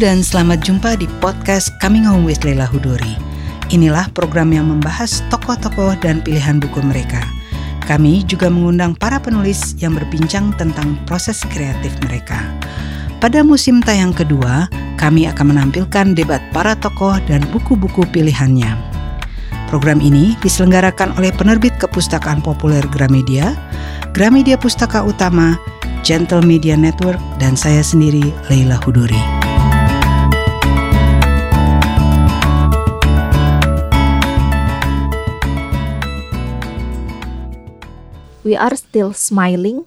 dan 0.00 0.24
selamat 0.24 0.64
jumpa 0.64 0.96
di 0.96 1.04
podcast 1.20 1.68
Coming 1.76 2.08
Home 2.08 2.24
with 2.24 2.40
Leila 2.40 2.64
Hudori. 2.64 3.20
Inilah 3.68 4.08
program 4.16 4.48
yang 4.48 4.72
membahas 4.72 5.20
tokoh-tokoh 5.28 5.92
dan 6.00 6.24
pilihan 6.24 6.56
buku 6.56 6.80
mereka. 6.80 7.20
Kami 7.84 8.24
juga 8.24 8.48
mengundang 8.48 8.96
para 8.96 9.20
penulis 9.20 9.76
yang 9.76 9.92
berbincang 9.92 10.56
tentang 10.56 10.96
proses 11.04 11.44
kreatif 11.52 11.92
mereka. 12.08 12.40
Pada 13.20 13.44
musim 13.44 13.84
tayang 13.84 14.16
kedua, 14.16 14.72
kami 14.96 15.28
akan 15.28 15.52
menampilkan 15.52 16.16
debat 16.16 16.40
para 16.56 16.72
tokoh 16.80 17.20
dan 17.28 17.44
buku-buku 17.52 18.08
pilihannya. 18.08 18.72
Program 19.68 20.00
ini 20.00 20.32
diselenggarakan 20.40 21.12
oleh 21.20 21.28
penerbit 21.28 21.76
kepustakaan 21.76 22.40
populer 22.40 22.82
Gramedia, 22.88 23.52
Gramedia 24.16 24.56
Pustaka 24.56 25.04
Utama, 25.04 25.60
Gentle 26.00 26.40
Media 26.40 26.72
Network, 26.72 27.20
dan 27.36 27.52
saya 27.52 27.84
sendiri, 27.84 28.32
Leila 28.48 28.80
Hudori. 28.80 29.49
We 38.50 38.58
are 38.58 38.74
still 38.74 39.14
smiling. 39.14 39.86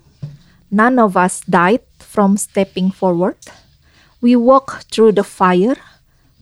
None 0.72 0.96
of 0.96 1.20
us 1.20 1.44
died 1.44 1.84
from 2.00 2.40
stepping 2.40 2.96
forward. 2.96 3.36
We 4.24 4.40
walked 4.40 4.88
through 4.88 5.20
the 5.20 5.28
fire, 5.28 5.76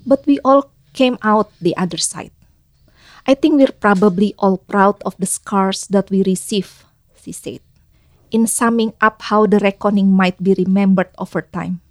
but 0.06 0.22
we 0.30 0.38
all 0.46 0.70
came 0.94 1.18
out 1.26 1.50
the 1.58 1.74
other 1.74 1.98
side. 1.98 2.30
I 3.26 3.34
think 3.34 3.58
we're 3.58 3.74
probably 3.74 4.38
all 4.38 4.62
proud 4.62 5.02
of 5.02 5.18
the 5.18 5.26
scars 5.26 5.90
that 5.90 6.14
we 6.14 6.22
receive, 6.22 6.86
she 7.18 7.34
said, 7.34 7.66
in 8.30 8.46
summing 8.46 8.94
up 9.02 9.34
how 9.34 9.50
the 9.50 9.58
reckoning 9.58 10.13
might 10.13 10.38
be 10.38 10.54
remembered 10.54 11.10
over 11.18 11.41
time. 11.41 11.82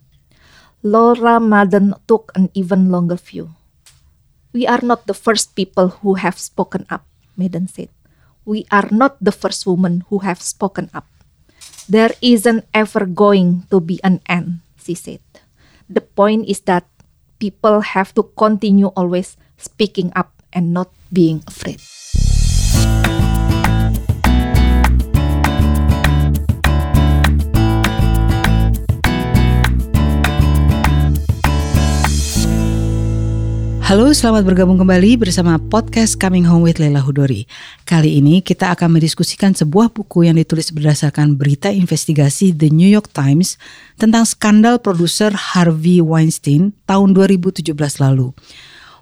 Laura 0.86 1.42
Madden 1.42 1.98
took 2.06 2.30
an 2.38 2.54
even 2.54 2.94
longer 2.94 3.18
view. 3.18 3.50
We 4.54 4.62
are 4.66 4.80
not 4.82 5.10
the 5.10 5.14
first 5.14 5.58
people 5.58 6.00
who 6.06 6.22
have 6.22 6.38
spoken 6.38 6.86
up, 6.86 7.02
Madden 7.34 7.66
said 7.66 7.90
we 8.44 8.66
are 8.70 8.88
not 8.90 9.16
the 9.20 9.32
first 9.32 9.66
woman 9.66 10.04
who 10.08 10.20
have 10.20 10.42
spoken 10.42 10.90
up. 10.94 11.06
There 11.88 12.14
isn't 12.22 12.66
ever 12.72 13.06
going 13.06 13.66
to 13.70 13.80
be 13.80 13.98
an 14.04 14.20
end, 14.26 14.60
she 14.78 14.94
said. 14.94 15.20
The 15.88 16.00
point 16.00 16.46
is 16.46 16.60
that 16.70 16.86
people 17.38 17.80
have 17.80 18.14
to 18.14 18.22
continue 18.38 18.94
always 18.94 19.36
speaking 19.58 20.12
up 20.14 20.30
and 20.52 20.72
not 20.72 20.90
being 21.12 21.42
afraid. 21.46 21.80
Halo, 33.90 34.06
selamat 34.14 34.46
bergabung 34.46 34.78
kembali 34.78 35.18
bersama 35.18 35.58
podcast 35.58 36.14
Coming 36.14 36.46
Home 36.46 36.70
with 36.70 36.78
Leila 36.78 37.02
Hudori. 37.02 37.42
Kali 37.82 38.22
ini 38.22 38.38
kita 38.38 38.70
akan 38.70 38.94
mendiskusikan 38.94 39.50
sebuah 39.50 39.90
buku 39.90 40.30
yang 40.30 40.38
ditulis 40.38 40.70
berdasarkan 40.70 41.34
berita 41.34 41.74
investigasi 41.74 42.54
The 42.54 42.70
New 42.70 42.86
York 42.86 43.10
Times 43.10 43.58
tentang 43.98 44.30
skandal 44.30 44.78
produser 44.78 45.34
Harvey 45.34 45.98
Weinstein 45.98 46.70
tahun 46.86 47.18
2017 47.18 47.74
lalu. 47.98 48.30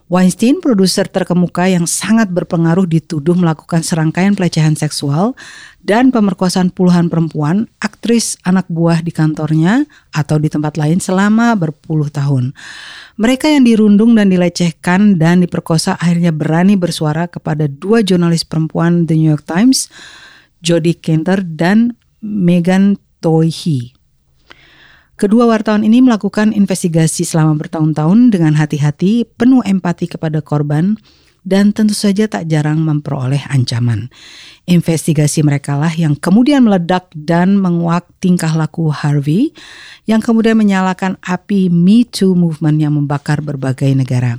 Weinstein, 0.08 0.64
produser 0.64 1.04
terkemuka 1.04 1.68
yang 1.68 1.84
sangat 1.84 2.32
berpengaruh 2.32 2.88
dituduh 2.88 3.36
melakukan 3.36 3.84
serangkaian 3.84 4.32
pelecehan 4.32 4.72
seksual 4.72 5.36
dan 5.84 6.08
pemerkosaan 6.08 6.72
puluhan 6.72 7.12
perempuan, 7.12 7.68
aktris 7.76 8.40
anak 8.40 8.64
buah 8.72 9.04
di 9.04 9.12
kantornya 9.12 9.84
atau 10.08 10.40
di 10.40 10.48
tempat 10.48 10.80
lain 10.80 10.96
selama 10.96 11.52
berpuluh 11.60 12.08
tahun. 12.08 12.56
Mereka 13.20 13.52
yang 13.52 13.68
dirundung 13.68 14.16
dan 14.16 14.32
dilecehkan 14.32 15.20
dan 15.20 15.44
diperkosa 15.44 16.00
akhirnya 16.00 16.32
berani 16.32 16.80
bersuara 16.80 17.28
kepada 17.28 17.68
dua 17.68 18.00
jurnalis 18.00 18.48
perempuan 18.48 19.04
The 19.04 19.12
New 19.12 19.28
York 19.28 19.44
Times, 19.44 19.92
Jodie 20.64 20.96
Kenter 20.96 21.44
dan 21.44 22.00
Megan 22.24 22.96
Toihi. 23.20 23.97
Kedua 25.18 25.50
wartawan 25.50 25.82
ini 25.82 25.98
melakukan 25.98 26.54
investigasi 26.54 27.26
selama 27.26 27.58
bertahun-tahun 27.58 28.30
dengan 28.30 28.54
hati-hati, 28.54 29.26
penuh 29.26 29.66
empati 29.66 30.06
kepada 30.06 30.38
korban, 30.38 30.94
dan 31.42 31.74
tentu 31.74 31.90
saja 31.90 32.30
tak 32.30 32.46
jarang 32.46 32.86
memperoleh 32.86 33.42
ancaman. 33.50 34.14
Investigasi 34.70 35.42
mereka 35.42 35.74
lah 35.74 35.90
yang 35.90 36.14
kemudian 36.14 36.62
meledak 36.62 37.10
dan 37.18 37.58
menguak 37.58 38.06
tingkah 38.22 38.54
laku 38.54 38.94
Harvey 38.94 39.50
yang 40.06 40.22
kemudian 40.22 40.54
menyalakan 40.54 41.18
api 41.26 41.66
Me 41.66 42.06
Too 42.06 42.38
movement 42.38 42.78
yang 42.78 42.94
membakar 42.94 43.42
berbagai 43.42 43.90
negara. 43.98 44.38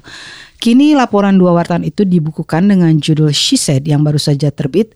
Kini 0.63 0.95
laporan 0.95 1.35
dua 1.35 1.55
wartawan 1.55 1.83
itu 1.83 2.07
dibukukan 2.07 2.71
dengan 2.71 2.95
judul 2.95 3.35
She 3.35 3.59
Said 3.59 3.83
yang 3.83 4.03
baru 4.03 4.19
saja 4.21 4.47
terbit 4.47 4.95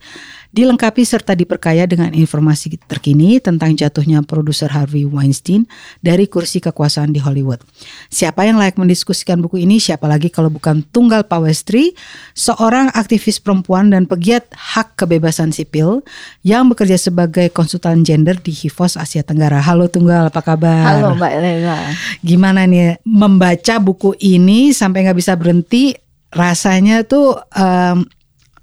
dilengkapi 0.53 1.01
serta 1.01 1.33
diperkaya 1.33 1.89
dengan 1.89 2.13
informasi 2.13 2.77
terkini 2.85 3.41
tentang 3.41 3.73
jatuhnya 3.73 4.21
produser 4.21 4.69
Harvey 4.69 5.01
Weinstein 5.01 5.65
dari 6.05 6.29
kursi 6.29 6.61
kekuasaan 6.61 7.09
di 7.09 7.17
Hollywood. 7.17 7.57
Siapa 8.13 8.45
yang 8.45 8.61
layak 8.61 8.77
mendiskusikan 8.77 9.41
buku 9.41 9.65
ini? 9.65 9.81
Siapa 9.81 10.05
lagi 10.05 10.29
kalau 10.29 10.53
bukan 10.53 10.85
Tunggal 10.93 11.25
Pawestri, 11.25 11.97
seorang 12.37 12.93
aktivis 12.93 13.41
perempuan 13.41 13.89
dan 13.89 14.05
pegiat 14.05 14.45
hak 14.53 14.93
kebebasan 14.93 15.49
sipil 15.49 16.05
yang 16.45 16.69
bekerja 16.69 17.01
sebagai 17.01 17.49
konsultan 17.49 18.05
gender 18.05 18.37
di 18.37 18.53
Hivos 18.53 18.93
Asia 18.93 19.25
Tenggara. 19.25 19.57
Halo 19.57 19.89
Tunggal, 19.89 20.29
apa 20.29 20.45
kabar? 20.45 20.85
Halo 20.85 21.17
Mbak 21.17 21.33
Lela. 21.41 21.81
Gimana 22.21 22.69
nih 22.69 23.01
membaca 23.01 23.81
buku 23.81 24.13
ini 24.21 24.69
sampai 24.69 25.09
nggak 25.09 25.17
bisa 25.17 25.33
berhenti? 25.33 25.97
Rasanya 26.29 27.05
tuh 27.05 27.41
um, 27.57 28.05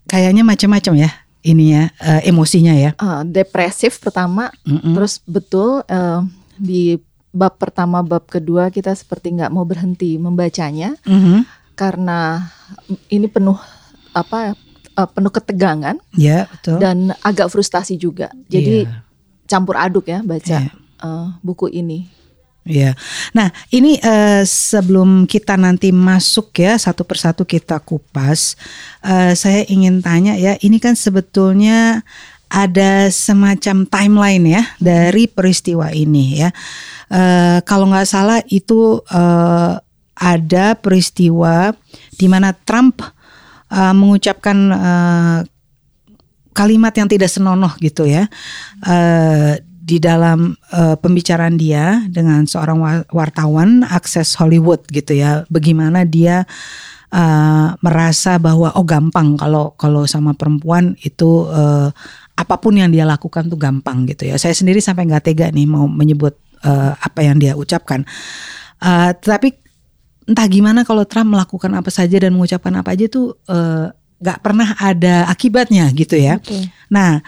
kayaknya 0.06 0.46
macam-macam 0.46 0.94
ya 1.06 1.10
ini 1.40 1.72
ya 1.72 1.84
uh, 2.00 2.20
emosinya 2.24 2.74
ya. 2.76 2.90
Uh, 3.00 3.24
depresif 3.24 3.96
pertama, 4.00 4.52
mm 4.64 4.76
-mm. 4.76 4.92
terus 4.96 5.24
betul 5.24 5.80
uh, 5.88 6.20
di 6.60 7.00
bab 7.30 7.56
pertama 7.56 8.02
bab 8.02 8.26
kedua 8.26 8.68
kita 8.68 8.92
seperti 8.92 9.38
nggak 9.38 9.54
mau 9.54 9.62
berhenti 9.62 10.18
membacanya 10.18 10.98
mm 11.06 11.20
-hmm. 11.20 11.38
karena 11.78 12.50
ini 13.06 13.30
penuh 13.30 13.56
apa 14.12 14.52
uh, 14.98 15.08
penuh 15.08 15.32
ketegangan. 15.32 15.96
Yeah, 16.12 16.50
betul. 16.50 16.78
Dan 16.82 17.14
agak 17.24 17.48
frustasi 17.48 17.96
juga. 17.96 18.28
Jadi 18.50 18.84
yeah. 18.84 19.00
campur 19.48 19.78
aduk 19.80 20.10
ya 20.10 20.20
baca 20.20 20.68
yeah. 20.68 20.74
uh, 21.00 21.38
buku 21.40 21.70
ini. 21.72 22.19
Ya, 22.60 22.92
nah 23.32 23.48
ini 23.72 23.96
uh, 24.04 24.44
sebelum 24.44 25.24
kita 25.24 25.56
nanti 25.56 25.96
masuk 25.96 26.52
ya 26.60 26.76
satu 26.76 27.08
persatu 27.08 27.48
kita 27.48 27.80
kupas, 27.80 28.52
uh, 29.00 29.32
saya 29.32 29.64
ingin 29.64 30.04
tanya 30.04 30.36
ya, 30.36 30.60
ini 30.60 30.76
kan 30.76 30.92
sebetulnya 30.92 32.04
ada 32.52 33.08
semacam 33.08 33.88
timeline 33.88 34.44
ya 34.60 34.62
dari 34.76 35.24
peristiwa 35.24 35.88
ini 35.94 36.44
ya. 36.44 36.50
Uh, 37.08 37.64
kalau 37.64 37.88
nggak 37.88 38.10
salah 38.10 38.44
itu 38.52 39.00
uh, 39.08 39.80
ada 40.20 40.76
peristiwa 40.76 41.72
di 42.12 42.28
mana 42.28 42.52
Trump 42.52 43.00
uh, 43.72 43.94
mengucapkan 43.96 44.58
uh, 44.68 45.38
kalimat 46.52 46.92
yang 46.92 47.08
tidak 47.08 47.32
senonoh 47.32 47.72
gitu 47.80 48.04
ya. 48.04 48.28
Uh, 48.84 49.56
di 49.90 49.98
dalam 49.98 50.54
uh, 50.70 50.94
pembicaraan 50.94 51.58
dia 51.58 52.06
dengan 52.06 52.46
seorang 52.46 53.10
wartawan 53.10 53.82
akses 53.82 54.38
Hollywood 54.38 54.86
gitu 54.94 55.18
ya. 55.18 55.42
Bagaimana 55.50 56.06
dia 56.06 56.46
uh, 57.10 57.74
merasa 57.82 58.38
bahwa 58.38 58.70
oh 58.78 58.86
gampang 58.86 59.34
kalau 59.34 59.74
kalau 59.74 60.06
sama 60.06 60.30
perempuan 60.38 60.94
itu 61.02 61.50
uh, 61.50 61.90
apa 62.38 62.54
pun 62.62 62.78
yang 62.78 62.94
dia 62.94 63.02
lakukan 63.02 63.50
tuh 63.50 63.58
gampang 63.58 64.06
gitu 64.06 64.30
ya. 64.30 64.38
Saya 64.38 64.54
sendiri 64.54 64.78
sampai 64.78 65.10
nggak 65.10 65.26
tega 65.26 65.50
nih 65.50 65.66
mau 65.66 65.90
menyebut 65.90 66.38
uh, 66.62 66.94
apa 66.94 67.26
yang 67.26 67.42
dia 67.42 67.58
ucapkan. 67.58 68.06
Uh, 68.78 69.10
tetapi 69.18 69.58
entah 70.30 70.46
gimana 70.46 70.86
kalau 70.86 71.02
Trump 71.02 71.34
melakukan 71.34 71.74
apa 71.74 71.90
saja 71.90 72.14
dan 72.14 72.30
mengucapkan 72.30 72.70
apa 72.78 72.94
aja 72.94 73.10
tuh 73.10 73.34
nggak 74.22 74.38
uh, 74.38 74.42
pernah 74.46 74.78
ada 74.78 75.26
akibatnya 75.26 75.90
gitu 75.90 76.14
ya. 76.14 76.38
Okay. 76.38 76.70
nah 76.86 77.18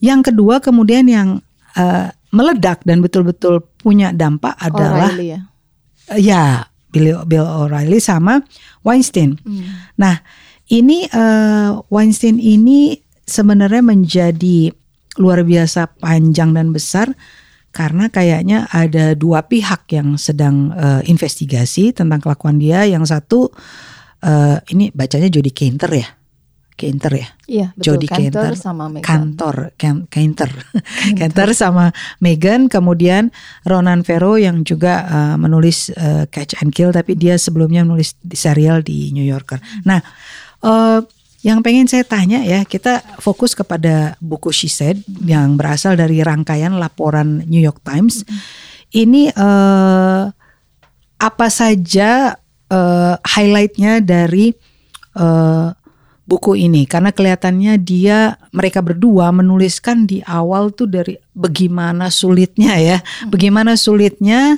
yang 0.00 0.24
kedua 0.24 0.64
kemudian 0.64 1.04
yang 1.04 1.44
uh, 1.76 2.08
meledak 2.30 2.82
dan 2.86 3.02
betul-betul 3.02 3.66
punya 3.82 4.14
dampak 4.14 4.54
adalah 4.58 5.10
O'Reilly 5.10 5.28
ya. 5.34 5.40
Uh, 6.10 6.20
ya 6.20 6.42
Bill 6.90 7.22
Bill 7.26 7.46
O'Reilly 7.46 8.02
sama 8.02 8.42
Weinstein. 8.82 9.38
Hmm. 9.42 9.90
Nah, 9.98 10.22
ini 10.70 11.06
uh, 11.10 11.82
Weinstein 11.90 12.38
ini 12.38 12.98
sebenarnya 13.26 13.82
menjadi 13.82 14.74
luar 15.18 15.42
biasa 15.42 15.90
panjang 15.98 16.54
dan 16.54 16.70
besar 16.70 17.14
karena 17.70 18.10
kayaknya 18.10 18.66
ada 18.74 19.14
dua 19.14 19.46
pihak 19.46 19.86
yang 19.94 20.18
sedang 20.18 20.74
uh, 20.74 21.02
investigasi 21.06 21.94
tentang 21.94 22.18
kelakuan 22.18 22.58
dia. 22.58 22.82
Yang 22.86 23.14
satu 23.14 23.50
uh, 24.26 24.58
ini 24.74 24.90
bacanya 24.90 25.30
Jody 25.30 25.54
Kenter 25.54 25.90
ya. 25.94 26.08
Kenter 26.80 27.12
ya. 27.12 27.28
Iya, 27.44 27.66
betul. 27.76 27.84
Jodie 28.00 28.08
Kenter, 28.08 28.56
sama 28.56 28.88
Meghan. 28.88 29.04
kantor 29.04 29.76
Ken- 29.76 30.08
Kenter 30.08 30.48
Kenter 31.12 31.52
sama 31.52 31.92
Meghan 32.24 32.72
kemudian 32.72 33.28
Ronan 33.68 34.00
Farrow 34.00 34.40
yang 34.40 34.64
juga 34.64 35.04
uh, 35.04 35.36
menulis 35.36 35.92
uh, 35.92 36.24
Catch 36.32 36.56
and 36.64 36.72
Kill 36.72 36.88
tapi 36.96 37.12
dia 37.12 37.36
sebelumnya 37.36 37.84
menulis 37.84 38.16
di 38.24 38.40
serial 38.40 38.80
di 38.80 39.12
New 39.12 39.28
Yorker. 39.28 39.60
Nah, 39.84 40.00
uh, 40.64 41.04
yang 41.40 41.64
pengen 41.64 41.88
saya 41.88 42.04
tanya 42.04 42.44
ya, 42.44 42.68
kita 42.68 43.00
fokus 43.16 43.56
kepada 43.56 44.12
buku 44.20 44.52
She 44.52 44.68
Said 44.68 45.00
yang 45.24 45.56
berasal 45.56 45.96
dari 45.96 46.20
rangkaian 46.20 46.76
laporan 46.76 47.48
New 47.48 47.60
York 47.60 47.80
Times. 47.80 48.28
Ini 48.92 49.32
uh, 49.32 50.28
apa 51.20 51.46
saja 51.48 52.36
uh, 52.68 53.14
highlightnya 53.24 54.04
dari 54.04 54.52
uh, 55.16 55.72
buku 56.30 56.54
ini 56.54 56.86
karena 56.86 57.10
kelihatannya 57.10 57.74
dia 57.82 58.38
mereka 58.54 58.78
berdua 58.78 59.34
menuliskan 59.34 60.06
di 60.06 60.22
awal 60.22 60.70
tuh 60.70 60.86
dari 60.86 61.18
bagaimana 61.34 62.06
sulitnya 62.06 62.78
ya, 62.78 62.98
bagaimana 63.26 63.74
sulitnya 63.74 64.54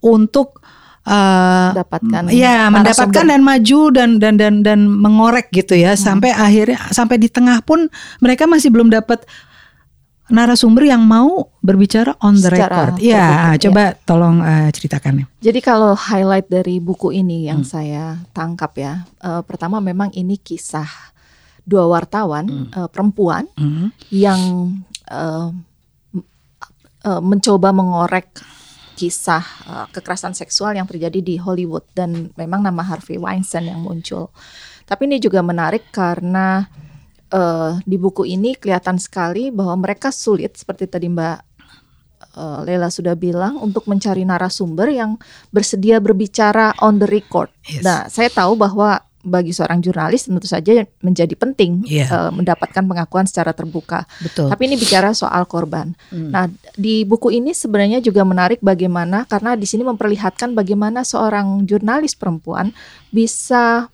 untuk 0.00 0.64
uh, 1.04 1.76
Mendapatkan 1.76 2.32
ya 2.32 2.72
mendapatkan 2.72 3.12
narasumber. 3.12 3.36
dan 3.36 3.40
maju 3.44 3.80
dan 3.92 4.10
dan 4.16 4.34
dan 4.40 4.54
dan 4.64 4.88
mengorek 4.88 5.52
gitu 5.52 5.76
ya. 5.76 5.92
Sampai 5.92 6.32
akhirnya 6.32 6.80
sampai 6.88 7.20
di 7.20 7.28
tengah 7.28 7.60
pun 7.60 7.92
mereka 8.24 8.48
masih 8.48 8.72
belum 8.72 8.88
dapat 8.88 9.28
narasumber 10.30 10.86
yang 10.86 11.02
mau 11.02 11.50
berbicara 11.58 12.14
on 12.22 12.34
the 12.34 12.48
Secara 12.48 12.88
record. 12.88 13.02
Ya, 13.02 13.52
coba 13.58 13.92
tolong 14.00 14.40
uh, 14.40 14.70
ceritakan. 14.70 15.26
Jadi 15.38 15.60
kalau 15.60 15.92
highlight 15.92 16.46
dari 16.46 16.78
buku 16.78 17.10
ini 17.10 17.44
Hmm. 17.44 17.48
yang 17.50 17.60
saya 17.62 18.04
tangkap 18.30 18.72
ya, 18.74 18.92
eh, 19.18 19.42
pertama 19.42 19.78
memang 19.78 20.08
ini 20.12 20.34
kisah 20.34 20.88
dua 21.62 21.84
wartawan 21.84 22.70
eh, 22.70 22.88
perempuan 22.88 23.44
Hmm. 23.54 23.90
yang 24.08 24.40
m- 26.10 26.26
eh, 27.00 27.20
mencoba 27.20 27.70
mengorek 27.70 28.30
kisah 28.94 29.44
eh, 29.66 29.86
kekerasan 29.90 30.32
seksual 30.32 30.72
yang 30.72 30.84
terjadi 30.84 31.18
di 31.18 31.34
Hollywood 31.36 31.84
dan 31.92 32.30
memang 32.34 32.60
nama 32.60 32.80
Harvey 32.80 33.16
Weinstein 33.16 33.66
yang 33.66 33.80
muncul. 33.80 34.30
Tapi 34.84 35.06
ini 35.06 35.16
juga 35.16 35.38
menarik 35.40 35.88
karena 35.88 36.66
eh, 37.30 37.72
di 37.86 37.96
buku 37.96 38.26
ini 38.26 38.58
kelihatan 38.58 38.98
sekali 38.98 39.48
bahwa 39.54 39.78
mereka 39.80 40.10
sulit 40.10 40.58
seperti 40.58 40.90
tadi 40.90 41.06
Mbak 41.08 41.38
eh, 42.36 42.58
Lela 42.66 42.90
sudah 42.90 43.14
bilang 43.14 43.58
untuk 43.62 43.86
mencari 43.86 44.26
narasumber 44.26 44.90
yang 44.90 45.16
bersedia 45.54 46.02
berbicara 46.02 46.74
on 46.82 46.98
the 46.98 47.08
record. 47.08 47.48
Yes. 47.66 47.82
Nah, 47.86 48.06
saya 48.10 48.28
tahu 48.30 48.58
bahwa 48.58 49.00
bagi 49.20 49.52
seorang 49.52 49.84
jurnalis 49.84 50.24
tentu 50.24 50.48
saja 50.48 50.80
menjadi 51.04 51.36
penting 51.36 51.84
Iya. 51.84 52.08
eh, 52.08 52.30
mendapatkan 52.32 52.80
pengakuan 52.80 53.28
secara 53.28 53.52
terbuka. 53.52 54.08
Betul. 54.24 54.48
Tapi 54.48 54.62
ini 54.64 54.80
bicara 54.80 55.12
soal 55.12 55.44
korban. 55.44 55.92
Hmm. 56.08 56.32
Nah, 56.32 56.44
di 56.72 57.04
buku 57.04 57.28
ini 57.28 57.52
sebenarnya 57.52 58.00
juga 58.00 58.24
menarik 58.24 58.64
bagaimana 58.64 59.28
karena 59.28 59.54
di 59.60 59.68
sini 59.68 59.84
memperlihatkan 59.84 60.56
bagaimana 60.56 61.04
seorang 61.04 61.68
jurnalis 61.68 62.16
perempuan 62.16 62.72
bisa 63.12 63.92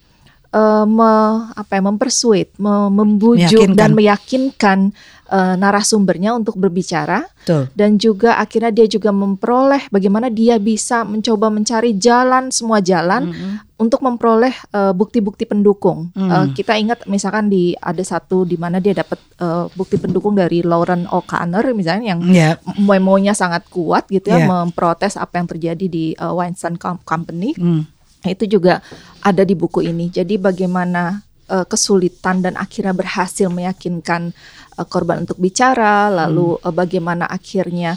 eh, 0.57 0.85
me- 0.87 1.05
apa 1.53 1.71
ya, 1.71 1.83
mempersuade, 1.83 2.57
me- 2.57 2.89
membujuk 2.91 3.45
Meyakinkan. 3.61 3.77
dan 3.77 3.91
meyakinkan 3.93 4.79
eh, 5.27 5.55
narasumbernya 5.55 6.33
untuk 6.33 6.55
berbicara 6.55 7.27
Betul. 7.37 7.67
dan 7.73 7.91
juga 7.97 8.37
akhirnya 8.37 8.71
dia 8.73 8.87
juga 8.87 9.11
memperoleh 9.11 9.91
bagaimana 9.91 10.31
dia 10.31 10.57
bisa 10.57 11.03
mencoba 11.03 11.51
mencari 11.51 11.95
jalan 11.95 12.49
semua 12.49 12.79
jalan 12.79 13.35
untuk 13.77 14.01
memperoleh 14.01 14.55
eh, 14.71 14.93
bukti-bukti 14.93 15.45
pendukung. 15.45 16.09
Hmm. 16.13 16.31
Eh, 16.31 16.47
kita 16.55 16.73
ingat 16.75 17.05
misalkan 17.05 17.47
di 17.47 17.75
ada 17.75 18.01
satu 18.01 18.43
di 18.43 18.55
mana 18.55 18.79
dia 18.79 18.95
dapat 18.95 19.19
eh, 19.37 19.67
bukti 19.71 19.97
pendukung 19.97 20.33
dari 20.33 20.63
Lauren 20.63 21.05
O'Connor 21.07 21.69
misalnya 21.73 22.15
yang 22.15 22.21
Ya, 22.27 22.51
memonya 22.77 23.33
sangat 23.33 23.67
kuat 23.67 24.07
gitu 24.07 24.29
ya 24.29 24.39
Iya. 24.39 24.47
memprotes 24.47 25.15
apa 25.15 25.37
yang 25.37 25.47
terjadi 25.47 25.87
di 25.87 26.05
eh, 26.13 26.33
Weinstein 26.33 26.77
Com- 26.77 27.03
Company. 27.03 27.53
hmm. 27.53 27.96
Nah, 28.27 28.35
itu 28.35 28.59
juga 28.59 28.83
ada 29.23 29.47
di 29.47 29.55
buku 29.55 29.87
ini. 29.87 30.11
Jadi 30.11 30.35
bagaimana 30.35 31.23
eh, 31.47 31.63
kesulitan 31.63 32.43
dan 32.43 32.59
akhirnya 32.59 32.91
berhasil 32.91 33.47
meyakinkan 33.47 34.35
eh, 34.75 34.87
korban 34.91 35.23
untuk 35.23 35.39
bicara, 35.39 36.11
lalu 36.11 36.59
eh, 36.59 36.75
bagaimana 36.75 37.31
akhirnya 37.31 37.95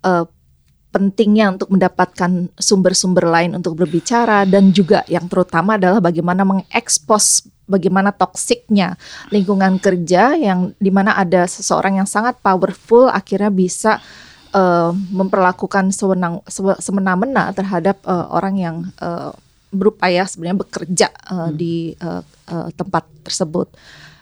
eh, 0.00 0.24
pentingnya 0.96 1.52
untuk 1.52 1.68
mendapatkan 1.68 2.48
sumber-sumber 2.56 3.28
lain 3.28 3.52
untuk 3.52 3.76
berbicara 3.76 4.48
dan 4.48 4.72
juga 4.72 5.04
yang 5.12 5.28
terutama 5.28 5.76
adalah 5.76 6.00
bagaimana 6.00 6.40
mengekspos 6.48 7.44
bagaimana 7.68 8.16
toksiknya 8.16 8.96
lingkungan 9.28 9.76
kerja 9.76 10.32
yang 10.38 10.72
di 10.80 10.88
mana 10.88 11.12
ada 11.12 11.44
seseorang 11.44 12.00
yang 12.00 12.08
sangat 12.08 12.40
powerful 12.40 13.12
akhirnya 13.12 13.52
bisa 13.52 14.00
eh, 14.56 14.90
memperlakukan 15.12 15.92
sewenang 15.92 16.40
sewe- 16.48 16.80
semena-mena 16.80 17.52
terhadap 17.52 18.00
eh, 18.06 18.26
orang 18.32 18.54
yang 18.56 18.76
eh, 18.96 19.36
berupaya 19.76 20.24
sebenarnya 20.24 20.58
bekerja 20.58 21.08
eh, 21.12 21.50
di 21.52 21.74
eh, 21.92 22.22
eh, 22.24 22.68
tempat 22.72 23.04
tersebut. 23.22 23.68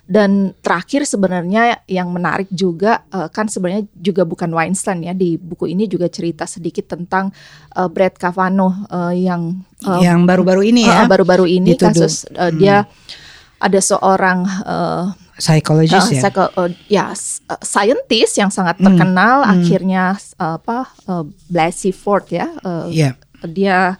Dan 0.05 0.53
terakhir 0.61 1.09
sebenarnya 1.09 1.81
yang 1.89 2.13
menarik 2.13 2.53
juga 2.53 3.01
eh, 3.09 3.25
kan 3.33 3.49
sebenarnya 3.49 3.89
juga 3.97 4.29
bukan 4.29 4.53
Weinstein 4.53 5.01
ya 5.01 5.17
di 5.17 5.41
buku 5.41 5.73
ini 5.73 5.89
juga 5.89 6.13
cerita 6.13 6.45
sedikit 6.45 6.93
tentang 6.93 7.33
eh, 7.73 7.89
Brett 7.89 8.21
Kavanaugh 8.21 8.85
eh, 8.85 9.25
yang 9.25 9.65
eh, 9.81 10.01
yang 10.05 10.29
baru-baru 10.29 10.61
ini 10.69 10.85
ya, 10.85 11.09
baru-baru 11.09 11.49
ini 11.49 11.73
Dituduh. 11.73 11.89
kasus 12.05 12.29
eh, 12.29 12.53
dia 12.53 12.85
ada 13.57 13.81
seorang 13.81 14.45
eh, 14.45 15.05
psikologis 15.35 15.91
Uh, 15.99 16.13
ya. 16.15 16.21
psycho- 16.23 16.53
uh, 16.55 16.71
ya, 16.87 17.05
uh, 17.11 17.59
scientist 17.59 18.37
yang 18.37 18.53
sangat 18.53 18.77
Hmm, 18.79 18.93
terkenal 18.93 19.41
hmm. 19.43 19.53
akhirnya 19.57 20.05
uh, 20.37 20.61
apa 20.61 20.87
uh, 21.09 21.25
Blasey 21.49 21.91
Ford 21.91 22.23
ya 22.29 22.53
uh, 22.61 22.87
Iya. 22.87 23.17
dia 23.43 23.97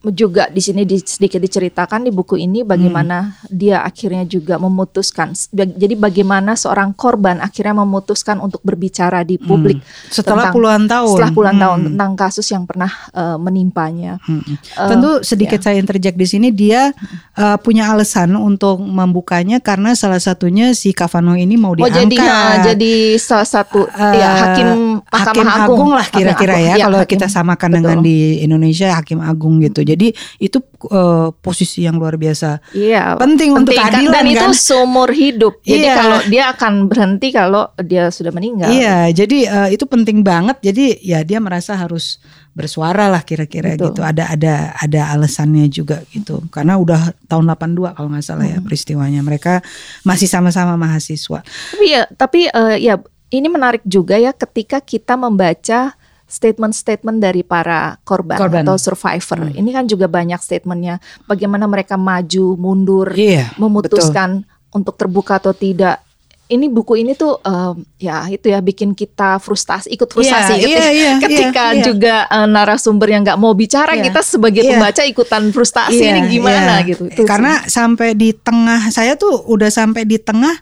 juga 0.00 0.46
di 0.46 0.58
sini 0.58 0.82
di, 0.82 0.94
sedikit 0.96 1.36
diceritakan 1.36 2.06
di 2.06 2.10
buku 2.10 2.38
ini 2.38 2.62
bagaimana 2.62 3.18
Hmm. 3.18 3.50
dia 3.50 3.82
akhirnya 3.82 4.22
juga 4.22 4.54
memutuskan 4.56 5.34
jadi 5.50 5.94
bagaimana 5.94 6.54
seorang 6.54 6.94
korban 6.94 7.38
akhirnya 7.38 7.74
memutuskan 7.76 8.38
untuk 8.38 8.62
berbicara 8.62 9.20
di 9.20 9.34
publik 9.36 9.82
Setelah 10.06 10.48
tentang- 10.48 10.54
puluhan 10.54 10.82
tahun. 10.84 11.10
setelah 11.12 11.30
puluhan 11.32 11.54
Hmm. 11.54 11.64
tahun 11.64 11.78
tentang 11.88 12.12
kasus 12.14 12.46
yang 12.46 12.62
pernah 12.62 12.86
uh, 13.10 13.34
menimpanya 13.36 14.22
Hmm. 14.22 14.38
Uh, 14.72 14.86
Tentu 14.88 15.10
sedikit 15.24 15.58
saya 15.58 15.76
interject 15.76 16.14
di 16.14 16.26
sini 16.26 16.48
dia 16.48 16.94
uh, 17.34 17.58
punya 17.58 17.90
alasan 17.90 18.32
untuk 18.34 18.78
membukanya 18.78 19.58
karena 19.58 19.92
salah 19.92 20.18
satunya 20.18 20.72
si 20.72 20.90
Kavanaugh 20.90 21.34
ini 21.36 21.56
mau 21.56 21.72
Oh 21.72 21.76
diangkat. 21.76 21.98
jadi 21.98 22.16
uh, 22.22 22.54
jadi 22.64 22.92
salah 23.18 23.48
satu 23.48 23.90
Eh, 23.90 24.14
ya 24.14 24.28
hakim 24.46 24.68
hakim 25.04 25.42
Mahkamah 25.42 25.66
agung, 25.66 25.90
lah 25.90 26.06
kira-kira 26.06 26.54
agung, 26.54 26.66
ya 26.66 26.74
iya, 26.76 26.84
kalau 26.84 27.00
hakim. 27.00 27.12
kita 27.12 27.26
samakan 27.26 27.68
Betul. 27.68 27.78
dengan 27.80 27.98
di 28.00 28.16
Indonesia 28.38 28.88
hakim 28.92 29.18
agung 29.18 29.58
gitu. 29.58 29.80
Jadi 29.88 30.12
itu 30.36 30.60
uh, 30.92 31.32
posisi 31.40 31.88
yang 31.88 31.96
luar 31.96 32.20
biasa. 32.20 32.60
Iya, 32.76 33.16
Penting 33.16 33.56
untuk 33.56 33.72
kan? 33.72 33.88
keadilan, 33.88 34.12
dan 34.12 34.24
itu 34.28 34.48
kan? 34.48 34.52
seumur 34.52 35.08
hidup. 35.08 35.64
Jadi 35.64 35.86
Iya. 35.88 35.94
kalau 35.96 36.18
dia 36.28 36.44
akan 36.52 36.72
berhenti 36.92 37.28
kalau 37.32 37.72
dia 37.80 38.12
sudah 38.12 38.32
meninggal. 38.36 38.68
Iya, 38.68 39.08
jadi 39.16 39.38
uh, 39.48 39.68
itu 39.72 39.88
penting 39.88 40.20
banget. 40.20 40.60
Jadi 40.60 41.00
ya 41.00 41.24
dia 41.24 41.40
merasa 41.40 41.72
harus 41.72 42.20
bersuara 42.58 43.06
lah 43.06 43.22
kira-kira 43.22 43.78
gitu. 43.78 44.02
Ada 44.02 44.34
ada 44.34 44.54
ada 44.74 45.00
alasannya 45.14 45.70
juga 45.70 46.02
gitu. 46.10 46.42
Karena 46.50 46.74
udah 46.74 47.14
tahun 47.30 47.46
82 47.54 47.94
kalau 47.94 48.08
nggak 48.10 48.24
salah 48.26 48.46
ya 48.50 48.58
peristiwanya. 48.58 49.22
Mereka 49.22 49.62
masih 50.02 50.26
sama-sama 50.26 50.74
mahasiswa. 50.74 51.46
Tapi 51.46 51.86
ya, 51.86 52.02
tapi 52.18 52.50
eh, 52.50 52.76
ya 52.82 52.98
ini 53.30 53.46
menarik 53.46 53.84
juga 53.84 54.18
ya 54.18 54.34
ketika 54.34 54.80
kita 54.82 55.14
membaca 55.14 55.94
statement-statement 56.28 57.18
dari 57.24 57.40
para 57.40 57.96
korban, 58.04 58.36
Korban. 58.36 58.62
atau 58.68 58.76
survivor. 58.76 59.48
Ini 59.48 59.70
kan 59.72 59.88
juga 59.88 60.06
banyak 60.06 60.36
statementnya. 60.38 61.00
Bagaimana 61.24 61.64
mereka 61.64 61.96
maju, 61.96 62.54
mundur, 62.60 63.08
Iya, 63.16 63.56
memutuskan 63.56 64.44
untuk 64.68 64.94
terbuka 65.00 65.40
atau 65.40 65.56
tidak. 65.56 66.04
Ini 66.48 66.64
buku 66.72 66.96
ini 67.00 67.12
tuh 67.12 67.36
em, 67.44 67.84
ya 68.00 68.24
itu 68.28 68.48
ya 68.48 68.60
bikin 68.64 68.96
kita 68.96 69.36
frustasi, 69.36 69.92
ikut 69.92 70.08
frustasi 70.08 70.56
Iya, 70.56 70.64
ketika, 70.64 70.80
iya, 70.80 70.92
iya, 70.92 71.12
ketika 71.20 71.64
iya, 71.72 71.76
iya. 71.76 71.84
juga 71.84 72.14
eh, 72.24 72.48
narasumber 72.48 73.08
yang 73.12 73.20
nggak 73.24 73.40
mau 73.40 73.52
bicara, 73.52 73.92
Iya. 73.92 74.08
kita 74.08 74.20
sebagai 74.24 74.64
Iya. 74.64 74.70
pembaca 74.76 75.02
ikutan 75.04 75.42
frustasi 75.52 76.00
Iya, 76.00 76.12
ini 76.16 76.40
gimana 76.40 76.80
iya. 76.80 76.88
gitu. 76.88 77.04
Itu 77.08 77.28
Karena 77.28 77.64
sampai 77.68 78.16
di 78.16 78.32
tengah 78.32 78.88
saya 78.88 79.16
tuh 79.20 79.44
udah 79.44 79.68
sampai 79.68 80.08
di 80.08 80.16
tengah 80.16 80.56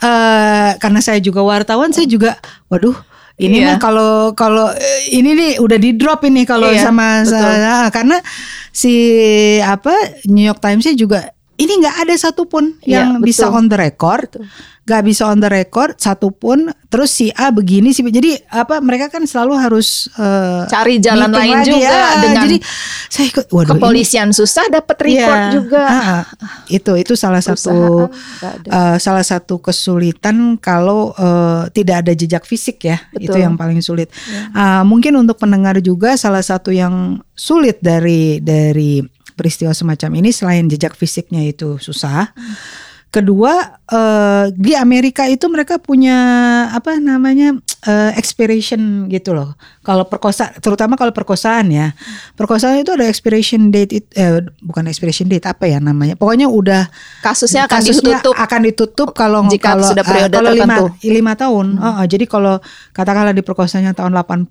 eh 0.00 0.70
karena 0.78 1.00
saya 1.02 1.18
juga 1.18 1.42
wartawan, 1.42 1.90
saya 1.90 2.06
juga 2.06 2.38
waduh 2.70 2.94
ini 3.40 3.56
Iya. 3.58 3.66
mah 3.66 3.76
kalau 3.80 4.12
kalau 4.32 4.68
eh, 4.70 5.00
ini 5.10 5.32
nih 5.32 5.50
udah 5.58 5.78
di 5.80 5.96
drop 5.96 6.20
ini 6.22 6.44
kalau 6.44 6.68
Iya, 6.68 6.84
sama 6.84 7.24
betul. 7.24 7.32
saya 7.32 7.76
karena 7.88 8.16
si 8.70 8.94
apa 9.58 9.92
New 10.26 10.44
York 10.44 10.60
Times 10.60 10.84
juga 10.94 11.32
ini 11.56 11.72
nggak 11.76 11.96
ada 12.04 12.14
satupun 12.14 12.76
Iya, 12.80 13.04
yang 13.04 13.08
bisa 13.20 13.48
betul. 13.48 13.56
on 13.56 13.64
the 13.66 13.76
record, 13.76 14.28
Betul. 14.30 14.44
Nggak 14.90 15.06
bisa 15.06 15.30
on 15.30 15.38
the 15.38 15.46
record 15.46 15.94
satupun. 15.94 16.74
Terus 16.90 17.14
si 17.14 17.30
A 17.38 17.54
begini 17.54 17.94
sih, 17.94 18.02
jadi 18.02 18.42
apa 18.50 18.82
mereka 18.82 19.06
kan 19.06 19.22
selalu 19.22 19.54
harus 19.54 20.10
eh, 20.18 20.66
Cari 20.66 20.98
jalan 20.98 21.30
lain 21.30 21.62
lagi 21.62 21.70
juga 21.70 21.86
ya. 21.86 22.18
dengan 22.18 22.42
Jadi 22.50 22.56
saya 23.06 23.26
ikut, 23.30 23.46
waduh 23.46 23.62
ini- 23.62 23.72
kepolisian 23.78 24.28
susah 24.34 24.66
dapat 24.66 24.98
Iya, 25.06 25.54
juga. 25.54 25.82
ah, 25.86 26.02
ah. 26.02 26.22
itu 26.66 26.98
itu 26.98 27.14
salah 27.14 27.38
satu 27.38 28.10
eh, 28.66 28.96
salah 28.98 29.22
satu 29.22 29.62
kesulitan 29.62 30.58
kalau 30.58 31.14
eh, 31.14 31.70
tidak 31.70 32.02
ada 32.02 32.12
jejak 32.12 32.42
fisik 32.42 32.82
ya 32.82 32.98
itu 33.14 33.30
Betul. 33.30 33.46
yang 33.46 33.54
paling 33.54 33.78
sulit. 33.78 34.10
Ah, 34.50 34.82
mungkin 34.82 35.14
untuk 35.14 35.38
pendengar 35.38 35.78
juga 35.78 36.18
salah 36.18 36.42
satu 36.42 36.74
yang 36.74 37.22
sulit 37.38 37.78
dari 37.78 38.42
dari 38.42 38.98
peristiwa 39.38 39.70
semacam 39.70 40.10
ini 40.18 40.34
selain 40.34 40.66
jejak 40.66 40.98
fisiknya 40.98 41.46
itu 41.46 41.78
susah. 41.78 42.34
Kedua 43.10 43.52
eh, 43.84 44.54
di 44.54 44.70
Amerika 44.72 45.26
itu 45.26 45.50
mereka 45.50 45.82
punya 45.82 46.14
apa 46.70 46.94
namanya 46.94 47.58
eh, 47.82 48.14
expiration 48.14 48.78
gitu 49.06 49.34
loh. 49.34 49.58
Kalau 49.80 50.06
perkosa, 50.06 50.54
terutama 50.62 50.94
kalau 50.94 51.10
perkosaan 51.10 51.74
ya, 51.74 51.90
perkosaan 52.32 52.78
itu 52.78 52.94
ada 52.94 53.02
expiration 53.02 53.74
date, 53.74 53.98
it- 53.98 54.12
eh, 54.14 54.38
bukan 54.62 54.86
expiration 54.86 55.26
date 55.26 55.42
apa 55.42 55.66
ya 55.66 55.82
namanya. 55.82 56.14
Pokoknya 56.14 56.46
udah 56.46 56.86
Kasusnya 57.18 57.66
akan 57.66 57.82
kasusnya 57.82 58.22
ditutup. 58.22 58.34
akan 58.38 58.60
ditutup 58.62 59.08
kalau 59.10 59.42
Jika 59.48 59.74
kalau 59.74 59.90
sudah 59.90 60.04
eh, 60.04 60.08
periode 60.08 60.30
kalau 60.30 60.50
lima, 60.52 60.62
tertentu. 60.62 60.84
Hmm. 60.86 61.10
lima 61.10 61.32
tahun. 61.34 61.66
Oh, 61.76 61.90
oh, 61.98 62.06
jadi 62.06 62.24
kalau 62.24 62.54
katakanlah 62.92 63.34
diperkosanya 63.34 63.90
tahun 63.90 64.14
80, 64.14 64.46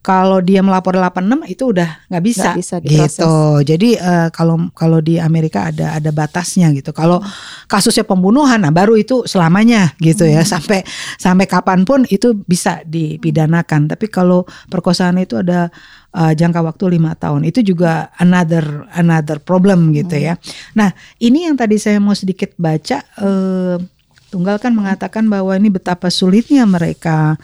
kalau 0.00 0.38
dia 0.40 0.60
melapor 0.60 0.96
86 0.96 1.48
itu 1.48 1.64
udah 1.72 1.88
nggak 2.08 2.24
bisa. 2.24 2.42
Nggak 2.44 2.58
bisa 2.58 2.74
diproses. 2.76 3.16
gitu. 3.16 3.32
Jadi 3.64 3.90
eh, 3.96 4.28
kalau 4.28 4.68
kalau 4.74 5.00
di 5.00 5.16
Amerika 5.16 5.72
ada 5.72 5.96
ada 5.96 6.10
batasnya 6.10 6.68
gitu. 6.76 6.92
Kalau 6.92 7.24
kasusnya 7.70 8.02
pembunuhan, 8.02 8.58
nah 8.58 8.74
baru 8.74 8.98
itu 8.98 9.22
selamanya 9.30 9.94
gitu 10.02 10.26
Hmm. 10.26 10.34
ya 10.34 10.42
sampai 10.42 10.82
sampai 11.14 11.46
kapan 11.46 11.86
pun 11.86 12.02
itu 12.10 12.34
bisa 12.42 12.82
dipidanakan. 12.82 13.86
Tapi 13.86 14.10
kalau 14.10 14.42
perkosaan 14.66 15.22
itu 15.22 15.38
ada 15.38 15.70
eh, 16.10 16.32
jangka 16.34 16.66
waktu 16.66 16.98
lima 16.98 17.14
tahun 17.14 17.46
itu 17.46 17.62
juga 17.62 18.10
another 18.18 18.90
another 18.98 19.38
problem 19.38 19.94
gitu 19.94 20.18
Hmm. 20.18 20.26
ya. 20.26 20.34
Nah 20.74 20.90
ini 21.22 21.46
yang 21.46 21.54
tadi 21.54 21.78
saya 21.78 22.02
mau 22.02 22.18
sedikit 22.18 22.50
baca. 22.58 23.06
eh, 23.22 23.78
Tunggal 24.30 24.62
kan 24.62 24.70
mengatakan 24.78 25.26
bahwa 25.26 25.50
ini 25.58 25.74
betapa 25.74 26.06
sulitnya 26.06 26.62
mereka 26.62 27.34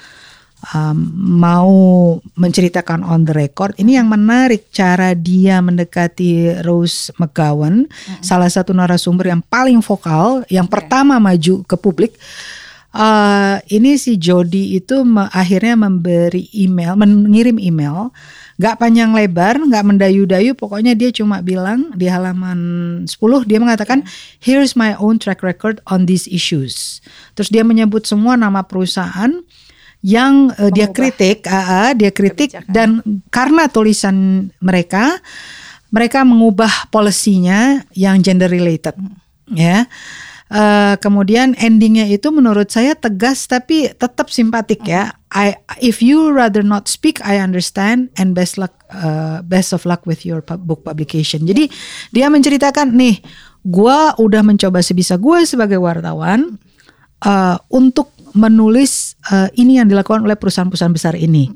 um, 0.75 0.97
mau 1.39 1.75
menceritakan 2.35 3.07
on 3.07 3.29
the 3.29 3.35
record. 3.37 3.77
Ini 3.79 4.03
yang 4.03 4.09
menarik 4.11 4.73
cara 4.75 5.13
dia 5.15 5.63
mendekati 5.63 6.63
Rose 6.65 7.13
McGowan, 7.21 7.87
salah 8.25 8.51
satu 8.51 8.75
narasumber 8.75 9.31
yang 9.31 9.43
paling 9.47 9.79
vokal, 9.85 10.43
yang 10.51 10.67
pertama 10.67 11.21
maju 11.23 11.63
ke 11.63 11.77
publik. 11.79 12.17
Uh, 12.97 13.61
ini 13.69 14.01
si 14.01 14.17
Jody 14.17 14.81
itu 14.81 15.05
me- 15.05 15.29
akhirnya 15.29 15.77
memberi 15.77 16.49
email, 16.57 16.97
mengirim 16.97 17.61
email, 17.61 18.09
nggak 18.57 18.81
panjang 18.81 19.13
lebar, 19.13 19.61
nggak 19.61 19.85
mendayu-dayu, 19.85 20.57
pokoknya 20.57 20.97
dia 20.97 21.13
cuma 21.13 21.45
bilang 21.45 21.93
di 21.93 22.09
halaman 22.09 22.57
10 23.05 23.21
dia 23.45 23.61
mengatakan 23.61 24.01
here's 24.41 24.73
my 24.73 24.97
own 24.97 25.21
track 25.21 25.45
record 25.45 25.85
on 25.93 26.09
these 26.09 26.25
issues. 26.25 27.05
Terus 27.37 27.53
dia 27.53 27.69
menyebut 27.69 28.09
semua 28.09 28.33
nama 28.33 28.65
perusahaan 28.65 29.45
yang 30.07 30.55
eh, 30.55 30.71
dia 30.71 30.87
kritik, 30.95 31.51
ah, 31.51 31.91
ah, 31.91 31.91
dia 31.91 32.15
kritik 32.15 32.55
kebijakan. 32.55 32.71
dan 32.71 32.89
karena 33.35 33.67
tulisan 33.67 34.49
mereka, 34.63 35.19
mereka 35.91 36.23
mengubah 36.23 36.87
polisinya 36.95 37.83
yang 37.91 38.23
gender 38.23 38.47
related, 38.47 38.95
ya. 39.51 39.91
Eh, 40.47 40.95
kemudian 41.03 41.59
endingnya 41.59 42.07
itu 42.07 42.31
menurut 42.31 42.71
saya 42.71 42.95
tegas 42.95 43.51
tapi 43.51 43.91
tetap 43.91 44.31
simpatik 44.31 44.87
ya. 44.87 45.11
I 45.35 45.59
if 45.83 45.99
you 45.99 46.31
rather 46.31 46.63
not 46.63 46.87
speak, 46.87 47.19
I 47.27 47.43
understand 47.43 48.15
and 48.15 48.31
best 48.31 48.55
luck 48.55 48.71
eh, 48.95 49.43
best 49.43 49.75
of 49.75 49.83
luck 49.83 50.07
with 50.07 50.23
your 50.23 50.47
book 50.47 50.87
publication. 50.87 51.51
Jadi 51.51 51.67
dia 52.15 52.31
menceritakan 52.31 52.95
nih, 52.95 53.27
gua 53.67 54.15
udah 54.23 54.47
mencoba 54.47 54.87
sebisa 54.87 55.19
gue 55.19 55.43
sebagai 55.43 55.83
wartawan 55.83 56.63
eh, 57.27 57.57
untuk 57.75 58.15
menulis 58.37 59.06
eh, 59.29 59.49
ini 59.57 59.79
yang 59.79 59.87
dilakukan 59.87 60.23
oleh 60.23 60.37
perusahaan-perusahaan 60.37 60.95
besar 60.95 61.15
ini, 61.17 61.51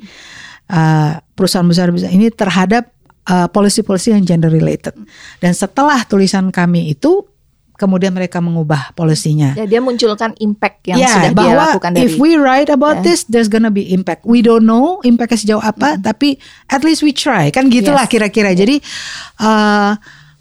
Eh, 0.70 1.12
perusahaan 1.34 1.66
besar 1.66 1.90
besar 1.90 2.14
ini 2.14 2.30
terhadap 2.30 2.94
eh, 3.26 3.48
policy-policy 3.50 4.14
yang 4.14 4.22
gender 4.22 4.46
related. 4.46 4.94
Dan 5.42 5.50
setelah 5.50 6.06
tulisan 6.06 6.54
kami 6.54 6.94
itu, 6.94 7.26
kemudian 7.74 8.14
mereka 8.14 8.38
mengubah 8.38 8.94
polisinya. 8.94 9.58
Ya, 9.58 9.66
dia 9.66 9.82
munculkan 9.82 10.30
impact 10.38 10.86
yang 10.86 11.02
Ya, 11.02 11.10
sudah 11.10 11.32
dia 11.32 11.38
bahwa 11.42 11.74
lakukan 11.74 11.90
dari 11.98 12.06
if 12.06 12.22
we 12.22 12.38
write 12.38 12.70
about 12.70 13.02
Ya. 13.02 13.10
this, 13.10 13.26
there's 13.26 13.50
gonna 13.50 13.72
be 13.72 13.88
impact. 13.90 14.22
We 14.22 14.46
don't 14.46 14.62
know 14.62 15.02
impactnya 15.02 15.42
sejauh 15.42 15.64
apa, 15.64 15.98
tapi 15.98 16.38
at 16.70 16.86
least 16.86 17.02
we 17.02 17.10
try. 17.10 17.50
Kan 17.50 17.66
gitulah 17.66 18.06
Yes. 18.06 18.12
kira-kira. 18.14 18.54
Jadi 18.54 18.78
uh, 19.42 19.98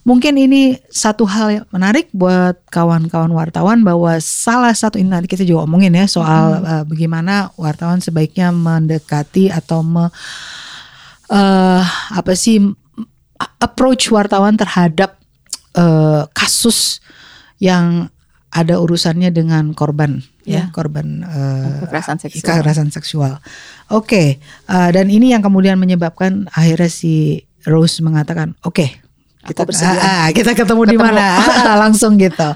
mungkin 0.10 0.34
ini 0.42 0.82
satu 0.90 1.30
hal 1.30 1.48
yang 1.62 1.66
menarik 1.70 2.10
buat 2.10 2.58
kawan-kawan 2.74 3.30
wartawan 3.30 3.86
bahwa 3.86 4.18
salah 4.18 4.74
satu 4.74 4.98
ini 4.98 5.14
nanti 5.14 5.30
kita 5.30 5.46
juga 5.46 5.70
omongin 5.70 5.94
ya 5.94 6.10
soal 6.10 6.66
uh, 6.66 6.82
bagaimana 6.82 7.54
wartawan 7.62 8.02
sebaiknya 8.02 8.50
mendekati 8.50 9.54
atau 9.54 9.86
me, 9.86 10.10
uh, 11.30 11.84
apa 12.10 12.34
sih 12.34 12.58
approach 13.62 14.10
wartawan 14.10 14.58
terhadap 14.58 15.22
uh, 15.78 16.26
kasus 16.34 17.06
yang 17.62 18.10
ada 18.50 18.82
urusannya 18.82 19.30
dengan 19.30 19.78
korban 19.78 20.26
ya, 20.42 20.66
Ya. 20.66 20.74
korban 20.74 21.22
uh, 21.22 21.86
Kekerasan 21.86 22.18
seksual. 22.18 22.42
kekerasan 22.50 22.90
seksual. 22.90 23.34
Oke, 23.94 24.42
uh, 24.66 24.90
dan 24.90 25.14
ini 25.14 25.38
yang 25.38 25.46
kemudian 25.46 25.78
menyebabkan 25.78 26.50
akhirnya 26.50 26.90
si 26.90 27.46
Rose 27.70 28.02
mengatakan, 28.02 28.58
oke, 28.66 28.90
kita 29.40 29.64
bersedia. 29.64 29.96
ah, 29.96 30.04
ah, 30.04 30.28
kita 30.30 30.52
ketemu, 30.52 30.84
di 30.86 30.96
Ketemu. 30.96 31.06
mana 31.16 31.28
Ah, 31.40 31.46
ah, 31.74 31.78
langsung 31.80 32.20
gitu. 32.20 32.50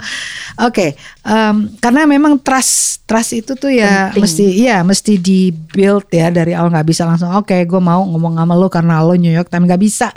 Oke, 0.60 0.94
em, 1.24 1.56
karena 1.80 2.06
memang 2.06 2.38
trust 2.38 3.02
trust 3.04 3.34
itu 3.34 3.56
tuh 3.56 3.74
ya 3.74 4.12
Penting. 4.12 4.22
mesti 4.22 4.46
iya 4.54 4.78
mesti 4.82 5.18
di 5.18 5.50
build 5.50 6.06
ya 6.08 6.30
dari 6.30 6.54
awal 6.54 6.70
nggak 6.70 6.86
bisa 6.86 7.04
langsung 7.04 7.34
oke 7.34 7.52
gue 7.52 7.82
mau 7.82 8.06
ngomong 8.06 8.38
sama 8.38 8.54
lo 8.54 8.70
karena 8.70 9.02
lo 9.02 9.18
New 9.18 9.34
York 9.34 9.50
tapi 9.50 9.66
nggak 9.66 9.82
bisa 9.82 10.08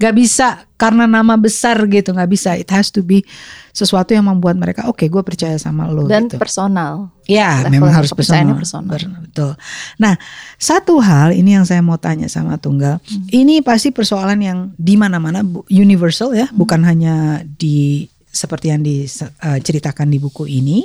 nggak 0.00 0.14
bisa 0.16 0.64
karena 0.82 1.06
nama 1.06 1.38
besar 1.38 1.78
gitu 1.86 2.10
nggak 2.10 2.26
bisa 2.26 2.58
it 2.58 2.66
has 2.74 2.90
to 2.90 3.06
be 3.06 3.22
sesuatu 3.70 4.10
yang 4.10 4.26
membuat 4.26 4.58
mereka 4.58 4.90
oke 4.90 5.06
gue 5.06 5.22
percaya 5.22 5.54
sama 5.54 5.86
lo 5.86 6.10
dan 6.10 6.26
gitu. 6.26 6.42
personal. 6.42 7.14
Ya, 7.30 7.62
Level 7.62 7.78
memang 7.78 7.94
harus 7.94 8.10
personal. 8.10 8.58
personal. 8.58 8.98
Betul. 9.22 9.54
Nah, 10.02 10.18
satu 10.58 10.98
hal 10.98 11.38
ini 11.38 11.54
yang 11.54 11.62
saya 11.62 11.78
mau 11.78 11.94
tanya 11.94 12.26
sama 12.26 12.58
Tunggal. 12.58 12.98
Hmm. 12.98 13.30
Ini 13.30 13.62
pasti 13.62 13.94
persoalan 13.94 14.42
yang 14.42 14.58
di 14.74 14.98
mana-mana 14.98 15.46
universal 15.70 16.34
ya, 16.34 16.50
Hmm. 16.50 16.58
bukan 16.58 16.82
hanya 16.82 17.46
di 17.46 18.10
seperti 18.26 18.74
yang 18.74 18.82
diceritakan 18.82 20.10
di 20.10 20.18
buku 20.18 20.50
ini. 20.50 20.82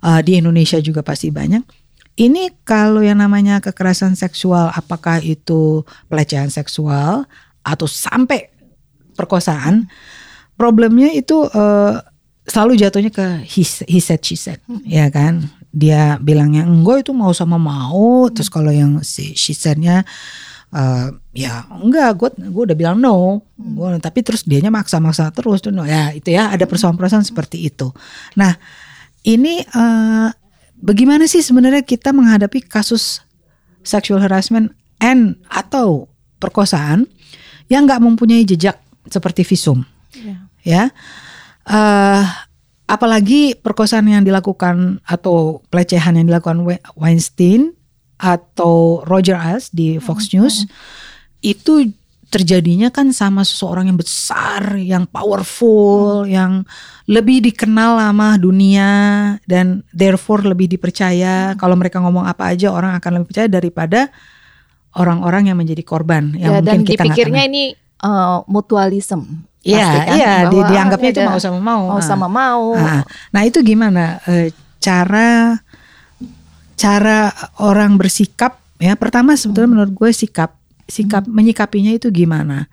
Uh, 0.00 0.24
di 0.24 0.40
Indonesia 0.40 0.80
juga 0.80 1.04
pasti 1.04 1.28
banyak. 1.28 1.60
Ini 2.16 2.64
kalau 2.64 3.04
yang 3.04 3.20
namanya 3.20 3.60
kekerasan 3.60 4.16
seksual, 4.16 4.72
apakah 4.72 5.20
itu 5.20 5.84
pelecehan 6.08 6.48
seksual 6.48 7.28
atau 7.60 7.84
sampai 7.84 8.48
perkosaan, 9.20 9.92
problemnya 10.56 11.12
itu 11.12 11.44
eh, 11.52 12.00
selalu 12.48 12.80
jatuhnya 12.80 13.12
ke 13.12 13.44
he, 13.44 13.62
he 13.84 14.00
said 14.00 14.24
she 14.24 14.34
said, 14.34 14.58
ya 14.88 15.12
kan? 15.12 15.46
Dia 15.70 16.18
bilangnya 16.18 16.66
enggak 16.66 17.06
itu 17.06 17.12
mau 17.14 17.30
sama 17.30 17.60
mau, 17.60 18.26
terus 18.32 18.50
kalau 18.50 18.74
yang 18.74 19.04
si 19.06 19.36
she 19.38 19.52
said-nya 19.54 20.02
eh, 20.74 21.06
ya 21.36 21.68
enggak, 21.70 22.18
gue 22.18 22.28
gue 22.50 22.62
udah 22.72 22.76
bilang 22.78 22.96
no, 22.98 23.46
gua, 23.54 24.00
tapi 24.02 24.26
terus 24.26 24.42
dianya 24.42 24.72
maksa-maksa 24.72 25.30
terus 25.30 25.62
tuh 25.62 25.70
no, 25.70 25.86
ya 25.86 26.10
itu 26.10 26.34
ya 26.34 26.50
ada 26.50 26.66
persoalan-persoalan 26.66 27.28
seperti 27.28 27.70
itu. 27.70 27.92
Nah 28.34 28.58
ini 29.22 29.62
eh, 29.62 30.28
bagaimana 30.80 31.30
sih 31.30 31.44
sebenarnya 31.44 31.86
kita 31.86 32.10
menghadapi 32.10 32.66
kasus 32.66 33.22
sexual 33.86 34.20
harassment 34.20 34.74
and 34.98 35.38
atau 35.48 36.10
perkosaan 36.42 37.06
yang 37.70 37.86
nggak 37.86 38.02
mempunyai 38.02 38.42
jejak 38.42 38.80
seperti 39.08 39.46
visum. 39.46 39.86
Ya. 40.12 40.36
ya. 40.66 40.82
Eh 41.64 42.24
apalagi 42.90 43.54
perkosaan 43.54 44.10
yang 44.10 44.26
dilakukan 44.26 44.98
atau 45.06 45.62
pelecehan 45.70 46.18
yang 46.18 46.26
dilakukan 46.26 46.66
We- 46.66 46.82
Weinstein 46.98 47.78
atau 48.18 49.06
Roger 49.06 49.38
Ailes 49.38 49.70
di 49.70 50.02
Fox 50.02 50.34
News 50.34 50.66
itu 51.40 51.94
terjadinya 52.30 52.94
kan 52.94 53.10
sama 53.10 53.42
seseorang 53.42 53.90
yang 53.90 53.98
besar, 53.98 54.78
yang 54.78 55.06
powerful, 55.06 56.26
yang 56.26 56.62
lebih 57.10 57.42
dikenal 57.42 57.98
sama 57.98 58.38
dunia 58.38 58.90
dan 59.46 59.82
therefore 59.90 60.46
lebih 60.46 60.70
dipercaya. 60.70 61.58
Kalau 61.58 61.74
mereka 61.74 61.98
ngomong 61.98 62.26
apa 62.26 62.54
aja 62.54 62.70
orang 62.70 62.94
akan 62.98 63.10
lebih 63.18 63.28
percaya 63.34 63.48
daripada 63.50 64.14
orang-orang 64.94 65.50
yang 65.50 65.58
menjadi 65.58 65.82
korban 65.82 66.34
yang 66.38 66.58
ya, 66.58 66.62
dan 66.62 66.82
mungkin 66.82 66.90
kita 66.90 67.02
nggak 67.02 67.14
dipikirnya 67.18 67.42
ini 67.50 67.64
uh, 68.00 68.42
mutualism. 68.46 69.44
Iya, 69.60 69.84
kan, 70.08 70.16
iya, 70.16 70.32
di, 70.48 70.56
bahwa 70.56 70.68
dianggapnya 70.72 71.10
itu 71.12 71.20
mau 71.22 71.36
sama 71.36 71.60
mau. 71.60 71.82
mau 71.86 72.00
Ah. 72.00 72.02
sama 72.02 72.26
mau. 72.26 72.64
Nah, 72.74 73.04
nah 73.28 73.42
itu 73.44 73.60
gimana 73.60 74.16
eh, 74.24 74.48
cara 74.78 75.60
cara 76.74 77.28
orang 77.60 78.00
bersikap 78.00 78.56
ya 78.80 78.96
pertama 78.96 79.36
sebetulnya 79.36 79.68
Hmm. 79.68 79.74
menurut 79.76 79.92
gue 79.92 80.10
sikap 80.10 80.56
sikap 80.88 81.28
menyikapinya 81.28 81.92
itu 81.92 82.08
gimana 82.08 82.66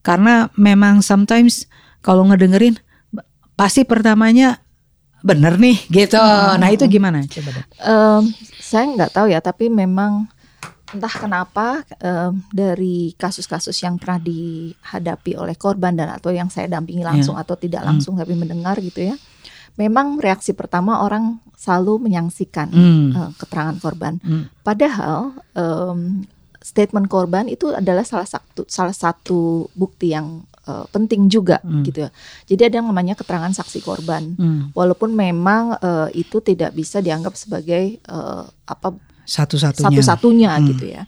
karena 0.00 0.48
memang 0.54 1.02
sometimes 1.02 1.66
kalau 1.98 2.22
ngedengerin 2.24 2.78
pasti 3.52 3.82
pertamanya 3.82 4.62
bener 5.20 5.58
nih 5.58 5.76
gitu 5.90 6.16
Hmm. 6.16 6.56
nah 6.56 6.70
itu 6.70 6.86
gimana 6.86 7.26
coba 7.26 7.50
deh 7.52 7.64
Em, 7.82 8.22
saya 8.56 8.86
nggak 8.86 9.10
tahu 9.10 9.26
ya, 9.28 9.42
tapi 9.42 9.66
memang 9.66 10.30
entah 10.90 11.10
kenapa 11.12 11.66
em, 11.98 12.42
dari 12.50 13.14
kasus-kasus 13.14 13.76
yang 13.80 13.96
pernah 13.96 14.18
dihadapi 14.18 15.34
oleh 15.34 15.54
korban 15.54 15.94
dan 15.94 16.10
atau 16.10 16.30
yang 16.30 16.48
saya 16.48 16.66
dampingi 16.66 17.02
langsung 17.02 17.34
atau 17.36 17.54
tidak 17.54 17.82
langsung 17.82 18.18
tapi 18.18 18.34
mendengar 18.34 18.78
gitu 18.78 19.12
ya, 19.12 19.14
memang 19.76 20.18
reaksi 20.18 20.52
pertama 20.52 21.00
orang 21.00 21.38
selalu 21.56 22.08
menyaksikan 22.08 22.68
Hmm. 22.68 23.08
eh, 23.12 23.30
keterangan 23.36 23.76
korban. 23.78 24.16
Hmm. 24.20 24.48
Padahal 24.60 25.36
em, 25.54 26.24
statement 26.60 27.08
korban 27.08 27.48
itu 27.48 27.72
adalah 27.72 28.04
salah 28.04 28.28
satu 28.28 28.68
salah 28.68 28.92
satu 28.92 29.68
bukti 29.72 30.12
yang 30.12 30.44
eh, 30.68 30.84
penting 30.92 31.28
juga 31.28 31.56
Hmm. 31.64 31.80
gitu 31.82 32.04
ya. 32.04 32.10
Jadi 32.44 32.62
ada 32.68 32.74
yang 32.80 32.88
namanya 32.88 33.16
keterangan 33.16 33.48
saksi 33.50 33.80
korban. 33.80 34.36
Hmm. 34.36 34.68
Walaupun 34.72 35.12
memang 35.12 35.76
eh, 35.76 36.20
itu 36.20 36.40
tidak 36.40 36.72
bisa 36.72 37.00
dianggap 37.00 37.32
sebagai 37.32 37.96
eh, 37.96 38.42
apa 38.66 38.88
satu-satunya 39.30 39.86
satu-satunya 40.02 40.50
Hmm. 40.58 40.66
gitu 40.74 40.84
ya. 40.90 41.02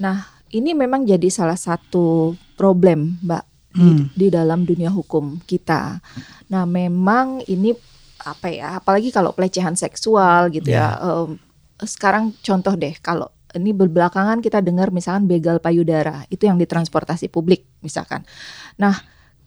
Nah, 0.00 0.24
ini 0.48 0.72
memang 0.72 1.04
jadi 1.04 1.28
salah 1.28 1.60
satu 1.60 2.32
problem, 2.56 3.20
Mbak, 3.20 3.44
di, 3.76 3.88
Hmm. 3.92 4.04
di 4.16 4.26
dalam 4.32 4.64
dunia 4.64 4.88
hukum 4.88 5.44
kita. 5.44 6.00
Nah, 6.48 6.64
memang 6.64 7.44
ini 7.44 7.76
apa 8.24 8.48
ya? 8.48 8.80
Apalagi 8.80 9.12
kalau 9.12 9.36
pelecehan 9.36 9.76
seksual 9.76 10.48
gitu 10.48 10.72
ya. 10.72 10.96
Em, 10.96 11.36
sekarang 11.84 12.32
contoh 12.40 12.72
deh, 12.74 12.96
kalau 12.98 13.28
ini 13.52 13.76
berbelakangan 13.76 14.40
kita 14.40 14.64
dengar 14.64 14.88
misalkan 14.92 15.28
begal 15.28 15.60
payudara 15.60 16.24
itu 16.28 16.48
yang 16.48 16.56
ditransportasi 16.56 17.28
publik 17.28 17.68
misalkan. 17.84 18.24
Nah, 18.80 18.96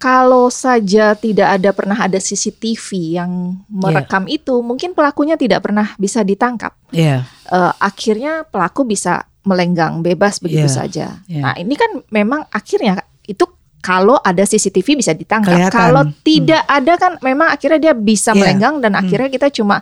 kalau 0.02 0.50
saja 0.50 1.14
tidak 1.14 1.62
ada 1.62 1.70
pernah 1.72 1.94
ada 1.96 2.18
CCTV 2.18 3.22
yang 3.22 3.62
merekam 3.70 4.26
itu, 4.26 4.58
mungkin 4.60 4.98
pelakunya 4.98 5.38
tidak 5.38 5.62
pernah 5.62 5.94
bisa 5.96 6.26
ditangkap 6.26 6.74
Iya. 6.90 7.22
eh, 7.48 7.74
akhirnya 7.78 8.42
pelaku 8.44 8.82
bisa 8.84 9.30
melenggang 9.42 10.02
bebas 10.02 10.42
begitu 10.42 10.66
Iya, 10.66 10.74
saja. 10.74 11.08
iya. 11.26 11.42
Nah 11.46 11.54
ini 11.56 11.78
kan 11.78 12.02
memang 12.10 12.50
akhirnya 12.50 12.98
itu 13.26 13.46
kalau 13.82 14.18
ada 14.18 14.42
CCTV 14.42 14.94
bisa 14.94 15.14
ditangkap. 15.14 15.58
Kelihatan. 15.58 15.74
Kalau 15.74 16.04
Hmm. 16.06 16.14
tidak 16.22 16.62
ada 16.66 16.94
kan 16.98 17.18
memang 17.22 17.50
akhirnya 17.50 17.80
dia 17.82 17.94
bisa 17.94 18.34
Iya. 18.34 18.38
melenggang 18.38 18.76
dan 18.78 18.94
Hmm. 18.94 19.02
akhirnya 19.02 19.30
kita 19.30 19.54
cuma 19.54 19.82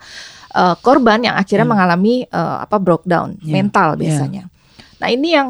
eh, 0.49 0.75
korban 0.81 1.21
yang 1.21 1.37
akhirnya 1.37 1.61
Hmm. 1.61 1.73
mengalami 1.77 2.25
eh, 2.25 2.57
apa 2.59 2.75
breakdown 2.75 3.37
Iya, 3.39 3.51
mental 3.53 3.89
iya. 3.93 3.99
biasanya. 4.01 4.43
Nah 4.97 5.07
ini 5.07 5.27
yang 5.29 5.47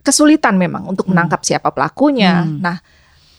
kesulitan 0.00 0.56
memang 0.56 0.82
untuk 0.86 1.06
Hmm. 1.06 1.14
menangkap 1.14 1.42
siapa 1.42 1.70
pelakunya. 1.70 2.42
Hmm. 2.42 2.58
Nah 2.58 2.76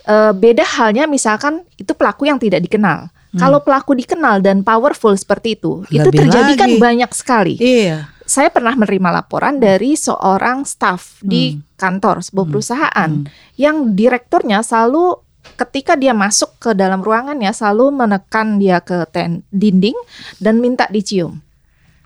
eh, 0.08 0.34
beda 0.34 0.64
halnya 0.64 1.04
misalkan 1.06 1.62
itu 1.76 1.92
pelaku 1.94 2.26
yang 2.26 2.40
tidak 2.40 2.64
dikenal. 2.64 3.12
Hmm. 3.12 3.40
Kalau 3.44 3.60
pelaku 3.60 3.92
dikenal 3.92 4.40
dan 4.40 4.64
powerful 4.64 5.12
seperti 5.14 5.60
itu, 5.60 5.84
itu 5.92 6.00
Lebih 6.00 6.32
terjadi 6.32 6.52
kan 6.56 6.72
banyak 6.80 7.12
sekali 7.12 7.60
Iya. 7.60 8.08
saya 8.24 8.52
pernah 8.52 8.76
menerima 8.76 9.24
laporan 9.24 9.60
dari 9.60 9.96
seorang 9.96 10.64
staf 10.64 11.20
di 11.24 11.60
kantor 11.76 12.24
sebuah 12.24 12.44
Hmm. 12.44 12.52
perusahaan 12.52 13.12
Hmm. 13.24 13.28
yang 13.56 13.96
direkturnya 13.96 14.64
selalu 14.64 15.16
ketika 15.56 15.96
dia 15.96 16.12
masuk 16.12 16.60
ke 16.60 16.76
dalam 16.76 17.00
ruangannya 17.00 17.52
selalu 17.56 17.92
menekan 17.96 18.60
dia 18.60 18.84
ke 18.84 19.08
ten, 19.12 19.44
dinding 19.52 19.96
dan 20.44 20.60
minta 20.60 20.88
dicium. 20.92 21.40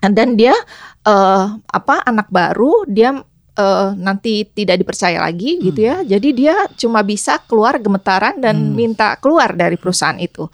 Dan 0.02 0.34
dia 0.34 0.54
eh, 1.02 1.44
apa 1.58 2.02
anak 2.06 2.30
baru 2.30 2.86
dia 2.86 3.14
eh, 3.52 3.88
nanti 3.96 4.44
tidak 4.46 4.80
dipercaya 4.80 5.20
lagi 5.20 5.60
gitu 5.60 5.80
ya. 5.82 6.00
Jadi 6.02 6.28
dia 6.32 6.54
cuma 6.74 7.00
bisa 7.00 7.36
keluar 7.44 7.76
gemetaran 7.76 8.38
dan 8.38 8.56
Hmm. 8.56 8.72
minta 8.72 9.16
keluar 9.16 9.52
dari 9.52 9.76
perusahaan 9.76 10.16
itu. 10.16 10.48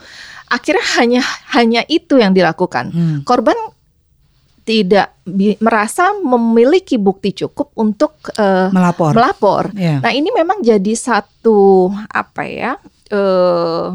Akhirnya 0.48 0.86
hanya 0.98 1.22
hanya 1.52 1.82
itu 1.86 2.16
yang 2.16 2.32
dilakukan 2.32 2.90
Hmm. 2.90 3.18
korban 3.22 3.56
tidak 4.64 5.16
merasa 5.60 6.12
memiliki 6.20 7.00
bukti 7.00 7.32
cukup 7.32 7.72
untuk 7.74 8.20
eh, 8.36 8.68
melapor 8.68 9.16
melapor. 9.16 9.62
Iya. 9.72 10.04
Nah 10.04 10.12
ini 10.12 10.28
memang 10.28 10.60
jadi 10.60 10.92
satu 10.92 11.88
apa 12.12 12.42
ya? 12.44 12.72
eh 13.08 13.88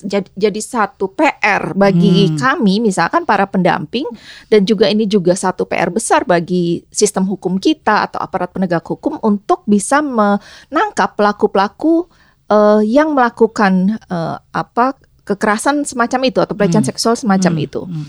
jadi, 0.00 0.26
jadi 0.34 0.60
satu 0.60 1.06
PR 1.08 1.72
bagi 1.72 2.28
Hmm. 2.28 2.36
kami, 2.36 2.80
misalkan 2.80 3.22
para 3.22 3.44
pendamping, 3.44 4.08
dan 4.48 4.64
juga 4.64 4.86
ini 4.86 5.04
juga 5.04 5.32
satu 5.32 5.62
PR 5.62 5.88
besar 5.88 6.24
bagi 6.24 6.82
sistem 6.88 7.24
hukum 7.24 7.56
kita 7.56 8.06
atau 8.06 8.18
aparat 8.18 8.50
penegak 8.50 8.82
hukum 8.82 9.20
untuk 9.20 9.62
bisa 9.64 10.00
menangkap 10.00 11.14
pelaku-pelaku 11.14 12.08
eh, 12.44 12.82
yang 12.84 13.16
melakukan 13.16 13.96
eh, 14.04 14.36
apa 14.50 14.92
kekerasan 15.24 15.84
semacam 15.84 16.20
itu 16.28 16.38
atau 16.38 16.52
pelecehan 16.52 16.84
Hmm. 16.84 16.90
seksual 16.92 17.16
semacam 17.16 17.52
Hmm. 17.56 17.64
itu. 17.64 17.82
Hmm. 17.88 18.06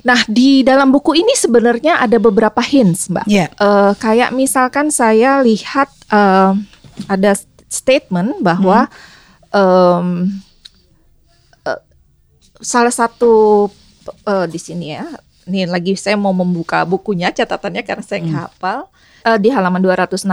Nah, 0.00 0.20
di 0.24 0.60
dalam 0.60 0.88
buku 0.88 1.12
ini 1.12 1.32
sebenarnya 1.32 1.96
ada 1.96 2.16
beberapa 2.16 2.60
hints, 2.60 3.08
Mbak. 3.08 3.24
Iya. 3.24 3.48
Eh, 3.52 3.92
kayak 3.96 4.32
misalkan 4.32 4.88
saya 4.88 5.40
lihat 5.40 5.88
eh, 6.08 6.52
ada 7.08 7.32
statement 7.68 8.40
bahwa 8.40 8.88
em, 9.50 10.28
eh, 10.28 10.49
salah 12.60 12.92
satu 12.92 13.66
eh, 14.24 14.46
di 14.46 14.56
sini 14.56 14.92
ya, 14.92 15.04
ini 15.44 15.66
lagi 15.66 15.96
saya 15.96 16.14
mau 16.14 16.32
membuka 16.32 16.84
bukunya 16.84 17.28
catatannya 17.30 17.82
karena 17.82 18.04
saya 18.04 18.20
nggak 18.22 18.44
hafal. 18.52 18.80
Eh, 19.20 19.36
di 19.36 19.52
halaman 19.52 19.84
216 19.84 20.24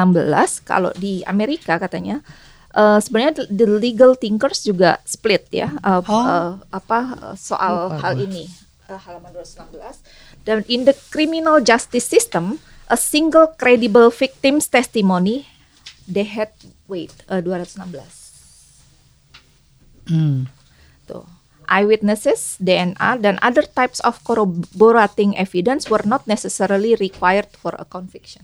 kalau 0.64 0.96
di 0.96 1.20
Amerika 1.24 1.76
katanya 1.76 2.24
eh, 2.72 3.00
sebenarnya 3.00 3.48
the 3.50 3.68
legal 3.68 4.16
thinkers 4.16 4.64
juga 4.64 5.00
split 5.04 5.48
ya. 5.52 5.72
Eh, 5.74 6.02
Oh. 6.08 6.24
eh, 6.24 6.52
apa 6.72 7.00
soal 7.36 7.92
Lupa 7.92 8.00
hal 8.02 8.16
ini. 8.22 8.48
Eh, 8.88 8.96
halaman 8.96 9.36
216 9.36 10.00
dan 10.48 10.64
in 10.72 10.88
the 10.88 10.96
criminal 11.12 11.60
justice 11.60 12.08
system 12.08 12.56
a 12.88 12.96
single 12.96 13.52
credible 13.60 14.08
victim's 14.08 14.72
testimony 14.72 15.44
they 16.08 16.24
had 16.24 16.48
wait 16.88 17.12
eh, 17.28 17.44
216 17.44 17.84
Hmm. 20.08 20.48
Tuh. 21.04 21.28
Eyewitnesses, 21.68 22.56
DNA, 22.64 23.20
dan 23.20 23.36
other 23.44 23.64
types 23.64 24.00
of 24.08 24.20
corroborating 24.24 25.36
evidence 25.36 25.92
were 25.92 26.04
not 26.08 26.24
necessarily 26.26 26.96
required 26.98 27.52
for 27.56 27.76
a 27.76 27.86
conviction. 27.86 28.44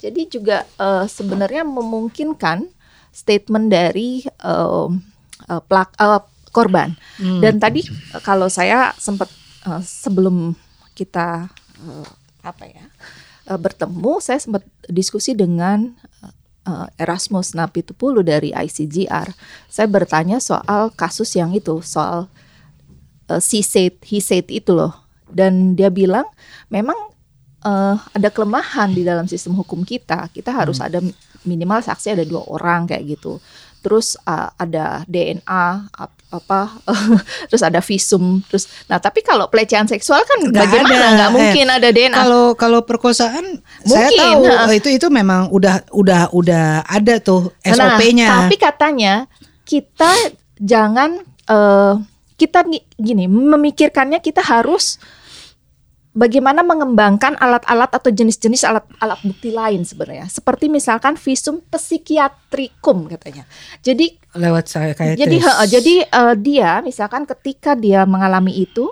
Jadi 0.00 0.32
juga 0.32 0.64
eh, 0.80 1.04
sebenarnya 1.06 1.62
memungkinkan 1.62 2.66
statement 3.12 3.68
dari 3.68 4.24
eh, 4.24 4.88
eh, 5.46 5.62
pelak, 5.66 5.94
eh, 6.00 6.22
korban. 6.50 6.96
Hmm. 7.20 7.38
Dan 7.44 7.60
tadi 7.60 7.84
eh, 7.84 8.22
kalau 8.24 8.48
saya 8.48 8.96
sempat 8.96 9.28
eh, 9.68 9.82
sebelum 9.84 10.56
kita 10.96 11.52
eh, 11.84 12.08
apa 12.42 12.64
ya 12.64 12.84
eh, 13.46 13.58
bertemu, 13.60 14.18
saya 14.24 14.40
sempat 14.40 14.64
diskusi 14.88 15.36
dengan 15.36 15.92
eh, 16.66 16.86
Erasmus 17.00 17.56
Napitupulu 17.56 18.20
dari 18.24 18.52
ICGR. 18.52 19.32
Saya 19.70 19.88
bertanya 19.88 20.42
soal 20.42 20.92
kasus 20.92 21.32
yang 21.36 21.54
itu, 21.56 21.80
soal 21.80 22.28
she 23.38 23.62
said, 23.62 23.94
he 24.02 24.18
said 24.18 24.50
itu 24.50 24.74
loh. 24.74 25.06
Dan 25.30 25.78
dia 25.78 25.94
bilang 25.94 26.26
memang 26.66 26.96
eh, 27.62 27.96
ada 27.96 28.28
kelemahan 28.34 28.90
di 28.90 29.06
dalam 29.06 29.30
sistem 29.30 29.54
hukum 29.54 29.86
kita. 29.86 30.26
Kita 30.34 30.50
harus 30.50 30.82
ada 30.82 30.98
minimal 31.46 31.80
saksi 31.80 32.18
ada 32.18 32.24
dua 32.26 32.42
orang 32.50 32.90
kayak 32.90 33.18
gitu. 33.18 33.38
Terus 33.80 34.18
eh, 34.26 34.50
ada 34.58 35.06
DNA 35.06 35.94
ap- 36.30 36.38
apa 36.40 36.78
terus 37.50 37.60
ada 37.60 37.78
visum 37.78 38.38
terus 38.44 38.70
nah 38.86 38.96
tapi 38.96 39.18
kalau 39.20 39.46
pelecehan 39.46 39.84
seksual 39.84 40.22
kan 40.22 40.38
Nggak 40.40 40.62
bagaimana 40.62 41.06
nggak 41.12 41.30
mungkin 41.32 41.66
Eh, 41.66 41.76
ada 41.76 41.88
DNA 41.90 42.16
Kalau 42.16 42.44
kalau 42.54 42.80
perkosaan 42.80 43.58
saya 43.80 44.06
Mungkin, 44.06 44.18
tahu 44.18 44.42
ha. 44.46 44.64
eh, 44.64 44.76
itu 44.76 44.88
itu 44.88 45.06
memang 45.08 45.50
udah 45.50 45.82
udah 45.90 46.30
udah 46.30 46.66
ada 46.82 47.18
tuh 47.18 47.50
SOP-nya. 47.60 48.26
Nah, 48.26 48.38
tapi 48.44 48.56
katanya 48.56 49.14
kita 49.64 50.10
jangan 50.56 51.18
eh, 51.44 51.94
kita 52.36 52.62
gi- 52.64 52.86
gini 52.94 53.26
memikirkannya 53.26 54.18
kita 54.18 54.40
harus 54.40 54.96
bagaimana 56.10 56.66
mengembangkan 56.66 57.38
alat-alat 57.38 57.90
atau 57.94 58.10
jenis-jenis 58.10 58.66
alat-alat 58.66 59.18
bukti 59.22 59.54
lain 59.54 59.86
sebenarnya. 59.86 60.26
Seperti 60.26 60.66
misalkan 60.66 61.14
visum 61.14 61.62
psikiatrikum 61.70 63.06
katanya. 63.10 63.46
Jadi 63.82 64.18
lewat 64.34 64.64
saya 64.70 64.92
kayak 64.94 65.18
jadi 65.18 65.36
he- 65.42 65.58
jadi 65.70 65.94
eh, 66.06 66.34
dia 66.38 66.70
misalkan 66.82 67.26
ketika 67.26 67.74
dia 67.74 68.06
mengalami 68.06 68.62
itu 68.62 68.90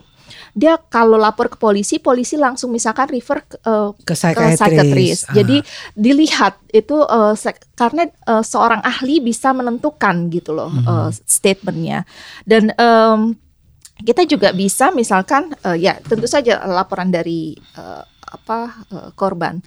dia 0.59 0.75
kalau 0.91 1.15
lapor 1.15 1.47
ke 1.49 1.57
polisi, 1.57 2.03
polisi 2.03 2.35
langsung 2.35 2.75
misalkan 2.75 3.07
refer 3.09 3.47
ke, 3.47 3.57
uh, 3.63 3.95
ke 4.03 4.13
psychiatrist. 4.13 4.59
psychiatrist. 4.59 5.23
Ah. 5.31 5.35
Jadi 5.39 5.57
dilihat 5.95 6.55
itu 6.75 6.99
uh, 6.99 7.35
karena 7.79 8.11
uh, 8.27 8.43
seorang 8.43 8.83
ahli 8.83 9.23
bisa 9.23 9.55
menentukan 9.55 10.27
gitu 10.29 10.53
loh 10.53 10.69
hmm. 10.69 10.85
uh, 10.85 11.11
statementnya 11.15 12.03
dan 12.43 12.75
um, 12.75 13.39
kita 14.03 14.23
juga 14.29 14.55
bisa 14.55 14.95
misalkan 14.95 15.51
uh, 15.67 15.75
ya 15.75 15.99
tentu 16.03 16.31
saja 16.31 16.63
laporan 16.67 17.11
dari 17.11 17.59
uh, 17.75 18.03
apa 18.29 18.59
uh, 18.95 19.11
korban. 19.19 19.59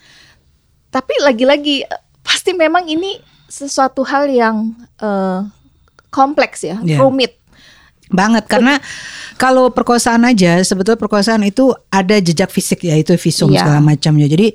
Tapi 0.91 1.13
lagi-lagi 1.23 1.87
pasti 2.21 2.51
memang 2.51 2.87
ini 2.87 3.19
sesuatu 3.51 4.03
hal 4.07 4.31
yang 4.31 4.75
uh, 5.03 5.43
kompleks 6.11 6.63
ya, 6.67 6.79
yeah. 6.83 6.99
rumit 6.99 7.41
banget 8.11 8.43
karena 8.45 8.75
kalau 9.39 9.71
perkosaan 9.71 10.27
aja 10.27 10.59
sebetulnya 10.61 10.99
perkosaan 10.99 11.47
itu 11.47 11.71
ada 11.87 12.19
jejak 12.19 12.51
fisik 12.51 12.83
ya 12.83 12.99
itu 12.99 13.15
visum 13.15 13.49
yeah. 13.49 13.63
segala 13.63 13.79
macamnya 13.79 14.27
jadi 14.27 14.51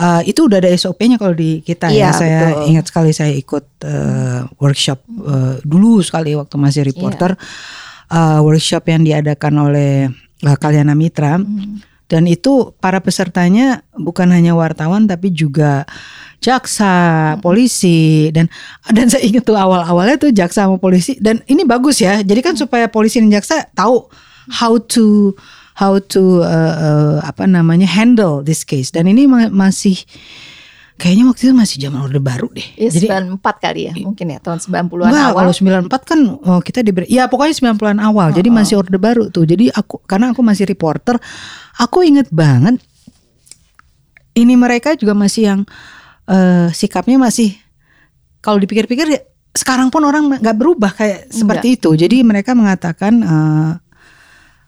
uh, 0.00 0.24
itu 0.24 0.48
udah 0.48 0.58
ada 0.64 0.72
SOP-nya 0.72 1.20
kalau 1.20 1.36
di 1.36 1.60
kita 1.60 1.92
yeah, 1.92 2.10
ya 2.10 2.16
saya 2.16 2.40
betul. 2.56 2.64
ingat 2.72 2.84
sekali 2.88 3.10
saya 3.12 3.32
ikut 3.36 3.66
uh, 3.84 4.48
workshop 4.56 5.04
uh, 5.22 5.60
dulu 5.62 6.00
sekali 6.00 6.32
waktu 6.34 6.56
masih 6.56 6.82
reporter 6.88 7.36
yeah. 7.36 7.83
Uh, 8.14 8.38
workshop 8.46 8.86
yang 8.86 9.02
diadakan 9.02 9.54
oleh 9.58 10.06
uh, 10.46 10.56
Kalyana 10.56 10.94
Mitra 10.94 11.42
mm. 11.42 12.06
dan 12.06 12.30
itu 12.30 12.70
para 12.78 13.02
pesertanya 13.02 13.82
bukan 13.98 14.30
hanya 14.30 14.54
wartawan 14.54 15.10
tapi 15.10 15.34
juga 15.34 15.82
jaksa, 16.44 16.94
polisi 17.40 18.28
dan 18.28 18.52
dan 18.92 19.08
saya 19.08 19.24
ingat 19.24 19.48
tuh 19.48 19.56
awal-awalnya 19.56 20.20
tuh 20.20 20.30
jaksa 20.30 20.68
sama 20.68 20.76
polisi 20.76 21.16
dan 21.16 21.40
ini 21.48 21.64
bagus 21.64 22.04
ya. 22.04 22.20
Jadi 22.20 22.40
kan 22.44 22.54
supaya 22.54 22.84
polisi 22.92 23.24
dan 23.24 23.32
jaksa 23.32 23.64
tahu 23.72 24.04
how 24.60 24.76
to 24.76 25.32
how 25.74 25.96
to 25.96 26.44
uh, 26.44 26.74
uh, 26.76 27.16
apa 27.24 27.48
namanya 27.48 27.88
handle 27.88 28.44
this 28.44 28.62
case 28.62 28.92
dan 28.92 29.08
ini 29.08 29.24
ma 29.24 29.48
masih 29.48 30.04
Kayaknya 30.94 31.24
waktu 31.26 31.42
itu 31.50 31.54
masih 31.58 31.76
zaman 31.82 32.06
Orde 32.06 32.22
Baru 32.22 32.54
deh. 32.54 32.62
Ya, 32.78 32.86
Jadi 32.86 33.10
94 33.10 33.42
kali 33.58 33.80
ya, 33.90 33.92
mungkin 33.98 34.26
ya 34.30 34.38
tahun 34.38 34.62
90-an 34.62 35.10
awal. 35.10 35.42
kalau 35.42 35.52
94 35.90 35.90
kan 36.06 36.20
oh, 36.38 36.60
kita 36.62 36.86
diberi 36.86 37.10
ya 37.10 37.26
pokoknya 37.26 37.74
90-an 37.74 37.98
awal. 37.98 38.30
Oh, 38.30 38.34
jadi 38.34 38.46
masih 38.46 38.78
Orde 38.78 38.94
Baru 38.94 39.26
tuh. 39.26 39.42
Jadi 39.42 39.74
aku 39.74 39.98
karena 40.06 40.30
aku 40.30 40.46
masih 40.46 40.70
reporter, 40.70 41.18
aku 41.82 42.06
inget 42.06 42.30
banget 42.30 42.78
ini 44.38 44.54
mereka 44.54 44.94
juga 44.94 45.18
masih 45.18 45.42
yang 45.50 45.60
uh, 46.30 46.70
sikapnya 46.70 47.18
masih 47.18 47.58
kalau 48.38 48.62
dipikir-pikir 48.62 49.06
ya, 49.10 49.20
sekarang 49.50 49.90
pun 49.90 50.06
orang 50.06 50.38
nggak 50.38 50.58
berubah 50.58 50.94
kayak 50.94 51.26
Enggak. 51.26 51.34
seperti 51.34 51.66
itu. 51.74 51.90
Jadi 51.98 52.16
mereka 52.22 52.54
mengatakan 52.54 53.12
uh, 53.18 53.72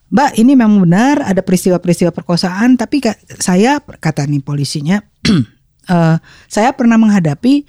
Mbak 0.07 0.31
ini 0.39 0.55
memang 0.55 0.87
benar 0.87 1.23
ada 1.23 1.43
peristiwa-peristiwa 1.43 2.15
perkosaan 2.15 2.79
tapi 2.79 3.03
saya 3.43 3.79
kata 3.79 4.23
nih 4.23 4.39
polisinya 4.39 5.03
uh, 5.89 6.15
saya 6.47 6.71
pernah 6.75 6.95
menghadapi 6.95 7.67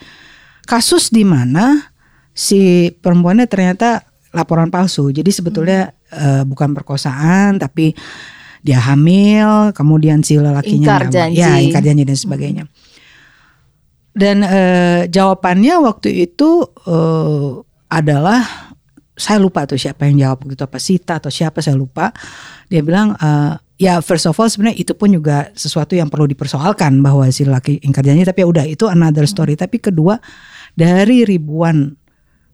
kasus 0.68 1.08
di 1.08 1.24
mana 1.24 1.94
si 2.36 2.92
perempuannya 2.92 3.48
ternyata 3.50 4.04
laporan 4.30 4.68
palsu. 4.70 5.10
Jadi 5.10 5.30
sebetulnya 5.32 5.90
hmm. 5.90 6.14
uh, 6.14 6.42
bukan 6.46 6.76
perkosaan 6.76 7.58
tapi 7.58 7.96
dia 8.62 8.82
hamil, 8.82 9.70
kemudian 9.72 10.20
si 10.20 10.34
lelakinya 10.34 10.98
ingkar 10.98 11.02
janji. 11.08 11.40
ya 11.40 11.56
ingkar 11.62 11.82
janji 11.82 12.04
dan 12.04 12.18
sebagainya. 12.18 12.64
Hmm. 12.66 12.76
Dan 14.18 14.36
uh, 14.42 15.00
jawabannya 15.06 15.78
waktu 15.78 16.26
itu 16.26 16.66
uh, 16.90 17.62
adalah 17.86 18.42
saya 19.18 19.42
lupa 19.42 19.66
tuh 19.66 19.78
siapa 19.78 20.06
yang 20.06 20.18
jawab 20.18 20.46
gitu 20.46 20.62
apa 20.62 20.78
Sita 20.78 21.18
atau 21.22 21.30
siapa 21.30 21.62
saya 21.62 21.78
lupa. 21.78 22.10
Dia 22.66 22.82
bilang 22.82 23.14
uh, 23.14 23.58
ya 23.78 24.02
first 24.02 24.26
of 24.26 24.34
all 24.36 24.50
sebenarnya 24.50 24.82
itu 24.82 24.92
pun 24.92 25.14
juga 25.14 25.54
sesuatu 25.54 25.94
yang 25.94 26.10
perlu 26.10 26.26
dipersoalkan 26.26 26.98
bahwa 26.98 27.24
si 27.30 27.46
laki 27.46 27.80
ingkar 27.86 28.02
janji 28.04 28.26
tapi 28.26 28.42
ya 28.42 28.46
udah 28.50 28.64
itu 28.66 28.84
another 28.90 29.24
story. 29.24 29.54
Hmm. 29.54 29.64
Tapi 29.64 29.76
kedua 29.78 30.18
dari 30.74 31.22
ribuan 31.24 31.94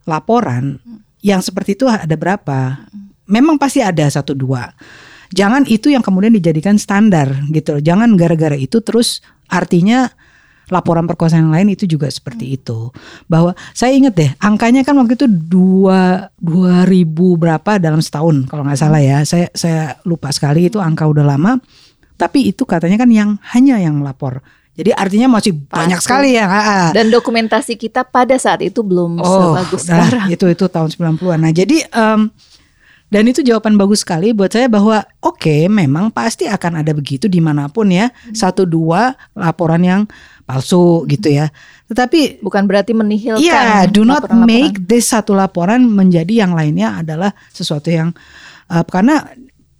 laporan 0.04 0.78
hmm. 0.78 1.24
yang 1.24 1.40
seperti 1.40 1.80
itu 1.80 1.88
ada 1.88 2.14
berapa? 2.14 2.86
Memang 3.24 3.56
pasti 3.56 3.80
ada 3.80 4.04
satu 4.04 4.36
dua. 4.36 4.68
Jangan 5.34 5.66
itu 5.66 5.90
yang 5.90 6.04
kemudian 6.04 6.30
dijadikan 6.30 6.78
standar 6.78 7.32
gitu. 7.50 7.80
Jangan 7.80 8.14
gara-gara 8.14 8.54
itu 8.54 8.84
terus 8.84 9.24
artinya 9.48 10.12
laporan 10.72 11.04
perkosaan 11.04 11.48
yang 11.48 11.54
lain 11.54 11.76
itu 11.76 11.84
juga 11.84 12.08
seperti 12.08 12.52
hmm. 12.52 12.56
itu. 12.60 12.78
Bahwa 13.26 13.52
saya 13.76 13.92
ingat 13.96 14.14
deh 14.16 14.30
angkanya 14.40 14.84
kan 14.84 14.96
waktu 15.00 15.18
itu 15.18 15.26
dua 15.28 16.30
dua 16.36 16.88
ribu 16.88 17.36
berapa 17.36 17.76
dalam 17.80 18.00
setahun 18.00 18.48
kalau 18.48 18.64
nggak 18.64 18.80
salah 18.80 19.00
ya. 19.00 19.24
Saya 19.24 19.48
saya 19.52 19.98
lupa 20.08 20.32
sekali 20.32 20.68
itu 20.68 20.80
angka 20.80 21.04
udah 21.08 21.24
lama. 21.24 21.60
Tapi 22.14 22.54
itu 22.54 22.62
katanya 22.62 23.00
kan 23.02 23.10
yang 23.10 23.36
hanya 23.52 23.82
yang 23.82 23.98
lapor. 24.00 24.40
Jadi 24.74 24.90
artinya 24.90 25.38
masih 25.38 25.54
Pasti. 25.54 25.70
banyak 25.70 26.00
sekali 26.02 26.34
ya. 26.34 26.46
Dan 26.90 27.06
dokumentasi 27.10 27.78
kita 27.78 28.02
pada 28.02 28.34
saat 28.42 28.58
itu 28.58 28.82
belum 28.82 29.22
oh, 29.22 29.54
sebagus 29.54 29.86
nah, 29.86 30.02
sekarang. 30.02 30.26
Itu 30.34 30.50
itu 30.50 30.66
tahun 30.66 30.90
90-an. 30.90 31.38
Nah, 31.38 31.52
jadi 31.54 31.78
um, 31.94 32.26
dan 33.14 33.30
itu 33.30 33.46
jawaban 33.46 33.78
bagus 33.78 34.02
sekali 34.02 34.34
buat 34.34 34.50
saya 34.50 34.66
bahwa 34.66 35.06
oke 35.22 35.38
okay, 35.38 35.70
memang 35.70 36.10
pasti 36.10 36.50
akan 36.50 36.82
ada 36.82 36.90
begitu 36.90 37.30
di 37.30 37.38
mana 37.38 37.70
pun 37.70 37.86
ya 37.86 38.10
hmm. 38.10 38.34
satu 38.34 38.66
dua 38.66 39.14
laporan 39.38 39.78
yang 39.86 40.00
palsu 40.44 41.08
gitu 41.08 41.32
ya. 41.32 41.48
Tetapi 41.88 42.40
bukan 42.44 42.64
berarti 42.68 42.92
menihilkan. 42.96 43.40
Iya, 43.40 43.88
do 43.88 44.04
not 44.04 44.24
laporan 44.24 44.44
-laporan. 44.44 44.48
make 44.48 44.76
this 44.84 45.10
satu 45.12 45.32
laporan 45.36 45.84
menjadi 45.88 46.44
yang 46.46 46.52
lainnya 46.56 47.00
adalah 47.00 47.32
sesuatu 47.52 47.88
yang 47.92 48.12
uh, 48.68 48.84
karena 48.84 49.24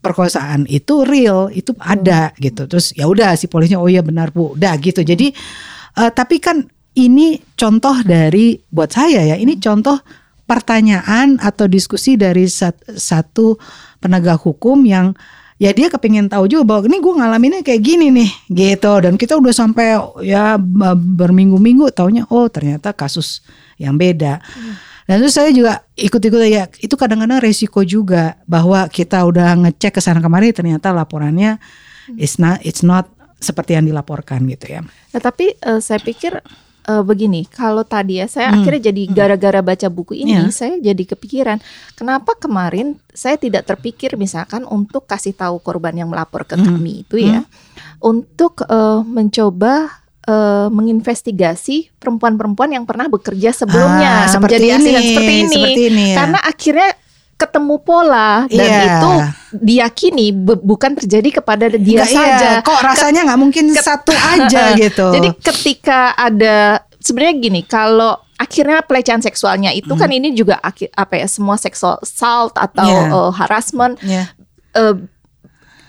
perkosaan 0.05 0.68
itu 0.68 1.09
real, 1.09 1.48
itu 1.48 1.72
ada 1.81 2.29
hmm. 2.29 2.37
gitu. 2.44 2.62
Terus 2.68 2.92
ya 2.92 3.09
udah 3.09 3.33
si 3.40 3.48
polisnya 3.48 3.81
oh 3.81 3.88
iya 3.88 4.05
benar 4.05 4.29
Bu, 4.33 4.53
udah 4.57 4.77
gitu. 4.81 5.00
Jadi 5.00 5.33
uh, 5.96 6.11
tapi 6.12 6.40
kan 6.40 6.61
ini 6.94 7.40
contoh 7.57 7.96
dari 8.05 8.61
buat 8.68 8.92
saya 8.92 9.24
ya, 9.33 9.37
ini 9.40 9.57
contoh 9.57 9.96
pertanyaan 10.44 11.40
atau 11.40 11.64
diskusi 11.64 12.20
dari 12.20 12.44
sat, 12.44 12.77
satu 12.85 13.57
penegak 14.05 14.44
hukum 14.44 14.85
yang 14.85 15.16
ya 15.58 15.70
dia 15.70 15.86
kepingin 15.86 16.26
tahu 16.26 16.50
juga 16.50 16.62
bahwa 16.66 16.90
ini 16.90 16.98
gue 16.98 17.14
ngalaminnya 17.14 17.60
kayak 17.62 17.82
gini 17.82 18.06
nih 18.10 18.30
gitu 18.50 18.92
dan 18.98 19.14
kita 19.14 19.38
udah 19.38 19.54
sampai 19.54 19.94
ya 20.26 20.58
berminggu-minggu 20.98 21.94
taunya 21.94 22.26
oh 22.30 22.50
ternyata 22.50 22.90
kasus 22.90 23.42
yang 23.78 23.94
beda 23.94 24.42
hmm. 24.42 24.74
dan 25.06 25.16
terus 25.22 25.34
saya 25.34 25.54
juga 25.54 25.86
ikut-ikut 25.94 26.40
ya 26.50 26.66
itu 26.82 26.94
kadang-kadang 26.98 27.38
resiko 27.38 27.86
juga 27.86 28.34
bahwa 28.50 28.86
kita 28.90 29.22
udah 29.22 29.54
ngecek 29.62 29.98
ke 29.98 30.00
sana 30.02 30.18
kemari 30.18 30.50
ternyata 30.50 30.90
laporannya 30.90 31.62
hmm. 32.10 32.18
it's 32.18 32.36
not 32.42 32.58
it's 32.66 32.82
not 32.82 33.06
seperti 33.44 33.76
yang 33.76 33.84
dilaporkan 33.84 34.48
gitu 34.48 34.72
ya. 34.72 34.80
Nah, 34.80 35.20
tapi 35.20 35.52
uh, 35.60 35.84
saya 35.84 36.00
pikir 36.00 36.40
uh, 36.88 37.03
begini, 37.05 37.49
kalau 37.49 37.83
tadi 37.85 38.20
ya 38.20 38.27
saya 38.29 38.53
hmm. 38.53 38.57
akhirnya 38.61 38.83
jadi 38.92 39.03
hmm. 39.09 39.14
gara-gara 39.14 39.61
baca 39.61 39.88
buku 39.88 40.12
ini 40.16 40.37
yeah. 40.37 40.53
saya 40.53 40.77
jadi 40.81 41.05
kepikiran, 41.16 41.59
kenapa 41.97 42.37
kemarin 42.37 43.01
saya 43.12 43.40
tidak 43.40 43.68
terpikir 43.68 44.16
misalkan 44.20 44.64
untuk 44.68 45.09
kasih 45.09 45.33
tahu 45.37 45.61
korban 45.61 45.94
yang 45.97 46.09
melapor 46.11 46.44
ke 46.44 46.57
hmm. 46.57 46.64
kami 46.64 46.92
itu 47.07 47.16
ya, 47.20 47.42
hmm. 47.42 47.49
untuk 48.05 48.64
uh, 48.68 49.01
mencoba 49.05 50.05
uh, 50.29 50.68
menginvestigasi 50.73 51.92
perempuan-perempuan 52.01 52.73
yang 52.77 52.85
pernah 52.85 53.09
bekerja 53.09 53.53
sebelumnya 53.53 54.29
ah, 54.29 54.33
seperti 54.33 54.61
menjadi 54.61 54.66
ini, 54.68 54.92
seperti 54.92 55.33
ini, 55.33 55.55
seperti 55.55 55.81
ini 55.88 56.05
ya. 56.12 56.16
karena 56.20 56.38
akhirnya 56.44 56.90
ketemu 57.35 57.83
pola 57.83 58.47
dan 58.47 58.66
yeah. 58.66 58.87
itu 58.87 59.12
diyakini 59.59 60.31
bukan 60.62 60.94
terjadi 60.99 61.42
kepada 61.42 61.66
dia 61.75 62.03
Nggak, 62.03 62.11
iya. 62.11 62.18
saja. 62.18 62.49
Iya. 62.59 62.66
Kok 62.66 62.81
rasanya 62.81 63.20
nggak 63.27 63.40
mungkin 63.40 63.64
satu 63.75 64.14
aja 64.38 64.75
gitu. 64.79 65.07
Jadi 65.11 65.29
ketika 65.42 66.14
ada 66.14 66.83
sebenarnya 67.03 67.35
gini, 67.42 67.61
kalau 67.66 68.16
akhirnya 68.38 68.83
pelecehan 68.83 69.23
seksualnya 69.23 69.70
itu 69.70 69.90
hmm. 69.90 70.01
kan 70.01 70.11
ini 70.11 70.35
juga 70.35 70.59
apa 70.94 71.14
ya 71.14 71.27
semua 71.31 71.55
seksual 71.59 71.99
assault 72.03 72.55
atau 72.55 72.87
yeah. 72.87 73.14
uh, 73.14 73.33
harassment. 73.35 73.99
Yeah. 74.03 74.31
Uh, 74.75 75.07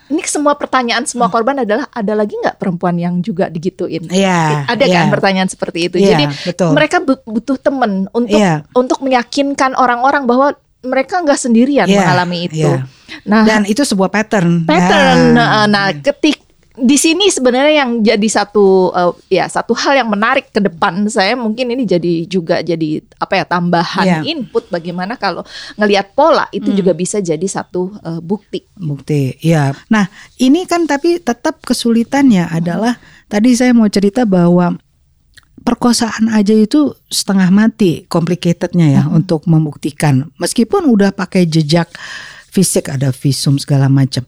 ini 0.06 0.22
semua 0.30 0.54
pertanyaan 0.54 1.02
semua 1.10 1.28
hmm. 1.28 1.34
korban 1.34 1.58
adalah 1.66 1.90
ada 1.90 2.14
lagi 2.14 2.38
nggak 2.38 2.62
perempuan 2.62 2.94
yang 3.02 3.26
juga 3.26 3.50
digituin? 3.50 4.06
Yeah, 4.14 4.70
ada 4.70 4.86
yeah. 4.86 5.02
kan 5.02 5.10
pertanyaan 5.10 5.50
seperti 5.50 5.90
itu. 5.90 5.98
Yeah, 5.98 6.14
Jadi 6.14 6.26
betul. 6.46 6.72
mereka 6.78 6.98
butuh 7.02 7.58
teman 7.58 8.06
untuk 8.14 8.38
yeah. 8.38 8.62
untuk 8.78 9.02
meyakinkan 9.02 9.74
orang-orang 9.74 10.30
bahwa 10.30 10.54
mereka 10.86 11.20
nggak 11.20 11.40
sendirian 11.42 11.90
yeah, 11.90 12.06
mengalami 12.06 12.48
itu. 12.48 12.70
Yeah. 12.70 12.86
Nah, 13.26 13.44
dan 13.46 13.66
itu 13.66 13.82
sebuah 13.82 14.10
pattern. 14.14 14.66
Pattern. 14.70 15.34
Ya. 15.34 15.36
Nah, 15.36 15.66
nah 15.66 15.86
ketik 15.94 16.46
di 16.76 17.00
sini 17.00 17.32
sebenarnya 17.32 17.88
yang 17.88 18.04
jadi 18.04 18.28
satu 18.28 18.92
uh, 18.92 19.16
ya 19.32 19.48
satu 19.48 19.72
hal 19.72 19.96
yang 19.96 20.12
menarik 20.12 20.52
ke 20.52 20.60
depan 20.60 21.08
saya 21.08 21.32
mungkin 21.40 21.72
ini 21.72 21.88
jadi 21.88 22.28
juga 22.28 22.60
jadi 22.60 23.00
apa 23.16 23.34
ya 23.40 23.46
tambahan 23.48 24.06
yeah. 24.06 24.22
input 24.28 24.68
bagaimana 24.68 25.16
kalau 25.16 25.48
ngelihat 25.80 26.12
pola 26.12 26.52
itu 26.52 26.76
hmm. 26.76 26.78
juga 26.84 26.92
bisa 26.92 27.24
jadi 27.24 27.48
satu 27.48 27.96
uh, 28.04 28.20
bukti. 28.20 28.68
Bukti. 28.76 29.40
Ya. 29.40 29.72
Nah, 29.88 30.12
ini 30.36 30.68
kan 30.68 30.84
tapi 30.84 31.24
tetap 31.24 31.64
kesulitannya 31.64 32.44
hmm. 32.44 32.58
adalah 32.60 33.00
tadi 33.32 33.56
saya 33.56 33.72
mau 33.72 33.88
cerita 33.88 34.28
bahwa 34.28 34.76
perkosaan 35.66 36.30
aja 36.30 36.54
itu 36.54 36.94
setengah 37.10 37.50
mati 37.50 38.06
complicatednya 38.06 38.88
ya 39.02 39.04
hmm. 39.10 39.18
untuk 39.18 39.50
membuktikan 39.50 40.30
meskipun 40.38 40.86
udah 40.86 41.10
pakai 41.12 41.50
jejak 41.50 41.90
fisik 42.54 42.94
ada 42.94 43.10
visum 43.10 43.58
segala 43.58 43.90
macam 43.90 44.24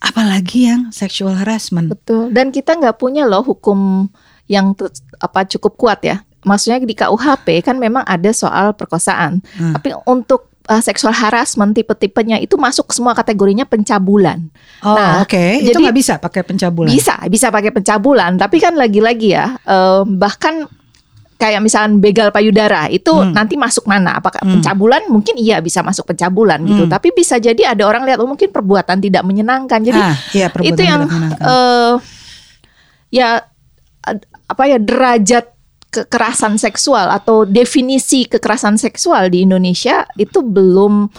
apalagi 0.00 0.66
yang 0.66 0.88
sexual 0.90 1.36
harassment. 1.36 1.92
Betul. 1.92 2.32
Dan 2.32 2.50
kita 2.50 2.74
nggak 2.74 2.96
punya 2.96 3.28
loh 3.28 3.44
hukum 3.44 4.08
yang 4.48 4.72
apa 5.20 5.46
cukup 5.46 5.76
kuat 5.76 6.00
ya. 6.02 6.24
Maksudnya 6.40 6.80
di 6.80 6.96
KUHP 6.96 7.60
kan 7.60 7.76
memang 7.76 8.00
ada 8.08 8.32
soal 8.32 8.72
perkosaan. 8.72 9.44
Hmm. 9.60 9.76
Tapi 9.76 9.92
untuk 10.08 10.48
uh, 10.72 10.80
sexual 10.80 11.12
harassment 11.12 11.76
tipe-tipenya 11.76 12.40
itu 12.40 12.56
masuk 12.56 12.88
semua 12.96 13.12
kategorinya 13.12 13.68
pencabulan. 13.68 14.48
Oh, 14.80 14.96
Nah, 14.96 15.20
oke. 15.20 15.60
Itu 15.60 15.76
jadi- 15.76 15.84
nggak 15.84 15.96
bisa 16.00 16.14
pakai 16.16 16.42
pencabulan. 16.48 16.88
Bisa, 16.88 17.20
bisa 17.28 17.52
pakai 17.52 17.70
pencabulan. 17.76 18.40
Tapi 18.40 18.56
kan 18.56 18.72
lagi-lagi 18.72 19.36
ya, 19.36 19.60
eh, 19.60 20.02
bahkan 20.08 20.64
kayak 21.40 21.64
misalnya 21.64 21.96
begal 21.96 22.28
payudara 22.28 22.86
itu 22.86 23.08
Hmm. 23.08 23.32
nanti 23.32 23.56
masuk 23.56 23.88
mana? 23.88 24.20
Apakah 24.20 24.44
Hmm. 24.44 24.60
pencabulan? 24.60 25.08
Mungkin 25.08 25.40
iya 25.40 25.58
bisa 25.58 25.80
masuk 25.80 26.04
pencabulan 26.06 26.60
gitu. 26.62 26.84
Hmm. 26.84 26.92
Tapi 26.92 27.10
bisa 27.10 27.40
jadi 27.40 27.72
ada 27.72 27.88
orang 27.88 28.04
lihat 28.04 28.20
oh 28.20 28.28
mungkin 28.28 28.52
perbuatan 28.52 29.00
tidak 29.00 29.24
menyenangkan. 29.24 29.80
Jadi 29.80 29.96
ah, 29.96 30.12
iya 30.30 30.52
perbuatan 30.52 30.70
itu 30.70 30.82
yang 30.84 31.00
eh 31.40 31.94
ya 33.10 33.40
apa 34.46 34.62
ya 34.66 34.76
derajat 34.76 35.48
kekerasan 35.90 36.54
seksual 36.54 37.10
atau 37.10 37.42
definisi 37.42 38.22
kekerasan 38.22 38.78
seksual 38.78 39.26
di 39.26 39.42
Indonesia 39.42 40.06
itu 40.14 40.38
belum 40.38 41.10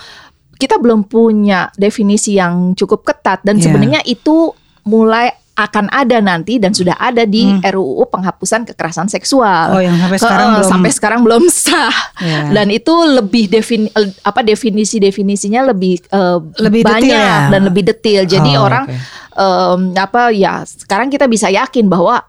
kita 0.55 0.77
belum 0.77 1.09
punya 1.09 1.73
definisi 1.73 2.37
yang 2.37 2.77
cukup 2.77 3.03
ketat 3.03 3.41
dan 3.41 3.57
Iya. 3.57 3.67
sebenarnya 3.67 4.01
itu 4.05 4.53
mulai 4.85 5.33
akan 5.61 5.87
ada 5.87 6.17
nanti 6.17 6.57
dan 6.57 6.71
sudah 6.71 6.95
ada 6.95 7.23
di 7.23 7.43
Hmm. 7.43 7.61
RUU 7.63 8.05
penghapusan 8.05 8.65
kekerasan 8.65 9.07
seksual. 9.07 9.71
oh, 9.71 9.79
yang 9.79 9.95
sampai 9.95 10.17
sekarang 10.17 10.47
Eh, 10.47 10.53
belum. 10.55 10.69
sampai 10.69 10.91
sekarang 10.91 11.19
belum 11.21 11.43
sah. 11.63 11.95
Ya. 12.17 12.49
Dan 12.51 12.67
itu 12.69 12.89
lebih 12.91 13.45
defini 13.47 13.87
apa 14.21 14.41
definisi-definisinya 14.41 15.61
lebih 15.67 16.01
eh, 16.03 16.37
Lebih 16.57 16.81
detail 16.81 16.93
banyak 16.97 17.11
ya? 17.11 17.49
dan 17.49 17.61
lebih 17.63 17.83
detail. 17.85 18.23
Jadi 18.25 18.51
Oh, 18.53 18.63
orang 18.63 18.85
oke. 18.85 18.97
em, 19.33 19.79
apa 19.95 20.21
ya 20.29 20.61
sekarang 20.61 21.07
kita 21.07 21.25
bisa 21.25 21.47
yakin 21.47 21.85
bahwa 21.85 22.19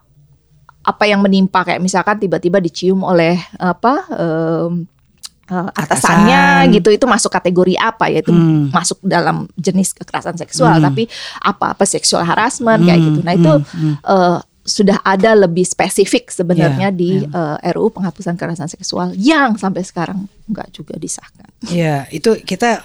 apa 0.81 1.03
yang 1.03 1.19
menimpa 1.19 1.63
kayak 1.63 1.79
misalkan 1.79 2.17
tiba-tiba 2.17 2.59
dicium 2.59 3.01
oleh 3.01 3.39
apa 3.55 4.03
em, 4.09 4.83
eh, 5.53 5.69
atasannya 5.75 6.41
Atasan. 6.59 6.73
gitu 6.73 6.89
itu 6.89 7.05
masuk 7.05 7.31
kategori 7.31 7.77
apa 7.77 8.09
ya 8.09 8.19
itu 8.19 8.33
Hmm. 8.33 8.67
masuk 8.69 8.97
dalam 9.01 9.45
jenis 9.55 9.93
kekerasan 9.93 10.33
seksual 10.35 10.73
Hmm. 10.73 10.83
tapi 10.83 11.05
apa 11.39 11.71
apa 11.71 11.83
sexual 11.85 12.23
harassment 12.23 12.81
kayak 12.81 12.97
Hmm, 12.97 13.07
gitu 13.07 13.19
nah 13.21 13.33
itu 13.33 13.51
hmm, 13.53 13.95
eh, 14.01 14.39
sudah 14.63 15.03
ada 15.03 15.35
lebih 15.37 15.61
spesifik 15.61 16.31
sebenarnya 16.31 16.87
Ya, 16.87 16.95
di 16.95 17.19
eh, 17.21 17.55
RUU 17.69 17.91
penghapusan 17.91 18.33
kekerasan 18.33 18.67
seksual 18.67 19.11
yang 19.13 19.53
sampai 19.53 19.83
sekarang 19.83 20.23
nggak 20.45 20.71
juga 20.71 20.95
disahkan 20.95 21.51
Iya, 21.63 22.07
itu 22.09 22.39
kita 22.39 22.79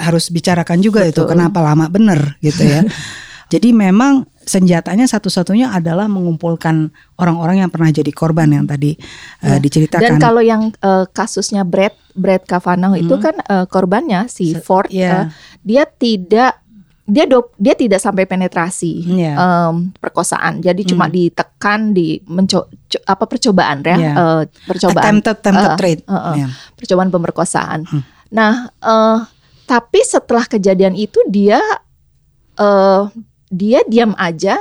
harus 0.00 0.30
bicarakan 0.30 0.78
juga 0.78 1.02
itu 1.02 1.18
Betul. 1.18 1.30
kenapa 1.32 1.58
lama 1.60 1.86
bener 1.86 2.38
gitu 2.40 2.62
ya. 2.62 2.82
Jadi 3.46 3.70
memang 3.70 4.26
senjatanya 4.46 5.04
satu-satunya 5.04 5.74
adalah 5.74 6.06
mengumpulkan 6.06 6.88
orang-orang 7.16 7.60
yang 7.60 7.70
pernah 7.70 7.90
jadi 7.90 8.08
korban 8.08 8.46
yang 8.48 8.64
tadi 8.64 8.94
eh, 9.42 9.48
Ya. 9.48 9.58
diceritakan. 9.58 10.06
Dan 10.06 10.14
kalau 10.16 10.38
yang 10.38 10.70
eh, 10.72 11.04
kasusnya 11.10 11.66
Brad 11.66 11.92
Brad 12.14 12.46
Kavanaugh 12.46 12.94
itu 12.94 13.10
Hmm. 13.12 13.22
kan 13.22 13.34
eh, 13.36 13.66
korbannya 13.66 14.30
si 14.30 14.54
Ford 14.54 14.86
iya. 14.88 15.10
eh, 15.10 15.24
dia 15.60 15.82
tidak 15.84 16.62
dia 17.02 17.22
do, 17.22 17.54
dia 17.54 17.74
tidak 17.74 17.98
sampai 17.98 18.22
penetrasi 18.24 19.06
Iya. 19.06 19.34
em, 19.34 19.94
perkosaan. 19.94 20.58
Jadi 20.58 20.82
cuma 20.84 21.06
Hmm. 21.06 21.14
ditekan 21.14 21.90
di 21.90 22.18
menco, 22.24 22.66
co- 22.66 23.04
apa 23.04 23.24
percobaan 23.24 23.78
ya, 23.80 23.94
Iya. 23.94 24.12
eh, 24.12 24.42
percobaan 24.64 25.02
attempted, 25.22 25.34
attempted 25.36 25.70
Eh, 25.70 25.76
trade. 25.76 26.02
eh, 26.02 26.14
eh. 26.14 26.34
Ya. 26.36 26.48
percobaan 26.74 27.10
pemerkosaan. 27.10 27.86
Hmm. 27.86 28.02
Nah, 28.28 28.54
eh, 28.72 29.18
tapi 29.66 30.02
setelah 30.02 30.46
kejadian 30.46 30.94
itu 30.94 31.18
dia 31.26 31.58
eh, 32.56 33.02
dia 33.48 33.80
diam 33.84 34.12
aja. 34.16 34.56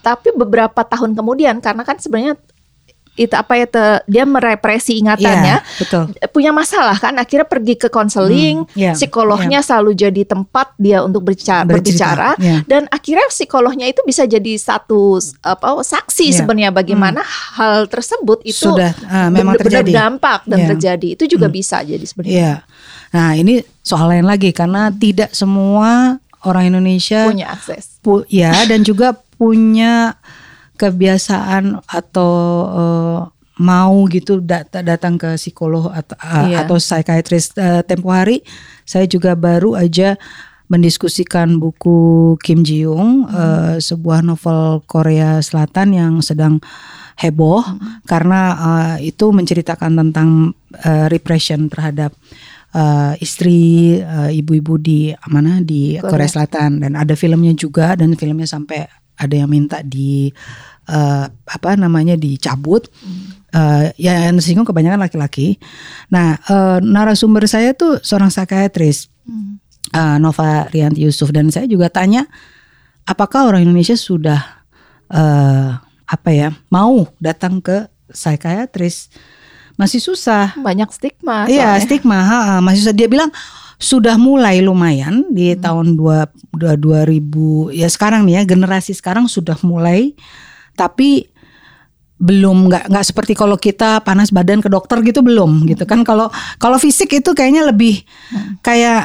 Tapi 0.00 0.32
beberapa 0.32 0.82
tahun 0.82 1.12
kemudian 1.12 1.60
karena 1.60 1.82
kan 1.82 1.96
sebenarnya 1.96 2.40
itu 3.14 3.32
apa 3.32 3.56
ya 3.56 3.64
te- 3.64 4.04
dia 4.04 4.28
merepresi 4.28 5.00
ingatannya 5.00 5.56
Iya, 5.56 5.80
betul. 5.80 6.12
punya 6.28 6.52
masalah 6.52 7.00
kan 7.00 7.16
akhirnya 7.16 7.48
pergi 7.48 7.72
ke 7.74 7.88
konseling 7.88 8.68
Hmm, 8.68 8.76
iya, 8.76 8.92
psikolognya 8.92 9.64
selalu 9.64 9.96
jadi 9.96 10.22
tempat 10.26 10.76
dia 10.76 11.00
untuk 11.00 11.24
berbicara, 11.24 11.64
berbicara 11.64 12.36
iya. 12.36 12.60
dan 12.64 12.84
akhirnya 12.86 13.24
psikolognya 13.26 13.88
itu 13.88 14.04
bisa 14.04 14.28
jadi 14.28 14.52
satu 14.54 15.16
apa 15.40 15.80
saksi 15.80 16.28
Iya. 16.28 16.36
sebenarnya 16.36 16.70
bagaimana 16.70 17.24
hal 17.56 17.88
tersebut 17.88 18.44
itu 18.44 18.68
Sudah 18.68 18.92
ah, 19.06 19.32
memang 19.32 19.56
terjadi. 19.56 19.88
dampak 19.88 20.44
dan 20.44 20.58
Iya. 20.60 20.68
terjadi 20.76 21.08
itu 21.16 21.24
juga 21.26 21.48
bisa 21.48 21.80
jadi 21.80 22.04
sebenarnya 22.04 22.36
Iya. 22.36 22.54
Nah, 23.06 23.32
ini 23.32 23.64
soal 23.80 24.12
lain 24.12 24.28
lagi 24.28 24.52
karena 24.52 24.92
tidak 24.92 25.32
semua 25.32 26.20
orang 26.46 26.70
Indonesia 26.70 27.26
punya 27.26 27.50
akses. 27.50 27.98
pu- 27.98 28.24
ya 28.28 28.54
dan 28.64 28.80
juga 28.80 29.12
punya 29.34 30.14
kebiasaan 30.76 31.82
atau 31.82 32.32
eh, 32.70 33.20
mau 33.56 34.04
gitu 34.06 34.38
dat- 34.38 34.68
datang 34.70 35.16
ke 35.16 35.34
psikolog 35.34 35.88
atau 35.90 36.14
eh, 36.14 36.52
Iya. 36.52 36.56
atau 36.62 36.76
psikiatris 36.76 37.50
Eh, 37.54 37.82
tempo 37.82 38.08
hari 38.08 38.44
saya 38.82 39.04
juga 39.04 39.32
baru 39.34 39.74
aja 39.74 40.14
mendiskusikan 40.66 41.56
buku 41.56 41.96
Kim 42.38 42.60
Ji 42.60 42.84
Young 42.84 43.24
eh, 43.26 43.76
sebuah 43.78 44.20
novel 44.20 44.84
Korea 44.84 45.40
Selatan 45.40 45.88
yang 45.90 46.12
sedang 46.20 46.60
heboh 47.16 47.64
karena 48.04 48.40
eh, 48.98 49.08
itu 49.08 49.30
menceritakan 49.30 49.96
tentang 49.96 50.52
eh, 50.76 51.08
repression 51.08 51.66
terhadap 51.66 52.12
eh, 52.76 53.12
istri 53.24 53.58
eh, 53.96 54.30
ibu-ibu 54.36 54.76
di 54.76 55.16
mana 55.32 55.64
di 55.64 55.96
Korea. 55.96 56.12
Korea 56.12 56.28
Selatan 56.28 56.84
dan 56.84 56.92
ada 57.00 57.16
filmnya 57.16 57.56
juga 57.56 57.96
dan 57.96 58.12
filmnya 58.12 58.44
sampai 58.44 58.84
ada 59.16 59.32
yang 59.32 59.48
minta 59.48 59.80
di 59.80 60.28
eh, 60.92 61.26
apa 61.32 61.70
namanya 61.80 62.14
dicabut 62.20 62.92
Eh, 63.56 63.88
ya 63.96 64.28
yang 64.28 64.36
tersinggung 64.36 64.68
kebanyakan 64.68 65.00
laki-laki. 65.00 65.56
Nah 66.12 66.36
eh, 66.44 66.78
narasumber 66.84 67.48
saya 67.48 67.72
tuh 67.72 68.02
seorang 68.04 68.28
psikiatris 68.28 69.08
Hmm. 69.26 69.58
eh, 69.90 70.16
Nova 70.22 70.70
Rianti 70.70 71.02
Yusuf 71.02 71.34
dan 71.34 71.50
saya 71.50 71.66
juga 71.66 71.90
tanya 71.90 72.30
apakah 73.08 73.48
orang 73.50 73.66
Indonesia 73.66 73.98
sudah 73.98 74.38
eh, 75.10 75.70
apa 76.06 76.30
ya 76.30 76.54
mau 76.70 77.10
datang 77.18 77.58
ke 77.58 77.90
psikiatris 78.12 79.10
masih 79.76 80.00
susah 80.00 80.56
banyak 80.56 80.88
stigma 80.88 81.44
Iya 81.46 81.76
soalnya. 81.76 81.84
stigma, 81.84 82.18
ha, 82.18 82.38
ha. 82.42 82.54
masih 82.58 82.80
susah. 82.82 82.96
dia 82.96 83.06
bilang 83.06 83.28
sudah 83.76 84.16
mulai 84.16 84.64
lumayan 84.64 85.28
di 85.28 85.52
tahun 85.52 85.94
dua, 85.94 86.32
dua 86.50 86.80
2000 86.80 87.76
ya 87.76 87.84
sekarang 87.86 88.24
nih 88.24 88.40
ya 88.40 88.48
generasi 88.48 88.96
sekarang 88.96 89.28
sudah 89.28 89.60
mulai 89.60 90.16
tapi 90.72 91.28
belum 92.16 92.72
nggak 92.72 92.88
nggak 92.88 93.04
seperti 93.04 93.36
kalau 93.36 93.60
kita 93.60 94.00
panas 94.00 94.32
badan 94.32 94.64
ke 94.64 94.72
dokter 94.72 95.04
gitu 95.04 95.20
belum 95.20 95.68
gitu 95.68 95.84
kan 95.84 96.00
kalau 96.00 96.32
kalau 96.56 96.80
fisik 96.80 97.12
itu 97.12 97.36
kayaknya 97.36 97.68
lebih 97.68 98.00
kayak 98.64 99.04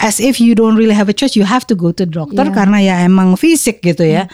as 0.00 0.16
if 0.16 0.40
you 0.40 0.56
don't 0.56 0.72
really 0.72 0.96
have 0.96 1.12
a 1.12 1.16
choice 1.16 1.36
you 1.36 1.44
have 1.44 1.68
to 1.68 1.76
go 1.76 1.92
to 1.92 2.08
doctor 2.08 2.48
Iya. 2.48 2.56
karena 2.56 2.78
ya 2.80 2.94
emang 3.04 3.36
fisik 3.36 3.84
gitu 3.84 4.00
ya 4.00 4.24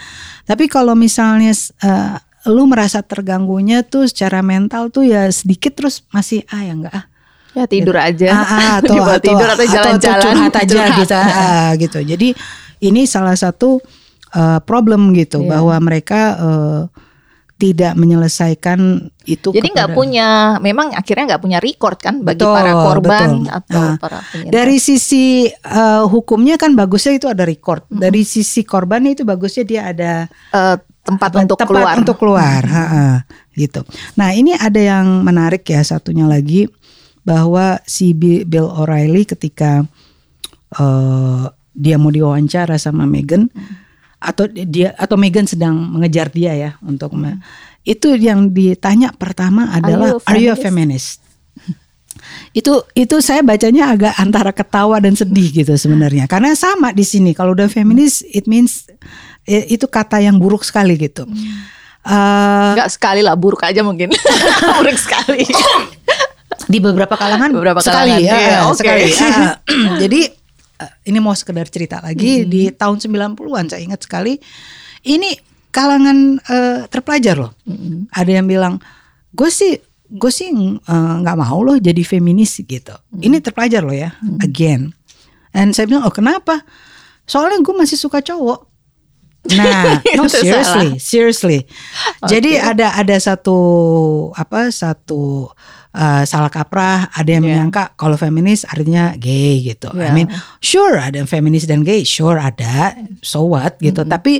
tapi 0.47 0.71
kalau 0.71 0.95
misalnya 0.95 1.51
eh, 1.83 2.15
lu 2.47 2.63
merasa 2.65 2.99
terganggunya 2.99 3.83
tuh 3.83 4.07
secara 4.07 4.39
mental 4.39 4.87
tuh 4.87 5.03
ya 5.03 5.27
sedikit 5.29 5.75
terus 5.75 6.01
masih 6.09 6.47
ah 6.47 6.63
ya 6.63 6.73
enggak 6.73 6.95
ah 6.95 7.05
ya 7.53 7.65
tidur 7.65 7.97
aja 7.97 8.27
Ah, 8.29 8.41
ah, 8.41 8.73
atau, 8.79 8.95
atau, 8.97 9.19
tidur 9.19 9.47
atau 9.47 9.65
jalan-jalan 9.65 10.23
curhat 10.23 10.53
aja 10.55 10.65
curhat. 10.77 10.97
gitu, 10.97 11.15
ah, 11.17 11.69
gitu. 11.75 11.99
Jadi 12.01 12.27
ini 12.79 13.01
salah 13.03 13.33
satu 13.33 13.81
uh, 14.31 14.59
problem 14.61 15.09
gitu 15.11 15.41
Iya. 15.41 15.49
bahwa 15.51 15.75
mereka 15.81 16.21
uh, 16.37 16.81
tidak 17.57 17.97
menyelesaikan 17.97 19.09
itu. 19.25 19.49
jadi 19.49 19.65
nggak 19.65 19.89
kepada- 19.89 19.97
punya 19.97 20.27
memang 20.61 20.93
akhirnya 20.93 21.33
nggak 21.33 21.41
punya 21.41 21.57
record 21.57 21.97
kan 21.97 22.21
bagi 22.21 22.45
Betul, 22.45 22.53
para 22.53 22.73
korban 22.77 23.29
betul. 23.41 23.49
atau 23.49 23.81
Nah, 23.81 23.95
para 23.97 24.19
penyintas. 24.21 24.53
Dari 24.53 24.77
sisi 24.77 25.25
uh, 25.49 26.05
hukumnya 26.05 26.55
kan 26.55 26.77
bagusnya 26.77 27.17
itu 27.17 27.25
ada 27.25 27.41
record. 27.41 27.81
Dari 27.89 28.21
sisi 28.21 28.61
korbannya 28.61 29.17
itu 29.17 29.25
bagusnya 29.25 29.65
dia 29.65 29.81
ada 29.89 30.29
Eh, 30.29 30.77
tempat 31.07 31.31
untuk 31.39 31.57
tempat 31.57 31.71
keluar 31.71 31.93
untuk 31.95 32.17
keluar, 32.19 32.61
ha, 32.75 32.85
ha, 32.85 33.05
gitu. 33.55 33.81
Nah 34.19 34.35
ini 34.35 34.51
ada 34.51 34.77
yang 34.77 35.23
menarik 35.23 35.63
ya 35.63 35.79
satunya 35.81 36.27
lagi 36.27 36.67
bahwa 37.23 37.79
si 37.87 38.11
Bi- 38.11 38.43
Bill 38.43 38.67
O'Reilly 38.67 39.23
ketika 39.23 39.87
eh, 40.75 41.43
dia 41.77 41.95
mau 41.95 42.11
diwawancara 42.11 42.75
sama 42.75 43.07
Meghan 43.07 43.47
atau 44.17 44.49
dia 44.49 44.97
atau 44.97 45.15
Meghan 45.15 45.45
sedang 45.45 45.77
mengejar 45.77 46.33
dia 46.33 46.57
ya 46.57 46.71
untuk 46.81 47.13
me- 47.13 47.37
itu 47.87 48.19
yang 48.19 48.51
ditanya 48.51 49.15
pertama 49.15 49.71
adalah 49.71 50.17
you 50.17 50.19
a 50.19 50.27
are 50.27 50.39
you 50.41 50.51
a 50.51 50.57
feminist? 50.57 51.23
itu 52.57 52.81
itu 52.97 53.15
saya 53.21 53.45
bacanya 53.45 53.93
agak 53.93 54.13
antara 54.17 54.49
ketawa 54.51 54.97
dan 54.97 55.13
sedih 55.13 55.63
gitu 55.63 55.73
sebenarnya 55.77 56.25
karena 56.25 56.57
sama 56.57 56.91
di 56.91 57.05
sini 57.05 57.31
kalau 57.37 57.53
udah 57.53 57.69
feminis 57.69 58.25
it 58.33 58.49
means 58.49 58.89
itu 59.47 59.87
kata 59.87 60.19
yang 60.19 60.35
buruk 60.35 60.61
sekali 60.61 60.99
gitu. 60.99 61.23
Eh, 62.07 62.69
Enggak 62.75 62.91
sekali 62.91 63.19
lah 63.23 63.35
buruk 63.35 63.63
aja 63.63 63.83
mungkin 63.83 64.11
buruk 64.79 64.95
sekali 64.95 65.43
di 66.67 66.79
beberapa 66.83 67.15
kalangan 67.15 67.51
Beberapa 67.51 67.79
sekali 67.79 68.23
kalangan, 68.23 68.27
ya, 68.27 68.37
iya, 68.39 68.57
oke. 68.67 68.77
sekali. 68.79 69.03
Ah, 69.23 69.55
jadi 70.03 70.21
uh, 70.83 70.93
ini 71.07 71.19
mau 71.19 71.35
sekedar 71.35 71.67
cerita 71.71 72.03
lagi 72.03 72.43
Hmm. 72.43 72.49
di 72.51 72.61
tahun 72.71 72.97
90-an 72.99 73.65
saya 73.71 73.81
ingat 73.83 74.03
sekali 74.03 74.35
ini 75.07 75.35
kalangan 75.71 76.39
uh, 76.43 76.79
terpelajar 76.91 77.35
loh. 77.39 77.51
Hmm. 77.63 78.07
Ada 78.11 78.43
yang 78.43 78.47
bilang 78.47 78.73
gue 79.31 79.47
sih 79.51 79.75
gue 80.07 80.31
sih 80.31 80.47
uh, 80.51 81.13
nggak 81.23 81.37
mau 81.39 81.59
loh 81.63 81.75
jadi 81.75 82.03
feminis 82.03 82.59
gitu. 82.59 82.95
Hmm. 82.95 83.19
Ini 83.23 83.39
terpelajar 83.39 83.83
loh 83.83 83.95
ya 83.95 84.15
again. 84.39 84.91
And 85.51 85.71
saya 85.71 85.87
bilang 85.87 86.03
oh 86.07 86.13
kenapa? 86.13 86.63
Soalnya 87.27 87.59
gue 87.59 87.75
masih 87.75 87.99
suka 87.99 88.23
cowok. 88.23 88.67
Nah, 89.55 90.03
no 90.19 90.27
seriously, 90.27 90.99
seriously. 90.99 91.59
Jadi 92.27 92.59
Oke. 92.59 92.67
ada 92.75 92.99
ada 92.99 93.15
satu 93.15 93.57
apa 94.35 94.67
satu 94.73 95.47
uh, 95.95 96.23
salah 96.27 96.51
kaprah. 96.51 97.07
Ada 97.15 97.39
yang 97.39 97.43
Yeah. 97.47 97.63
menyangka 97.63 97.95
kalau 97.95 98.19
feminis 98.19 98.67
artinya 98.67 99.15
gay 99.15 99.63
gitu. 99.63 99.87
I 99.95 100.11
Yeah. 100.11 100.13
mean, 100.13 100.27
sure 100.59 100.99
ada 100.99 101.23
feminis 101.23 101.63
dan 101.63 101.87
gay, 101.87 102.03
sure 102.03 102.35
ada. 102.35 102.97
So 103.23 103.47
what 103.47 103.79
gitu. 103.79 104.03
Mm-hmm. 104.03 104.11
Tapi 104.11 104.33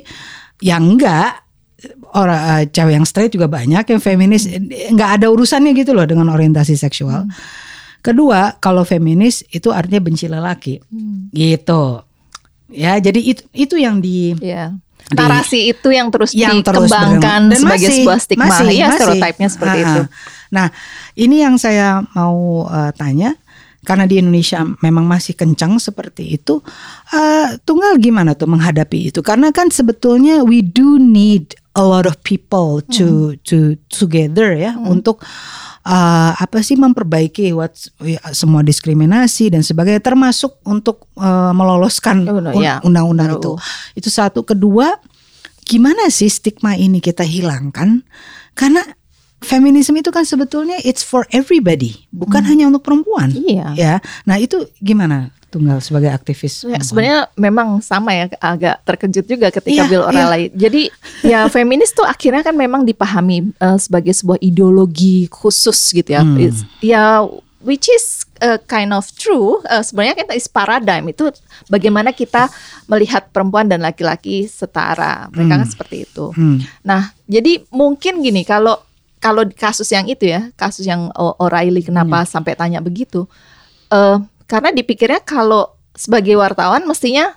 yang 0.65 0.97
enggak 0.97 1.45
orang 2.17 2.41
uh, 2.41 2.63
cewek 2.67 2.93
yang 2.97 3.05
straight 3.05 3.29
juga 3.29 3.45
banyak 3.45 3.85
yang 3.85 4.01
feminis 4.01 4.49
nggak 4.91 5.21
ada 5.21 5.29
urusannya 5.29 5.77
gitu 5.77 5.93
loh 5.93 6.09
dengan 6.09 6.27
orientasi 6.33 6.73
seksual. 6.73 7.29
Mm. 7.29 7.33
Kedua, 8.01 8.55
kalau 8.63 8.87
feminis 8.87 9.43
itu 9.51 9.67
artinya 9.73 9.99
benci 9.99 10.31
lelaki. 10.31 10.79
Hmm. 10.87 11.27
Gitu. 11.33 11.99
Ya, 12.71 12.95
jadi 13.03 13.19
itu 13.19 13.43
itu 13.51 13.75
yang 13.75 13.99
di 13.99 14.31
Ya. 14.39 14.75
Narasi 15.07 15.71
itu 15.71 15.87
yang 15.87 16.11
terus 16.11 16.35
yang 16.35 16.59
terus 16.59 16.91
dikembangkan 16.91 17.19
berkembang. 17.21 17.43
Dan 17.47 17.59
sebagai 17.59 17.87
masih- 17.87 17.97
sebuah 18.03 18.17
stigma. 18.19 18.45
masih- 18.45 18.67
ya, 18.75 18.87
masih. 18.87 18.95
stereotipnya 18.97 19.47
seperti 19.47 19.77
Ah, 19.77 19.83
itu. 19.85 20.01
ah. 20.01 20.07
Nah, 20.47 20.67
ini 21.15 21.35
yang 21.39 21.55
saya 21.55 21.87
mau 22.11 22.37
uh, 22.63 22.91
tanya 22.91 23.31
karena 23.83 24.03
di 24.03 24.19
Indonesia 24.19 24.67
memang 24.79 25.07
masih 25.07 25.31
kencang 25.31 25.79
seperti 25.79 26.35
itu. 26.35 26.59
Uh, 27.07 27.55
tunggal 27.63 27.95
gimana 27.97 28.35
tuh 28.35 28.51
menghadapi 28.51 29.09
itu? 29.09 29.23
Karena 29.23 29.51
kan 29.51 29.71
sebetulnya 29.71 30.43
we 30.43 30.59
do 30.59 30.95
need 30.95 31.55
a 31.71 31.83
lot 31.83 32.03
of 32.03 32.19
people 32.21 32.83
to 32.89 33.31
Hmm. 33.31 33.39
to 33.43 33.57
together 33.87 34.51
ya 34.51 34.75
untuk 34.75 35.23
uh, 35.87 36.31
apa 36.35 36.59
sih 36.59 36.75
memperbaiki 36.75 37.55
what 37.55 37.73
ya, 38.03 38.19
semua 38.35 38.59
diskriminasi 38.61 39.55
dan 39.55 39.63
sebagainya 39.63 40.03
termasuk 40.03 40.59
untuk 40.67 41.07
uh, 41.15 41.55
meloloskan 41.55 42.27
un- 42.27 42.59
ya. 42.59 42.83
undang-undang 42.83 43.39
itu. 43.39 43.55
Itu 43.95 44.11
satu. 44.11 44.43
Kedua, 44.43 44.91
gimana 45.63 46.11
sih 46.11 46.27
stigma 46.27 46.75
ini 46.75 46.99
kita 46.99 47.23
hilangkan? 47.23 48.03
Karena 48.51 48.83
feminisme 49.41 49.97
itu 49.97 50.09
kan 50.09 50.25
sebetulnya 50.25 50.77
it's 50.81 51.05
for 51.05 51.25
everybody, 51.29 52.07
bukan 52.09 52.41
hanya 52.45 52.67
untuk 52.67 52.83
perempuan. 52.85 53.29
Hmm. 53.31 53.43
Iya. 53.43 53.67
Ya. 53.75 53.95
Nah, 54.25 54.37
itu 54.41 54.65
gimana 54.81 55.31
Tunggal 55.47 55.79
sebagai 55.79 56.11
aktivis? 56.11 56.67
Ya, 56.67 56.75
sebenarnya 56.83 57.31
memang 57.39 57.79
sama 57.79 58.11
ya 58.11 58.27
agak 58.43 58.83
terkejut 58.83 59.25
juga 59.31 59.47
ketika 59.47 59.87
Iya, 59.87 59.87
Bill 59.87 60.03
O'Reilly. 60.03 60.51
Jadi 60.51 60.91
ya 61.23 61.47
feminis 61.55 61.95
tuh 61.95 62.03
akhirnya 62.03 62.43
kan 62.43 62.51
memang 62.51 62.83
dipahami 62.83 63.55
eh, 63.55 63.77
sebagai 63.79 64.11
sebuah 64.11 64.43
ideologi 64.43 65.31
khusus 65.31 65.95
gitu 65.95 66.11
ya. 66.11 66.21
Hmm. 66.27 66.35
It's- 66.35 66.67
Ya 66.83 67.23
which 67.63 67.87
is 67.87 68.27
eh, 68.43 68.59
kind 68.67 68.91
of 68.91 69.07
true. 69.15 69.63
Eh, 69.71 69.87
sebenarnya 69.87 70.19
kan 70.19 70.35
is 70.35 70.51
paradigm 70.51 71.07
itu 71.07 71.31
bagaimana 71.71 72.11
kita 72.11 72.51
melihat 72.91 73.31
perempuan 73.31 73.71
dan 73.71 73.79
laki-laki 73.79 74.51
setara. 74.51 75.31
Mereka 75.31 75.63
kan 75.63 75.69
seperti 75.71 76.11
itu. 76.11 76.35
Hmm. 76.35 76.59
Nah, 76.83 77.15
jadi 77.23 77.63
mungkin 77.71 78.19
gini 78.19 78.43
kalau 78.43 78.83
kalau 79.17 79.41
di 79.41 79.51
kasus 79.51 79.87
yang 79.87 80.05
itu 80.05 80.25
ya, 80.25 80.49
kasus 80.53 80.83
yang 80.83 81.09
O- 81.13 81.35
O'Reilly 81.39 81.81
kenapa 81.81 82.23
sampai 82.23 82.53
tanya 82.53 82.79
begitu? 82.79 83.25
eh 83.87 84.17
karena 84.45 84.69
dipikirnya 84.69 85.19
kalau 85.19 85.67
sebagai 85.91 86.35
wartawan 86.35 86.83
mestinya 86.83 87.33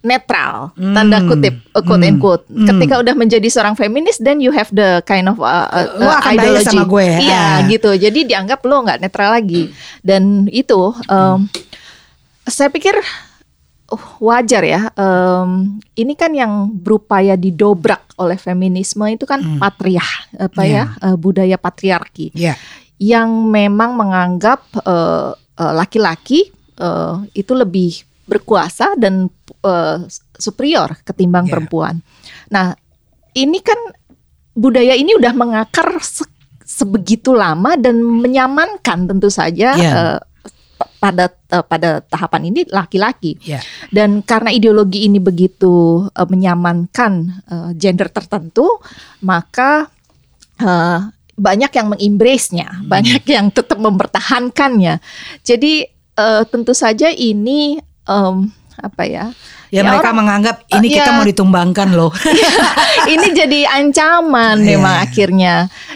netral, 0.00 0.72
tanda 0.72 1.20
Hmm. 1.20 1.28
kutip, 1.28 1.60
uh, 1.70 1.84
quote 1.84 2.00
and 2.02 2.16
Hmm. 2.16 2.24
quote. 2.24 2.44
Hmm. 2.48 2.64
Ketika 2.64 2.98
udah 2.98 3.12
menjadi 3.12 3.44
seorang 3.46 3.76
feminis, 3.76 4.16
then 4.16 4.40
you 4.40 4.48
have 4.48 4.72
the 4.72 5.04
kind 5.04 5.28
of 5.28 5.36
uh, 5.36 5.68
uh, 5.68 5.84
akan 6.16 6.40
bias 6.40 6.64
ideology. 6.64 6.68
sama 6.72 6.84
gue, 6.88 7.08
Iya, 7.20 7.36
ah. 7.36 7.56
gitu. 7.68 7.90
Jadi 7.92 8.20
dianggap 8.24 8.64
lo 8.64 8.80
nggak 8.80 8.96
netral 8.98 9.28
lagi. 9.30 9.68
Dan 10.00 10.48
itu, 10.48 10.80
um, 11.04 11.44
saya 12.42 12.68
pikir 12.68 12.96
uh, 12.96 13.04
wajar 14.18 14.62
ya. 14.62 14.80
Um, 14.94 15.78
ini 15.92 16.14
kan 16.14 16.30
yang 16.30 16.70
berupaya 16.70 17.34
didobrak 17.34 18.14
oleh 18.16 18.36
feminisme 18.36 19.02
itu 19.06 19.24
kan 19.24 19.58
patriah, 19.58 20.06
apa 20.36 20.62
Iya. 20.62 20.72
ya, 20.72 20.84
uh, 21.02 21.16
budaya 21.16 21.56
patriarki 21.56 22.30
Ya. 22.32 22.54
yang 22.96 23.48
memang 23.48 23.96
menganggap 23.96 24.60
eh, 24.76 25.30
eh, 25.34 25.72
laki-laki 25.74 26.52
eh, 26.76 27.14
itu 27.32 27.52
lebih 27.52 27.96
berkuasa 28.24 28.94
dan 28.94 29.26
eh, 29.64 29.98
superior 30.36 30.94
ketimbang 31.02 31.48
Yeah. 31.48 31.52
perempuan. 31.52 31.94
Nah, 32.48 32.76
ini 33.32 33.58
kan 33.58 33.76
budaya 34.52 34.94
ini 34.94 35.16
udah 35.16 35.32
mengakar 35.32 35.98
se- 35.98 36.28
sebegitu 36.60 37.34
lama 37.34 37.74
dan 37.74 37.98
menyamankan 37.98 39.10
tentu 39.10 39.26
saja 39.26 39.74
Yeah. 39.74 39.94
eh, 39.96 40.18
pa- 40.20 40.29
pada 41.00 41.32
eh, 41.50 41.64
pada 41.64 42.00
tahapan 42.04 42.52
ini 42.52 42.60
laki-laki. 42.68 43.36
Ya. 43.44 43.60
Dan 43.92 44.20
karena 44.24 44.52
ideologi 44.52 45.04
ini 45.08 45.18
begitu 45.20 46.06
eh, 46.12 46.28
menyamankan 46.28 47.12
eh, 47.48 47.70
gender 47.76 48.08
tertentu, 48.12 48.66
maka 49.24 49.88
eh, 50.60 51.00
banyak 51.40 51.72
yang 51.72 51.88
mengembrace-nya, 51.96 52.84
banyak 52.84 53.24
yang 53.24 53.48
tetap 53.48 53.80
mempertahankannya. 53.80 55.00
Jadi 55.40 55.88
eh, 56.16 56.42
tentu 56.48 56.76
saja 56.76 57.08
ini 57.08 57.80
em, 58.04 58.59
apa 58.80 59.02
ya? 59.04 59.24
Ya, 59.70 59.80
Ya, 59.80 59.86
mereka 59.86 60.10
orang- 60.10 60.18
menganggap 60.18 60.56
ini 60.68 60.86
Eh, 60.90 60.92
kita 60.98 61.10
ya. 61.10 61.14
mau 61.14 61.22
ditumbangkan 61.22 61.88
loh. 61.94 62.10
ini 63.12 63.26
jadi 63.30 63.70
ancaman 63.70 64.58
Iya. 64.58 64.66
memang 64.66 64.94
akhirnya. 64.98 65.54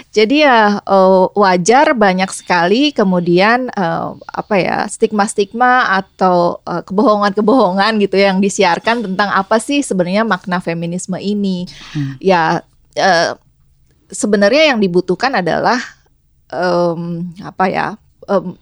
Jadi 0.09 0.35
ya 0.41 0.79
eh, 0.79 1.23
wajar 1.35 1.91
banyak 1.91 2.31
sekali 2.31 2.89
kemudian 2.89 3.67
eh, 3.67 4.07
apa 4.15 4.55
ya 4.55 4.77
stigma-stigma 4.85 5.91
atau 5.91 6.63
eh, 6.63 6.81
kebohongan-kebohongan 6.81 7.99
gitu 7.99 8.15
yang 8.15 8.39
disiarkan 8.39 9.03
tentang 9.03 9.27
apa 9.29 9.59
sih 9.59 9.81
sebenarnya 9.81 10.23
makna 10.23 10.57
feminisme 10.57 11.17
ini. 11.17 11.67
Hmm. 11.91 12.15
Ya 12.17 12.63
eh, 12.95 13.35
sebenarnya 14.07 14.71
yang 14.71 14.79
dibutuhkan 14.79 15.35
adalah 15.35 15.81
em, 16.47 17.01
apa 17.41 17.65
ya 17.65 17.87
em, 18.25 18.53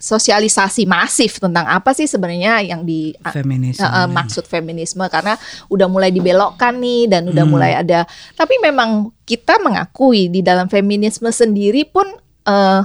sosialisasi 0.00 0.88
masif 0.88 1.36
tentang 1.36 1.68
apa 1.68 1.92
sih 1.92 2.08
sebenarnya 2.08 2.64
yang 2.64 2.82
di 2.82 3.12
Feminisme. 3.28 3.84
Uh, 3.84 4.02
uh, 4.02 4.06
maksud 4.08 4.48
feminisme 4.48 5.04
karena 5.06 5.36
udah 5.68 5.86
mulai 5.86 6.08
dibelokkan 6.08 6.72
nih 6.74 7.04
dan 7.06 7.28
udah 7.28 7.44
Hmm. 7.44 7.52
mulai 7.52 7.76
ada 7.76 8.08
tapi 8.32 8.56
memang 8.58 9.12
kita 9.22 9.60
mengakui 9.60 10.26
di 10.26 10.40
dalam 10.40 10.66
feminisme 10.66 11.28
sendiri 11.28 11.84
pun 11.84 12.08
uh, 12.48 12.80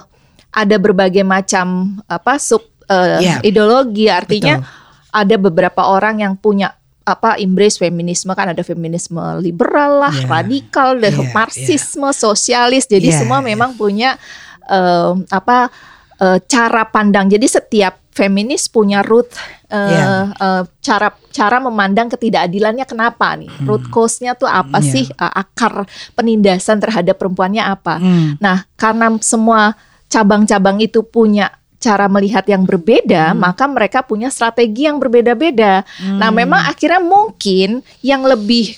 ada 0.51 0.75
berbagai 0.75 1.23
macam 1.23 1.97
apa 2.06 2.36
sub 2.36 2.67
uh, 2.91 3.17
Iya. 3.17 3.39
ideologi 3.41 4.12
artinya 4.12 4.60
Betul. 4.60 5.15
ada 5.15 5.36
beberapa 5.39 5.82
orang 5.88 6.19
yang 6.19 6.36
punya 6.36 6.75
apa 7.06 7.38
embrace 7.38 7.78
feminisme 7.78 8.34
kan 8.34 8.51
ada 8.51 8.60
feminisme 8.60 9.21
liberal 9.39 10.04
lah 10.04 10.12
Iya. 10.12 10.28
radikal 10.28 10.99
dan 10.99 11.15
Iya, 11.15 11.32
marxisme 11.32 12.12
sosialis 12.12 12.84
jadi 12.86 13.08
Iya, 13.08 13.23
semua 13.23 13.39
iya. 13.39 13.47
memang 13.56 13.71
punya 13.73 14.19
um, 14.67 15.23
apa 15.30 15.71
uh, 16.19 16.38
cara 16.43 16.88
pandang 16.88 17.28
jadi 17.28 17.43
setiap 17.43 17.99
feminis 18.15 18.71
punya 18.71 19.04
root 19.04 19.28
uh, 19.67 19.75
Iya. 19.75 20.06
uh, 20.36 20.63
cara 20.80 21.12
cara 21.30 21.60
memandang 21.60 22.08
ketidakadilannya 22.08 22.88
kenapa 22.88 23.36
nih 23.36 23.51
root 23.67 23.91
cause-nya 23.91 24.32
tuh 24.34 24.47
apa 24.47 24.80
Iya. 24.80 24.91
sih 24.91 25.06
Uh, 25.12 25.34
akar 25.36 25.84
penindasan 26.13 26.80
terhadap 26.80 27.19
perempuannya 27.19 27.62
apa 27.62 27.99
Hmm. 27.99 28.39
Nah, 28.39 28.63
karena 28.75 29.12
semua 29.19 29.75
cabang-cabang 30.08 30.80
itu 30.80 31.01
punya 31.01 31.51
cara 31.75 32.08
melihat 32.08 32.47
yang 32.47 32.63
berbeda, 32.63 33.36
Hmm. 33.36 33.39
maka 33.43 33.67
mereka 33.67 33.99
punya 34.01 34.32
strategi 34.32 34.88
yang 34.88 34.97
berbeda-beda. 34.97 35.84
Nah, 36.01 36.32
memang 36.32 36.65
akhirnya 36.65 36.97
mungkin 36.97 37.84
yang 38.01 38.23
lebih 38.23 38.73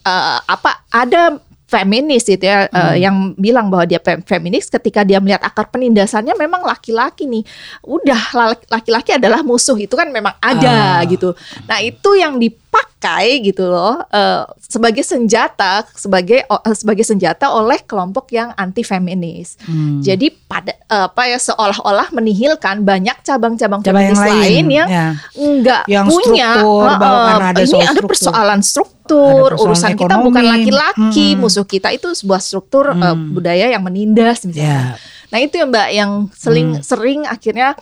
eh, 0.00 0.38
apa 0.40 0.82
ada 0.88 1.36
feminis 1.70 2.26
itu 2.26 2.42
ya 2.42 2.66
eh, 2.66 2.74
Hmm. 2.74 2.96
yang 2.98 3.16
bilang 3.38 3.70
bahwa 3.70 3.86
dia 3.86 4.02
fem- 4.02 4.26
feminis 4.26 4.66
ketika 4.66 5.06
dia 5.06 5.22
melihat 5.22 5.40
akar 5.40 5.70
penindasannya 5.70 6.34
memang 6.34 6.66
laki-laki 6.66 7.24
nih. 7.24 7.46
Udah 7.80 8.34
la- 8.34 8.66
laki-laki 8.68 9.14
adalah 9.14 9.40
musuh 9.40 9.78
itu 9.78 9.94
kan 9.94 10.10
memang 10.10 10.34
ada 10.42 10.98
Ah. 10.98 11.06
gitu. 11.06 11.30
Nah, 11.64 11.78
itu 11.78 12.10
yang 12.18 12.34
dipakai 12.70 13.42
gitu 13.42 13.66
loh 13.66 13.98
eh, 14.14 14.46
sebagai 14.62 15.02
senjata 15.02 15.82
sebagai 15.98 16.46
eh, 16.46 16.74
sebagai 16.78 17.02
senjata 17.02 17.50
oleh 17.50 17.82
kelompok 17.82 18.30
yang 18.30 18.54
anti 18.54 18.86
feminis. 18.86 19.58
Hmm. 19.66 19.98
Jadi 19.98 20.30
pada 20.30 20.70
eh, 20.86 21.10
apa 21.10 21.26
ya 21.26 21.40
seolah-olah 21.40 22.14
menihilkan 22.14 22.86
banyak 22.86 23.18
cabang-cabang 23.26 23.82
Cabang 23.82 24.06
yang 24.06 24.14
feminis 24.14 24.22
lain, 24.22 24.38
lain, 24.38 24.66
yang 24.70 24.88
ya. 24.88 25.06
enggak 25.34 25.82
Yang 25.90 26.06
punya 26.14 26.50
struktur, 26.54 26.86
karena 26.94 27.48
ada 27.50 27.60
ini 27.60 27.78
ada 27.82 28.02
persoalan 28.06 28.60
struktur, 28.62 29.48
Ada 29.50 29.50
persoalan 29.50 29.66
urusan 29.66 29.90
kita 29.90 30.04
ekonomi. 30.06 30.26
bukan 30.30 30.44
laki-laki, 30.46 31.26
Mm-mm. 31.34 31.40
musuh 31.42 31.66
kita 31.66 31.88
itu 31.90 32.08
sebuah 32.14 32.38
struktur 32.38 32.94
eh, 32.94 33.16
budaya 33.34 33.66
yang 33.66 33.82
menindas 33.82 34.46
misalnya. 34.46 34.94
Ya. 34.94 35.28
Nah 35.34 35.38
itu 35.42 35.58
ya 35.58 35.66
Mbak 35.66 35.88
yang 35.90 36.10
sering 36.36 36.68
Hmm. 36.78 36.84
sering 36.86 37.20
akhirnya 37.26 37.74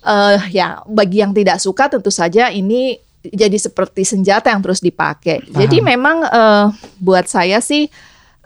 uh, 0.00 0.38
ya 0.48 0.80
bagi 0.86 1.20
yang 1.20 1.36
tidak 1.36 1.60
suka 1.60 1.92
tentu 1.92 2.08
saja 2.08 2.48
ini 2.48 2.96
jadi 3.32 3.56
seperti 3.56 4.04
senjata 4.04 4.52
yang 4.52 4.60
terus 4.60 4.84
dipakai. 4.84 5.48
Paham. 5.48 5.56
Jadi 5.64 5.80
memang 5.80 6.26
uh, 6.28 6.68
buat 7.00 7.24
saya 7.24 7.62
sih 7.64 7.88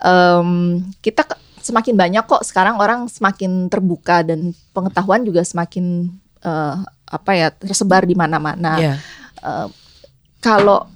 um, 0.02 0.78
kita 1.02 1.26
semakin 1.58 1.98
banyak 1.98 2.24
kok 2.24 2.46
sekarang 2.46 2.78
orang 2.78 3.10
semakin 3.10 3.66
terbuka 3.66 4.22
dan 4.22 4.54
pengetahuan 4.70 5.26
juga 5.26 5.42
semakin 5.42 6.08
uh, 6.46 6.80
apa 7.08 7.30
ya 7.34 7.48
tersebar 7.50 8.06
di 8.06 8.14
mana-mana. 8.14 8.78
Yeah. 8.78 8.96
Uh, 9.42 9.68
kalau 10.38 10.86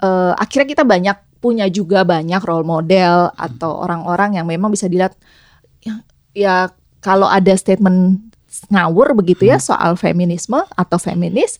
uh, 0.00 0.32
akhirnya 0.40 0.72
kita 0.72 0.84
banyak 0.88 1.16
punya 1.42 1.66
juga 1.66 2.06
banyak 2.06 2.38
role 2.46 2.64
model 2.64 3.34
atau 3.34 3.82
orang-orang 3.82 4.38
yang 4.38 4.46
memang 4.46 4.70
bisa 4.70 4.86
dilihat 4.86 5.18
ya, 5.82 5.94
ya 6.32 6.56
kalau 7.02 7.26
ada 7.26 7.50
statement 7.58 8.30
ngawur 8.70 9.18
begitu 9.18 9.50
ya 9.50 9.58
hmm. 9.58 9.66
soal 9.66 9.92
feminisme 9.98 10.62
atau 10.78 10.98
feminis 11.02 11.58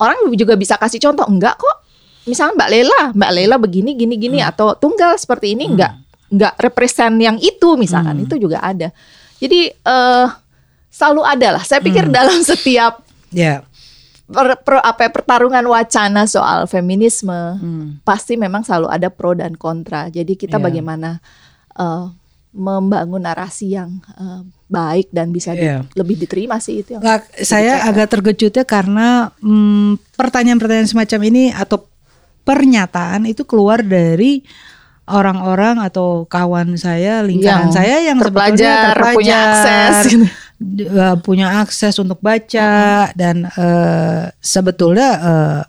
orang 0.00 0.18
juga 0.34 0.56
bisa 0.56 0.80
kasih 0.80 0.98
contoh 0.98 1.28
enggak 1.28 1.60
kok 1.60 1.76
misalnya 2.24 2.56
Mbak 2.56 2.70
Lela 2.72 3.00
Mbak 3.14 3.30
Lela 3.36 3.56
begini 3.60 3.94
gini 3.94 4.16
gini 4.16 4.38
hmm. 4.40 4.50
atau 4.50 4.74
tunggal 4.76 5.16
seperti 5.20 5.54
ini 5.54 5.68
hmm. 5.68 5.72
enggak 5.76 5.92
enggak 6.30 6.54
represent 6.58 7.14
yang 7.20 7.36
itu 7.38 7.76
misalkan 7.76 8.16
hmm. 8.20 8.24
itu 8.26 8.34
juga 8.40 8.64
ada 8.64 8.88
jadi 9.40 9.72
uh, 9.84 10.26
selalu 10.90 11.22
ada 11.24 11.48
lah 11.60 11.62
saya 11.64 11.80
pikir 11.80 12.08
hmm. 12.08 12.14
dalam 12.14 12.38
setiap 12.42 13.04
yeah. 13.30 13.64
per, 14.26 14.58
per, 14.62 14.82
apa 14.82 15.06
ya, 15.06 15.10
pertarungan 15.10 15.64
wacana 15.68 16.24
soal 16.26 16.66
feminisme 16.66 17.56
hmm. 17.60 18.04
pasti 18.04 18.34
memang 18.40 18.64
selalu 18.66 18.88
ada 18.90 19.08
pro 19.08 19.36
dan 19.36 19.56
kontra 19.56 20.08
jadi 20.08 20.32
kita 20.34 20.58
yeah. 20.58 20.64
bagaimana 20.64 21.10
uh, 21.78 22.10
membangun 22.50 23.22
narasi 23.22 23.78
yang 23.78 24.02
uh, 24.18 24.42
baik 24.66 25.10
dan 25.14 25.30
bisa 25.30 25.54
di, 25.54 25.66
yeah. 25.66 25.86
lebih 25.94 26.18
diterima 26.18 26.58
sih 26.58 26.82
itu. 26.82 26.98
Yang 26.98 27.30
saya 27.46 27.86
agak 27.86 28.10
terkejut 28.10 28.52
ya 28.58 28.64
karena 28.66 29.30
hmm, 29.38 30.02
pertanyaan-pertanyaan 30.18 30.90
semacam 30.90 31.20
ini 31.30 31.54
atau 31.54 31.86
pernyataan 32.42 33.30
itu 33.30 33.46
keluar 33.46 33.86
dari 33.86 34.42
orang-orang 35.10 35.82
atau 35.82 36.26
kawan 36.26 36.78
saya, 36.78 37.22
lingkaran 37.22 37.70
yang 37.70 37.74
saya 37.74 37.96
yang 38.02 38.18
terpelajar, 38.18 38.94
terpelajar 38.94 39.14
punya 39.14 39.38
akses, 39.38 39.96
uh, 40.90 41.16
punya 41.22 41.46
akses 41.62 41.94
untuk 41.98 42.18
baca 42.22 42.70
hmm. 43.10 43.14
dan 43.14 43.36
uh, 43.46 44.30
sebetulnya 44.38 45.08
uh, 45.18 45.60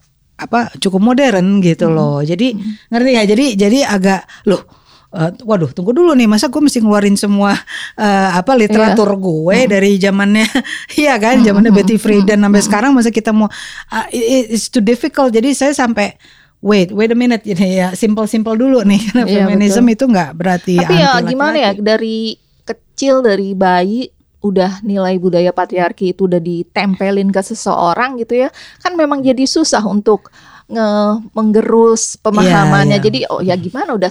apa 0.41 0.73
cukup 0.81 1.01
modern 1.13 1.61
gitu 1.61 1.89
hmm. 1.89 1.95
loh. 1.97 2.17
Jadi 2.21 2.57
hmm. 2.57 2.89
ngerti 2.89 3.11
ya? 3.13 3.23
Jadi 3.29 3.45
jadi 3.57 3.79
agak 3.85 4.21
loh 4.49 4.80
uh, 5.11 5.31
waduh 5.43 5.69
tunggu 5.71 5.91
dulu 5.91 6.15
nih 6.15 6.27
masa 6.27 6.47
gue 6.47 6.61
mesti 6.63 6.79
ngeluarin 6.81 7.19
semua 7.19 7.53
uh, 7.99 8.29
apa 8.35 8.51
literatur 8.55 9.11
yeah. 9.11 9.19
gue 9.19 9.57
hmm. 9.59 9.69
dari 9.69 9.91
zamannya 9.99 10.47
iya 11.01 11.13
kan 11.19 11.43
zamannya 11.43 11.71
Betty 11.71 11.99
Friedan 11.99 12.41
sampai 12.41 12.61
sekarang 12.63 12.91
masa 12.95 13.11
kita 13.11 13.35
mau 13.35 13.47
uh, 13.47 14.05
it's 14.11 14.71
too 14.71 14.83
difficult 14.83 15.29
jadi 15.35 15.51
saya 15.51 15.73
sampai 15.75 16.15
wait 16.63 16.89
wait 16.95 17.11
a 17.11 17.17
minute 17.17 17.43
ini 17.43 17.83
ya 17.83 17.93
simple 17.93 18.25
simple 18.25 18.55
dulu 18.55 18.81
nih 18.87 18.99
karena 19.11 19.23
yeah, 19.27 19.37
feminisme 19.45 19.85
betul. 19.85 19.95
itu 19.95 20.03
nggak 20.15 20.31
berarti 20.35 20.75
tapi 20.79 20.95
ya 20.97 21.11
gimana 21.21 21.57
ya 21.59 21.71
dari 21.75 22.37
kecil 22.63 23.25
dari 23.25 23.51
bayi 23.51 24.07
udah 24.41 24.81
nilai 24.81 25.21
budaya 25.21 25.53
patriarki 25.53 26.17
itu 26.17 26.25
udah 26.25 26.41
ditempelin 26.41 27.29
ke 27.29 27.41
seseorang 27.45 28.17
gitu 28.17 28.41
ya 28.41 28.49
kan 28.81 28.97
memang 28.97 29.21
jadi 29.21 29.45
susah 29.45 29.85
untuk 29.85 30.33
nge 30.65 30.89
menggerus 31.37 32.17
pemahamannya 32.17 32.97
yeah, 32.97 32.97
yeah. 32.97 33.05
jadi 33.05 33.19
oh 33.29 33.41
ya 33.43 33.53
gimana 33.53 33.93
udah 33.93 34.09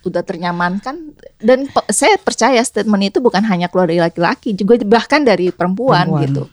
udah 0.00 0.24
ternyamankan 0.24 1.12
dan 1.40 1.68
saya 1.92 2.16
percaya 2.16 2.60
statement 2.64 3.12
itu 3.12 3.18
bukan 3.20 3.44
hanya 3.44 3.68
keluar 3.68 3.88
dari 3.88 4.00
laki-laki 4.00 4.56
juga 4.56 4.80
bahkan 4.84 5.20
dari 5.20 5.52
perempuan, 5.52 6.08
perempuan. 6.08 6.24
gitu. 6.24 6.44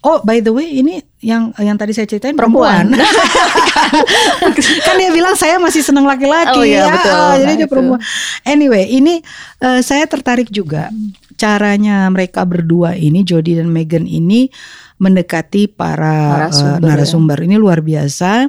Oh, 0.00 0.24
by 0.24 0.40
the 0.40 0.48
way, 0.48 0.80
ini 0.80 1.04
yang 1.20 1.52
yang 1.60 1.76
tadi 1.76 1.92
saya 1.92 2.08
ceritain 2.08 2.32
perempuan. 2.32 2.88
perempuan. 2.88 4.56
kan 4.88 4.96
dia 4.96 5.12
bilang 5.12 5.36
saya 5.36 5.60
masih 5.60 5.84
senang 5.84 6.08
laki-laki 6.08 6.56
oh, 6.56 6.64
iya, 6.64 6.88
ya. 6.88 6.92
Betul. 6.96 7.12
Oh, 7.12 7.34
jadi 7.36 7.52
nah, 7.52 7.58
dia 7.60 7.68
perempuan. 7.68 8.00
Anyway, 8.48 8.88
ini 8.88 9.20
uh, 9.60 9.84
saya 9.84 10.08
tertarik 10.08 10.48
juga 10.48 10.88
caranya 11.36 12.08
mereka 12.08 12.48
berdua 12.48 12.96
ini 12.96 13.20
Jody 13.28 13.60
dan 13.60 13.68
Megan 13.68 14.08
ini 14.08 14.48
mendekati 14.96 15.68
para 15.68 16.48
narasumber, 16.48 16.80
uh, 16.80 16.88
narasumber. 16.88 17.38
Ya. 17.40 17.44
ini 17.52 17.56
luar 17.60 17.84
biasa. 17.84 18.48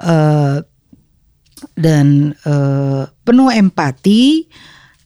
Uh, 0.00 0.66
dan 1.74 2.36
uh, 2.44 3.08
penuh 3.24 3.50
empati 3.50 4.46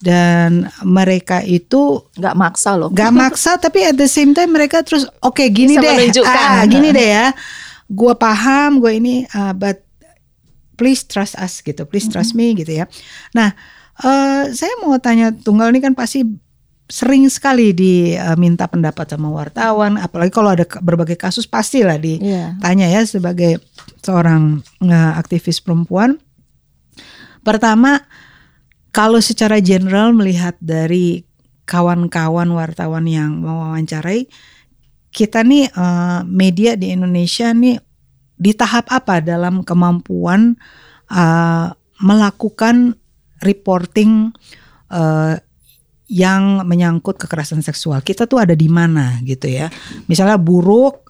dan 0.04 0.68
mereka 0.84 1.40
itu 1.40 2.04
nggak 2.20 2.36
maksa 2.36 2.76
loh. 2.76 2.92
nggak 2.92 3.12
maksa 3.24 3.56
tapi 3.56 3.88
at 3.88 3.96
the 3.96 4.10
same 4.10 4.36
time 4.36 4.52
mereka 4.52 4.84
terus 4.84 5.08
oke 5.24 5.40
okay, 5.40 5.48
gini 5.48 5.80
Bisa 5.80 5.96
deh. 5.96 6.28
ah, 6.28 6.62
gini 6.68 6.88
deh 6.92 7.08
ya. 7.08 7.26
Gue 7.88 8.12
paham 8.16 8.84
gue 8.84 8.92
ini 9.00 9.24
uh, 9.32 9.56
but 9.56 9.80
please 10.76 11.06
trust 11.08 11.38
us 11.40 11.64
gitu. 11.64 11.88
Please 11.88 12.10
trust 12.10 12.36
mm 12.36 12.40
-hmm. 12.40 12.52
me 12.54 12.60
gitu 12.60 12.72
ya. 12.84 12.84
Nah 13.32 13.56
uh, 14.04 14.44
saya 14.52 14.74
mau 14.84 14.96
tanya 15.00 15.32
tunggal 15.32 15.72
ini 15.72 15.80
kan 15.80 15.96
pasti 15.96 16.24
sering 16.84 17.24
sekali 17.32 17.72
diminta 17.72 18.68
pendapat 18.68 19.08
sama 19.08 19.32
wartawan 19.32 19.96
apalagi 19.96 20.28
kalau 20.28 20.52
ada 20.52 20.68
berbagai 20.84 21.16
kasus 21.16 21.48
pastilah 21.48 21.96
iya. 21.96 22.52
ditanya 22.60 22.92
yeah. 22.92 23.00
ya 23.00 23.08
sebagai 23.08 23.52
seorang 24.04 24.60
uh, 24.84 25.12
aktivis 25.16 25.64
perempuan 25.64 26.20
Pertama, 27.44 28.00
kalau 28.90 29.20
secara 29.20 29.60
general 29.60 30.16
melihat 30.16 30.56
dari 30.58 31.28
kawan-kawan 31.68 32.48
wartawan 32.56 33.04
yang 33.04 33.44
mewawancarai, 33.44 34.26
kita 35.14 35.46
nih 35.46 35.70
uh, 35.76 36.26
media 36.26 36.74
di 36.74 36.90
Indonesia 36.90 37.54
nih 37.54 37.78
di 38.34 38.52
tahap 38.56 38.90
apa 38.90 39.22
dalam 39.22 39.62
kemampuan 39.62 40.58
uh, 41.12 41.70
melakukan 42.02 42.98
reporting 43.44 44.34
uh, 44.90 45.38
yang 46.10 46.66
menyangkut 46.66 47.16
kekerasan 47.16 47.64
seksual. 47.64 48.02
Kita 48.04 48.28
tuh 48.28 48.42
ada 48.42 48.52
di 48.52 48.68
mana 48.68 49.22
gitu 49.24 49.48
ya. 49.48 49.70
Misalnya 50.10 50.36
buruk 50.36 51.03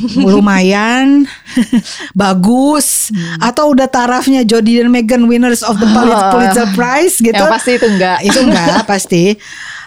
lumayan. 0.32 1.28
Bagus. 2.18 3.12
Hmm. 3.12 3.38
atau 3.44 3.72
udah 3.76 3.88
tarafnya 3.88 4.42
Jody 4.46 4.80
dan 4.80 4.88
Meghan 4.88 5.28
winners 5.28 5.60
of 5.60 5.76
the 5.78 5.88
Pulitzer 6.32 6.68
Prize 6.78 7.20
gitu. 7.20 7.36
Yang 7.36 7.52
pasti 7.52 7.70
itu 7.76 7.86
enggak. 7.88 8.18
Itu 8.24 8.38
enggak 8.44 8.82
pasti. 8.88 9.24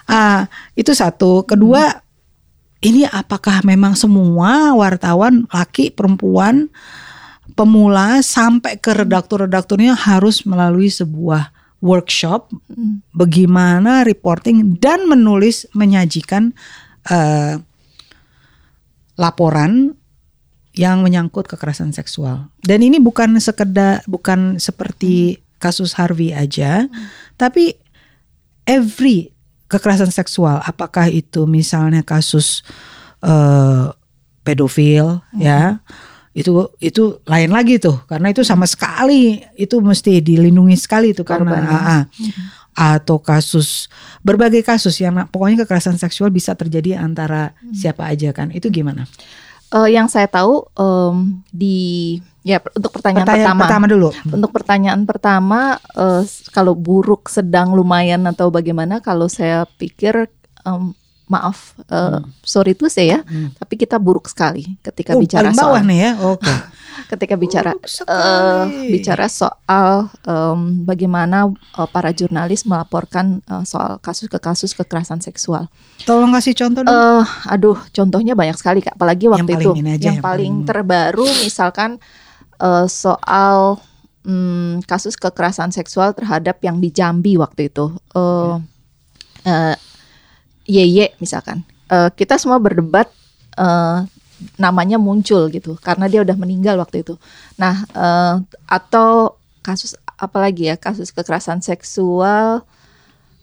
Uh, 0.05 0.45
itu 0.77 0.91
satu. 0.93 1.41
Kedua 1.47 1.89
hmm. 1.89 2.85
ini 2.85 3.01
apakah 3.09 3.65
memang 3.65 3.97
semua 3.97 4.75
wartawan 4.77 5.49
laki 5.49 5.89
perempuan 5.89 6.69
pemula 7.55 8.19
sampai 8.19 8.75
ke 8.81 8.91
redaktur-redakturnya 8.91 9.95
harus 9.95 10.43
melalui 10.43 10.91
sebuah 10.91 11.53
workshop? 11.79 12.49
Hmm. 12.65 13.05
bagaimana 13.13 14.01
reporting 14.01 14.81
dan 14.81 15.05
menulis 15.05 15.69
menyajikan 15.77 16.51
uh, 17.13 17.61
laporan 19.15 19.95
yang 20.75 21.01
menyangkut 21.01 21.47
kekerasan 21.47 21.95
seksual. 21.95 22.51
Dan 22.59 22.83
ini 22.83 22.99
bukan 22.99 23.39
sekedar 23.39 24.03
bukan 24.05 24.59
seperti 24.59 25.39
kasus 25.57 25.95
Harvey 25.95 26.35
aja, 26.35 26.85
hmm. 26.85 27.39
tapi 27.39 27.79
every 28.67 29.31
kekerasan 29.71 30.11
seksual, 30.11 30.59
apakah 30.61 31.07
itu 31.07 31.47
misalnya 31.47 32.03
kasus 32.03 32.61
uh, 33.23 33.95
pedofil 34.43 35.23
hmm. 35.33 35.41
ya. 35.41 35.79
Itu 36.35 36.75
itu 36.83 37.23
lain 37.23 37.55
lagi 37.55 37.79
tuh 37.79 38.03
karena 38.11 38.27
itu 38.27 38.43
sama 38.43 38.67
sekali 38.67 39.39
itu 39.55 39.79
mesti 39.79 40.19
dilindungi 40.19 40.75
sekali 40.75 41.15
itu 41.15 41.23
karena 41.23 41.63
uh, 41.63 41.75
uh, 41.79 42.01
atau 42.75 43.23
kasus 43.23 43.87
berbagai 44.19 44.61
kasus 44.61 44.99
yang 44.99 45.23
pokoknya 45.31 45.63
kekerasan 45.63 45.95
seksual 45.95 46.27
bisa 46.27 46.53
terjadi 46.59 46.99
antara 46.99 47.55
hmm. 47.63 47.71
siapa 47.71 48.03
aja 48.03 48.35
kan 48.35 48.51
itu 48.51 48.67
gimana? 48.67 49.07
Uh, 49.73 49.89
yang 49.89 50.05
saya 50.05 50.29
tahu 50.29 50.67
um, 50.77 51.41
di 51.49 52.19
ya 52.45 52.61
untuk 52.77 52.93
pertanyaan, 52.93 53.25
pertanyaan 53.25 53.57
pertama, 53.57 53.63
pertama 53.65 53.85
dulu. 53.89 54.09
Untuk 54.29 54.51
pertanyaan 54.53 55.01
pertama 55.07 55.59
uh, 55.97 56.21
kalau 56.53 56.77
buruk 56.77 57.31
sedang 57.31 57.73
lumayan 57.73 58.21
atau 58.29 58.53
bagaimana 58.53 59.01
kalau 59.01 59.25
saya 59.25 59.65
pikir 59.79 60.29
um, 60.67 60.93
maaf 61.25 61.73
uh, 61.89 62.21
hmm. 62.21 62.29
sorry 62.45 62.77
itu 62.77 62.85
saya 62.85 63.05
ya 63.05 63.19
hmm. 63.25 63.57
tapi 63.57 63.73
kita 63.81 63.97
buruk 63.97 64.29
sekali 64.29 64.77
ketika 64.85 65.17
oh, 65.17 65.21
bicara 65.21 65.49
soal 65.49 65.81
nih 65.81 65.99
ya? 65.99 66.11
Oke. 66.21 66.45
Okay. 66.45 66.57
ketika 67.11 67.35
bicara 67.35 67.71
uh, 68.07 68.65
bicara 68.87 69.27
soal 69.27 70.09
um, 70.25 70.85
bagaimana 70.87 71.51
uh, 71.75 71.89
para 71.89 72.15
jurnalis 72.15 72.63
melaporkan 72.63 73.43
uh, 73.51 73.65
soal 73.67 73.99
kasus 73.99 74.31
ke 74.31 74.39
kasus 74.39 74.71
kekerasan 74.73 75.19
seksual. 75.19 75.67
Tolong 76.07 76.31
kasih 76.33 76.55
contoh 76.55 76.81
dong. 76.87 76.93
Uh, 76.93 77.23
aduh 77.49 77.77
contohnya 77.91 78.33
banyak 78.33 78.57
sekali 78.57 78.79
kak. 78.81 78.95
Apalagi 78.95 79.27
waktu 79.27 79.49
yang 79.49 79.61
itu 79.61 79.71
yang, 79.75 79.99
yang 80.01 80.17
paling 80.23 80.63
terbaru 80.63 81.27
misalkan 81.43 81.99
uh, 82.63 82.87
soal 82.87 83.81
um, 84.23 84.79
kasus 84.87 85.19
kekerasan 85.19 85.75
seksual 85.75 86.15
terhadap 86.15 86.61
yang 86.63 86.79
di 86.79 86.89
Jambi 86.89 87.35
waktu 87.37 87.69
itu. 87.69 87.91
Uh, 88.15 88.61
uh, 89.45 89.75
Yeye 90.65 91.13
misalkan 91.21 91.61
uh, 91.89 92.09
kita 92.13 92.37
semua 92.41 92.57
berdebat 92.57 93.09
uh, 93.57 94.05
namanya 94.59 94.99
muncul 94.99 95.47
gitu 95.47 95.79
karena 95.79 96.11
dia 96.11 96.19
udah 96.21 96.35
meninggal 96.35 96.75
waktu 96.79 97.07
itu. 97.07 97.15
Nah, 97.55 97.87
uh, 97.95 98.43
atau 98.67 99.39
kasus 99.63 99.95
apalagi 100.15 100.69
ya 100.69 100.75
kasus 100.77 101.09
kekerasan 101.09 101.59
seksual 101.63 102.63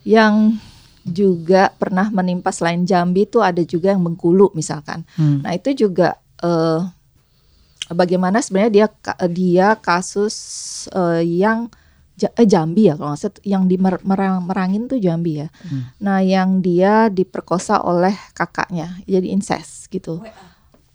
yang 0.06 0.56
juga 1.02 1.74
pernah 1.74 2.06
menimpa 2.14 2.54
selain 2.54 2.86
Jambi 2.86 3.26
itu 3.26 3.42
ada 3.42 3.58
juga 3.66 3.90
yang 3.90 4.02
Bengkulu 4.06 4.54
misalkan. 4.54 5.02
Hmm. 5.18 5.42
Nah 5.42 5.52
itu 5.58 5.74
juga 5.74 6.14
uh, 6.46 6.86
bagaimana 7.90 8.38
sebenarnya 8.38 8.70
dia 8.70 8.86
dia 9.26 9.68
kasus 9.82 10.36
uh, 10.94 11.18
yang 11.18 11.66
eh, 12.20 12.46
Jambi 12.46 12.88
ya 12.88 12.94
kalau 12.94 13.14
nggak 13.14 13.20
salah 13.20 13.40
yang 13.42 13.64
di 13.66 13.76
merang, 13.80 14.44
merangin 14.44 14.86
tuh 14.86 15.00
Jambi 15.00 15.42
ya. 15.42 15.48
Hmm. 15.64 15.88
Nah 16.02 16.18
yang 16.20 16.60
dia 16.60 17.08
diperkosa 17.08 17.80
oleh 17.82 18.14
kakaknya 18.36 19.00
jadi 19.08 19.32
incest 19.32 19.88
gitu. 19.88 20.20
WA. 20.20 20.50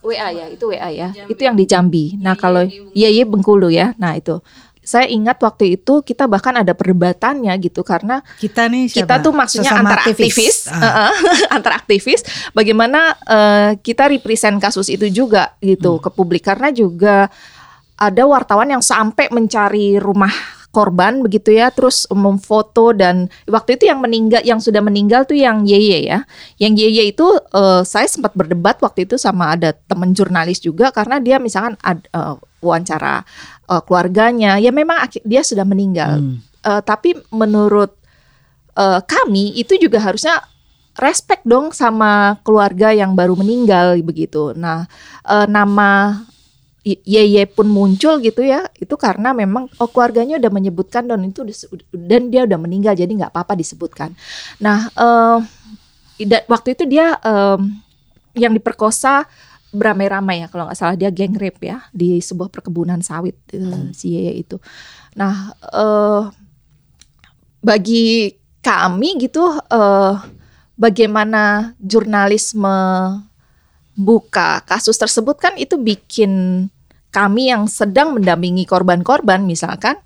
WA 0.06 0.28
ya 0.32 0.46
itu 0.48 0.66
WA 0.70 0.90
ya 0.94 1.10
Jambi. 1.12 1.32
itu 1.34 1.42
yang 1.42 1.56
di 1.58 1.66
Jambi. 1.66 2.06
Nah 2.22 2.38
kalau 2.38 2.64
iya 2.94 3.10
iya 3.10 3.26
Bengkulu 3.26 3.68
ya. 3.74 3.98
Nah 3.98 4.16
itu 4.16 4.40
saya 4.88 5.04
ingat 5.12 5.36
waktu 5.44 5.76
itu 5.76 6.00
kita 6.00 6.32
bahkan 6.32 6.56
ada 6.56 6.72
perdebatannya 6.72 7.52
gitu 7.60 7.84
karena 7.84 8.24
kita 8.40 8.72
nih 8.72 8.88
siapa? 8.88 9.04
kita 9.04 9.16
tuh 9.20 9.34
maksudnya 9.36 9.72
Sesama 9.76 9.84
antar 9.84 10.00
aktivis, 10.08 10.28
aktivis 10.32 10.58
ah. 10.72 11.12
antar 11.60 11.74
aktivis 11.76 12.22
bagaimana 12.56 13.12
uh, 13.28 13.76
kita 13.84 14.08
represent 14.08 14.56
kasus 14.64 14.88
itu 14.88 15.12
juga 15.12 15.60
gitu 15.60 16.00
hmm. 16.00 16.04
ke 16.08 16.10
publik 16.16 16.48
karena 16.48 16.72
juga 16.72 17.28
ada 18.00 18.24
wartawan 18.24 18.72
yang 18.72 18.80
sampai 18.80 19.28
mencari 19.28 20.00
rumah 20.00 20.32
korban 20.72 21.26
begitu 21.26 21.56
ya 21.56 21.74
terus 21.74 22.06
memfoto 22.14 22.94
dan 22.94 23.32
waktu 23.50 23.80
itu 23.80 23.90
yang 23.90 23.98
meninggal 24.04 24.42
yang 24.46 24.62
sudah 24.62 24.84
meninggal 24.84 25.26
tuh 25.26 25.40
yang 25.40 25.66
Yeye 25.66 26.06
ya. 26.06 26.20
Yang 26.62 26.74
Yeye 26.86 27.04
itu 27.16 27.26
uh, 27.56 27.82
saya 27.82 28.06
sempat 28.06 28.38
berdebat 28.38 28.78
waktu 28.84 29.10
itu 29.10 29.18
sama 29.18 29.58
ada 29.58 29.74
teman 29.74 30.14
jurnalis 30.14 30.62
juga 30.62 30.94
karena 30.94 31.18
dia 31.18 31.42
misalkan 31.42 31.80
ad, 31.82 32.06
uh, 32.14 32.38
wawancara 32.62 33.26
uh, 33.72 33.82
keluarganya 33.82 34.62
ya 34.62 34.70
memang 34.70 35.08
dia 35.26 35.42
sudah 35.42 35.66
meninggal. 35.66 36.22
Hmm. 36.22 36.38
uh, 36.68 36.82
tapi 36.84 37.18
menurut 37.34 37.96
uh, 38.78 39.02
kami 39.02 39.58
itu 39.58 39.80
juga 39.82 39.98
harusnya 40.04 40.46
respect 40.98 41.46
dong 41.46 41.74
sama 41.74 42.42
keluarga 42.46 42.94
yang 42.94 43.18
baru 43.18 43.34
meninggal 43.34 43.98
begitu. 44.06 44.54
Nah 44.54 44.86
uh, 45.26 45.46
nama 45.50 46.22
Yeye 47.04 47.44
pun 47.50 47.68
muncul 47.68 48.24
gitu 48.24 48.40
ya 48.46 48.70
itu 48.80 48.96
karena 48.96 49.36
memang 49.36 49.68
oh 49.82 49.90
keluarganya 49.92 50.40
udah 50.40 50.52
menyebutkan 50.54 51.04
dan 51.10 51.20
itu 51.28 51.44
dan 51.92 52.32
dia 52.32 52.48
udah 52.48 52.60
meninggal 52.62 52.96
jadi 52.96 53.10
nggak 53.10 53.34
apa-apa 53.36 53.60
disebutkan. 53.60 54.16
Nah 54.64 54.88
uh, 54.96 55.44
waktu 56.48 56.78
itu 56.80 56.84
dia 56.88 57.20
um, 57.20 57.76
yang 58.38 58.56
diperkosa 58.56 59.28
beramai-ramai 59.76 60.46
ya 60.46 60.48
kalau 60.48 60.70
nggak 60.70 60.80
salah 60.80 60.96
dia 60.96 61.12
geng 61.12 61.36
rape 61.36 61.68
ya 61.68 61.84
di 61.92 62.24
sebuah 62.24 62.48
perkebunan 62.48 63.04
sawit 63.04 63.36
uh, 63.52 63.92
si 63.92 64.16
Yeye 64.16 64.48
itu. 64.48 64.56
Nah 65.20 65.52
uh, 65.76 66.32
bagi 67.60 68.32
kami 68.64 69.20
gitu 69.28 69.44
uh, 69.44 70.14
bagaimana 70.80 71.74
jurnalisme 71.82 72.78
buka 73.98 74.62
kasus 74.70 74.94
tersebut 74.94 75.42
kan 75.42 75.58
itu 75.58 75.74
bikin 75.76 76.66
kami 77.18 77.50
yang 77.50 77.66
sedang 77.66 78.14
mendampingi 78.14 78.70
korban-korban 78.70 79.42
misalkan 79.42 79.98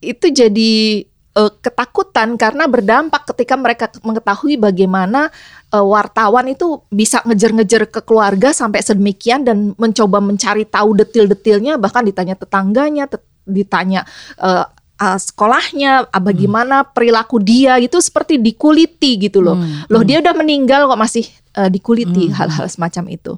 itu 0.00 0.32
jadi 0.32 1.04
uh, 1.36 1.52
ketakutan 1.60 2.40
karena 2.40 2.64
berdampak 2.64 3.28
ketika 3.28 3.60
mereka 3.60 3.92
mengetahui 4.00 4.56
bagaimana 4.56 5.28
uh, 5.68 5.84
wartawan 5.84 6.48
itu 6.48 6.80
bisa 6.88 7.20
ngejar-ngejar 7.28 7.92
ke 7.92 8.00
keluarga 8.00 8.56
sampai 8.56 8.80
sedemikian 8.80 9.44
dan 9.44 9.76
mencoba 9.76 10.24
mencari 10.24 10.64
tahu 10.64 10.96
detil-detilnya 10.96 11.76
bahkan 11.76 12.08
ditanya 12.08 12.32
tetangganya 12.40 13.04
ditanya 13.44 14.08
uh, 14.40 14.64
uh, 14.96 15.18
sekolahnya, 15.20 16.08
uh, 16.08 16.22
bagaimana 16.24 16.88
hmm. 16.88 16.88
perilaku 16.96 17.36
dia 17.36 17.76
itu 17.76 18.00
seperti 18.00 18.40
dikuliti 18.40 19.28
gitu 19.28 19.44
loh. 19.44 19.60
Hmm. 19.60 19.84
Loh 19.92 20.00
hmm. 20.00 20.08
dia 20.08 20.16
udah 20.24 20.34
meninggal 20.36 20.88
kok 20.88 21.00
masih 21.00 21.24
uh, 21.60 21.68
dikuliti 21.68 22.32
hal-hal 22.32 22.64
hmm. 22.64 22.72
semacam 22.72 23.04
itu. 23.12 23.32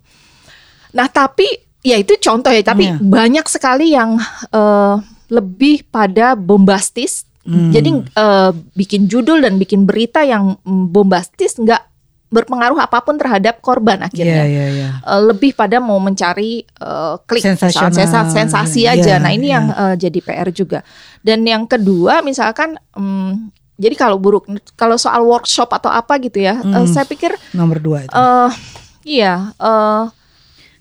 Nah 0.95 1.11
tapi 1.11 1.72
ya 1.83 1.99
itu 1.99 2.15
contoh 2.23 2.51
ya 2.55 2.63
tapi 2.63 2.89
yeah. 2.89 2.99
banyak 2.99 3.47
sekali 3.51 3.93
yang 3.93 4.17
uh, 4.55 5.03
lebih 5.29 5.83
pada 5.91 6.39
bombastis 6.39 7.27
hmm. 7.43 7.71
jadi 7.75 7.91
uh, 8.17 8.51
bikin 8.79 9.11
judul 9.11 9.43
dan 9.43 9.59
bikin 9.59 9.85
berita 9.85 10.23
yang 10.23 10.57
bombastis 10.65 11.59
nggak 11.59 11.83
berpengaruh 12.33 12.81
apa 12.81 13.05
pun 13.05 13.21
terhadap 13.21 13.61
korban 13.61 14.01
akhirnya 14.01 14.49
yeah, 14.49 14.65
yeah, 14.65 14.69
yeah. 14.73 14.93
Uh, 15.05 15.21
lebih 15.21 15.53
pada 15.53 15.85
mau 15.85 16.01
mencari 16.01 16.65
uh, 16.81 17.21
klik 17.29 17.45
sensasi 18.33 18.89
aja 18.89 19.05
yeah, 19.05 19.21
nah 19.21 19.29
ini 19.29 19.53
yeah. 19.53 19.55
yang 19.61 19.67
uh, 19.69 19.95
jadi 19.99 20.19
PR 20.25 20.49
juga 20.49 20.81
dan 21.21 21.45
yang 21.45 21.69
kedua 21.69 22.25
misalkan 22.25 22.81
um, 22.97 23.53
jadi 23.77 23.95
kalau 23.99 24.17
buruk 24.17 24.49
kalau 24.79 24.97
soal 24.97 25.27
workshop 25.29 25.69
atau 25.77 25.93
apa 25.93 26.17
gitu 26.25 26.41
ya 26.41 26.57
hmm. 26.57 26.73
uh, 26.73 26.87
saya 26.89 27.05
pikir 27.05 27.37
nomor 27.53 27.83
dua 27.83 28.09
itu. 28.09 28.15
Uh, 28.15 28.49
iya 29.05 29.53
uh, 29.61 30.09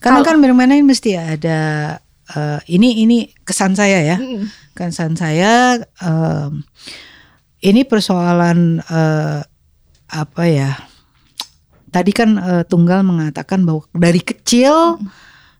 karena 0.01 0.25
kan 0.25 0.41
bagaimana 0.41 0.73
ini 0.73 0.85
mesti 0.89 1.13
ada 1.13 1.59
uh, 2.33 2.59
ini 2.65 3.05
ini 3.05 3.29
kesan 3.45 3.77
saya 3.77 4.01
ya. 4.01 4.17
Mm. 4.17 4.49
Kesan 4.73 5.13
saya 5.13 5.77
uh, 6.01 6.49
ini 7.61 7.85
persoalan 7.85 8.81
uh, 8.81 9.45
apa 10.09 10.43
ya? 10.49 10.73
Tadi 11.93 12.11
kan 12.15 12.39
uh, 12.41 12.63
Tunggal 12.65 13.05
mengatakan 13.05 13.61
bahwa 13.61 13.85
dari 13.93 14.25
kecil 14.25 14.97
mm. 14.97 15.05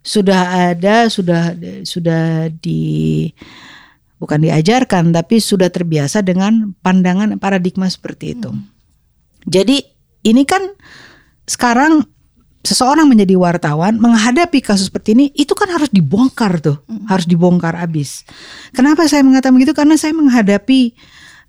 sudah 0.02 0.74
ada 0.74 1.06
sudah 1.06 1.54
sudah 1.86 2.50
di 2.50 3.30
bukan 4.18 4.42
diajarkan 4.42 5.14
tapi 5.14 5.38
sudah 5.38 5.70
terbiasa 5.70 6.26
dengan 6.26 6.74
pandangan 6.82 7.38
paradigma 7.38 7.86
seperti 7.86 8.42
itu. 8.42 8.50
Mm. 8.50 8.66
Jadi 9.46 9.78
ini 10.26 10.50
kan 10.50 10.66
sekarang 11.46 12.10
seseorang 12.62 13.10
menjadi 13.10 13.34
wartawan 13.38 13.98
menghadapi 13.98 14.62
kasus 14.62 14.94
seperti 14.94 15.18
ini 15.18 15.26
itu 15.34 15.58
kan 15.58 15.66
harus 15.74 15.90
dibongkar 15.90 16.62
tuh 16.62 16.78
mm. 16.86 17.10
harus 17.10 17.26
dibongkar 17.26 17.74
abis 17.82 18.22
kenapa 18.70 19.10
saya 19.10 19.26
mengatakan 19.26 19.58
begitu 19.58 19.74
karena 19.74 19.98
saya 19.98 20.14
menghadapi 20.14 20.94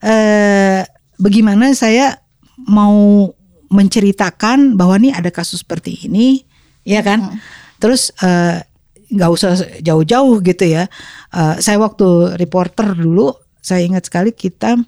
eh, 0.01 0.81
bagaimana 1.21 1.77
saya 1.77 2.17
mau 2.65 3.29
menceritakan 3.69 4.77
bahwa 4.77 4.97
nih 5.01 5.13
ada 5.13 5.29
kasus 5.29 5.61
seperti 5.61 6.09
ini 6.09 6.49
ya 6.85 7.05
kan 7.05 7.37
mm. 7.37 7.37
terus 7.77 8.09
eh, 8.25 8.65
nggak 9.13 9.31
uh, 9.31 9.37
usah 9.37 9.53
jauh-jauh 9.85 10.41
gitu 10.41 10.65
ya 10.65 10.89
uh, 11.37 11.61
saya 11.61 11.77
waktu 11.77 12.41
reporter 12.41 12.97
dulu 12.97 13.37
saya 13.61 13.85
ingat 13.85 14.09
sekali 14.09 14.33
kita 14.33 14.81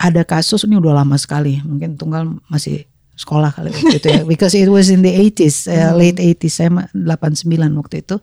ada 0.00 0.22
kasus 0.24 0.64
ini 0.64 0.80
udah 0.80 1.04
lama 1.04 1.20
sekali 1.20 1.60
mungkin 1.60 2.00
tunggal 2.00 2.40
masih 2.48 2.88
sekolah 3.20 3.52
kali 3.52 3.68
waktu 3.68 3.96
itu 4.00 4.08
ya. 4.08 4.22
Because 4.30 4.56
it 4.56 4.72
was 4.72 4.88
in 4.88 5.04
the 5.04 5.12
80s 5.12 5.68
uh, 5.68 5.92
late 5.92 6.16
80s 6.16 6.52
saya 6.56 6.70
89 6.96 7.44
waktu 7.76 8.00
itu. 8.00 8.16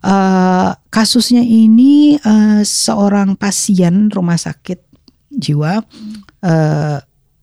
Uh, 0.00 0.72
kasusnya 0.88 1.44
ini 1.44 2.16
uh, 2.20 2.64
seorang 2.64 3.36
pasien 3.36 4.08
rumah 4.12 4.36
sakit 4.36 4.80
jiwa 5.32 5.80
uh, 6.44 6.98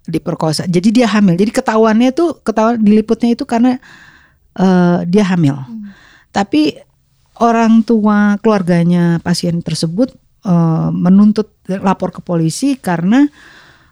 diperkosa. 0.05 0.69
Jadi 0.69 1.01
dia 1.01 1.07
hamil. 1.09 1.38
Jadi 1.38 1.51
ketahuannya 1.53 2.09
tuh 2.13 2.41
ketahuan 2.45 2.78
diliputnya 2.82 3.34
itu 3.34 3.45
karena 3.45 3.82
uh, 4.57 5.01
dia 5.05 5.25
hamil. 5.25 5.57
Hmm. 5.57 5.89
tapi 6.34 6.78
orang 7.41 7.82
tua 7.82 8.38
keluarganya 8.41 9.17
pasien 9.25 9.57
tersebut 9.65 10.13
uh, 10.45 10.93
menuntut 10.93 11.49
lapor 11.65 12.13
ke 12.13 12.21
polisi 12.21 12.78
karena 12.78 13.25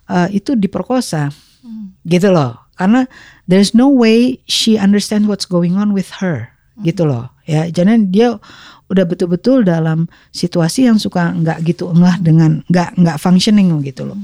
uh, 0.09 0.29
itu 0.29 0.53
diperkosa. 0.53 1.33
Hmm. 1.65 1.97
gitu 2.05 2.29
loh 2.29 2.64
karena 2.75 3.07
there's 3.47 3.75
no 3.75 3.87
way 3.87 4.39
she 4.47 4.75
understand 4.79 5.27
what's 5.27 5.47
going 5.47 5.75
on 5.75 5.91
with 5.95 6.19
her 6.19 6.51
hmm. 6.75 6.87
gitu 6.87 7.07
loh 7.07 7.31
ya 7.47 7.67
jadi 7.69 7.97
dia 8.09 8.37
udah 8.85 9.05
betul-betul 9.05 9.65
dalam 9.65 10.05
situasi 10.29 10.85
yang 10.85 11.01
suka 11.01 11.33
nggak 11.33 11.65
gitu 11.65 11.89
enggak 11.89 12.21
dengan 12.21 12.61
nggak 12.69 13.01
nggak 13.01 13.17
functioning 13.17 13.73
gitu 13.81 14.05
loh 14.05 14.17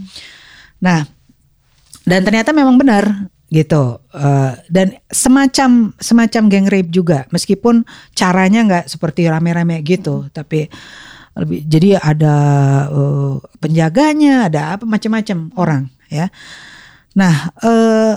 nah 0.82 1.06
dan 2.06 2.22
ternyata 2.26 2.54
memang 2.54 2.78
benar 2.78 3.30
gitu 3.52 4.00
uh, 4.16 4.54
dan 4.72 4.96
semacam 5.12 5.92
semacam 6.00 6.44
geng 6.48 6.68
rape 6.72 6.92
juga 6.94 7.28
meskipun 7.36 7.84
caranya 8.16 8.64
nggak 8.64 8.86
seperti 8.88 9.28
rame-rame 9.28 9.84
gitu 9.84 10.24
hmm. 10.24 10.32
tapi 10.32 10.72
lebih 11.36 11.64
jadi 11.68 11.90
ada 12.00 12.36
uh, 12.92 13.40
penjaganya 13.60 14.48
ada 14.52 14.80
apa 14.80 14.88
macam-macam 14.88 15.52
orang 15.60 15.84
ya 16.08 16.32
nah 17.12 17.52
uh, 17.60 18.16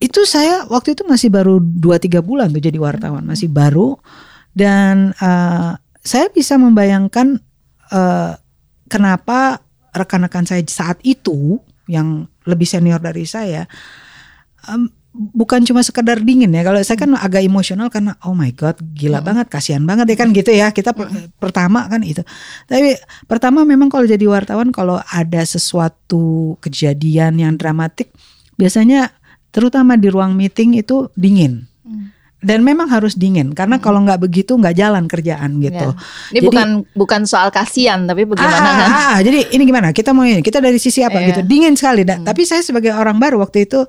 itu 0.00 0.24
saya 0.24 0.64
waktu 0.66 0.96
itu 0.96 1.04
masih 1.04 1.28
baru 1.28 1.60
2-3 1.60 2.24
bulan 2.24 2.48
tuh 2.48 2.64
jadi 2.64 2.78
wartawan 2.80 3.22
masih 3.22 3.52
baru 3.52 4.00
dan 4.56 5.12
uh, 5.20 5.76
saya 6.00 6.32
bisa 6.32 6.56
membayangkan 6.56 7.36
uh, 7.92 8.32
kenapa 8.88 9.60
rekan-rekan 9.92 10.48
saya 10.48 10.64
saat 10.66 10.98
itu 11.04 11.60
yang 11.84 12.24
lebih 12.48 12.64
senior 12.64 12.98
dari 12.98 13.28
saya 13.28 13.68
um, 14.72 14.88
bukan 15.12 15.66
cuma 15.66 15.82
sekedar 15.82 16.22
dingin 16.22 16.54
ya. 16.54 16.62
Kalau 16.62 16.78
saya 16.86 16.94
kan 16.98 17.10
agak 17.18 17.42
emosional 17.42 17.90
karena 17.90 18.14
oh 18.22 18.34
my 18.34 18.54
god, 18.54 18.78
gila 18.94 19.20
Hmm. 19.20 19.26
banget, 19.26 19.46
kasihan 19.50 19.82
banget 19.82 20.14
ya 20.14 20.16
kan 20.16 20.28
gitu 20.30 20.50
ya. 20.54 20.70
Kita 20.70 20.94
per- 20.94 21.10
pertama 21.38 21.86
kan 21.90 22.02
itu. 22.06 22.22
Tapi 22.70 22.94
pertama 23.26 23.66
memang 23.66 23.90
kalau 23.90 24.06
jadi 24.06 24.22
wartawan 24.30 24.70
kalau 24.70 25.02
ada 25.10 25.42
sesuatu 25.42 26.54
kejadian 26.62 27.42
yang 27.42 27.58
dramatik 27.58 28.14
biasanya 28.54 29.10
terutama 29.50 29.94
di 29.94 30.08
ruang 30.10 30.34
meeting 30.34 30.78
itu 30.78 31.10
dingin. 31.14 31.66
Hmm. 31.82 32.10
Dan 32.40 32.64
memang 32.64 32.88
harus 32.88 33.12
dingin 33.20 33.52
karena 33.52 33.76
kalau 33.76 34.00
nggak 34.00 34.24
begitu 34.24 34.56
nggak 34.56 34.72
jalan 34.72 35.04
kerjaan 35.04 35.60
gitu. 35.60 35.92
Ya. 35.92 35.96
Ini 36.32 36.38
Jadi- 36.40 36.46
bukan 36.48 36.68
bukan 36.96 37.20
soal 37.28 37.52
kasihan 37.52 38.08
tapi 38.08 38.24
Ah, 38.24 38.28
bagaimana 38.32 38.68
ah, 38.70 38.80
ah, 38.80 38.88
ah. 38.88 39.18
jadi 39.20 39.52
ini 39.52 39.62
gimana? 39.68 39.92
Kita 39.92 40.16
mau 40.16 40.24
ini, 40.24 40.40
kita 40.40 40.56
dari 40.56 40.80
sisi 40.80 41.04
apa 41.04 41.20
Iya. 41.20 41.26
gitu? 41.36 41.40
Dingin 41.44 41.76
sekali. 41.76 42.00
Dan, 42.00 42.24
Tapi 42.24 42.48
saya 42.48 42.64
sebagai 42.64 42.96
orang 42.96 43.20
baru 43.20 43.44
waktu 43.44 43.68
itu 43.68 43.84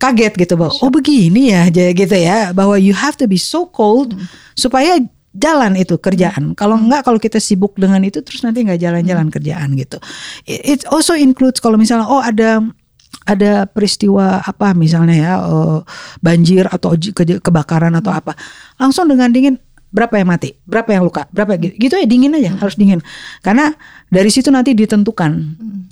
kaget 0.00 0.34
gitu 0.34 0.58
bahwa 0.58 0.72
oh 0.82 0.90
begini 0.90 1.54
ya, 1.54 1.70
gitu 1.70 2.16
ya, 2.16 2.50
bahwa 2.50 2.74
you 2.74 2.90
have 2.90 3.14
to 3.14 3.30
be 3.30 3.38
so 3.38 3.70
cold 3.70 4.16
supaya 4.58 4.98
jalan 5.32 5.78
itu 5.78 5.94
kerjaan. 5.96 6.52
Kalau 6.58 6.74
enggak, 6.74 7.06
kalau 7.06 7.16
kita 7.22 7.38
sibuk 7.38 7.78
dengan 7.78 8.02
itu 8.02 8.18
terus 8.20 8.42
nanti 8.42 8.66
nggak 8.66 8.80
jalan-jalan 8.82 9.30
kerjaan 9.30 9.72
gitu. 9.78 10.02
It, 10.44 10.60
it 10.64 10.80
also 10.90 11.14
includes 11.14 11.62
kalau 11.62 11.78
misalnya 11.78 12.04
oh 12.04 12.18
ada 12.18 12.60
ada 13.22 13.70
peristiwa 13.70 14.42
apa 14.42 14.74
misalnya 14.74 15.16
ya 15.16 15.32
eh, 15.38 15.78
banjir 16.18 16.66
atau 16.66 16.96
kebakaran 17.18 17.94
atau 17.94 18.10
apa 18.10 18.34
langsung 18.80 19.06
dengan 19.06 19.30
dingin 19.30 19.56
berapa 19.92 20.16
yang 20.16 20.28
mati 20.32 20.56
berapa 20.64 20.88
yang 20.88 21.04
luka 21.04 21.28
berapa 21.30 21.60
gitu, 21.60 21.76
gitu 21.76 21.94
ya 22.00 22.08
dingin 22.08 22.32
aja 22.32 22.56
harus 22.56 22.74
dingin. 22.80 23.04
Karena 23.44 23.76
dari 24.08 24.32
situ 24.32 24.48
nanti 24.48 24.72
ditentukan 24.72 25.32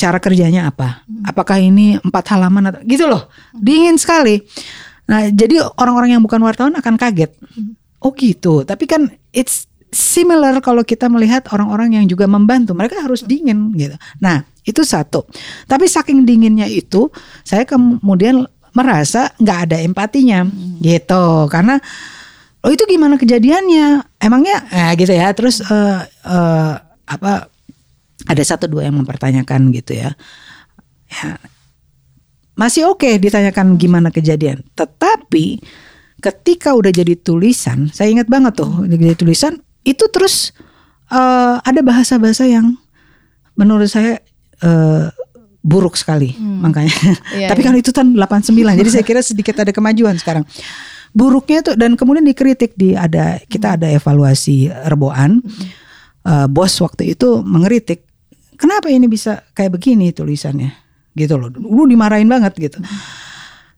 cara 0.00 0.16
kerjanya 0.16 0.72
apa. 0.72 1.04
Apakah 1.28 1.60
ini 1.60 2.00
empat 2.00 2.24
halaman 2.32 2.72
atau 2.72 2.80
gitu 2.88 3.04
loh. 3.04 3.28
Dingin 3.52 4.00
sekali. 4.00 4.40
Nah 5.04 5.28
jadi 5.28 5.60
orang-orang 5.76 6.16
yang 6.16 6.24
bukan 6.24 6.40
wartawan 6.40 6.72
akan 6.80 6.96
kaget. 6.96 7.36
Oh 8.00 8.16
gitu. 8.16 8.64
Tapi 8.64 8.88
kan 8.88 9.12
it's 9.36 9.68
similar 9.92 10.56
kalau 10.64 10.80
kita 10.80 11.12
melihat 11.12 11.44
orang-orang 11.52 12.00
yang 12.00 12.08
juga 12.08 12.24
membantu. 12.24 12.72
Mereka 12.72 13.04
harus 13.04 13.20
dingin 13.28 13.76
gitu. 13.76 14.00
Nah 14.24 14.48
itu 14.64 14.82
satu. 14.84 15.24
Tapi 15.64 15.88
saking 15.88 16.24
dinginnya 16.24 16.68
itu 16.68 17.08
saya 17.42 17.64
kemudian 17.64 18.44
merasa 18.76 19.32
nggak 19.40 19.58
ada 19.70 19.76
empatinya. 19.82 20.46
Gitu. 20.80 21.24
Karena 21.48 21.80
oh 22.64 22.70
itu 22.70 22.84
gimana 22.86 23.16
kejadiannya? 23.16 24.18
Emangnya? 24.20 24.58
Eh, 24.70 24.92
gitu 25.00 25.12
ya. 25.12 25.32
Terus 25.32 25.64
eh, 25.64 26.00
eh, 26.06 26.72
apa 27.10 27.50
ada 28.28 28.42
satu 28.44 28.68
dua 28.68 28.86
yang 28.86 29.00
mempertanyakan 29.00 29.72
gitu 29.72 29.96
ya. 29.96 30.12
Ya 31.10 31.40
masih 32.60 32.92
oke 32.92 33.08
ditanyakan 33.16 33.80
gimana 33.80 34.12
kejadian. 34.12 34.60
Tetapi 34.76 35.64
ketika 36.20 36.76
udah 36.76 36.92
jadi 36.92 37.16
tulisan 37.16 37.88
saya 37.88 38.12
ingat 38.12 38.28
banget 38.28 38.60
tuh 38.60 38.68
udah 38.84 38.98
jadi 39.00 39.16
tulisan 39.16 39.56
itu 39.88 40.04
terus 40.12 40.52
eh, 41.08 41.56
ada 41.56 41.80
bahasa-bahasa 41.80 42.44
yang 42.44 42.76
menurut 43.56 43.88
saya 43.88 44.20
eh, 44.60 45.08
buruk 45.60 45.96
sekali 45.96 46.32
makanya. 46.40 46.96
Iya, 47.36 47.48
tapi 47.52 47.60
kan 47.60 47.74
itu 47.76 47.92
kan 47.92 48.16
89 48.16 48.80
jadi 48.80 48.90
saya 48.90 49.04
kira 49.04 49.20
sedikit 49.20 49.60
ada 49.60 49.72
kemajuan 49.72 50.16
sekarang. 50.16 50.44
Buruknya 51.10 51.60
tuh 51.66 51.74
dan 51.74 51.98
kemudian 51.98 52.22
dikritik 52.22 52.78
di 52.78 52.94
ada 52.94 53.42
kita 53.44 53.76
ada 53.76 53.90
evaluasi 53.90 54.70
reboan. 54.88 55.42
Eh, 56.20 56.46
bos 56.48 56.72
waktu 56.80 57.16
itu 57.16 57.40
mengeritik 57.44 58.04
kenapa 58.60 58.92
ini 58.92 59.08
bisa 59.08 59.44
kayak 59.56 59.80
begini 59.80 60.12
tulisannya? 60.12 60.72
Gitu 61.16 61.34
loh. 61.36 61.48
Dulu 61.48 61.88
dimarahin 61.88 62.28
banget 62.28 62.56
gitu. 62.56 62.78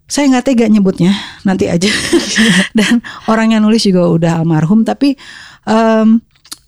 Saya 0.07 0.29
nggak 0.29 0.45
tega 0.45 0.67
nyebutnya 0.69 1.15
nanti 1.47 1.71
aja. 1.71 1.89
Dan 2.79 3.01
orang 3.31 3.57
yang 3.57 3.63
nulis 3.65 3.87
juga 3.87 4.11
udah 4.11 4.33
almarhum 4.43 4.85
tapi 4.85 5.17
em, 5.65 6.21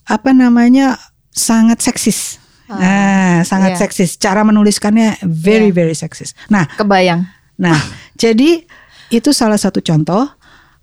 apa 0.07 0.31
namanya 0.33 0.97
sangat 1.35 1.83
seksis 1.83 2.44
nah 2.69 3.45
sangat 3.45 3.77
iya. 3.77 3.81
seksis 3.85 4.17
cara 4.17 4.41
menuliskannya 4.41 5.21
very 5.25 5.69
very 5.69 5.93
seksis 5.93 6.33
nah 6.49 6.65
kebayang 6.81 7.29
nah 7.61 7.77
jadi 8.23 8.65
itu 9.13 9.31
salah 9.37 9.61
satu 9.61 9.85
contoh 9.85 10.25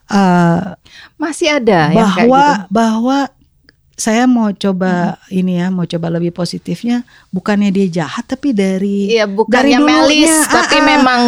eh, 0.08 0.62
masih 1.18 1.58
ada 1.58 1.90
yang 1.90 2.10
kayak 2.14 2.30
bahwa 2.30 2.46
gitu. 2.46 2.68
bahwa 2.70 3.18
saya 4.02 4.26
mau 4.26 4.50
coba 4.50 5.22
ini 5.30 5.62
ya 5.62 5.70
mau 5.70 5.86
coba 5.86 6.10
lebih 6.10 6.34
positifnya 6.34 7.06
bukannya 7.30 7.70
dia 7.70 8.02
jahat 8.02 8.26
tapi 8.26 8.50
dari 8.50 9.14
Iya 9.14 9.30
dari 9.46 9.78
melis 9.78 10.34
ah, 10.50 10.66
tapi 10.66 10.82
ah. 10.82 10.86
memang 10.90 11.22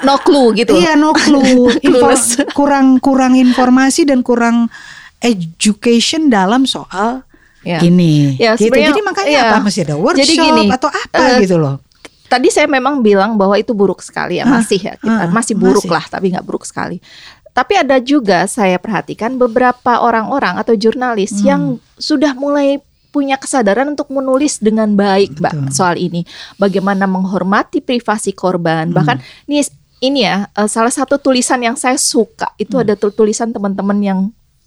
no 0.00 0.16
clue 0.24 0.56
gitu. 0.56 0.80
Iya 0.80 0.96
no 0.96 1.12
clue, 1.12 1.76
Info- 1.86 2.48
kurang 2.56 3.04
kurang 3.04 3.36
informasi 3.36 4.08
dan 4.08 4.24
kurang 4.24 4.72
education 5.20 6.32
dalam 6.32 6.64
soal 6.64 7.25
Ya. 7.66 7.82
ini. 7.82 8.38
Ya, 8.38 8.54
gitu. 8.54 8.70
Jadi 8.70 9.02
makanya 9.02 9.26
iya. 9.28 9.42
apa 9.50 9.58
masih 9.58 9.82
ada 9.82 9.98
workshop 9.98 10.22
Jadi 10.22 10.34
gini, 10.38 10.64
atau 10.70 10.86
apa 10.86 11.18
eh, 11.18 11.42
gitu 11.42 11.58
loh. 11.58 11.82
Tadi 12.26 12.46
saya 12.48 12.66
memang 12.66 13.02
bilang 13.02 13.34
bahwa 13.34 13.54
itu 13.54 13.70
buruk 13.70 13.98
sekali 13.98 14.38
ya, 14.38 14.46
Ah, 14.46 14.58
masih 14.58 14.78
ya, 14.78 14.94
kita, 14.94 15.26
ah, 15.26 15.30
masih 15.30 15.54
buruk 15.54 15.82
masih. 15.82 15.94
lah, 15.94 16.04
tapi 16.06 16.30
nggak 16.30 16.42
buruk 16.42 16.62
sekali. 16.62 17.02
Tapi 17.50 17.72
ada 17.74 17.96
juga 17.98 18.44
saya 18.46 18.76
perhatikan 18.76 19.34
beberapa 19.34 19.98
orang-orang 19.98 20.56
atau 20.56 20.74
jurnalis 20.74 21.34
Hmm. 21.34 21.42
yang 21.42 21.62
sudah 21.96 22.34
mulai 22.34 22.78
punya 23.08 23.34
kesadaran 23.34 23.88
untuk 23.88 24.12
menulis 24.12 24.60
dengan 24.60 24.92
baik, 24.92 25.40
Mbak, 25.40 25.72
soal 25.72 25.96
ini. 25.96 26.28
Bagaimana 26.54 27.08
menghormati 27.08 27.80
privasi 27.80 28.30
korban. 28.30 28.90
Hmm. 28.90 28.94
Bahkan 28.94 29.16
ini 29.46 29.64
ini 29.98 30.20
ya 30.22 30.46
eh, 30.46 30.68
salah 30.68 30.92
satu 30.92 31.16
tulisan 31.16 31.58
yang 31.58 31.74
saya 31.74 31.96
suka 31.96 32.52
itu 32.56 32.76
Hmm. 32.76 32.84
ada 32.84 32.92
tul- 32.92 33.10
tulisan 33.10 33.48
teman-teman 33.48 33.96
yang 33.98 34.18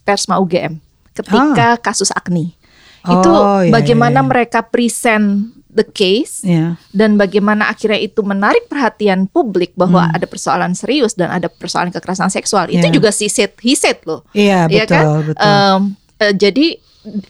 Persma 0.01 0.41
UGM 0.41 0.81
ketika 1.13 1.77
kasus 1.77 2.09
Agni. 2.09 2.57
Itu 3.01 3.29
Ah. 3.29 3.39
Oh, 3.55 3.61
iya, 3.61 3.71
bagaimana 3.71 4.11
iya, 4.13 4.21
iya. 4.21 4.29
mereka 4.29 4.59
present 4.61 5.27
the 5.69 5.85
case 5.85 6.41
Ya. 6.41 6.75
dan 6.89 7.13
bagaimana 7.13 7.67
akhirnya 7.67 7.95
itu 7.97 8.19
menarik 8.21 8.65
perhatian 8.65 9.25
publik 9.25 9.71
bahwa 9.73 10.03
Hmm. 10.03 10.15
ada 10.15 10.25
persoalan 10.25 10.73
serius 10.73 11.13
dan 11.13 11.29
ada 11.29 11.45
persoalan 11.45 11.89
kekerasan 11.89 12.27
seksual 12.27 12.67
itu 12.67 12.81
Iya. 12.81 12.91
juga 12.91 13.09
si 13.09 13.27
said 13.27 13.53
he 13.57 13.73
said 13.73 14.01
loh 14.03 14.25
Iya 14.31 14.65
Iya 14.65 14.83
betul 14.83 14.89
kan? 14.89 15.05
betul. 15.23 15.45
Em, 15.45 15.79
eh, 16.19 16.33
jadi 16.33 16.65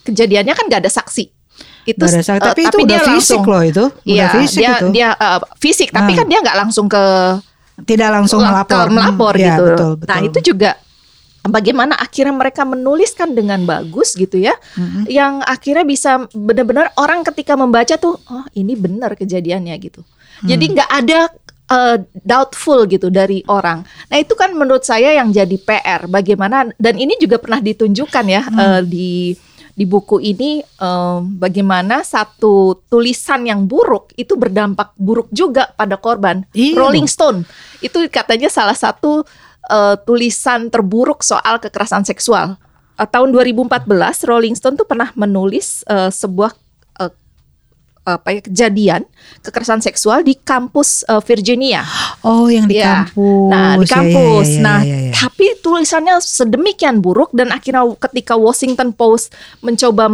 kejadiannya 0.01 0.53
kan 0.53 0.65
gak 0.67 0.81
ada 0.81 0.91
saksi 0.91 1.25
itu 1.85 1.99
ada 1.99 2.17
saksi. 2.17 2.31
eh, 2.31 2.41
tapi 2.43 2.61
itu 2.63 2.77
udah 2.79 2.99
fisik 3.07 3.41
loh 3.43 3.61
itu, 3.61 3.85
Iya, 4.03 4.25
udah 4.25 4.29
fisik 4.35 4.57
dia 4.57 4.71
itu. 4.73 4.87
dia 4.91 5.09
eh, 5.11 5.39
fisik 5.57 5.89
tapi 5.89 6.11
Ah. 6.11 6.17
kan 6.17 6.25
dia 6.25 6.39
nggak 6.39 6.57
langsung 6.57 6.85
ke 6.85 7.03
Tidak 7.81 8.09
langsung 8.09 8.39
melapor. 8.39 8.87
melapor 8.89 9.33
Hmm, 9.33 9.39
iya, 9.39 9.53
gitu. 9.53 9.63
betul, 9.65 9.91
betul. 9.95 10.07
Nah, 10.07 10.19
itu 10.21 10.39
juga 10.43 10.71
bagaimana 11.47 11.95
akhirnya 11.95 12.35
mereka 12.35 12.67
menuliskan 12.67 13.31
dengan 13.31 13.63
bagus 13.63 14.17
gitu 14.17 14.35
ya. 14.35 14.53
Mm-mm. 14.75 15.07
Yang 15.07 15.33
akhirnya 15.47 15.85
bisa 15.87 16.11
benar-benar 16.35 16.91
orang 16.99 17.23
ketika 17.23 17.55
membaca 17.55 17.95
tuh 17.95 18.19
oh 18.27 18.45
ini 18.53 18.75
benar 18.75 19.15
kejadiannya 19.15 19.75
gitu. 19.79 20.01
Jadi 20.39 20.71
Hmm. 20.71 20.73
nggak 20.75 20.91
ada 21.03 21.19
uh, 21.69 21.97
doubtful 22.23 22.87
gitu 22.87 23.11
dari 23.11 23.43
orang. 23.47 23.83
Nah, 24.07 24.17
itu 24.19 24.33
kan 24.39 24.55
menurut 24.55 24.87
saya 24.87 25.11
yang 25.15 25.35
jadi 25.35 25.57
PR 25.59 26.07
bagaimana 26.07 26.71
dan 26.79 26.95
ini 26.95 27.19
juga 27.19 27.39
pernah 27.39 27.59
ditunjukkan 27.59 28.25
ya 28.27 28.41
Hmm. 28.47 28.59
uh, 28.59 28.81
di 28.83 29.35
di 29.79 29.87
buku 29.87 30.19
ini 30.19 30.59
um, 30.83 31.39
bagaimana 31.39 32.03
satu 32.03 32.83
tulisan 32.91 33.47
yang 33.47 33.63
buruk 33.63 34.11
itu 34.19 34.35
berdampak 34.35 34.91
buruk 34.99 35.31
juga 35.31 35.71
pada 35.71 35.95
korban. 35.95 36.43
Iya 36.51 36.83
Rolling. 36.83 37.07
Stone 37.07 37.47
itu 37.79 38.03
katanya 38.11 38.51
salah 38.51 38.75
satu 38.75 39.23
uh, 39.69 39.95
tulisan 40.01 40.67
terburuk 40.67 41.21
soal 41.21 41.57
kekerasan 41.57 42.03
seksual. 42.03 42.57
Uh, 42.97 43.07
tahun 43.07 43.31
2014 43.31 43.85
Rolling 44.27 44.57
Stone 44.57 44.75
tuh 44.75 44.83
pernah 44.83 45.13
menulis 45.15 45.87
uh, 45.87 46.11
sebuah 46.11 46.51
uh, 46.99 47.13
apa 48.03 48.33
ya 48.33 48.41
kejadian 48.41 49.01
kekerasan 49.39 49.79
seksual 49.79 50.25
di 50.25 50.33
kampus 50.35 51.05
uh, 51.05 51.21
Virginia. 51.21 51.85
Oh 52.25 52.49
yang 52.49 52.65
di 52.65 52.81
Iya. 52.81 53.05
kampus. 53.07 53.47
Nah, 53.47 53.71
di 53.77 53.85
Ya, 53.85 53.87
ya, 53.87 53.95
kampus. 53.95 54.47
ya, 54.49 54.55
ya, 54.57 54.61
nah, 54.65 54.79
ya, 54.81 54.97
ya. 55.07 55.13
tapi 55.15 55.45
tulisannya 55.61 56.15
sedemikian 56.19 56.99
buruk 56.99 57.29
dan 57.31 57.53
akhirnya 57.53 57.85
ketika 58.01 58.33
Washington 58.35 58.91
Post 58.91 59.31
mencoba 59.61 60.09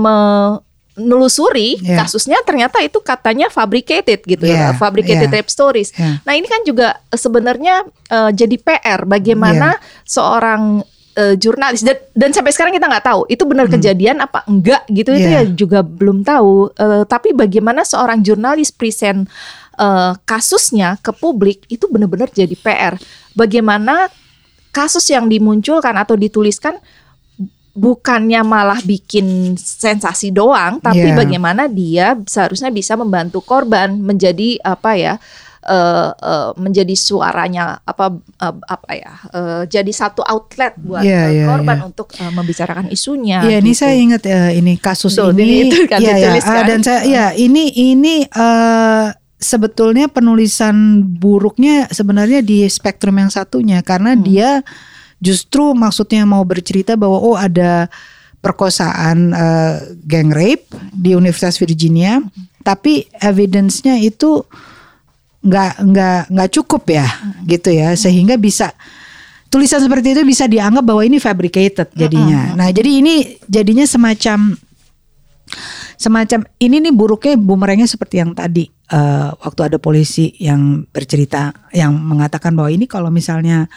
menelusuri 0.95 1.77
Ya. 1.77 2.01
kasusnya 2.01 2.39
ternyata 2.41 2.79
itu 2.79 2.97
katanya 2.97 3.47
fabricated 3.47 4.23
gitu 4.23 4.43
Ya, 4.43 4.71
ya, 4.71 4.73
fabricated 4.73 5.27
ya. 5.27 5.33
rape 5.33 5.47
stories. 5.47 5.91
Ya. 5.91 6.19
Nah, 6.21 6.33
ini 6.33 6.45
kan 6.45 6.63
juga 6.63 6.99
eh, 7.05 7.15
sebenarnya 7.15 7.83
eh, 7.85 8.31
jadi 8.31 8.55
PR 8.55 9.03
bagaimana 9.03 9.75
seorang 10.01 10.81
eh, 11.13 11.35
jurnalis 11.35 11.79
dan, 11.79 11.95
dan 12.11 12.29
sampai 12.29 12.51
sekarang 12.51 12.71
kita 12.71 12.85
nggak 12.85 13.05
tahu 13.05 13.23
itu 13.25 13.43
benar 13.43 13.67
kejadian 13.67 14.19
apa 14.19 14.43
enggak 14.45 14.83
gitu 14.89 15.11
itu 15.11 15.23
Hmm. 15.25 15.35
Ya. 15.37 15.43
juga 15.45 15.79
belum 15.79 16.21
tahu. 16.21 16.71
Eh, 16.71 17.03
tapi 17.05 17.31
bagaimana 17.31 17.83
seorang 17.83 18.19
jurnalis 18.19 18.69
present 18.69 19.27
eh, 19.75 20.13
kasusnya 20.21 20.95
ke 20.97 21.11
publik 21.11 21.67
itu 21.67 21.87
benar-benar 21.87 22.27
jadi 22.29 22.55
PR. 22.55 22.95
Bagaimana 23.31 24.07
kasus 24.71 25.07
yang 25.07 25.27
dimunculkan 25.27 25.95
atau 25.95 26.15
dituliskan 26.15 26.79
bukannya 27.75 28.39
malah 28.41 28.79
bikin 28.81 29.53
sensasi 29.59 30.31
doang, 30.31 30.79
tapi 30.79 31.11
Yeah. 31.11 31.19
bagaimana 31.19 31.67
dia 31.67 32.15
seharusnya 32.23 32.71
bisa 32.71 32.95
membantu 32.95 33.43
korban 33.43 33.99
menjadi 33.99 34.55
apa 34.63 34.95
ya 34.95 35.13
uh, 35.67 36.09
uh, 36.15 36.49
menjadi 36.55 36.95
suaranya 36.95 37.83
apa 37.83 38.15
uh, 38.15 38.55
apa 38.63 38.91
ya 38.95 39.11
uh, 39.33 39.61
jadi 39.67 39.91
satu 39.91 40.23
outlet 40.23 40.71
buat 40.79 41.03
Yeah, 41.03 41.27
uh, 41.27 41.31
yeah, 41.35 41.47
korban 41.51 41.77
yeah. 41.83 41.87
untuk 41.91 42.07
uh, 42.15 42.31
membicarakan 42.31 42.87
isunya. 42.87 43.43
Iya, 43.43 43.59
ini 43.59 43.71
gitu. 43.75 43.81
saya 43.83 43.95
ingat 43.99 44.23
ya 44.23 44.41
ini 44.55 44.73
kasus 44.79 45.19
Tuh, 45.19 45.35
ini. 45.35 45.43
ini 45.43 45.55
itu 45.67 45.77
kan 45.91 45.99
Iya, 45.99 46.13
ya, 46.15 46.15
ditulis 46.31 46.45
kan. 46.47 46.63
dan 46.63 46.79
saya 46.79 46.99
ya 47.03 47.25
ini 47.35 47.63
ini 47.75 48.23
eh, 48.23 49.05
sebetulnya 49.35 50.07
penulisan 50.07 51.03
buruknya 51.19 51.91
sebenarnya 51.91 52.39
di 52.39 52.63
spektrum 52.71 53.19
yang 53.19 53.29
satunya 53.29 53.83
karena 53.83 54.15
Hmm. 54.15 54.23
dia 54.23 54.49
justru 55.19 55.75
maksudnya 55.75 56.23
mau 56.27 56.43
bercerita 56.43 56.99
bahwa 56.99 57.17
oh 57.19 57.37
ada 57.37 57.87
perkosaan 58.43 59.33
eh, 59.33 59.75
gang 60.05 60.29
rape 60.29 60.69
di 60.93 61.17
Universitas 61.17 61.57
Virginia, 61.57 62.21
tapi 62.61 63.09
evidence-nya 63.17 63.97
itu 63.97 64.45
nggak 65.45 65.73
nggak 65.81 66.21
nggak 66.33 66.49
cukup 66.57 66.83
ya 66.89 67.05
gitu 67.45 67.69
ya 67.69 67.93
sehingga 67.93 68.33
bisa 68.33 68.73
tulisan 69.53 69.77
seperti 69.77 70.17
itu 70.17 70.21
bisa 70.25 70.49
dianggap 70.49 70.81
bahwa 70.81 71.05
ini 71.05 71.21
fabricated 71.21 71.93
jadinya. 71.93 72.57
Nah, 72.57 72.69
jadi 72.73 73.01
ini 73.01 73.39
jadinya 73.45 73.85
semacam 73.85 74.57
semacam 75.95 76.43
ini 76.59 76.81
nih 76.83 76.93
buruknya 76.93 77.39
bumerangnya 77.39 77.87
seperti 77.87 78.19
yang 78.19 78.35
tadi 78.35 78.67
eh, 78.69 79.29
waktu 79.31 79.61
ada 79.73 79.77
polisi 79.79 80.33
yang 80.41 80.83
bercerita 80.89 81.53
yang 81.71 81.95
mengatakan 81.95 82.51
bahwa 82.57 82.73
ini 82.73 82.85
kalau 82.89 83.07
misalnya 83.13 83.69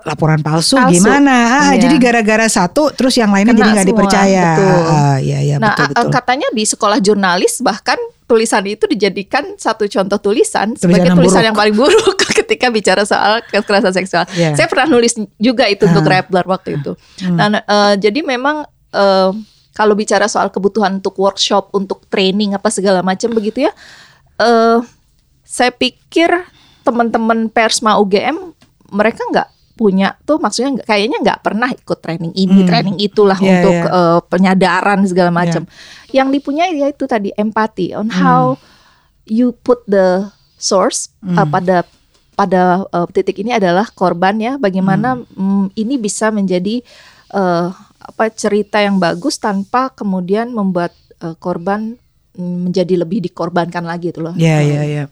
laporan 0.00 0.38
palsu, 0.38 0.74
Palsu. 0.74 0.94
gimana? 0.94 1.34
Ah, 1.60 1.70
Iya. 1.70 1.84
jadi 1.84 1.96
gara-gara 1.98 2.46
satu 2.46 2.90
terus 2.90 3.14
yang 3.14 3.28
lainnya 3.28 3.50
Kena 3.50 3.60
jadi 3.60 3.70
nggak 3.72 3.88
dipercaya. 3.88 4.46
betul. 4.52 4.78
Ah, 4.86 5.16
iya 5.18 5.38
iya 5.40 5.56
nah, 5.56 5.74
betul 5.74 5.86
betul. 5.88 6.10
katanya 6.12 6.48
di 6.50 6.64
sekolah 6.64 6.98
jurnalis 6.98 7.58
bahkan 7.58 7.98
tulisan 8.24 8.62
itu 8.62 8.84
dijadikan 8.84 9.56
satu 9.56 9.86
contoh 9.86 10.18
tulisan, 10.22 10.70
Tulisan 10.70 10.78
sebagai 10.78 11.08
yang 11.08 11.16
tulisan 11.16 11.34
buruk. 11.34 11.48
yang 11.48 11.56
paling 11.56 11.74
buruk 11.74 12.16
ketika 12.38 12.66
bicara 12.68 13.02
soal 13.02 13.40
kekerasan 13.42 13.90
seksual. 13.90 14.24
Iya. 14.30 14.54
Saya 14.54 14.66
pernah 14.66 14.86
nulis 14.88 15.12
juga 15.36 15.64
itu 15.64 15.82
untuk 15.82 16.04
Ah. 16.04 16.20
Rappler 16.20 16.44
waktu 16.46 16.76
itu. 16.76 16.92
Hmm. 17.24 17.36
Nah, 17.36 17.58
eh, 17.58 17.94
jadi 17.98 18.20
memang 18.22 18.62
eh, 18.88 19.30
kalau 19.72 19.94
bicara 19.94 20.26
soal 20.26 20.48
kebutuhan 20.48 20.96
untuk 20.96 21.16
workshop, 21.16 21.72
untuk 21.72 22.04
training 22.06 22.52
apa 22.52 22.68
segala 22.68 23.00
macam 23.00 23.30
begitu 23.30 23.62
ya, 23.62 23.72
eh, 24.38 24.78
saya 25.42 25.70
pikir 25.70 26.28
teman-teman 26.82 27.48
persma 27.48 27.96
UGM 27.96 28.52
mereka 28.90 29.20
nggak 29.26 29.48
punya 29.78 30.18
tuh 30.26 30.42
maksudnya 30.42 30.82
kayaknya 30.82 31.22
nggak 31.22 31.40
pernah 31.46 31.70
ikut 31.70 31.98
training 32.02 32.34
ini, 32.34 32.66
Hmm. 32.66 32.68
training 32.68 32.96
itulah 32.98 33.38
Iya, 33.38 33.62
untuk 33.62 33.76
iya. 33.78 33.86
eh, 33.86 34.20
penyadaran 34.26 35.00
segala 35.06 35.30
macam. 35.30 35.62
Yang 36.10 36.28
dipunyai 36.34 36.74
ya 36.74 36.90
itu 36.90 37.06
tadi 37.06 37.30
empati 37.38 37.94
on 37.94 38.10
how 38.10 38.58
you 39.30 39.54
put 39.54 39.86
the 39.86 40.26
source 40.58 41.14
uh, 41.22 41.46
pada 41.46 41.86
pada 42.34 42.82
uh, 42.90 43.06
titik 43.14 43.38
ini 43.38 43.54
adalah 43.54 43.86
korban 43.94 44.34
ya 44.42 44.58
bagaimana 44.58 45.20
mm, 45.20 45.74
ini 45.78 45.94
bisa 46.00 46.34
menjadi 46.34 46.82
uh, 47.34 47.70
apa 47.98 48.30
cerita 48.32 48.80
yang 48.82 48.96
bagus 48.98 49.38
tanpa 49.38 49.90
kemudian 49.92 50.50
membuat 50.50 50.90
uh, 51.20 51.36
korban 51.36 51.94
mm, 52.34 52.56
menjadi 52.70 52.94
lebih 52.98 53.20
dikorbankan 53.20 53.84
lagi 53.84 54.10
itu 54.10 54.18
loh. 54.24 54.34
Iya 54.34 54.58
Uh, 54.58 54.64
iya 54.64 55.04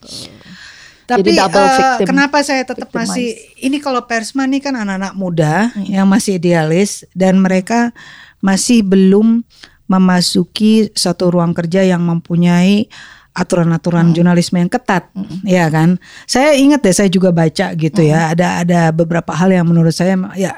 Jadi 1.07 1.23
Tapi 1.23 1.39
double 1.39 1.67
victim- 1.71 2.09
kenapa 2.11 2.39
saya 2.43 2.67
tetap 2.67 2.91
victimize. 2.91 3.07
masih 3.15 3.29
ini 3.63 3.79
kalau 3.79 4.03
Persma 4.05 4.43
nih 4.45 4.59
kan 4.59 4.75
anak-anak 4.75 5.15
muda 5.15 5.71
yang 5.87 6.11
masih 6.11 6.43
idealis 6.43 7.07
dan 7.15 7.39
mereka 7.39 7.95
masih 8.43 8.83
belum 8.83 9.47
memasuki 9.87 10.91
satu 10.93 11.31
ruang 11.31 11.55
kerja 11.55 11.87
yang 11.87 12.03
mempunyai 12.03 12.91
aturan-aturan 13.37 14.17
jurnalisme 14.17 14.57
yang 14.57 14.73
ketat, 14.73 15.13
ya 15.45 15.69
kan? 15.69 16.01
Saya 16.25 16.57
ingat 16.57 16.81
deh, 16.81 16.91
saya 16.91 17.13
juga 17.13 17.31
baca 17.31 17.77
gitu 17.77 18.01
ya. 18.01 18.33
Ada 18.33 18.65
ada 18.65 18.81
beberapa 18.91 19.31
hal 19.37 19.53
yang 19.53 19.69
menurut 19.69 19.93
saya 19.93 20.17
ya 20.35 20.57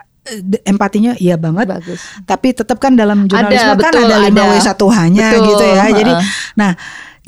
empatinya 0.65 1.13
iya 1.19 1.35
banget. 1.37 1.67
Bagus. 1.69 2.01
Tapi 2.25 2.49
tetap 2.55 2.79
kan 2.79 2.95
dalam 2.95 3.27
jurnalisme 3.27 3.77
kan 3.81 3.93
betul, 3.93 4.07
ada 4.07 4.17
5 4.27 4.35
w 4.35 4.53
ada. 4.55 4.75
1 4.75 4.99
hanya 5.01 5.29
Betul, 5.33 5.47
gitu 5.51 5.65
ya. 5.65 5.85
Jadi 5.93 6.13
heeh. 6.13 6.27
nah, 6.57 6.73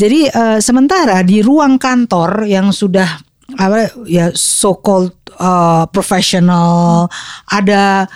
jadi 0.00 0.20
eh, 0.32 0.58
sementara 0.64 1.20
di 1.20 1.44
ruang 1.44 1.76
kantor 1.76 2.48
yang 2.48 2.72
sudah 2.72 3.20
apa 3.58 3.90
ya 4.06 4.30
so 4.32 4.78
called 4.78 5.12
eh, 5.34 5.84
professional 5.90 7.10
ada 7.50 8.06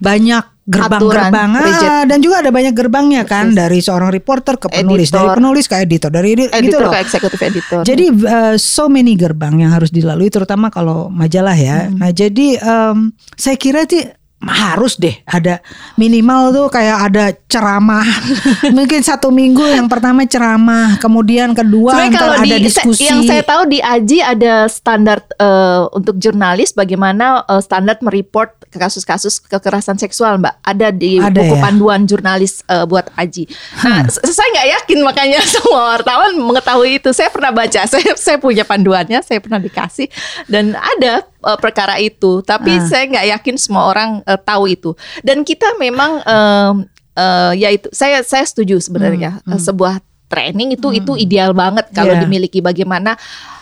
banyak 0.00 0.44
gerbang-gerbang 0.70 1.50
ah, 1.58 2.04
dan 2.06 2.18
juga 2.22 2.46
ada 2.46 2.50
banyak 2.54 2.74
gerbangnya 2.76 3.26
kan 3.26 3.50
Persis. 3.50 3.58
dari 3.58 3.78
seorang 3.82 4.10
reporter 4.14 4.54
ke 4.54 4.70
penulis, 4.70 5.10
dari 5.10 5.26
Editor. 5.26 5.36
penulis 5.42 5.64
ke 5.66 5.76
editor, 5.82 6.10
dari 6.14 6.28
gitu 6.38 6.52
Editor 6.54 6.80
loh. 6.86 6.92
ke 6.94 6.98
eksekutif 7.02 7.40
editor. 7.42 7.80
Jadi 7.82 8.06
uh, 8.12 8.54
so 8.54 8.86
many 8.86 9.18
gerbang 9.18 9.58
yang 9.66 9.74
harus 9.74 9.90
dilalui 9.90 10.30
terutama 10.30 10.70
kalau 10.70 11.10
majalah 11.10 11.58
ya. 11.58 11.90
Nah, 11.90 12.14
jadi 12.14 12.62
um, 12.62 13.10
saya 13.34 13.58
kira 13.58 13.82
sih 13.90 14.06
harus 14.40 14.96
deh 14.96 15.12
ada 15.24 15.60
minimal 15.94 16.48
tuh 16.48 16.66
kayak 16.72 16.98
ada 17.06 17.24
ceramah 17.44 18.06
mungkin 18.76 19.04
satu 19.04 19.28
minggu 19.28 19.60
yang 19.60 19.84
pertama 19.84 20.24
ceramah 20.24 20.96
kemudian 20.96 21.52
kedua 21.52 21.92
Sebenarnya 21.92 22.16
kalau 22.16 22.34
ada 22.38 22.56
di 22.56 22.64
diskusi 22.64 23.04
yang 23.04 23.20
saya 23.22 23.44
tahu 23.44 23.68
di 23.68 23.78
AJI 23.78 24.18
ada 24.24 24.64
standar 24.64 25.20
eh, 25.34 25.82
untuk 25.92 26.16
jurnalis 26.16 26.72
bagaimana 26.72 27.44
eh, 27.44 27.60
standar 27.60 28.00
mereport 28.00 28.56
kasus-kasus 28.70 29.42
kekerasan 29.42 29.98
seksual, 29.98 30.38
Mbak. 30.38 30.62
Ada 30.62 30.94
di 30.94 31.18
Ada 31.18 31.34
buku 31.34 31.58
ya? 31.58 31.60
panduan 31.60 32.06
jurnalis 32.06 32.62
eh, 32.64 32.86
buat 32.86 33.10
AJI. 33.18 33.50
Nah, 33.82 34.06
s- 34.06 34.22
saya 34.22 34.46
nggak 34.46 34.68
yakin 34.78 34.98
makanya 35.02 35.40
semua 35.58 35.98
wartawan 35.98 36.38
mengetahui 36.38 37.02
itu. 37.02 37.10
Saya 37.10 37.34
pernah 37.34 37.50
baca, 37.50 37.82
saya 37.90 38.14
saya 38.14 38.38
punya 38.38 38.62
panduannya, 38.62 39.26
saya 39.26 39.42
pernah 39.42 39.58
dikasih 39.58 40.06
dan 40.46 40.78
ada 40.78 41.26
eh, 41.42 41.58
perkara 41.58 41.96
itu. 41.98 42.40
Tapi 42.40 42.72
Ah. 42.72 42.84
saya 42.84 43.04
nggak 43.06 43.26
yakin 43.34 43.56
semua 43.56 43.84
orang 43.86 44.10
eh, 44.22 44.38
tahu 44.38 44.64
itu. 44.66 44.90
Dan 45.20 45.42
kita 45.42 45.76
memang 45.76 46.20
em, 46.20 46.74
eh, 47.12 47.52
ya 47.58 47.68
itu 47.70 47.88
saya 47.90 48.20
saya 48.22 48.42
setuju 48.42 48.78
sebenarnya 48.78 49.40
Eh, 49.42 49.58
sebuah 49.58 49.98
training 50.26 50.72
itu 50.72 50.88
itu 50.92 51.12
ideal 51.16 51.50
banget 51.50 51.90
kalau 51.90 52.12
Yeah. 52.12 52.22
dimiliki 52.22 52.60
bagaimana 52.60 53.18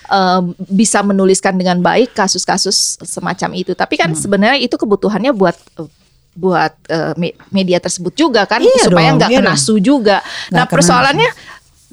em, 0.07 0.53
bisa 0.64 1.01
menuliskan 1.01 1.53
dengan 1.53 1.79
baik 1.79 2.12
kasus-kasus 2.12 2.97
semacam 3.03 3.51
itu. 3.55 3.72
Tapi 3.72 3.95
kan 3.95 4.12
sebenarnya 4.14 4.59
itu 4.59 4.74
kebutuhannya 4.74 5.33
buat 5.33 5.57
eh, 5.76 5.89
buat 6.33 6.70
eh, 6.87 7.12
me- 7.14 7.35
media 7.51 7.76
tersebut 7.76 8.14
juga 8.14 8.45
kan 8.45 8.62
Iya 8.62 8.85
supaya 8.85 9.11
nggak 9.11 9.26
iya 9.29 9.39
kena 9.43 9.53
dong. 9.53 9.61
su 9.61 9.74
juga. 9.79 10.22
nah 10.49 10.64
kena. 10.64 10.70
persoalannya 10.70 11.31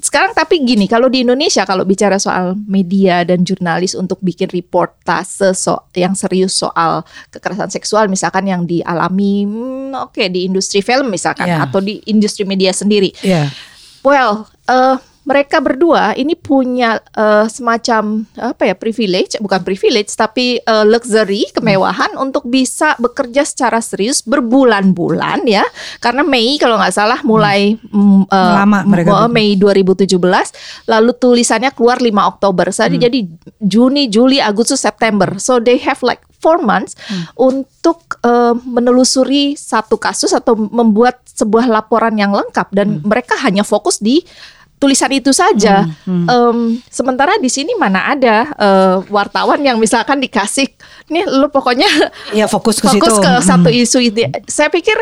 sekarang 0.06 0.38
tapi 0.38 0.62
gini 0.62 0.86
kalau 0.86 1.10
di 1.10 1.26
Indonesia 1.26 1.66
kalau 1.66 1.82
bicara 1.82 2.14
soal 2.22 2.54
media 2.70 3.26
dan 3.26 3.42
jurnalis 3.42 3.98
untuk 3.98 4.22
bikin 4.22 4.46
reportase 4.54 5.50
so 5.50 5.90
yang 5.98 6.14
serius 6.14 6.54
soal 6.54 7.02
kekerasan 7.34 7.74
seksual 7.74 8.06
misalkan 8.06 8.46
yang 8.46 8.62
dialami 8.62 9.42
hmm, 9.42 9.98
oke 9.98 10.22
di 10.30 10.46
industri 10.46 10.78
film 10.78 11.10
misalkan 11.10 11.50
Ya. 11.50 11.62
atau 11.66 11.82
di 11.82 11.98
industri 12.06 12.46
media 12.46 12.70
sendiri 12.70 13.10
ya 13.26 13.50
Well, 14.06 14.46
eh, 14.70 14.94
mereka 15.26 15.58
berdua 15.58 16.14
ini 16.14 16.38
punya 16.38 17.02
eh, 17.10 17.50
semacam 17.50 18.22
apa 18.38 18.62
ya 18.70 18.78
privilege, 18.78 19.34
bukan 19.42 19.60
privilege 19.66 20.14
tapi 20.14 20.62
eh, 20.62 20.84
luxury 20.86 21.50
kemewahan 21.50 22.14
untuk 22.14 22.46
bisa 22.46 22.94
bekerja 23.02 23.42
secara 23.42 23.82
serius 23.82 24.22
berbulan-bulan 24.22 25.42
ya. 25.50 25.66
Karena 25.98 26.22
Mei 26.22 26.54
kalau 26.62 26.78
nggak 26.78 26.94
salah 26.94 27.18
mulai 27.26 27.74
mm, 27.74 28.30
eh, 28.30 28.52
Lama 28.54 28.86
mereka 28.86 29.26
bikin. 29.26 29.34
Mei 29.34 29.58
2017, 29.58 30.86
lalu 30.86 31.10
tulisannya 31.18 31.74
keluar 31.74 31.98
5 31.98 32.06
Oktober. 32.06 32.70
Jadi 32.70 32.96
jadi 32.96 33.18
Juni, 33.58 34.06
Juli, 34.06 34.38
Agustus, 34.38 34.78
September. 34.78 35.42
So 35.42 35.58
they 35.58 35.82
have 35.82 35.98
like 36.06 36.22
four 36.38 36.62
months 36.62 36.94
untuk 37.34 38.22
eh, 38.22 38.54
menelusuri 38.54 39.58
satu 39.58 39.98
kasus 39.98 40.30
atau 40.30 40.54
membuat 40.54 41.18
sebuah 41.26 41.66
laporan 41.66 42.14
yang 42.14 42.30
lengkap 42.30 42.70
dan 42.70 43.02
mereka 43.02 43.34
hanya 43.42 43.66
fokus 43.66 43.98
di 43.98 44.22
tulisan 44.76 45.08
itu 45.10 45.30
saja. 45.30 45.88
Em, 46.04 46.58
sementara 46.86 47.36
di 47.36 47.48
sini 47.48 47.72
mana 47.74 48.08
ada 48.08 48.36
eh, 48.52 48.96
wartawan 49.06 49.56
yang 49.58 49.76
misalkan 49.76 50.18
dikasih, 50.18 50.68
nih 51.06 51.24
lu 51.26 51.48
pokoknya 51.48 51.88
ya 52.30 52.44
fokus 52.46 52.76
ke 52.76 52.86
fokus 52.86 53.08
situ 53.12 53.12
ke 53.18 53.30
Hmm. 53.30 53.42
satu 53.42 53.68
isu 53.68 53.98
itu. 54.02 54.20
Saya 54.44 54.68
pikir 54.68 54.96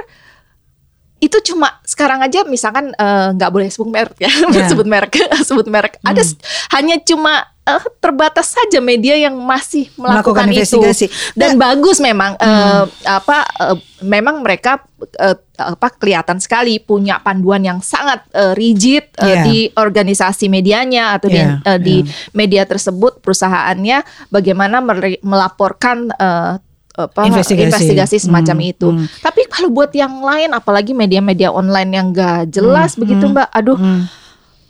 itu 1.19 1.41
cuma 1.43 1.81
sekarang 1.83 2.21
aja 2.21 2.45
misalkan 2.45 2.93
eh, 2.93 3.29
nggak 3.33 3.51
boleh 3.51 3.67
sebut 3.67 3.89
merek 3.89 4.17
ya, 4.19 4.29
Ya. 4.53 4.67
sebut 4.71 4.85
merek, 4.85 5.13
sebut 5.49 5.67
merek. 5.67 5.97
Ada 6.01 6.23
s- 6.23 6.37
hanya 6.71 7.01
cuma 7.01 7.49
eh, 7.65 7.83
terbatas 7.97 8.53
saja 8.53 8.79
media 8.79 9.17
yang 9.17 9.35
masih 9.37 9.89
melakukan, 9.95 10.45
Melakukan 10.45 10.47
itu 10.51 10.77
investigasi. 10.77 11.07
dan 11.33 11.57
bagus 11.57 11.99
memang 11.99 12.37
eh, 12.37 12.83
apa 13.05 13.39
eh, 13.63 13.77
memang 14.01 14.41
mereka 14.41 14.85
eh, 15.17 15.33
apa 15.55 15.89
kelihatan 15.91 16.37
sekali 16.37 16.77
punya 16.79 17.19
panduan 17.19 17.61
yang 17.61 17.81
sangat 17.81 18.21
eh, 18.31 18.53
rigid 18.53 19.07
Yeah. 19.15 19.43
di 19.43 19.57
organisasi 19.73 20.47
medianya 20.47 21.15
atau 21.15 21.29
di, 21.29 21.39
Yeah, 21.39 21.63
eh, 21.65 21.79
di 21.79 21.97
yeah. 22.03 22.29
media 22.33 22.63
tersebut 22.65 23.19
perusahaannya 23.19 24.03
bagaimana 24.29 24.85
melaporkan 25.21 26.11
eh, 26.11 26.61
apa 26.95 27.27
Investigasi. 27.27 27.67
investigasi 27.67 28.17
semacam 28.21 28.57
Hmm, 28.57 28.71
itu. 28.71 28.89
hmm. 28.89 29.07
Tapi 29.19 29.51
kalau 29.51 29.67
buat 29.69 29.91
yang 29.91 30.15
lain 30.15 30.55
apalagi 30.55 30.95
media-media 30.95 31.51
online 31.51 31.91
yang 31.91 32.07
gak 32.11 32.53
jelas 32.53 32.95
begitu 32.95 33.27
Mbak. 33.27 33.51
Aduh. 33.51 33.75
Hmm. 33.75 34.07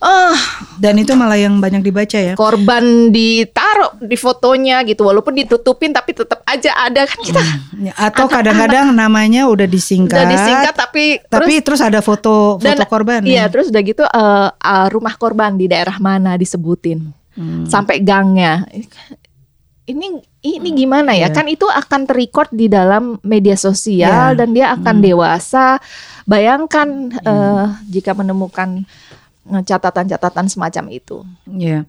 Ah, 0.04 0.36
Dan 0.76 0.98
itu 0.98 1.14
malah 1.14 1.34
yang 1.34 1.56
banyak 1.56 1.80
dibaca 1.80 2.14
ya. 2.14 2.34
korban 2.34 3.08
ditaruh 3.08 3.96
di 3.98 4.14
fotonya 4.14 4.84
gitu 4.84 5.00
walaupun 5.02 5.32
ditutupin 5.32 5.90
tapi 5.90 6.12
tetap 6.12 6.44
aja 6.44 6.76
ada 6.78 7.02
kan 7.02 7.18
kita 7.18 7.40
Ya, 7.80 7.92
Atau 7.96 8.28
kadang-kadang 8.28 8.92
namanya 8.92 9.46
udah 9.46 9.64
disingkat. 9.64 10.12
udah 10.14 10.28
disingkat 10.28 10.74
tapi 10.74 11.24
Tapi 11.24 11.52
terus, 11.58 11.80
ada 11.80 11.98
foto 11.98 12.14
foto 12.54 12.60
dan- 12.60 12.84
korban. 12.84 13.20
Iya, 13.22 13.44
ya. 13.44 13.44
terus 13.48 13.68
udah 13.68 13.82
gitu 13.82 14.04
eh, 14.04 14.48
eh, 14.50 14.86
rumah 14.88 15.14
korban 15.14 15.54
di 15.54 15.66
daerah 15.66 15.96
mana 15.98 16.36
disebutin. 16.36 17.00
Hmm. 17.32 17.64
Sampai 17.64 17.98
gangnya. 17.98 18.62
Ini 19.84 20.06
ini 20.42 20.68
gimana 20.74 21.12
ya? 21.12 21.28
Iya. 21.28 21.28
Kan 21.30 21.46
itu 21.46 21.64
akan 21.64 22.04
terrecord 22.04 22.48
di 22.50 22.66
dalam 22.66 23.20
media 23.20 23.52
sosial 23.54 24.32
Iya. 24.32 24.36
dan 24.36 24.48
dia 24.50 24.72
akan 24.72 24.96
Hmm. 24.96 25.04
dewasa. 25.04 25.76
Bayangkan 26.24 26.88
eh, 27.14 27.64
jika 27.86 28.12
menemukan 28.12 28.88
catatan-catatan 29.44 30.46
semacam 30.48 30.84
itu. 30.88 31.20
Iya. 31.44 31.84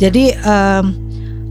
Jadi 0.00 0.32
em, 0.32 0.84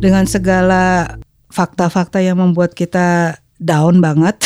dengan 0.01 0.25
segala 0.25 1.13
fakta-fakta 1.53 2.17
yang 2.17 2.41
membuat 2.41 2.73
kita 2.73 3.37
down 3.59 3.99
banget, 3.99 4.39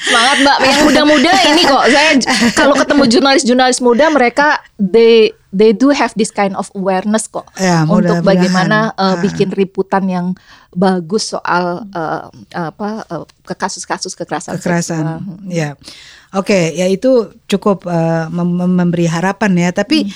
Semangat 0.00 0.36
Mbak, 0.42 0.58
yang 0.60 0.78
muda-muda 0.82 1.32
ini 1.46 1.62
kok. 1.62 1.84
Saya 1.86 2.10
kalau 2.52 2.74
ketemu 2.74 3.02
jurnalis-jurnalis 3.06 3.78
muda 3.78 4.10
mereka 4.10 4.46
they 4.74 5.30
they 5.50 5.70
do 5.70 5.90
have 5.90 6.10
this 6.14 6.30
kind 6.30 6.54
of 6.54 6.66
awareness 6.74 7.26
kok 7.26 7.46
Ya, 7.54 7.82
untuk 7.84 8.22
bagaimana 8.22 8.90
uh, 8.94 9.14
Ah. 9.14 9.16
bikin 9.18 9.50
liputan 9.50 10.06
yang 10.06 10.26
bagus 10.70 11.30
soal 11.30 11.86
uh, 11.90 12.26
apa 12.50 12.88
uh, 13.06 13.22
ke 13.42 13.54
kasus-kasus 13.54 14.14
kekerasan, 14.14 14.58
seksual. 14.58 14.82
kekerasan. 14.82 15.04
Ya, 15.46 15.78
oke, 16.32 16.58
ya 16.70 16.86
itu 16.86 17.30
cukup 17.46 17.86
eh, 17.86 18.24
mem- 18.30 18.56
mem- 18.56 18.76
memberi 18.76 19.06
harapan 19.06 19.52
ya. 19.56 19.70
Tapi 19.70 20.10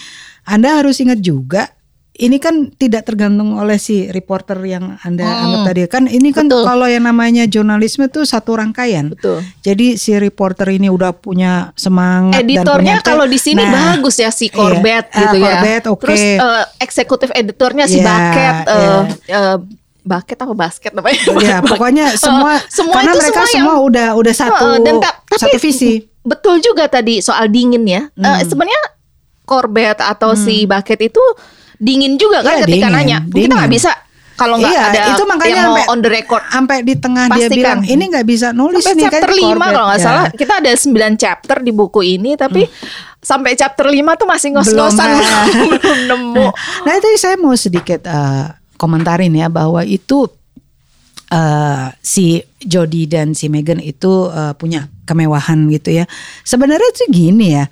Anda 0.44 0.82
harus 0.82 0.98
ingat 0.98 1.18
juga. 1.18 1.70
Ini 2.14 2.38
kan 2.38 2.70
tidak 2.70 3.04
tergantung 3.04 3.58
oleh 3.58 3.74
si 3.74 4.06
reporter 4.06 4.54
yang 4.62 4.94
Anda 5.00 5.22
Hmm. 5.22 5.42
anggap 5.44 5.60
tadi 5.66 5.80
kan 5.88 6.02
ini 6.06 6.30
kan 6.30 6.46
Betul. 6.46 6.62
kalau 6.62 6.86
yang 6.86 7.02
namanya 7.02 7.42
jurnalisme 7.44 8.06
itu 8.06 8.22
satu 8.22 8.54
rangkaian. 8.54 9.10
Betul. 9.10 9.42
Jadi 9.60 9.98
si 9.98 10.14
reporter 10.14 10.70
ini 10.70 10.86
udah 10.86 11.10
punya 11.10 11.74
semangat 11.74 12.38
dan 12.38 12.46
Editornya 12.46 12.94
punya- 12.96 13.02
kalau 13.04 13.26
di 13.26 13.34
sini 13.34 13.58
Nah, 13.60 13.98
bagus 13.98 14.14
ya 14.16 14.30
si 14.30 14.46
iya. 14.46 14.54
Corbett 14.54 15.10
Ah, 15.10 15.18
gitu 15.20 15.36
ya. 15.36 15.46
Corbett, 15.50 15.82
oke. 15.84 16.02
Terus 16.06 16.22
uh, 16.38 16.64
eksekutif 16.78 17.28
editornya 17.30 17.84
si 17.84 17.98
Iya, 17.98 18.06
Bucket 18.06 18.56
uh, 18.64 19.02
iya. 19.26 19.34
uh, 19.34 19.56
Bucket 20.00 20.38
apa 20.38 20.54
basket 20.54 20.92
namanya? 20.92 21.18
Ya, 21.40 21.58
pokoknya 21.66 22.06
semua, 22.14 22.52
Uh, 22.54 22.70
semua 22.78 22.94
karena 22.94 23.10
itu 23.10 23.18
mereka 23.18 23.40
semua 23.42 23.50
semua 23.50 23.74
udah 23.82 24.08
udah 24.14 24.34
satu 24.36 24.66
Heeh, 24.70 24.82
dan 24.82 24.94
ta- 24.98 25.18
tapi 25.26 25.40
satu 25.42 25.58
visi. 25.58 25.92
Betul 26.22 26.62
juga 26.62 26.86
tadi 26.86 27.18
soal 27.18 27.50
dingin 27.50 27.82
ya. 27.82 28.06
Eh, 28.06 28.22
Hmm. 28.22 28.38
sebenarnya 28.40 28.80
Corbett 29.42 29.98
atau 29.98 30.32
si 30.32 30.62
Bucket 30.62 31.00
itu 31.04 31.24
dingin 31.76 32.14
juga 32.14 32.40
kan 32.40 32.54
Iya, 32.54 32.64
ketika 32.64 32.86
dingin, 32.86 32.96
nanya. 32.96 33.18
Kita 33.22 33.34
nggak 33.50 33.66
dingin. 33.66 33.70
bisa 33.72 33.90
kalau 34.34 34.58
nggak 34.58 34.66
Iya, 34.68 34.82
ada 34.84 35.00
itu 35.10 35.22
makanya 35.24 35.46
yang 35.46 35.62
mau 35.64 35.76
sampai- 35.76 35.88
on 35.88 35.98
the 36.00 36.10
record. 36.10 36.42
Sampai 36.44 36.76
di 36.80 36.94
tengah 36.96 37.24
dia 37.28 37.34
Pastikan. 37.40 37.54
bilang 37.54 37.80
ini 37.84 38.04
nggak 38.08 38.26
bisa 38.26 38.48
nulis 38.50 38.80
Sampai 38.80 38.94
nih 38.96 39.04
chapter 39.06 39.30
5 39.30 39.38
Corbett." 39.48 39.62
kalau 39.68 39.86
nggak 39.86 40.00
Ya. 40.00 40.04
salah. 40.04 40.24
Kita 40.32 40.52
ada 40.56 40.70
9 40.74 41.14
chapter 41.14 41.56
di 41.58 41.70
buku 41.70 42.00
ini 42.02 42.30
tapi 42.34 42.62
sampai 43.20 43.50
chapter 43.52 43.86
5 43.86 44.12
tuh 44.14 44.26
masih 44.26 44.48
ngos-ngosan 44.50 45.08
Belum, 45.08 45.22
belum, 45.22 45.32
ah. 45.32 45.46
belum 45.78 46.00
nemu. 46.08 46.46
Nah 46.82 46.92
itu 46.92 47.06
saya 47.16 47.36
mau 47.36 47.54
sedikit 47.54 48.00
eh, 48.02 48.44
komentarin 48.74 49.32
ya 49.32 49.46
bahwa 49.48 49.80
itu 49.80 50.26
eh, 51.30 51.86
si 52.00 52.38
Jody 52.60 53.06
dan 53.06 53.32
si 53.32 53.46
Megan 53.46 53.78
itu 53.78 54.10
eh, 54.28 54.52
punya 54.52 54.86
kemewahan 55.04 55.68
gitu 55.68 55.94
ya. 55.94 56.04
Sebenarnya 56.42 56.88
itu 56.90 57.04
gini 57.08 57.54
ya, 57.54 57.66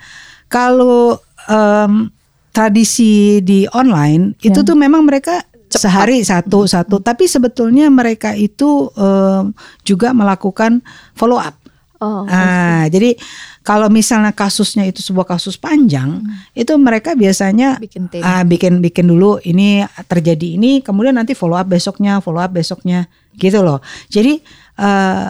kalau 0.46 1.18
em, 1.44 2.06
tradisi 2.52 3.40
di 3.40 3.64
online 3.72 4.36
itu 4.44 4.60
Ya. 4.60 4.66
tuh 4.68 4.76
memang 4.76 5.02
mereka 5.02 5.40
sehari 5.72 6.20
satu 6.20 6.68
satu, 6.68 7.00
tapi 7.00 7.24
sebetulnya 7.24 7.88
mereka 7.88 8.36
itu 8.36 8.92
em, 8.92 9.56
juga 9.82 10.12
melakukan 10.12 10.84
follow 11.16 11.40
up. 11.40 11.56
Oh, 11.96 12.26
Ah, 12.26 12.84
jadi 12.90 13.14
kalau 13.62 13.86
misalnya 13.86 14.34
kasusnya 14.34 14.82
itu 14.84 14.98
sebuah 15.00 15.38
kasus 15.38 15.54
panjang, 15.54 16.18
itu 16.52 16.74
mereka 16.74 17.14
biasanya 17.14 17.78
bikin 17.78 18.10
tim. 18.10 18.20
ah, 18.20 18.42
bikin 18.42 18.82
bikin 18.82 19.06
dulu 19.06 19.38
ini 19.46 19.86
terjadi 20.10 20.58
ini, 20.58 20.82
kemudian 20.82 21.14
nanti 21.14 21.32
follow 21.32 21.54
up 21.54 21.70
besoknya, 21.70 22.18
follow 22.18 22.42
up 22.42 22.50
besoknya, 22.50 23.06
gitu 23.38 23.62
loh. 23.62 23.78
Jadi 24.10 24.42
eh, 24.76 25.26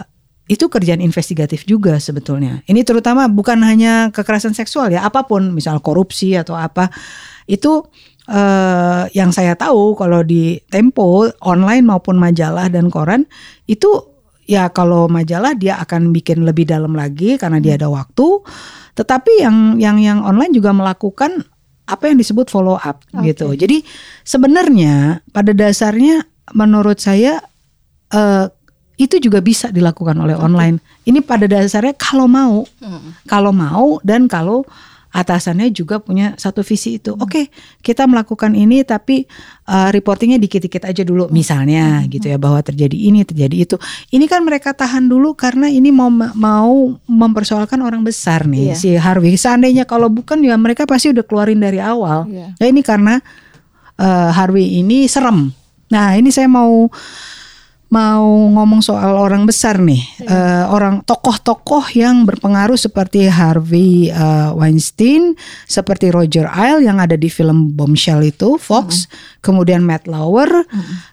itu 0.51 0.67
kerjaan 0.67 0.99
investigatif 0.99 1.63
juga 1.63 1.95
sebetulnya. 2.03 2.59
Ini 2.67 2.83
terutama 2.83 3.31
bukan 3.31 3.63
hanya 3.63 4.11
kekerasan 4.11 4.51
seksual 4.51 4.91
ya, 4.91 5.07
apa 5.07 5.23
pun, 5.23 5.55
misal 5.55 5.79
korupsi 5.79 6.35
atau 6.35 6.59
apa, 6.59 6.91
itu 7.47 7.87
eh, 8.27 9.03
yang 9.15 9.31
saya 9.31 9.55
tahu 9.55 9.95
kalau 9.95 10.19
di 10.23 10.59
Tempo 10.67 11.31
online 11.47 11.87
maupun 11.87 12.19
majalah 12.19 12.67
dan 12.67 12.91
koran 12.91 13.23
itu 13.71 13.87
ya 14.43 14.67
kalau 14.67 15.07
majalah 15.07 15.55
dia 15.55 15.79
akan 15.79 16.11
bikin 16.11 16.43
lebih 16.43 16.67
dalam 16.67 16.91
lagi 16.91 17.39
karena 17.39 17.63
dia 17.63 17.79
ada 17.79 17.87
waktu. 17.87 18.43
Tetapi 18.99 19.41
yang 19.41 19.79
yang 19.79 19.97
yang 19.97 20.19
online 20.27 20.51
juga 20.51 20.75
melakukan 20.75 21.47
apa 21.87 22.11
yang 22.11 22.19
disebut 22.19 22.51
follow 22.51 22.75
up 22.79 22.99
Oke. 23.15 23.31
gitu. 23.31 23.55
Jadi 23.55 23.83
sebenarnya 24.27 25.23
pada 25.31 25.55
dasarnya 25.55 26.27
menurut 26.51 26.99
saya 26.99 27.39
eh, 28.11 28.51
itu 28.93 29.17
juga 29.17 29.41
bisa 29.41 29.73
dilakukan 29.73 30.13
oleh 30.17 30.37
online. 30.37 30.77
Ini 31.03 31.25
pada 31.25 31.49
dasarnya 31.49 31.97
kalau 31.97 32.29
mau, 32.29 32.63
Hmm. 32.79 33.17
kalau 33.25 33.49
mau 33.49 33.97
dan 34.05 34.29
kalau 34.29 34.61
atasannya 35.13 35.69
juga 35.69 36.01
punya 36.01 36.33
satu 36.41 36.65
visi 36.65 36.97
itu. 36.97 37.13
Oke, 37.13 37.53
kita 37.85 38.09
melakukan 38.09 38.57
ini 38.57 38.81
tapi 38.81 39.29
uh, 39.69 39.93
reportingnya 39.93 40.41
dikit-dikit 40.41 40.89
aja 40.89 41.05
dulu 41.05 41.29
misalnya 41.29 42.01
gitu 42.09 42.33
ya 42.33 42.41
bahwa 42.41 42.57
terjadi 42.65 42.97
ini, 42.97 43.21
terjadi 43.21 43.53
itu. 43.61 43.75
Ini 44.09 44.25
kan 44.25 44.41
mereka 44.41 44.73
tahan 44.73 45.05
dulu 45.05 45.37
karena 45.37 45.69
ini 45.69 45.93
mau 45.93 46.09
mau 46.33 46.97
mempersoalkan 47.05 47.77
orang 47.85 48.01
besar 48.01 48.49
nih 48.49 48.73
Iya. 48.73 48.75
si 48.75 48.89
Harvey. 48.97 49.37
Seandainya 49.37 49.85
kalau 49.85 50.09
bukan 50.09 50.41
ya 50.41 50.57
mereka 50.57 50.89
pasti 50.89 51.13
udah 51.13 51.21
keluarin 51.21 51.61
dari 51.61 51.77
awal. 51.77 52.25
Iya. 52.25 52.57
Ya 52.57 52.65
ini 52.73 52.81
karena 52.81 53.21
uh, 54.01 54.29
Harvey 54.33 54.81
ini 54.81 55.05
serem. 55.05 55.53
Nah, 55.93 56.17
ini 56.17 56.33
saya 56.33 56.49
mau 56.49 56.89
mau 57.93 58.25
ngomong 58.49 58.81
soal 58.81 59.13
orang 59.13 59.45
besar 59.45 59.77
nih, 59.77 60.01
Eh, 60.25 60.65
orang 60.65 61.05
tokoh-tokoh 61.05 61.93
yang 61.93 62.25
berpengaruh 62.25 62.73
seperti 62.73 63.29
Harvey 63.29 64.09
eh, 64.09 64.49
Weinstein, 64.57 65.37
seperti 65.69 66.09
Roger 66.09 66.49
Ailes 66.49 66.89
yang 66.89 66.97
ada 66.97 67.13
di 67.13 67.29
film 67.29 67.77
Bombshell 67.77 68.25
itu 68.25 68.57
Fox, 68.57 69.05
kemudian 69.45 69.85
Matt 69.85 70.09
Lauer, 70.09 70.65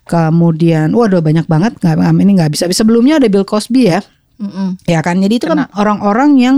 kemudian 0.09 0.97
waduh 0.97 1.21
banyak 1.21 1.45
banget 1.45 1.77
nggak 1.77 1.97
ini 2.17 2.33
nggak 2.41 2.53
bisa. 2.57 2.65
Sebelumnya 2.73 3.21
ada 3.21 3.29
Bill 3.29 3.45
Cosby 3.45 3.93
ya, 3.93 4.01
Mm-mm. 4.41 4.81
ya 4.89 5.05
kan. 5.05 5.21
Jadi 5.21 5.35
itu 5.37 5.47
kan 5.47 5.69
Kena. 5.69 5.77
orang-orang 5.77 6.41
yang 6.41 6.57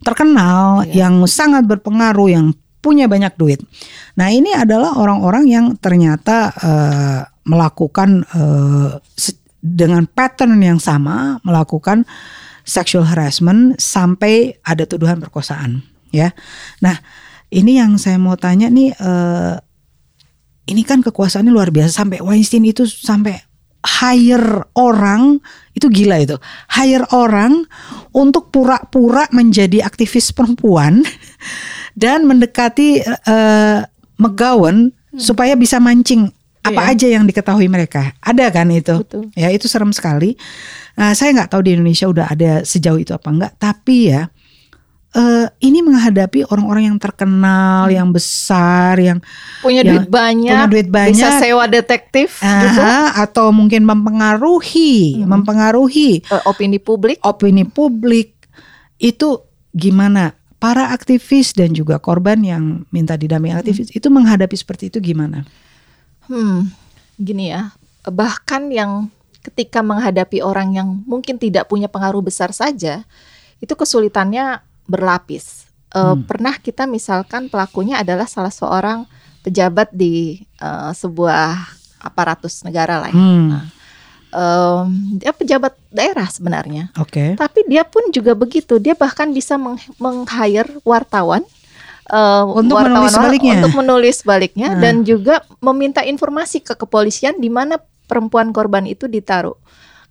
terkenal, 0.00 0.86
yang 0.88 1.26
sangat 1.28 1.66
berpengaruh, 1.66 2.30
yang 2.30 2.46
punya 2.78 3.10
banyak 3.10 3.34
duit. 3.34 3.60
Nah 4.14 4.30
ini 4.30 4.54
adalah 4.54 4.94
orang-orang 4.96 5.44
yang 5.50 5.64
ternyata 5.76 6.54
eh, 6.56 7.20
melakukan 7.48 8.28
se- 9.16 9.37
dengan 9.58 10.06
pattern 10.06 10.58
yang 10.62 10.78
sama 10.78 11.42
melakukan 11.42 12.06
sexual 12.62 13.08
harassment 13.08 13.80
sampai 13.80 14.58
ada 14.62 14.84
tuduhan 14.84 15.18
perkosaan, 15.18 15.82
ya. 16.12 16.36
Nah 16.84 17.00
ini 17.48 17.80
yang 17.80 17.96
saya 17.96 18.20
mau 18.20 18.36
tanya 18.36 18.68
nih. 18.68 18.92
eh, 18.94 19.56
ini 20.68 20.84
kan 20.84 21.00
kekuasaannya 21.00 21.48
luar 21.48 21.72
biasa 21.72 22.04
sampai 22.04 22.20
Weinstein 22.20 22.68
itu 22.68 22.84
sampai 22.84 23.40
hire 23.80 24.68
orang 24.76 25.40
itu 25.72 25.88
gila 25.88 26.20
itu 26.20 26.36
hire 26.76 27.06
orang 27.14 27.64
untuk 28.12 28.52
pura-pura 28.52 29.30
menjadi 29.32 29.86
aktivis 29.86 30.34
perempuan 30.34 31.00
dan 32.02 32.28
mendekati 32.28 33.00
eh, 33.06 33.80
McGowan 34.18 34.92
supaya 35.16 35.56
bisa 35.56 35.80
mancing 35.80 36.28
apa 36.68 36.82
Iya. 36.82 36.90
aja 36.90 37.06
yang 37.10 37.24
diketahui 37.24 37.66
mereka 37.66 38.12
ada 38.18 38.46
kan 38.48 38.68
itu 38.68 38.94
Betul. 38.98 39.28
ya 39.32 39.48
itu 39.48 39.64
serem 39.64 39.90
sekali 39.90 40.36
Nah, 40.92 41.14
saya 41.14 41.30
nggak 41.30 41.48
tahu 41.48 41.62
di 41.62 41.70
Indonesia 41.72 42.04
udah 42.04 42.26
ada 42.26 42.52
sejauh 42.62 42.98
itu 42.98 43.12
apa 43.12 43.28
enggak 43.28 43.52
tapi 43.56 44.10
ya 44.10 44.26
eh, 45.10 45.46
ini 45.60 45.78
menghadapi 45.80 46.44
orang-orang 46.44 46.84
yang 46.86 46.98
terkenal 46.98 47.86
yang 47.88 48.10
besar 48.10 48.98
yang 48.98 49.22
Punya 49.58 49.80
Ya, 49.80 49.94
duit 49.94 50.06
banyak, 50.06 50.50
punya 50.50 50.66
duit 50.66 50.88
banyak. 50.88 51.14
bisa 51.14 51.38
sewa 51.38 51.64
detektif 51.66 52.38
gitu. 52.38 52.80
Aha, 52.82 53.14
atau 53.20 53.48
mungkin 53.48 53.82
mempengaruhi, 53.82 55.18
Hmm. 55.18 55.32
mempengaruhi 55.32 56.22
Eh, 56.24 56.42
opini 56.44 56.76
publik. 56.76 57.18
opini 57.20 57.62
publik 57.62 58.34
itu 58.96 59.42
gimana? 59.70 60.34
Para 60.56 60.90
aktivis 60.90 61.54
dan 61.54 61.70
juga 61.70 61.96
korban 61.96 62.42
yang 62.42 62.82
minta 62.88 63.14
didampingi 63.14 63.54
aktivis 63.54 63.88
itu 63.88 64.08
menghadapi 64.08 64.52
seperti 64.52 64.90
itu 64.90 64.98
gimana? 65.00 65.46
Hmm, 66.28 66.70
gini 67.16 67.50
ya, 67.50 67.72
bahkan 68.08 68.68
yang 68.68 69.08
ketika 69.42 69.80
menghadapi 69.80 70.44
orang 70.44 70.76
yang 70.76 70.88
mungkin 71.08 71.40
tidak 71.40 71.66
punya 71.72 71.88
pengaruh 71.88 72.20
besar 72.20 72.52
saja, 72.52 73.02
itu 73.58 73.72
kesulitannya 73.72 74.60
berlapis. 74.84 75.68
Uh, 75.88 76.12
hmm. 76.12 76.28
Pernah 76.28 76.54
kita 76.60 76.84
misalkan 76.84 77.48
pelakunya 77.48 78.04
adalah 78.04 78.28
salah 78.28 78.52
seorang 78.52 79.08
pejabat 79.40 79.88
di 79.88 80.44
uh, 80.60 80.92
sebuah 80.92 81.56
aparatus 82.04 82.60
negara. 82.60 83.08
Ya. 83.08 83.14
Hmm. 83.16 83.46
Nah, 83.48 83.64
um, 84.32 84.88
dia 85.16 85.32
pejabat 85.32 85.74
daerah 85.88 86.28
sebenarnya. 86.28 86.92
Oke. 87.00 87.32
Okay. 87.34 87.40
Tapi 87.40 87.64
dia 87.66 87.88
pun 87.88 88.04
juga 88.12 88.36
begitu. 88.36 88.76
Dia 88.76 88.92
bahkan 88.92 89.32
bisa 89.32 89.56
meng-hire 89.96 90.68
wartawan 90.84 91.42
uh, 92.12 92.44
untuk 92.52 92.80
wartawan 92.80 92.96
menulis 92.96 93.14
baliknya. 93.16 93.54
untuk 93.60 93.72
menulis 93.76 94.16
baliknya 94.24 94.68
hmm. 94.74 94.80
dan 94.80 94.94
juga 95.04 95.34
meminta 95.60 96.00
informasi 96.02 96.64
ke 96.64 96.74
kepolisian 96.74 97.36
di 97.38 97.52
mana 97.52 97.78
perempuan 98.08 98.50
korban 98.50 98.88
itu 98.88 99.06
ditaruh. 99.06 99.56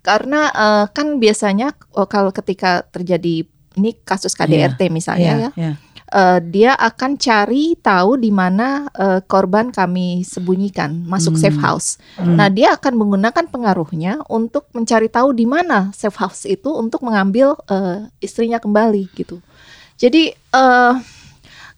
Karena 0.00 0.48
uh, 0.54 0.84
kan 0.88 1.18
biasanya 1.18 1.74
oh, 1.98 2.06
kalau 2.06 2.30
ketika 2.30 2.86
terjadi 2.86 3.44
ini 3.78 3.90
kasus 4.06 4.34
KDRT 4.34 4.88
yeah. 4.88 4.94
misalnya 4.94 5.34
yeah, 5.34 5.52
ya. 5.52 5.52
Yeah. 5.54 5.76
Uh, 6.08 6.40
dia 6.40 6.72
akan 6.72 7.20
cari 7.20 7.76
tahu 7.84 8.16
di 8.16 8.32
mana 8.32 8.88
uh, 8.96 9.20
korban 9.28 9.68
kami 9.68 10.24
sembunyikan 10.24 11.04
masuk 11.04 11.36
hmm. 11.36 11.42
safe 11.44 11.60
house. 11.60 12.00
Hmm. 12.16 12.32
Nah, 12.32 12.48
dia 12.48 12.72
akan 12.80 12.96
menggunakan 12.96 13.44
pengaruhnya 13.52 14.24
untuk 14.32 14.72
mencari 14.72 15.12
tahu 15.12 15.36
di 15.36 15.44
mana 15.44 15.92
safe 15.92 16.16
house 16.16 16.48
itu 16.48 16.72
untuk 16.72 17.04
mengambil 17.04 17.60
uh, 17.68 18.08
istrinya 18.24 18.56
kembali 18.56 19.12
gitu. 19.20 19.44
Jadi 20.00 20.32
uh, 20.56 20.96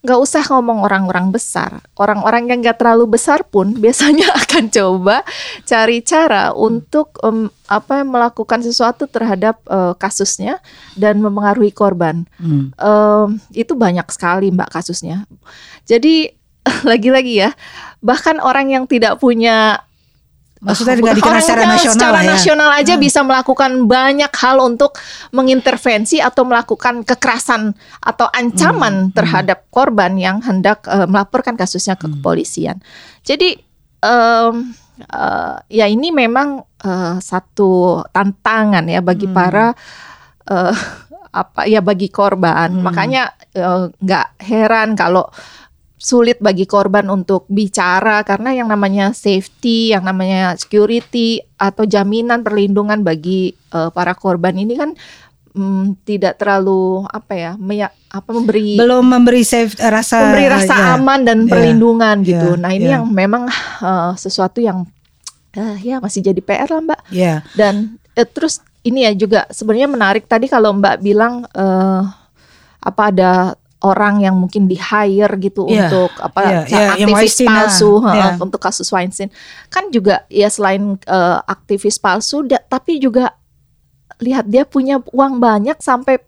nggak 0.01 0.21
usah 0.21 0.41
ngomong 0.49 0.81
orang-orang 0.81 1.29
besar, 1.29 1.85
orang-orang 2.01 2.49
yang 2.49 2.59
nggak 2.65 2.81
terlalu 2.81 3.21
besar 3.21 3.45
pun 3.45 3.77
biasanya 3.85 4.33
akan 4.33 4.73
coba 4.73 5.21
cari 5.69 6.01
cara 6.01 6.57
untuk 6.57 7.21
um, 7.21 7.53
apa 7.69 8.01
melakukan 8.03 8.65
sesuatu 8.65 9.05
terhadap 9.05 9.61
uh, 9.69 9.93
kasusnya 10.01 10.59
dan 10.97 11.21
mempengaruhi 11.21 11.71
korban. 11.77 12.25
Hmm. 12.41 12.73
Um, 12.81 13.37
itu 13.53 13.77
banyak 13.77 14.09
sekali 14.09 14.49
mbak 14.49 14.73
kasusnya. 14.73 15.29
Jadi 15.85 16.33
lagi-lagi 16.91 17.45
ya, 17.45 17.51
bahkan 18.01 18.41
orang 18.41 18.73
yang 18.73 18.85
tidak 18.89 19.21
punya 19.21 19.85
Maksudnya 20.61 21.01
nggak 21.01 21.17
dikenal 21.25 21.41
secara 21.41 21.65
nasional 21.65 21.97
secara 21.97 22.21
ya? 22.21 22.29
nasional 22.37 22.71
aja 22.77 22.95
hmm. 22.95 23.03
bisa 23.03 23.21
melakukan 23.25 23.71
banyak 23.89 24.29
hal 24.29 24.61
untuk 24.61 24.93
mengintervensi 25.33 26.21
atau 26.21 26.45
melakukan 26.45 27.01
kekerasan 27.01 27.73
atau 28.05 28.29
ancaman 28.29 29.09
hmm. 29.09 29.13
terhadap 29.17 29.65
hmm. 29.65 29.71
korban 29.73 30.13
yang 30.21 30.45
hendak 30.45 30.85
uh, 30.85 31.09
melaporkan 31.09 31.57
kasusnya 31.57 31.97
ke 31.97 32.05
hmm. 32.05 32.21
kepolisian. 32.21 32.77
Jadi 33.25 33.57
um, 34.05 34.77
uh, 35.09 35.57
ya 35.73 35.89
ini 35.89 36.13
memang 36.13 36.61
uh, 36.85 37.17
satu 37.17 38.05
tantangan 38.13 38.85
ya 38.85 39.01
bagi 39.01 39.33
hmm. 39.33 39.37
para 39.37 39.73
uh, 40.45 40.75
apa 41.41 41.65
ya 41.65 41.81
bagi 41.81 42.13
korban. 42.13 42.69
Hmm. 42.69 42.85
Makanya 42.85 43.33
nggak 43.97 44.27
uh, 44.29 44.37
heran 44.45 44.93
kalau 44.93 45.25
sulit 46.01 46.41
bagi 46.41 46.65
korban 46.65 47.13
untuk 47.13 47.45
bicara 47.53 48.25
karena 48.25 48.57
yang 48.57 48.73
namanya 48.73 49.13
safety, 49.13 49.93
yang 49.93 50.01
namanya 50.01 50.57
security 50.57 51.45
atau 51.61 51.85
jaminan 51.85 52.41
perlindungan 52.41 53.05
bagi 53.05 53.53
uh, 53.77 53.93
para 53.93 54.17
korban 54.17 54.57
ini 54.57 54.81
kan 54.81 54.97
um, 55.53 55.93
tidak 56.09 56.41
terlalu 56.41 57.05
apa 57.05 57.33
ya, 57.37 57.53
meya, 57.61 57.93
apa 58.09 58.33
memberi 58.33 58.81
belum 58.81 59.13
memberi 59.13 59.45
safe 59.45 59.77
rasa 59.77 60.25
memberi 60.25 60.49
rasa 60.49 60.73
uh, 60.73 60.97
aman 60.97 61.21
dan 61.21 61.39
yeah, 61.45 61.51
perlindungan 61.53 62.17
yeah, 62.25 62.29
gitu. 62.33 62.51
nah, 62.57 62.71
ini 62.73 62.89
yeah. 62.89 62.93
yang 62.97 63.05
memang 63.13 63.45
uh, 63.85 64.17
sesuatu 64.17 64.65
yang 64.65 64.89
uh, 65.53 65.77
ya 65.85 66.01
masih 66.01 66.25
jadi 66.25 66.41
PR 66.41 66.69
lah, 66.73 66.81
Mbak. 66.81 67.01
Yeah. 67.13 67.45
Dan 67.53 68.01
uh, 68.17 68.25
terus 68.25 68.65
ini 68.89 69.05
ya 69.05 69.13
juga 69.13 69.45
sebenarnya 69.53 69.89
menarik 69.93 70.25
tadi 70.25 70.49
kalau 70.49 70.73
Mbak 70.73 70.97
bilang 71.05 71.45
uh, 71.53 72.09
apa 72.81 73.03
ada 73.13 73.53
orang 73.81 74.21
yang 74.21 74.37
mungkin 74.37 74.69
di 74.69 74.77
hire 74.77 75.33
gitu 75.41 75.65
yeah. 75.65 75.89
untuk 75.89 76.13
apa 76.21 76.41
yeah, 76.45 76.63
yeah, 76.69 76.91
aktivis 76.95 77.41
palsu 77.41 77.93
yeah. 78.05 78.37
untuk 78.37 78.61
kasus 78.61 78.89
Weinstein 78.93 79.33
kan 79.73 79.89
juga 79.89 80.29
ya 80.29 80.53
selain 80.53 81.01
uh, 81.09 81.41
aktivis 81.49 81.97
palsu 81.97 82.45
da, 82.45 82.61
tapi 82.61 83.01
juga 83.01 83.33
lihat 84.21 84.45
dia 84.45 84.69
punya 84.69 85.01
uang 85.17 85.41
banyak 85.41 85.81
sampai 85.81 86.21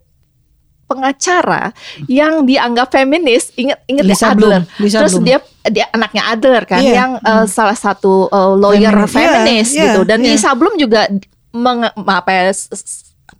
pengacara 0.88 1.72
yang 2.09 2.44
dianggap 2.44 2.92
feminis 2.92 3.53
inget 3.57 3.80
inget 3.88 4.05
Lisa 4.05 4.32
ya 4.32 4.36
Adler 4.36 4.61
Bloom, 4.64 4.64
Lisa 4.80 4.98
terus 5.00 5.14
Bloom. 5.16 5.24
dia 5.24 5.38
dia 5.68 5.86
anaknya 5.92 6.22
Adler 6.28 6.62
kan 6.68 6.80
yeah. 6.84 6.96
yang 6.96 7.11
uh, 7.20 7.44
hmm. 7.44 7.48
salah 7.48 7.76
satu 7.76 8.28
uh, 8.28 8.53
lawyer 8.57 8.92
feminis, 9.09 9.12
feminis 9.12 9.68
yeah, 9.72 9.84
gitu 9.92 10.00
dan 10.09 10.20
yeah. 10.20 10.36
Lisa 10.36 10.53
Bloom 10.53 10.76
juga 10.76 11.09
meng, 11.53 11.84
apa 11.96 12.30
ya 12.32 12.44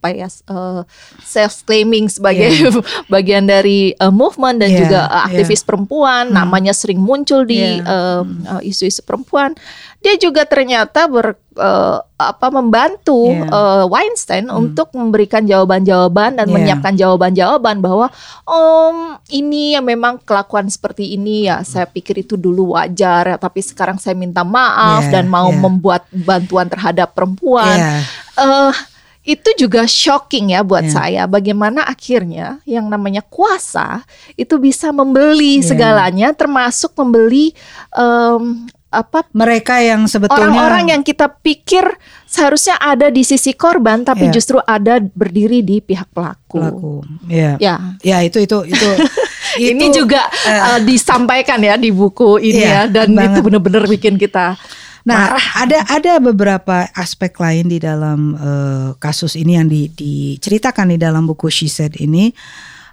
apa 0.03 0.18
ya 0.18 0.26
uh, 0.50 0.82
self 1.22 1.62
claiming 1.62 2.11
sebagai 2.11 2.50
yeah. 2.50 2.74
bagian 3.14 3.46
dari 3.46 3.94
uh, 4.03 4.11
movement 4.11 4.59
dan 4.59 4.74
yeah. 4.74 4.80
juga 4.82 5.00
uh, 5.07 5.30
aktivis 5.30 5.62
yeah. 5.62 5.68
perempuan 5.70 6.24
hmm. 6.26 6.34
namanya 6.34 6.74
sering 6.74 6.98
muncul 6.98 7.46
di 7.46 7.78
yeah. 7.78 8.26
uh, 8.26 8.59
isu-isu 8.66 9.07
perempuan 9.07 9.55
dia 10.03 10.18
juga 10.18 10.42
ternyata 10.42 11.07
ber 11.07 11.38
uh, 11.55 12.03
apa 12.18 12.50
membantu 12.50 13.30
yeah. 13.30 13.46
uh, 13.46 13.84
Weinstein 13.86 14.50
hmm. 14.50 14.59
untuk 14.59 14.90
memberikan 14.90 15.46
jawaban-jawaban 15.46 16.34
dan 16.34 16.50
yeah. 16.50 16.55
menyiapkan 16.59 16.98
jawaban-jawaban 16.98 17.78
bahwa 17.78 18.11
om 18.42 19.22
ini 19.30 19.78
yang 19.78 19.86
memang 19.86 20.18
kelakuan 20.26 20.66
seperti 20.66 21.14
ini 21.14 21.46
ya 21.46 21.62
saya 21.62 21.86
pikir 21.86 22.26
itu 22.26 22.34
dulu 22.34 22.74
wajar 22.74 23.30
ya 23.30 23.36
tapi 23.38 23.62
sekarang 23.62 24.03
saya 24.03 24.18
minta 24.18 24.42
maaf 24.42 25.07
yeah. 25.07 25.14
dan 25.14 25.30
mau 25.30 25.46
yeah. 25.46 25.62
membuat 25.62 26.03
bantuan 26.11 26.66
terhadap 26.66 27.14
perempuan 27.14 27.78
yeah. 27.78 28.03
uh, 28.42 28.74
itu 29.23 29.51
juga 29.55 29.87
shocking 29.87 30.51
ya 30.51 30.66
buat 30.66 30.91
yeah. 30.91 30.95
saya 30.95 31.23
bagaimana 31.31 31.87
akhirnya 31.87 32.59
yang 32.66 32.91
namanya 32.91 33.23
kuasa 33.23 34.03
itu 34.35 34.59
bisa 34.59 34.91
membeli 34.91 35.62
yeah. 35.62 35.66
segalanya 35.66 36.29
termasuk 36.35 36.91
membeli 36.99 37.55
um, 37.95 38.66
apa 38.93 39.25
mereka 39.33 39.81
yang 39.81 40.05
sebetulnya 40.05 40.53
orang-orang 40.53 40.93
yang 40.93 41.03
kita 41.07 41.25
pikir 41.41 41.87
seharusnya 42.29 42.77
ada 42.77 43.09
di 43.09 43.25
sisi 43.25 43.57
korban 43.57 44.05
tapi 44.05 44.29
yeah. 44.29 44.35
justru 44.37 44.59
ada 44.61 45.01
berdiri 45.01 45.64
di 45.64 45.81
pihak 45.81 46.12
pelaku. 46.12 46.61
Pelaku. 46.61 46.95
Ya. 47.31 47.57
Yeah. 47.57 47.79
Ya, 48.05 48.20
yeah, 48.20 48.20
itu 48.29 48.45
itu 48.45 48.59
itu 48.68 48.89
ini 49.73 49.89
juga 49.97 50.29
uh, 50.29 50.77
uh, 50.77 50.79
disampaikan 50.85 51.62
ya 51.64 51.81
di 51.81 51.89
buku 51.89 52.37
ini 52.43 52.62
yeah, 52.62 52.85
ya 52.91 53.01
dan 53.01 53.16
banget. 53.16 53.33
itu 53.33 53.39
benar-benar 53.41 53.85
bikin 53.89 54.20
kita 54.20 54.61
Nah, 55.03 55.34
Marah. 55.34 55.46
ada 55.66 55.78
ada 55.90 56.12
beberapa 56.22 56.86
aspek 56.94 57.34
lain 57.42 57.66
di 57.66 57.82
dalam 57.82 58.38
uh, 58.38 58.94
kasus 59.03 59.34
ini 59.34 59.59
yang 59.59 59.66
di, 59.66 59.90
diceritakan 59.90 60.94
di 60.94 60.98
dalam 60.98 61.26
buku 61.26 61.50
She 61.50 61.66
Said 61.66 61.98
ini. 61.98 62.30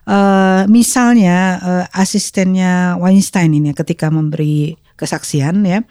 Uh, 0.09 0.65
misalnya 0.65 1.61
uh, 1.61 1.85
asistennya 1.93 2.97
Weinstein 2.97 3.53
ini 3.53 3.77
ketika 3.77 4.09
memberi 4.09 4.73
kesaksian 4.97 5.61
ya, 5.61 5.85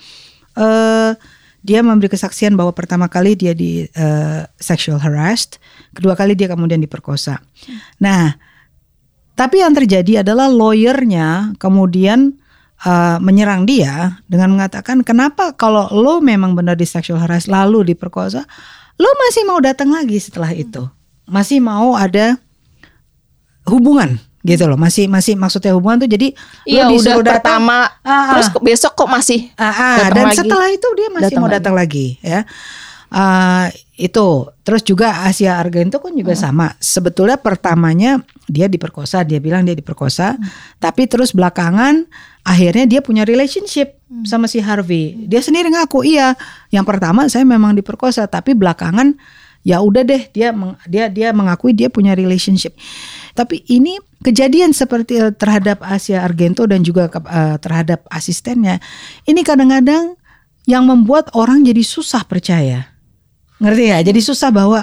uh, 0.58 1.14
dia 1.62 1.80
memberi 1.86 2.10
kesaksian 2.10 2.58
bahwa 2.58 2.74
pertama 2.74 3.06
kali 3.06 3.38
dia 3.38 3.54
di 3.54 3.86
uh, 3.86 4.42
sexual 4.58 4.98
harassed, 4.98 5.62
kedua 5.94 6.18
kali 6.18 6.34
dia 6.34 6.50
kemudian 6.50 6.82
diperkosa. 6.82 7.38
Nah, 8.02 8.34
tapi 9.38 9.62
yang 9.62 9.70
terjadi 9.70 10.26
adalah 10.26 10.50
lawyernya 10.50 11.54
kemudian 11.62 12.34
uh, 12.84 13.16
menyerang 13.18 13.66
dia 13.66 14.20
dengan 14.30 14.54
mengatakan 14.54 15.02
kenapa 15.02 15.54
kalau 15.54 15.90
lo 15.90 16.22
memang 16.22 16.54
benar 16.54 16.78
di 16.78 16.86
sexual 16.86 17.18
harass 17.18 17.50
lalu 17.50 17.94
diperkosa, 17.94 18.44
lo 18.98 19.10
masih 19.26 19.42
mau 19.48 19.58
datang 19.58 19.90
lagi 19.90 20.18
setelah 20.20 20.52
itu, 20.54 20.86
masih 21.26 21.58
mau 21.58 21.98
ada 21.98 22.38
hubungan 23.66 24.18
gitu 24.46 24.64
loh. 24.64 24.78
Masih 24.78 25.10
masih 25.10 25.34
maksudnya 25.34 25.74
hubungan 25.74 26.06
tuh 26.06 26.10
jadi 26.10 26.32
iya, 26.64 26.86
lo 26.86 26.94
disuruh 26.94 27.22
udah 27.22 27.38
datang 27.38 27.64
pertama. 27.64 27.78
Ah, 28.06 28.36
terus 28.36 28.48
besok 28.62 28.92
kok 28.94 29.10
masih 29.10 29.50
ah, 29.58 29.66
ah, 29.68 29.96
dan 30.14 30.30
lagi. 30.30 30.38
setelah 30.38 30.68
itu 30.70 30.88
dia 30.94 31.08
masih 31.10 31.24
datang 31.34 31.42
mau 31.42 31.50
datang 31.50 31.74
lagi, 31.74 32.06
lagi 32.20 32.26
ya. 32.26 32.40
Uh, 33.08 33.66
itu. 33.98 34.46
Terus 34.62 34.86
juga 34.86 35.26
Asia 35.26 35.58
Argento 35.58 35.98
kan 35.98 36.14
juga 36.14 36.38
hmm. 36.38 36.40
sama. 36.40 36.66
Sebetulnya 36.78 37.34
pertamanya 37.36 38.22
dia 38.46 38.70
diperkosa 38.70 39.26
dia 39.26 39.42
bilang 39.42 39.66
dia 39.66 39.74
diperkosa. 39.74 40.38
Hmm. 40.38 40.46
tapi 40.78 41.10
terus 41.10 41.34
belakangan 41.34 42.06
akhirnya 42.46 42.86
dia 42.86 43.00
punya 43.02 43.26
relationship 43.26 43.98
hmm. 44.06 44.24
sama 44.24 44.46
si 44.46 44.62
Harvey. 44.62 45.26
Dia 45.26 45.42
sendiri 45.42 45.74
ngaku 45.74 46.06
iya 46.06 46.38
yang 46.70 46.86
pertama 46.86 47.26
saya 47.26 47.42
memang 47.42 47.74
diperkosa 47.74 48.30
tapi 48.30 48.54
belakangan 48.54 49.18
ya 49.66 49.82
udah 49.82 50.06
deh 50.06 50.30
dia 50.30 50.54
dia 50.86 51.10
dia 51.10 51.28
mengakui 51.34 51.74
dia 51.74 51.90
punya 51.90 52.14
relationship. 52.14 52.78
Tapi 53.34 53.66
ini 53.66 53.98
kejadian 54.22 54.70
seperti 54.70 55.18
eh, 55.18 55.34
terhadap 55.34 55.82
Asia 55.82 56.22
Argento 56.22 56.64
dan 56.70 56.86
juga 56.86 57.10
uh, 57.10 57.58
terhadap 57.58 58.06
asistennya. 58.14 58.78
Ini 59.26 59.42
kadang-kadang 59.42 60.14
yang 60.68 60.84
membuat 60.86 61.32
orang 61.34 61.64
jadi 61.64 61.80
susah 61.80 62.28
percaya 62.28 62.97
Ngerti 63.58 63.84
ya? 63.86 63.98
Jadi 64.00 64.20
susah 64.20 64.50
bahwa 64.50 64.82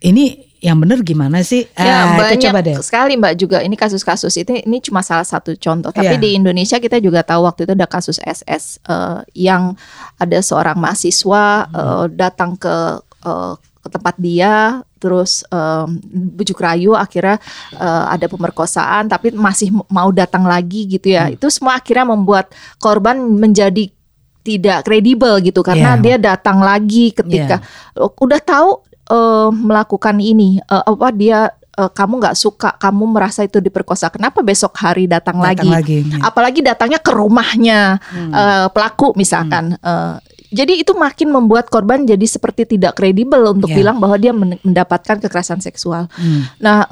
ini 0.00 0.24
yang 0.58 0.74
benar 0.74 0.98
gimana 1.00 1.38
sih? 1.40 1.70
Ya 1.72 2.02
Ah, 2.02 2.18
banyak 2.18 2.34
itu 2.34 2.50
coba 2.50 2.58
deh. 2.60 2.74
sekali 2.82 3.14
Mbak 3.14 3.34
juga 3.38 3.58
ini 3.62 3.78
kasus-kasus 3.78 4.34
itu 4.36 4.58
ini 4.58 4.82
cuma 4.82 5.00
salah 5.00 5.22
satu 5.22 5.54
contoh. 5.54 5.90
Tapi 5.90 6.18
Iya. 6.18 6.18
di 6.18 6.34
Indonesia 6.34 6.76
kita 6.76 6.98
juga 6.98 7.22
tahu 7.22 7.46
waktu 7.46 7.62
itu 7.62 7.72
ada 7.74 7.86
kasus 7.86 8.18
SS 8.18 8.82
eh, 8.82 9.18
yang 9.38 9.78
ada 10.16 10.38
seorang 10.40 10.74
mahasiswa 10.74 11.44
Hmm. 11.70 11.78
eh, 11.78 12.04
datang 12.10 12.50
ke 12.54 12.74
eh, 13.22 13.54
ke 13.78 13.88
tempat 13.88 14.14
dia 14.18 14.82
terus 14.98 15.46
em, 15.48 16.02
bujuk 16.34 16.58
rayu 16.58 16.90
akhirnya 16.90 17.38
eh, 17.72 18.04
ada 18.10 18.26
pemerkosaan 18.26 19.06
tapi 19.06 19.30
masih 19.30 19.70
mau 19.86 20.10
datang 20.10 20.42
lagi 20.42 20.90
gitu 20.90 21.14
ya. 21.14 21.30
Hmm. 21.30 21.38
Itu 21.38 21.46
semua 21.54 21.78
akhirnya 21.78 22.02
membuat 22.04 22.50
korban 22.78 23.14
menjadi 23.14 23.94
tidak 24.40 24.82
kredibel 24.82 25.38
gitu 25.38 25.60
karena 25.60 25.94
Iya. 25.94 26.00
dia 26.00 26.16
datang 26.16 26.58
lagi 26.58 27.10
ketika 27.10 27.60
udah 27.96 28.40
tahu 28.40 28.70
eh, 29.06 29.48
melakukan 29.50 30.16
ini 30.16 30.58
eh, 30.58 30.84
apa 30.84 31.08
dia 31.10 31.48
eh, 31.74 31.90
kamu 31.90 32.18
nggak 32.18 32.34
suka 32.34 32.74
kamu 32.74 33.04
merasa 33.08 33.42
itu 33.42 33.58
diperkosa 33.58 34.08
kenapa 34.08 34.40
besok 34.40 34.72
hari 34.74 35.04
datang, 35.04 35.38
Datang 35.38 35.68
lagi 35.68 35.68
lagi. 35.68 35.98
ya. 36.08 36.24
apalagi 36.24 36.60
datangnya 36.60 36.98
ke 36.98 37.10
rumahnya 37.10 38.00
Hmm. 38.04 38.30
eh, 38.30 38.66
pelaku 38.68 39.12
misalkan 39.14 39.76
Eh, 39.76 40.16
jadi 40.48 40.80
itu 40.80 40.96
makin 40.96 41.28
membuat 41.28 41.68
korban 41.68 42.02
jadi 42.02 42.24
seperti 42.24 42.64
tidak 42.66 42.96
kredibel 42.96 43.44
untuk 43.46 43.68
Ya. 43.68 43.76
bilang 43.76 44.00
bahwa 44.00 44.16
dia 44.16 44.32
men- 44.32 44.56
mendapatkan 44.58 45.20
kekerasan 45.20 45.60
seksual. 45.60 46.08
Hmm. 46.10 46.48
Nah, 46.56 46.88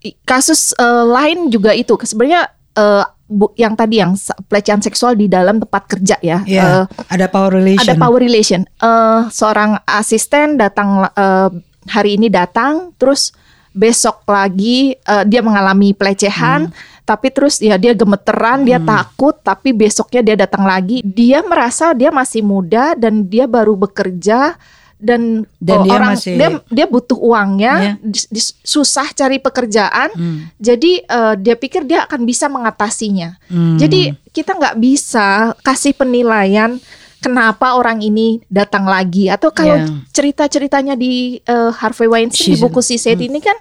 i- 0.00 0.14
kasus 0.20 0.70
eh, 0.72 1.04
lain 1.04 1.50
juga 1.50 1.70
itu 1.72 1.98
sebenarnya 1.98 2.46
eh, 2.72 3.02
bu- 3.30 3.54
yang 3.54 3.72
tadi 3.72 4.02
yang 4.02 4.18
pelecehan 4.44 4.82
seksual 4.82 5.14
di 5.14 5.24
dalam 5.24 5.56
tempat 5.56 5.86
kerja 5.86 6.18
ya. 6.20 6.42
Ya, 6.42 6.82
Eh, 6.82 6.84
ada 7.08 7.26
power 7.26 7.54
relation. 7.54 7.86
ada 7.86 7.94
power 7.94 8.18
relation. 8.18 8.60
Eh, 8.66 9.20
seorang 9.30 9.78
asisten 9.86 10.58
datang 10.58 11.06
eh, 11.06 11.48
hari 11.86 12.18
ini 12.18 12.26
datang, 12.26 12.90
terus 12.96 13.30
besok 13.70 14.26
lagi 14.26 14.92
eh, 14.92 15.24
dia 15.24 15.40
mengalami 15.40 15.94
pelecehan, 15.94 16.74
tapi 17.02 17.30
terus 17.30 17.58
ya 17.58 17.74
dia 17.74 17.90
gemeteran, 17.90 18.62
dia 18.62 18.78
takut, 18.78 19.38
tapi 19.40 19.70
besoknya 19.70 20.20
dia 20.20 20.36
datang 20.36 20.62
lagi, 20.62 21.00
dia 21.00 21.40
merasa 21.40 21.90
dia 21.90 22.10
masih 22.10 22.42
muda 22.42 22.94
dan 22.94 23.24
dia 23.24 23.46
baru 23.46 23.74
bekerja 23.74 24.58
dan, 25.00 25.48
Dan 25.56 25.76
oh, 25.76 25.84
dia 25.84 25.92
orang 25.92 26.12
masih- 26.14 26.36
dia 26.36 26.48
dia 26.68 26.84
butuh 26.84 27.16
uangnya, 27.16 27.74
Iya. 27.74 27.92
dis- 28.00 28.28
dis- 28.28 28.54
susah 28.60 29.08
cari 29.10 29.36
pekerjaan, 29.36 30.12
Hmm. 30.12 30.38
jadi 30.56 30.92
eh, 31.00 31.34
dia 31.36 31.56
pikir 31.56 31.82
dia 31.82 32.04
akan 32.04 32.22
bisa 32.22 32.46
mengatasinya. 32.46 33.40
Hmm. 33.48 33.74
Jadi 33.74 34.12
kita 34.30 34.54
nggak 34.54 34.76
bisa 34.76 35.56
kasih 35.58 35.92
penilaian 35.92 36.76
kenapa 37.18 37.74
orang 37.74 38.00
ini 38.00 38.40
datang 38.46 38.84
lagi 38.84 39.26
atau 39.26 39.50
kalau 39.50 39.76
Yeah. 39.76 40.04
cerita-ceritanya 40.10 40.94
di 40.94 41.36
eh, 41.38 41.70
Harvey 41.74 42.06
Weinstein 42.06 42.44
di 42.46 42.54
Season. 42.54 42.64
buku 42.64 42.80
Sised 42.80 43.18
ini 43.18 43.40
kan 43.40 43.56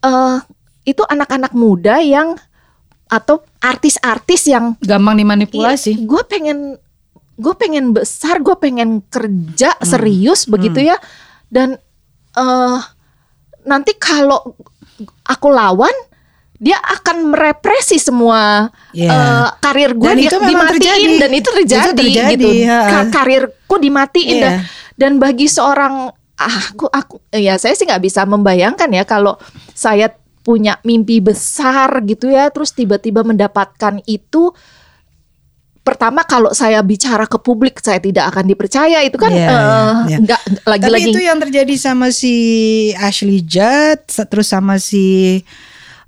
eh, 0.00 0.36
itu 0.82 1.02
anak-anak 1.02 1.52
muda 1.52 1.98
yang 1.98 2.36
atau 3.06 3.42
artis-artis 3.58 4.46
yang 4.46 4.78
gampang 4.78 5.18
dimanipulasi. 5.18 5.98
gue 6.00 6.22
pengen 6.24 6.78
gue 7.40 7.54
pengen 7.54 7.90
besar 7.90 8.38
gue 8.38 8.54
pengen 8.54 9.00
kerja 9.04 9.72
Hmm. 9.72 9.88
serius 9.88 10.44
begitu 10.44 10.84
ya 10.84 11.00
dan 11.48 11.80
eh 12.30 12.78
nanti 13.62 13.92
kalau 13.94 14.54
aku 15.22 15.48
lawan 15.48 15.92
dia 16.54 16.76
akan 16.76 17.32
merepresi 17.32 17.96
semua 17.96 18.68
Iya. 18.92 19.08
eh, 19.08 19.48
karir 19.58 19.96
gue 19.96 20.04
Dan 20.06 20.18
dia 20.18 20.28
itu 20.28 20.36
memang 20.38 20.68
dimatiin 20.68 20.76
terjadi. 20.76 21.16
dan 21.16 21.30
itu 21.32 21.48
terjadi, 21.50 21.80
Itu 21.82 21.96
terjadi, 21.96 22.32
gitu. 22.36 22.48
Ka- 22.68 23.08
karirku 23.10 23.74
dimatiin 23.76 24.36
Iya. 24.36 24.42
dan 24.42 24.54
dan 24.94 25.12
bagi 25.16 25.48
seorang 25.48 26.12
ah, 26.36 26.56
aku 26.68 26.84
aku 26.86 27.14
ya 27.30 27.56
saya 27.56 27.72
sih 27.72 27.84
nggak 27.84 28.00
bisa 28.02 28.24
membayangkan 28.24 28.88
ya 28.90 29.04
kalau 29.04 29.40
saya 29.70 30.12
punya 30.40 30.80
mimpi 30.82 31.20
besar 31.20 32.00
gitu 32.02 32.28
ya 32.28 32.48
terus 32.48 32.70
tiba-tiba 32.70 33.20
mendapatkan 33.22 34.00
itu 34.06 34.52
pertama 35.80 36.22
kalau 36.28 36.52
saya 36.52 36.84
bicara 36.84 37.24
ke 37.24 37.40
publik 37.40 37.80
saya 37.80 37.98
tidak 37.98 38.28
akan 38.34 38.44
dipercaya 38.52 39.00
itu 39.00 39.16
kan 39.16 39.32
Iya, 39.32 39.48
eh, 39.48 39.94
iya. 40.12 40.16
nggak 40.20 40.40
Tapi 40.44 40.68
lagi-lagi 40.68 41.10
itu 41.12 41.20
yang 41.24 41.38
terjadi 41.40 41.74
sama 41.80 42.12
si 42.12 42.34
Ashley 43.00 43.40
Judd, 43.40 44.04
terus 44.28 44.52
sama 44.52 44.76
si 44.76 45.40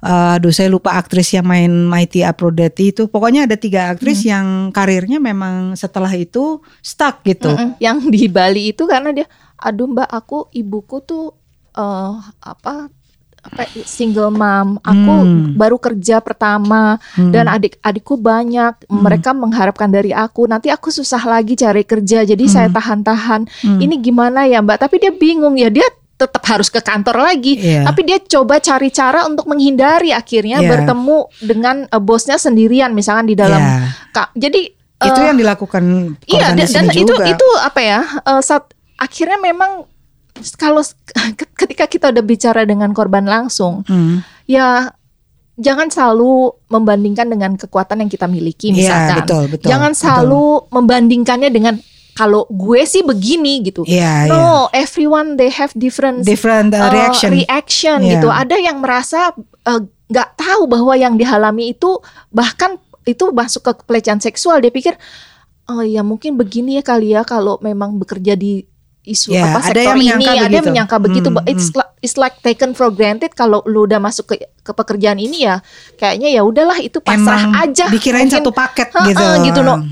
eh, 0.02 0.34
aduh 0.36 0.52
saya 0.52 0.68
lupa 0.68 0.94
aktris 1.00 1.32
yang 1.32 1.48
main 1.48 1.72
Mighty 1.88 2.20
Aphrodite 2.20 2.92
itu. 2.92 3.02
Pokoknya 3.08 3.48
ada 3.48 3.56
tiga 3.56 3.96
aktris 3.96 4.22
yang 4.28 4.70
karirnya 4.70 5.16
memang 5.18 5.72
setelah 5.74 6.12
itu 6.12 6.60
stuck 6.84 7.24
gitu. 7.24 7.50
Yang 7.80 8.12
di 8.12 8.28
Bali 8.28 8.76
itu 8.76 8.84
karena 8.84 9.10
dia 9.14 9.26
aduh 9.62 9.86
mbak 9.88 10.10
aku 10.10 10.50
ibuku 10.52 11.00
tuh 11.06 11.32
eh 11.72 12.14
apa 12.44 12.90
apa 13.42 13.66
single 13.82 14.30
mom. 14.30 14.78
Aku 14.80 15.14
Hmm. 15.18 15.52
baru 15.52 15.76
kerja 15.76 16.18
pertama 16.18 16.96
dan 17.16 17.46
adik-adikku 17.46 18.14
banyak. 18.14 18.86
Mereka 18.86 19.30
mengharapkan 19.32 19.86
dari 19.86 20.10
aku. 20.10 20.46
Nanti 20.46 20.68
aku 20.68 20.88
susah 20.88 21.20
lagi 21.20 21.54
cari 21.54 21.82
kerja 21.82 22.22
jadi 22.22 22.44
saya 22.44 22.68
tahan-tahan. 22.68 23.50
Ini 23.76 23.98
gimana 23.98 24.44
ya 24.44 24.58
mbak? 24.58 24.78
Tapi 24.78 24.96
dia 24.98 25.10
bingung 25.10 25.54
ya. 25.54 25.68
Dia 25.68 25.84
tetap 26.14 26.46
harus 26.46 26.68
ke 26.68 26.78
kantor 26.78 27.18
lagi. 27.20 27.58
Iya. 27.58 27.82
tapi 27.82 28.00
dia 28.04 28.22
coba 28.22 28.56
cari 28.56 28.88
cara 28.88 29.26
untuk 29.26 29.42
menghindari 29.44 30.14
akhirnya 30.14 30.62
Iya. 30.62 30.70
bertemu 30.70 31.18
dengan 31.42 31.76
eh, 31.84 31.98
bosnya 31.98 32.38
sendirian 32.38 32.94
misalkan 32.94 33.26
di 33.26 33.34
dalam 33.34 33.58
ka- 34.08 34.30
jadi 34.32 34.70
Itu 35.02 35.18
eh, 35.18 35.26
yang 35.26 35.34
dilakukan 35.34 35.82
Iya 36.22 36.46
korban 36.46 36.62
dan, 36.62 36.68
dan 36.70 36.86
itu 36.94 37.10
juga. 37.10 37.26
itu 37.26 37.48
apa 37.58 37.80
ya? 37.82 38.00
eh, 38.22 38.38
saat 38.40 38.70
akhirnya 38.94 39.34
memang 39.36 39.82
kalau 40.54 40.82
ketika 41.60 41.84
kita 41.86 42.06
udah 42.10 42.24
bicara 42.24 42.62
dengan 42.64 42.90
korban 42.90 43.24
langsung, 43.24 43.84
Hmm. 43.86 44.24
ya 44.44 44.90
jangan 45.54 45.88
selalu 45.88 46.56
membandingkan 46.66 47.28
dengan 47.28 47.54
kekuatan 47.54 48.00
yang 48.00 48.10
kita 48.10 48.24
miliki 48.24 48.72
Iya, 48.72 48.76
misalkan. 48.76 49.16
betul, 49.22 49.44
betul, 49.52 49.68
jangan 49.68 49.92
betul. 49.92 50.02
selalu 50.02 50.44
membandingkannya 50.72 51.50
dengan 51.52 51.74
kalau 52.12 52.44
gue 52.48 52.82
sih 52.84 53.00
begini 53.00 53.64
gitu. 53.64 53.84
Iya, 53.88 54.28
iya. 54.28 54.32
no, 54.32 54.68
everyone 54.72 55.36
they 55.36 55.48
have 55.48 55.72
different 55.72 56.24
different 56.24 56.72
uh, 56.72 56.88
uh, 56.88 56.90
reaction. 56.92 57.32
reaction 57.32 57.98
Iya. 58.04 58.20
gitu. 58.20 58.28
Ada 58.28 58.56
yang 58.60 58.80
merasa 58.80 59.32
uh, 59.64 59.80
nggak 60.12 60.30
tahu 60.36 60.68
bahwa 60.68 60.92
yang 60.92 61.16
dialami 61.16 61.72
itu 61.72 61.96
bahkan 62.28 62.76
itu 63.08 63.32
masuk 63.32 63.64
ke 63.64 63.72
pelecehan 63.88 64.20
seksual. 64.20 64.60
Dia 64.60 64.68
pikir, 64.68 64.92
oh 65.68 65.80
ya 65.80 66.04
mungkin 66.04 66.36
begini 66.36 66.76
ya 66.76 66.84
kali 66.84 67.16
ya 67.16 67.24
kalau 67.24 67.56
memang 67.64 67.96
bekerja 67.96 68.36
di 68.36 68.64
isu 69.02 69.30
Ya, 69.30 69.50
apa 69.50 69.58
ada 69.64 69.82
sektor 69.82 69.94
yang 69.96 70.16
ini. 70.16 70.24
Ada 70.24 70.54
yang 70.54 70.66
menyangka 70.68 70.96
begitu. 70.96 71.26
Hmm, 71.26 71.42
It's 71.44 71.70
like, 71.70 71.90
it's 72.00 72.16
like 72.16 72.38
taken 72.38 72.70
for 72.70 72.86
granted 72.88 73.32
kalau 73.32 73.58
lu 73.64 73.82
udah 73.82 73.98
masuk 73.98 74.30
ke 74.30 74.34
ke 74.56 74.72
pekerjaan 74.72 75.18
ini 75.18 75.42
ya 75.42 75.58
kayaknya 75.96 76.30
ya 76.30 76.42
udahlah 76.42 76.78
itu 76.78 76.98
pasrah 76.98 77.18
Emang 77.44 77.58
aja. 77.60 77.86
dikirain 77.88 78.24
Mungkin- 78.24 78.38
satu 78.38 78.50
paket 78.50 78.88
gitu. 78.94 79.26
gitu 79.42 79.60
no. 79.60 79.82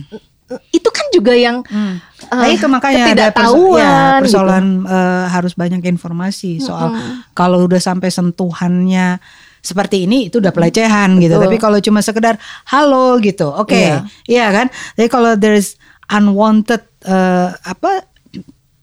Itu 0.70 0.88
kan 0.88 1.06
juga 1.08 1.30
yang 1.32 1.62
Hmm. 1.64 1.98
uh, 2.24 2.34
Nah 2.36 2.48
itu 2.48 2.66
makanya 2.66 3.04
ada 3.08 3.26
perso- 3.30 3.74
ya, 3.76 3.90
gitu. 4.16 4.22
persoalan 4.24 4.64
eh, 4.82 5.24
harus 5.28 5.54
banyak 5.54 5.82
informasi 5.84 6.58
soal 6.58 6.94
kalau 7.32 7.62
udah 7.64 7.78
sampai 7.78 8.10
sentuhannya 8.10 9.18
seperti 9.60 10.06
ini 10.06 10.26
itu 10.26 10.38
udah 10.38 10.50
pelecehan 10.50 11.18
gitu. 11.18 11.34
Betul. 11.34 11.44
Tapi 11.44 11.56
kalau 11.56 11.78
cuma 11.78 12.00
sekedar 12.00 12.34
halo 12.64 13.18
gitu, 13.18 13.46
oke, 13.46 13.74
Iya. 13.74 14.06
iya 14.24 14.46
kan. 14.48 14.66
Tapi 14.92 15.06
kalau 15.06 15.34
there's 15.34 15.74
unwanted 16.08 16.82
eh, 17.02 17.48
apa 17.56 18.09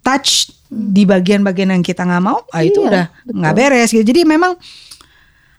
touch 0.07 0.47
di 0.67 1.03
bagian-bagian 1.03 1.67
yang 1.69 1.81
kita 1.81 2.01
nggak 2.01 2.23
mau, 2.23 2.39
ah, 2.47 2.61
itu 2.61 2.79
Iya, 2.79 2.87
udah 2.87 3.05
nggak 3.29 3.53
beres 3.53 3.89
gitu. 3.89 4.03
Jadi 4.05 4.23
memang 4.23 4.55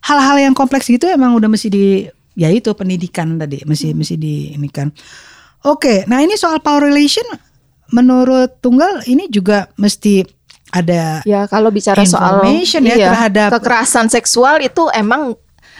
hal-hal 0.01 0.37
yang 0.41 0.55
kompleks 0.55 0.87
gitu 0.87 1.05
emang 1.07 1.35
udah 1.35 1.47
mesti 1.47 1.69
di 1.69 1.85
ya 2.33 2.49
itu 2.49 2.71
pendidikan 2.73 3.37
tadi 3.37 3.61
mesti 3.63 3.91
Hmm. 3.91 3.99
mesti 3.99 4.15
di 4.17 4.35
ini 4.53 4.69
kan. 4.69 4.89
Oke, 5.61 6.07
nah 6.07 6.19
ini 6.19 6.33
soal 6.35 6.59
power 6.59 6.81
relation 6.83 7.27
menurut 7.89 8.57
tunggal 8.59 9.03
ini 9.05 9.27
juga 9.27 9.69
mesti 9.75 10.23
ada 10.71 11.25
Ya 11.25 11.45
kalau 11.45 11.69
bicara 11.69 12.05
soal 12.05 12.45
ya 12.85 12.95
iya, 12.95 13.09
terhadap- 13.09 13.51
kekerasan 13.55 14.07
seksual 14.07 14.61
itu 14.61 14.87
emang 14.93 15.33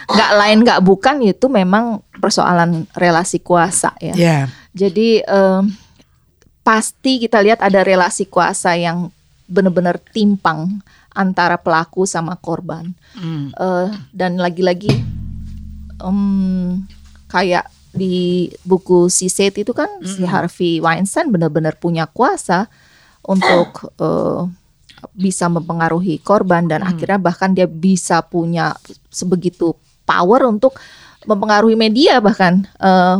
nggak 0.05 0.31
lain 0.35 0.57
nggak 0.63 0.81
bukan 0.81 1.21
itu 1.21 1.45
memang 1.47 2.01
persoalan 2.17 2.89
relasi 2.91 3.37
kuasa 3.39 3.93
ya. 3.99 4.13
ya 4.13 4.37
Jadi 4.73 5.21
em, 5.21 5.69
pasti 6.69 7.17
kita 7.17 7.41
lihat 7.41 7.65
ada 7.65 7.81
relasi 7.81 8.29
kuasa 8.29 8.77
yang 8.77 9.09
benar-benar 9.49 9.97
timpang 10.13 10.85
antara 11.17 11.57
pelaku 11.57 12.05
sama 12.05 12.37
korban. 12.37 12.93
hmm, 13.17 13.57
Eh, 13.57 13.89
dan 14.13 14.37
lagi-lagi 14.37 14.93
em, 15.97 16.85
kayak 17.25 17.65
di 17.89 18.45
buku 18.61 19.09
Sised 19.09 19.57
itu 19.57 19.73
kan 19.73 19.89
si 20.05 20.21
Harvey 20.21 20.77
Weinstein 20.77 21.33
benar-benar 21.33 21.73
punya 21.81 22.05
kuasa 22.05 22.69
untuk 23.25 23.89
eh, 23.97 24.45
bisa 25.17 25.49
mempengaruhi 25.49 26.21
korban 26.21 26.69
dan 26.69 26.85
akhirnya 26.85 27.17
bahkan 27.17 27.49
dia 27.49 27.65
bisa 27.65 28.21
punya 28.21 28.77
sebegitu 29.09 29.73
power 30.05 30.45
untuk 30.45 30.77
mempengaruhi 31.25 31.73
media 31.73 32.21
bahkan. 32.21 32.61
Eh, 32.77 33.17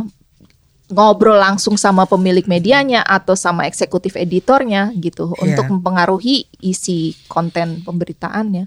ngobrol 0.90 1.38
langsung 1.38 1.78
sama 1.78 2.10
pemilik 2.10 2.44
medianya 2.50 3.06
atau 3.06 3.38
sama 3.38 3.70
eksekutif 3.70 4.18
editornya 4.18 4.90
gitu 4.98 5.32
Iya. 5.38 5.40
untuk 5.46 5.66
mempengaruhi 5.70 6.50
isi 6.60 7.14
konten 7.30 7.86
pemberitaannya. 7.86 8.66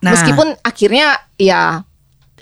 Nah. 0.00 0.10
Meskipun 0.14 0.54
akhirnya 0.62 1.18
ya 1.34 1.82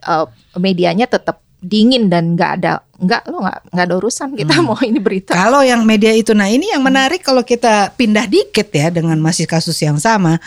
uh, 0.04 0.26
medianya 0.60 1.09
tetap 1.09 1.40
dingin 1.62 2.10
dan 2.10 2.34
nggak 2.34 2.52
ada 2.59 2.82
nggak 2.98 3.22
lo 3.30 3.38
nggak 3.46 3.59
nggak 3.70 3.84
ada 3.86 3.94
urusan 3.98 4.28
kita 4.34 4.54
Hmm. 4.59 4.66
mau 4.66 4.78
ini 4.82 4.98
berita. 4.98 5.30
Kalau 5.32 5.62
yang 5.62 5.86
media 5.86 6.10
itu, 6.10 6.34
nah 6.34 6.50
ini 6.50 6.74
yang 6.74 6.82
menarik 6.82 7.22
kalau 7.22 7.46
kita 7.46 7.94
pindah 7.94 8.26
dikit 8.26 8.66
ya 8.68 8.90
dengan 8.90 9.14
masih 9.22 9.46
kasus 9.46 9.78
yang 9.78 9.96
sama. 9.96 10.42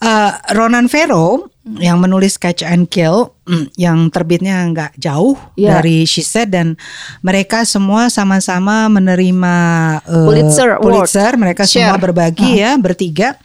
Eh, 0.00 0.32
Ronan 0.50 0.88
Farrow 0.88 1.44
yang 1.76 2.00
menulis 2.00 2.34
Catch 2.34 2.64
and 2.64 2.88
Kill 2.88 3.36
mm, 3.42 3.76
yang 3.76 4.08
terbitnya 4.08 4.64
nggak 4.64 4.96
jauh 4.96 5.36
Iya. 5.54 5.76
dari 5.76 6.02
She 6.02 6.20
Said 6.20 6.50
dan 6.50 6.80
mereka 7.20 7.62
semua 7.62 8.08
sama-sama 8.08 8.88
menerima 8.88 9.54
eh, 10.00 10.24
Pulitzer 10.24 10.70
Award. 10.74 11.04
Pulitzer. 11.04 11.32
Mereka 11.34 11.62
semua 11.64 11.94
Share. 11.94 12.00
berbagi 12.00 12.50
ya 12.56 12.74
bertiga. 12.76 13.36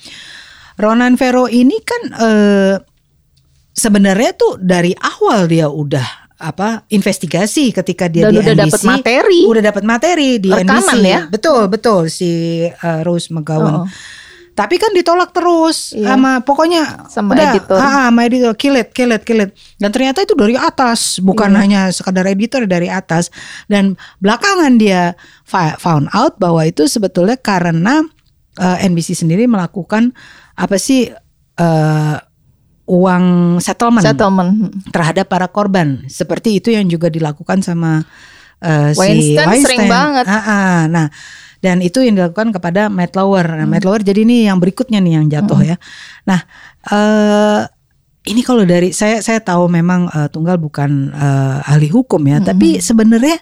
Ronan 0.75 1.15
Farrow 1.15 1.45
ini 1.45 1.75
kan 1.79 2.01
eh, 2.13 2.75
sebenarnya 3.69 4.31
tuh 4.33 4.55
dari 4.57 4.95
awal 4.95 5.45
dia 5.45 5.67
udah 5.67 6.07
apa 6.37 6.83
investigasi 6.87 7.71
ketika 7.71 8.07
dia 8.07 8.27
Dan 8.27 8.31
di 8.31 8.39
udah 8.39 8.53
NBC 8.53 8.63
dapet 8.65 8.81
materi. 8.85 9.39
udah 9.45 9.63
dapat 9.65 9.83
materi 9.83 10.29
di 10.37 10.49
Rekaman 10.49 10.83
NBC 10.95 11.03
ya? 11.05 11.19
betul 11.27 11.67
betul 11.67 12.07
si 12.07 12.31
uh, 12.63 13.03
Rose 13.03 13.27
McGowan 13.29 13.83
Oh. 13.83 13.87
Tapi 14.55 14.79
kan 14.79 14.95
ditolak 14.95 15.35
terus 15.35 15.91
Iya. 15.91 16.15
sama 16.15 16.39
pokoknya 16.39 17.11
Sama 17.11 17.35
udah, 17.35 17.51
editor. 17.51 17.75
ah, 17.75 18.07
sama 18.07 18.19
editor 18.23 18.55
kill 18.55 18.79
it 18.79 18.89
kill 18.95 19.11
it 19.11 19.27
kill 19.27 19.43
it 19.43 19.51
dan 19.77 19.91
ternyata 19.91 20.23
itu 20.23 20.31
dari 20.31 20.55
atas 20.55 21.19
bukan 21.19 21.51
Iya. 21.51 21.59
hanya 21.59 21.81
sekadar 21.91 22.23
editor 22.25 22.63
dari 22.63 22.87
atas 22.87 23.29
dan 23.67 23.99
belakangan 24.23 24.79
dia 24.79 25.13
found 25.77 26.07
out 26.15 26.39
bahwa 26.39 26.63
itu 26.63 26.87
sebetulnya 26.87 27.35
karena 27.35 28.07
uh, 28.57 28.77
NBC 28.79 29.13
sendiri 29.13 29.43
melakukan 29.45 30.15
apa 30.55 30.79
sih 30.79 31.11
uh, 31.59 32.15
uang 32.85 33.57
settlement 33.59 34.05
Settlement. 34.05 34.51
terhadap 34.93 35.25
para 35.27 35.49
korban 35.49 36.05
seperti 36.07 36.61
itu 36.63 36.69
yang 36.71 36.85
juga 36.85 37.09
dilakukan 37.09 37.59
sama 37.65 38.05
uh, 38.61 38.89
si 38.93 38.99
Weinstein 39.35 39.61
sering 39.65 39.89
banget. 39.89 40.25
Ah, 40.29 40.37
ah. 40.37 40.77
Nah, 40.85 41.07
dan 41.65 41.81
itu 41.81 42.05
yang 42.05 42.13
dilakukan 42.13 42.53
kepada 42.53 42.93
Matt 42.93 43.17
Lauer. 43.17 43.41
Nah, 43.49 43.65
Hmm. 43.65 43.73
Matt 43.73 43.83
Lauer 43.89 44.05
jadi 44.05 44.21
ini 44.21 44.45
yang 44.45 44.61
berikutnya 44.61 45.01
nih 45.01 45.13
yang 45.17 45.25
jatuh 45.25 45.59
ya. 45.65 45.75
Nah, 46.23 46.39
eh 46.85 47.61
ini 48.25 48.41
kalau 48.41 48.65
dari 48.65 48.89
saya 48.89 49.21
saya 49.21 49.41
tahu 49.41 49.65
memang 49.69 50.05
eh, 50.09 50.29
tunggal 50.29 50.61
bukan 50.61 51.09
eh, 51.09 51.69
ahli 51.73 51.89
hukum 51.89 52.21
ya, 52.25 52.37
Hmm. 52.37 52.47
tapi 52.47 52.77
sebenarnya 52.79 53.41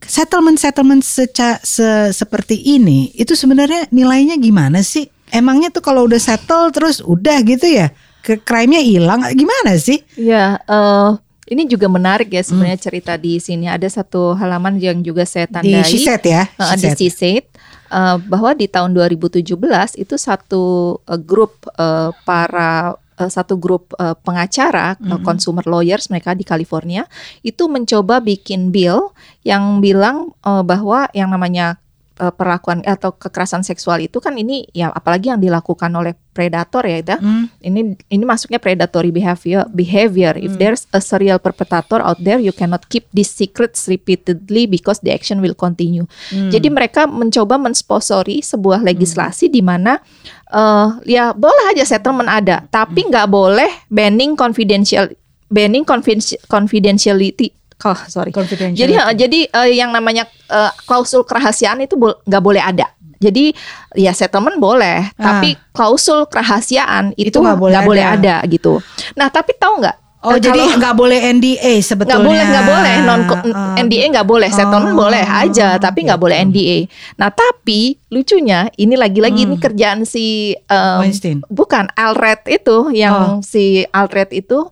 settlement 0.00 0.56
settlement 0.56 1.04
seca, 1.04 1.60
se- 1.60 2.10
seperti 2.10 2.56
ini 2.56 3.12
itu 3.14 3.36
sebenarnya 3.36 3.92
nilainya 3.92 4.40
gimana 4.40 4.80
sih? 4.80 5.04
Emangnya 5.30 5.68
tuh 5.70 5.84
kalau 5.84 6.08
udah 6.08 6.18
settle 6.18 6.72
terus 6.72 7.04
udah 7.04 7.38
gitu 7.44 7.68
ya? 7.68 7.92
Ke 8.20 8.36
crime-nya 8.36 8.80
hilang 8.80 9.24
gimana 9.32 9.76
sih? 9.76 10.00
Ya, 10.16 10.58
eh, 10.58 11.10
ini 11.50 11.66
juga 11.66 11.90
menarik 11.90 12.30
ya 12.30 12.40
sebenarnya 12.40 12.78
Hmm. 12.78 12.86
cerita 12.86 13.12
di 13.18 13.36
sini. 13.36 13.66
Ada 13.66 14.00
satu 14.00 14.38
halaman 14.38 14.78
yang 14.78 15.02
juga 15.02 15.26
saya 15.26 15.50
Di 15.50 15.54
tandai. 15.58 15.82
Ya? 16.22 16.44
Uh, 16.54 16.74
di 16.78 16.86
Said. 16.86 16.96
CSAID 16.96 17.44
uh, 17.90 18.16
bahwa 18.22 18.54
di 18.54 18.70
tahun 18.70 18.94
2017 18.94 19.58
itu 19.98 20.14
satu 20.14 20.62
uh, 21.02 21.18
grup 21.18 21.66
uh, 21.74 22.14
para 22.22 22.94
uh, 22.94 23.26
satu 23.28 23.58
grup 23.58 23.90
uh, 23.98 24.14
pengacara 24.16 24.94
uh, 24.96 25.18
Mhm. 25.18 25.26
consumer 25.26 25.66
lawyers 25.66 26.06
mereka 26.06 26.32
di 26.32 26.46
California 26.46 27.04
itu 27.42 27.66
mencoba 27.66 28.22
bikin 28.22 28.70
bill 28.70 29.10
yang 29.42 29.82
bilang 29.82 30.30
uh, 30.46 30.62
bahwa 30.62 31.10
yang 31.12 31.34
namanya 31.34 31.76
uh, 32.20 32.30
perlakuan 32.30 32.84
atau 32.84 33.10
kekerasan 33.10 33.64
seksual 33.64 33.98
itu 33.98 34.20
kan 34.20 34.36
ini 34.36 34.68
ya 34.70 34.92
apalagi 34.92 35.32
yang 35.32 35.40
dilakukan 35.40 35.88
oleh 35.90 36.12
predator 36.30 36.84
ya 36.84 37.00
itu 37.00 37.16
Hmm. 37.16 37.48
ini 37.58 37.80
ini 38.06 38.22
masuknya 38.22 38.56
predatory 38.56 39.10
behavior 39.10 39.66
behavior 39.66 40.36
if 40.36 40.54
Hmm. 40.54 40.60
there's 40.60 40.84
a 40.90 41.00
serial 41.00 41.40
perpetrator 41.40 41.98
out 41.98 42.20
there 42.20 42.38
you 42.38 42.52
cannot 42.52 42.84
keep 42.86 43.08
these 43.10 43.28
secrets 43.28 43.88
repeatedly 43.88 44.64
because 44.64 45.00
the 45.00 45.10
action 45.10 45.40
will 45.40 45.56
continue 45.56 46.04
Hmm. 46.30 46.48
jadi 46.48 46.68
mereka 46.68 47.08
mencoba 47.08 47.56
mensponsori 47.56 48.40
sebuah 48.40 48.84
legislasi 48.84 49.48
di 49.48 49.58
mana 49.58 49.98
eh, 50.46 50.88
ya 51.08 51.32
boleh 51.32 51.72
aja 51.72 51.82
settlement 51.82 52.28
ada 52.28 52.62
tapi 52.66 53.06
nggak 53.06 53.26
boleh 53.26 53.88
banning 53.88 54.34
confidential 54.34 55.10
banning 55.46 55.82
confidenti- 55.82 56.38
confidentiality 56.46 57.50
oh 57.82 57.98
sorry 58.06 58.30
jadi 58.72 58.92
eh, 58.94 59.14
jadi 59.16 59.38
eh, 59.46 59.70
yang 59.74 59.90
namanya 59.90 60.24
eh, 60.46 60.72
klausul 60.82 61.22
kerahasiaan 61.22 61.80
itu 61.80 61.94
nggak 61.96 62.40
boleh 62.40 62.60
ada. 62.60 62.88
Jadi 63.16 63.52
ya 63.94 64.10
settlement 64.10 64.56
boleh, 64.56 65.12
tapi 65.14 65.52
klausul 65.70 66.24
kerahasiaan 66.24 67.12
itu 67.14 67.36
Ah. 67.36 67.52
Nggak 67.52 67.58
boleh 67.58 67.74
nggak 67.74 67.84
boleh 67.86 68.04
ada. 68.06 68.34
ada 68.40 68.48
gitu. 68.48 68.80
Nah 69.12 69.28
tapi 69.28 69.52
tahu 69.54 69.76
nggak? 69.78 69.96
Oh 70.20 70.32
eh, 70.32 70.38
jadi 70.38 70.56
nggak 70.74 70.92
boleh 70.94 71.16
NDA 71.30 71.80
sebetulnya. 71.80 72.16
nggak 72.16 72.24
boleh 72.26 72.44
nggak 72.46 72.66
boleh 72.66 72.94
non 73.02 73.20
Ah. 73.50 73.76
NDA 73.76 74.04
nggak 74.10 74.24
boleh 74.26 74.48
settlement 74.48 74.92
Oh, 74.92 75.00
boleh 75.02 75.20
aja 75.20 75.76
tapi 75.76 76.04
nggak 76.04 76.16
boleh 76.16 76.36
gitu. 76.38 76.48
NDA. 76.50 76.78
Nah 77.16 77.28
tapi 77.28 77.80
lucunya 78.08 78.72
ini 78.74 78.94
lagi-lagi 78.94 79.44
ini 79.44 79.56
kerjaan 79.58 80.04
si 80.04 80.56
Weinstein. 80.98 81.44
bukan 81.46 81.92
Alred 81.94 82.40
itu 82.46 82.88
yang 82.90 83.40
si 83.42 83.84
Alred 83.86 84.28
itu 84.30 84.64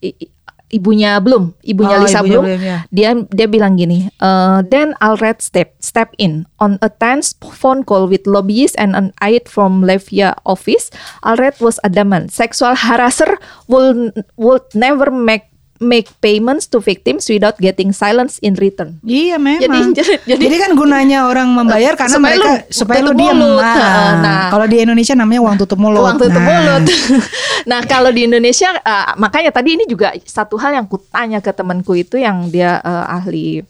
i- 0.00 0.30
ibunya 0.72 1.20
belum 1.20 1.52
ibunya 1.62 1.96
Oh, 2.00 2.02
Lisa 2.02 2.24
ibunya 2.24 2.32
belum. 2.32 2.44
Bloom, 2.48 2.62
ya. 2.64 2.78
dia 2.88 3.10
dia 3.28 3.46
bilang 3.46 3.76
gini 3.76 4.08
uh, 4.18 4.64
then 4.66 4.96
Alred 5.04 5.44
step 5.44 5.76
step 5.78 6.16
in. 6.16 6.48
On 6.56 6.80
a 6.80 6.88
tense 6.88 7.36
phone 7.38 7.84
call 7.84 8.08
with 8.08 8.24
lobbyists 8.24 8.74
and 8.80 8.96
an 8.96 9.12
aide 9.20 9.44
from 9.44 9.84
Levia 9.84 10.32
office 10.48 10.88
Alred 11.20 11.60
was 11.60 11.76
adamant 11.84 12.32
sexual 12.32 12.72
harasser 12.72 13.36
will 13.68 14.08
would 14.40 14.64
never 14.72 15.12
make 15.12 15.51
make 15.82 16.06
payments 16.22 16.70
to 16.70 16.78
victims 16.78 17.26
without 17.26 17.58
getting 17.58 17.90
silence 17.90 18.38
in 18.40 18.54
return 18.54 19.02
Iya 19.02 19.36
memang. 19.36 19.92
Jadi- 19.92 20.14
jadi- 20.30 20.46
Jadi, 20.46 20.56
kan 20.62 20.72
gunanya 20.78 21.26
orang 21.26 21.50
membayar 21.50 21.98
karena 21.98 22.16
Supaya 22.16 22.38
mereka 22.38 22.46
lu 22.46 22.54
supaya 22.70 23.00
lu 23.02 23.12
diam. 23.18 23.36
Nah, 23.42 24.10
nah. 24.22 24.42
kalau 24.54 24.66
di 24.70 24.78
Indonesia 24.78 25.14
namanya 25.18 25.40
uang 25.42 25.56
tutup 25.58 25.78
mulut. 25.82 26.06
uang 26.06 26.18
tutup 26.22 26.38
Nah. 26.38 26.46
mulut. 26.46 26.82
nah 27.70 27.80
kalau 27.84 28.14
di 28.14 28.30
Indonesia 28.30 28.70
uh, 28.78 29.18
makanya 29.18 29.50
tadi 29.50 29.74
ini 29.74 29.84
juga 29.90 30.14
satu 30.22 30.54
hal 30.56 30.78
yang 30.78 30.86
kutanya 30.86 31.42
ke 31.42 31.50
temanku 31.50 31.98
itu 31.98 32.16
yang 32.16 32.46
dia 32.48 32.78
uh, 32.80 33.10
ahli 33.10 33.66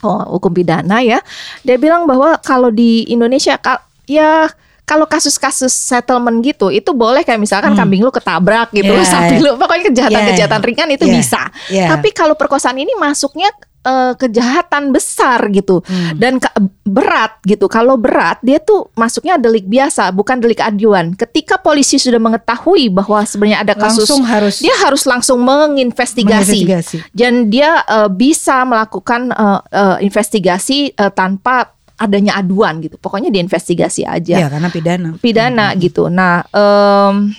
oh, 0.00 0.40
hukum 0.40 0.50
pidana 0.56 1.04
ya. 1.04 1.20
Dia 1.60 1.76
bilang 1.76 2.08
bahwa 2.08 2.40
kalau 2.40 2.72
di 2.72 3.04
Indonesia 3.06 3.60
ya 4.08 4.48
kalau 4.90 5.06
kasus-kasus 5.06 5.70
settlement 5.70 6.42
gitu 6.42 6.66
itu 6.68 6.90
boleh 6.90 7.22
kayak 7.22 7.38
misalkan 7.38 7.78
kambing 7.78 8.02
lu 8.02 8.10
ketabrak 8.10 8.74
gitu, 8.74 8.90
Yeah. 8.90 9.06
sapi 9.06 9.38
lu 9.38 9.54
pokoknya 9.54 9.94
kejahatan-kejahatan 9.94 10.58
Yeah. 10.58 10.66
ringan 10.66 10.88
itu 10.90 11.04
Yeah. 11.06 11.14
bisa. 11.14 11.42
Yeah. 11.70 11.88
Tapi 11.94 12.10
kalau 12.10 12.34
perkosaan 12.34 12.74
ini 12.74 12.90
masuknya 12.98 13.54
eh, 13.80 14.12
kejahatan 14.12 14.92
besar 14.92 15.40
gitu 15.48 15.80
Hmm. 15.80 16.12
dan 16.14 16.36
ka- 16.36 16.52
berat 16.84 17.40
gitu. 17.42 17.64
Kalau 17.64 17.96
berat 17.96 18.36
dia 18.40 18.60
tuh 18.60 18.92
masuknya 18.92 19.40
delik 19.40 19.64
biasa, 19.64 20.12
bukan 20.12 20.36
delik 20.36 20.60
aduan. 20.60 21.16
Ketika 21.16 21.56
polisi 21.56 21.96
sudah 21.96 22.20
mengetahui 22.20 22.92
bahwa 22.92 23.24
sebenarnya 23.24 23.64
ada 23.64 23.72
kasus, 23.72 24.04
Langsung 24.04 24.28
harus 24.28 24.60
dia 24.60 24.76
harus 24.84 25.08
langsung 25.08 25.40
menginvestigasi. 25.40 26.60
menginvestigasi. 26.60 26.96
Dan 27.10 27.48
dia 27.48 27.80
eh, 27.80 28.10
bisa 28.10 28.60
melakukan 28.64 29.32
eh, 29.32 29.60
eh, 29.72 29.96
investigasi 30.04 30.92
eh, 30.92 31.08
tanpa 31.10 31.72
adanya 32.00 32.32
aduan 32.34 32.80
gitu. 32.80 32.96
Pokoknya 32.96 33.28
diinvestigasi 33.28 34.02
aja 34.02 34.36
Ya 34.38 34.48
karena 34.48 34.66
pidana. 34.68 35.08
pidana 35.16 35.66
gitu. 35.76 36.08
Nah, 36.08 36.40
em, 36.48 37.36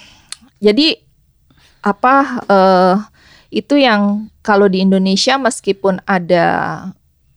jadi 0.57 1.01
apa 1.81 2.15
eh, 2.45 2.95
itu 3.51 3.73
yang 3.75 4.29
kalau 4.39 4.65
di 4.65 4.79
Indonesia 4.79 5.35
meskipun 5.35 5.97
ada 6.03 6.45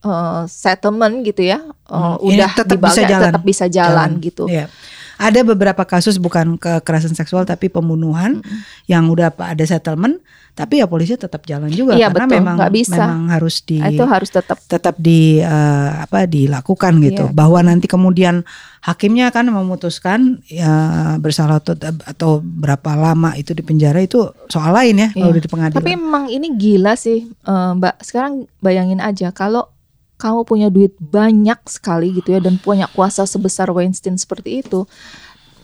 eh, 0.00 0.42
settlement 0.46 1.24
gitu 1.24 1.40
ya, 1.42 1.64
eh, 1.64 1.96
Hmm, 1.96 2.20
udah 2.20 2.50
tetap 2.52 2.76
dibaga- 2.76 2.92
bisa 2.92 3.02
jalan. 3.02 3.24
tetap 3.24 3.42
bisa 3.42 3.64
jalan, 3.66 4.10
gitu. 4.20 4.44
Iya. 4.46 4.68
Ada 5.16 5.40
beberapa 5.42 5.82
kasus 5.84 6.18
bukan 6.18 6.56
kekerasan 6.56 7.14
seksual 7.14 7.44
tapi 7.44 7.68
pembunuhan 7.68 8.42
yang 8.86 9.06
udah 9.06 9.30
ada 9.30 9.62
settlement, 9.62 10.18
tapi 10.52 10.78
ya 10.78 10.86
polisi 10.86 11.14
tetap 11.14 11.42
jalan 11.44 11.66
juga 11.68 11.94
Iya, 11.94 12.10
karena 12.10 12.26
betul. 12.26 12.36
memang 12.38 12.54
Nggak 12.58 12.72
bisa. 12.74 12.94
memang 12.94 13.20
harus 13.30 13.56
di 13.62 13.78
Itu 13.78 14.04
harus 14.06 14.30
tetap 14.30 14.58
tetap 14.64 14.94
di 14.96 15.38
eh, 15.38 15.90
apa 15.98 16.26
dilakukan 16.26 16.92
gitu 17.02 17.24
Iya. 17.26 17.34
bahwa 17.34 17.58
nanti 17.60 17.86
kemudian 17.86 18.46
hakimnya 18.80 19.32
akan 19.32 19.50
memutuskan 19.50 20.44
ya 20.46 20.70
bersalah 21.18 21.58
atau, 21.58 21.74
atau 22.04 22.30
berapa 22.38 22.94
lama 22.94 23.34
itu 23.34 23.50
di 23.50 23.64
penjara 23.64 23.98
itu 23.98 24.22
soal 24.46 24.70
lain 24.72 24.98
ya 24.98 25.08
kalau 25.10 25.34
Iya. 25.34 25.42
di 25.42 25.50
pengadilan. 25.50 25.78
Tapi 25.80 25.90
memang 25.94 26.24
ini 26.28 26.48
gila 26.54 26.94
sih, 26.94 27.26
eh, 27.26 27.70
Mbak. 27.74 28.02
Sekarang 28.02 28.46
bayangin 28.60 29.02
aja 29.02 29.34
kalau 29.34 29.73
kamu 30.24 30.40
punya 30.48 30.68
duit 30.72 30.96
banyak 30.96 31.60
sekali 31.68 32.16
gitu 32.16 32.32
ya 32.32 32.40
dan 32.40 32.56
punya 32.56 32.88
kuasa 32.88 33.28
sebesar 33.28 33.68
Weinstein 33.68 34.16
seperti 34.16 34.64
itu, 34.64 34.88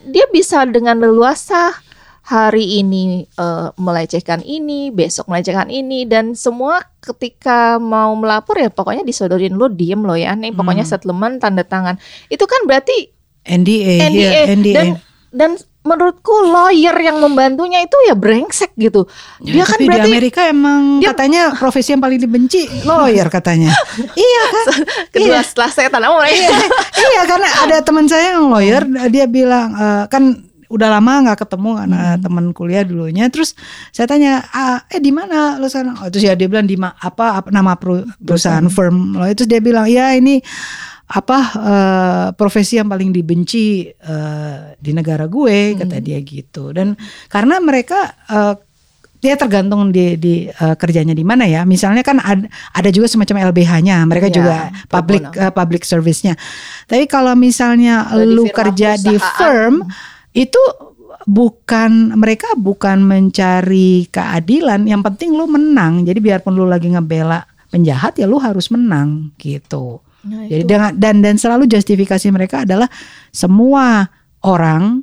dia 0.05 0.29
bisa 0.29 0.69
dengan 0.69 1.01
leluasa 1.01 1.73
hari 2.21 2.85
ini 2.85 3.25
eh, 3.25 3.69
melecehkan 3.81 4.45
ini, 4.45 4.93
besok 4.93 5.33
melecehkan 5.33 5.73
ini 5.73 6.05
dan 6.05 6.37
semua 6.37 6.85
ketika 7.01 7.81
mau 7.81 8.13
melapor 8.13 8.61
ya 8.61 8.69
pokoknya 8.69 9.01
disodorin 9.01 9.57
lo 9.57 9.73
diem 9.73 10.05
lo 10.05 10.13
ya 10.13 10.37
nih 10.37 10.53
pokoknya 10.53 10.85
Hmm. 10.85 10.93
settlement 10.93 11.41
tanda 11.41 11.65
tangan 11.65 11.97
itu 12.29 12.45
kan 12.45 12.61
berarti 12.69 13.09
NDA, 13.41 14.13
NDA, 14.13 14.13
iya, 14.13 14.41
NDA. 14.53 14.75
dan 14.77 14.87
dan 15.33 15.51
menurutku 15.81 16.31
lawyer 16.45 16.93
yang 16.95 17.17
membantunya 17.19 17.81
itu 17.81 17.97
ya 18.05 18.13
brengsek 18.13 18.73
gitu. 18.75 19.09
Ya, 19.41 19.53
Dia 19.53 19.65
kan 19.65 19.79
berarti 19.79 19.97
di 20.03 20.13
Amerika 20.13 20.41
emang 20.45 21.01
dia- 21.01 21.11
katanya 21.11 21.43
profesi 21.53 21.91
yang 21.91 22.01
paling 22.01 22.19
dibenci 22.19 22.69
lawyer 22.89 23.27
katanya. 23.27 23.73
iya 24.13 24.43
kan? 24.47 24.67
kedua 25.15 25.35
Iya. 25.35 25.41
setelah 25.43 25.71
saya 25.71 25.89
tanam 25.89 26.13
mulai 26.13 26.37
iya 27.03 27.23
karena 27.25 27.49
ada 27.65 27.77
teman 27.81 28.05
saya 28.05 28.35
yang 28.35 28.47
lawyer 28.47 28.83
dia 29.09 29.25
bilang 29.25 29.73
eh, 29.73 30.05
kan 30.07 30.25
udah 30.67 30.87
lama 30.89 31.27
nggak 31.27 31.41
ketemu 31.41 31.71
karena 31.77 32.01
teman 32.17 32.45
kuliah 32.53 32.85
dulunya 32.85 33.27
terus 33.27 33.59
saya 33.91 34.07
tanya 34.07 34.47
ah, 34.51 34.87
eh 34.87 34.99
di 34.99 35.11
mana 35.11 35.57
lo 35.57 35.67
sekarang 35.67 35.99
oh, 35.99 36.07
terus 36.07 36.23
ya 36.23 36.35
dia 36.35 36.47
bilang 36.47 36.63
di 36.63 36.77
ma- 36.77 36.95
apa, 36.95 37.43
apa 37.43 37.49
nama 37.49 37.75
peru- 37.75 38.07
perusahaan 38.17 38.63
firm 38.69 39.19
lo 39.19 39.27
itu 39.27 39.43
dia 39.45 39.59
bilang 39.59 39.85
ya 39.85 40.15
ini 40.15 40.39
apa 41.11 41.39
eh, 41.59 42.29
profesi 42.39 42.79
yang 42.79 42.87
paling 42.87 43.11
dibenci 43.11 43.91
eh, 43.91 44.59
di 44.79 44.91
negara 44.95 45.27
gue 45.27 45.75
kata 45.75 45.99
dia 45.99 46.23
gitu 46.23 46.71
dan 46.71 46.95
karena 47.27 47.59
mereka 47.59 48.15
eh, 48.31 48.55
dia 49.21 49.37
tergantung 49.37 49.93
di, 49.93 50.17
di 50.17 50.49
eh, 50.49 50.75
kerjanya 50.81 51.13
di 51.13 51.21
mana 51.21 51.45
ya. 51.45 51.69
Misalnya 51.69 52.01
kan 52.01 52.19
ada, 52.19 52.49
ada 52.73 52.89
juga 52.89 53.07
semacam 53.07 53.53
LBH-nya, 53.53 53.97
mereka 54.09 54.33
Iya, 54.33 54.35
juga 54.35 54.57
public 54.89 55.23
eh, 55.37 55.53
public 55.53 55.83
service-nya. 55.85 56.35
Tapi 56.89 57.05
kalau 57.05 57.37
misalnya 57.37 58.09
di 58.17 58.25
lu 58.33 58.49
firma 58.49 58.57
kerja 58.65 58.97
di 58.97 59.15
perusahaan. 59.21 59.37
firm 59.37 59.75
itu 60.33 60.63
bukan 61.29 62.17
mereka 62.17 62.49
bukan 62.57 63.05
mencari 63.05 64.09
keadilan, 64.09 64.89
yang 64.89 65.05
penting 65.05 65.37
lu 65.37 65.45
menang. 65.45 66.09
Jadi 66.09 66.19
biarpun 66.19 66.57
lu 66.57 66.65
lagi 66.65 66.89
ngebela 66.89 67.45
penjahat 67.69 68.17
ya 68.17 68.25
lu 68.25 68.41
harus 68.41 68.73
menang 68.73 69.37
gitu. 69.37 70.01
Nah, 70.21 70.45
Jadi 70.45 70.63
itu. 70.65 70.69
dengan 70.69 70.91
dan 70.97 71.25
dan 71.25 71.37
selalu 71.41 71.65
justifikasi 71.65 72.29
mereka 72.29 72.69
adalah 72.69 72.89
semua 73.33 74.09
orang 74.45 75.01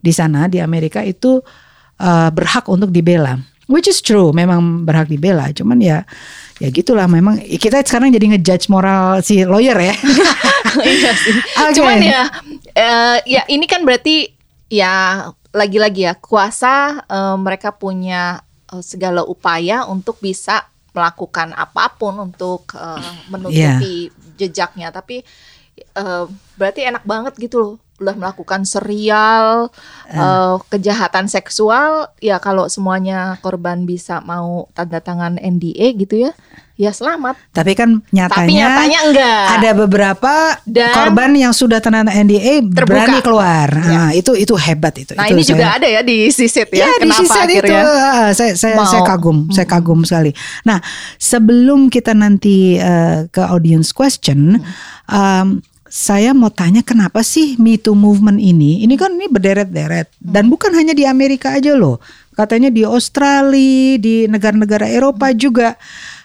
di 0.00 0.12
sana 0.14 0.46
di 0.46 0.62
Amerika 0.62 1.02
itu 1.02 1.42
uh, 2.00 2.30
berhak 2.30 2.66
untuk 2.70 2.94
dibela. 2.94 3.38
Which 3.70 3.86
is 3.86 4.02
true, 4.02 4.34
memang 4.34 4.82
berhak 4.82 5.06
dibela. 5.06 5.46
Cuman 5.54 5.78
ya 5.78 6.02
ya 6.58 6.68
gitulah 6.74 7.06
memang 7.06 7.38
kita 7.38 7.80
sekarang 7.86 8.10
jadi 8.10 8.34
ngejudge 8.34 8.66
moral 8.66 9.22
si 9.22 9.42
lawyer 9.46 9.78
ya. 9.78 9.94
Iya 10.70 11.10
sih. 11.18 11.34
Oke. 11.66 11.82
Cuman 11.82 11.98
ya, 11.98 12.30
eh, 12.78 13.18
ya 13.26 13.42
ini 13.50 13.66
kan 13.66 13.82
berarti 13.82 14.30
ya 14.70 15.26
lagi-lagi 15.50 16.06
ya 16.06 16.14
kuasa 16.14 17.02
eh, 17.10 17.36
mereka 17.40 17.74
punya 17.74 18.38
eh, 18.70 18.82
segala 18.84 19.26
upaya 19.26 19.82
untuk 19.90 20.22
bisa 20.22 20.70
melakukan 20.94 21.54
apa 21.58 21.90
pun 21.98 22.18
untuk 22.22 22.70
eh, 22.78 23.12
menutupi 23.30 24.14
jejaknya. 24.40 24.88
Tapi 24.90 25.22
eh, 25.80 26.24
berarti 26.58 26.80
enak 26.88 27.04
banget 27.04 27.34
gitu 27.40 27.56
loh, 27.60 27.74
udah 28.00 28.16
melakukan 28.16 28.64
serial 28.64 29.68
eh, 30.08 30.54
kejahatan 30.68 31.28
seksual. 31.28 32.08
Ya 32.18 32.36
kalau 32.36 32.66
semuanya 32.66 33.36
korban 33.38 33.84
bisa 33.84 34.18
mau 34.20 34.66
tanda 34.72 34.98
tangan 34.98 35.36
NDA 35.36 35.92
gitu 35.94 36.16
ya, 36.18 36.32
ya 36.74 36.90
selamat. 36.90 37.36
Tapi 37.52 37.76
kan 37.76 38.00
nyatanya, 38.10 38.40
Tapi 38.40 38.52
nyatanya 38.56 38.98
enggak. 39.04 39.44
ada 39.54 39.70
beberapa 39.76 40.34
Dan- 40.64 40.96
korban 40.96 41.30
yang 41.34 41.52
sudah 41.52 41.78
tanda 41.78 42.08
NDA 42.08 42.64
Terbuka. 42.64 42.88
berani 42.88 43.18
keluar. 43.20 43.68
Nah, 43.70 44.10
itu 44.10 44.32
itu 44.32 44.56
hebat 44.56 44.96
itu. 44.96 45.12
Nah 45.12 45.28
itu 45.28 45.36
ini 45.36 45.42
juga 45.44 45.64
saya- 45.68 45.76
ada 45.76 45.86
ya 45.86 46.00
di 46.00 46.16
sisit 46.30 46.72
ya. 46.72 46.88
Ya, 46.88 46.90
di 46.96 47.04
Kenapa 47.04 47.20
sisa 47.20 47.40
itu 47.44 47.52
akhirnya? 47.60 47.82
ah, 47.84 48.30
saya 48.32 48.52
saya 48.56 48.74
mau? 48.74 48.88
saya 48.88 49.02
kagum, 49.04 49.38
saya 49.52 49.66
kagum 49.68 50.00
sekali. 50.02 50.32
Nah, 50.64 50.80
sebelum 51.16 51.86
kita 51.86 52.16
nanti 52.16 52.74
eh, 52.74 53.28
ke 53.28 53.44
audience 53.44 53.92
question, 53.92 54.58
um, 55.06 55.60
saya 55.90 56.30
mau 56.30 56.54
tanya 56.54 56.86
kenapa 56.86 57.26
sih 57.26 57.58
Me 57.58 57.74
Too 57.74 57.98
movement 57.98 58.38
ini? 58.38 58.86
Ini 58.86 58.94
kan 58.94 59.18
ini 59.18 59.26
berderet-deret 59.26 60.14
dan 60.22 60.46
bukan 60.46 60.70
hanya 60.70 60.94
di 60.94 61.02
Amerika 61.02 61.58
aja 61.58 61.74
loh. 61.74 61.98
Katanya 62.38 62.70
di 62.70 62.86
Australia, 62.86 63.98
di 63.98 64.30
negara-negara 64.30 64.86
Eropa 64.86 65.34
juga 65.34 65.74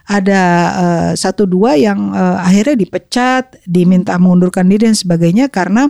ada 0.05 0.41
eh, 0.77 1.11
satu 1.17 1.49
dua 1.49 1.73
yang 1.81 2.13
eh, 2.13 2.37
akhirnya 2.45 2.77
dipecat, 2.77 3.65
diminta 3.65 4.13
mengundurkan 4.21 4.69
diri 4.69 4.85
dan 4.85 4.93
sebagainya 4.93 5.49
karena 5.49 5.89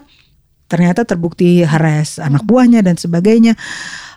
ternyata 0.71 1.03
terbukti 1.03 1.61
harass 1.67 2.17
anak 2.17 2.47
buahnya 2.47 2.79
dan 2.79 2.95
sebagainya. 2.95 3.59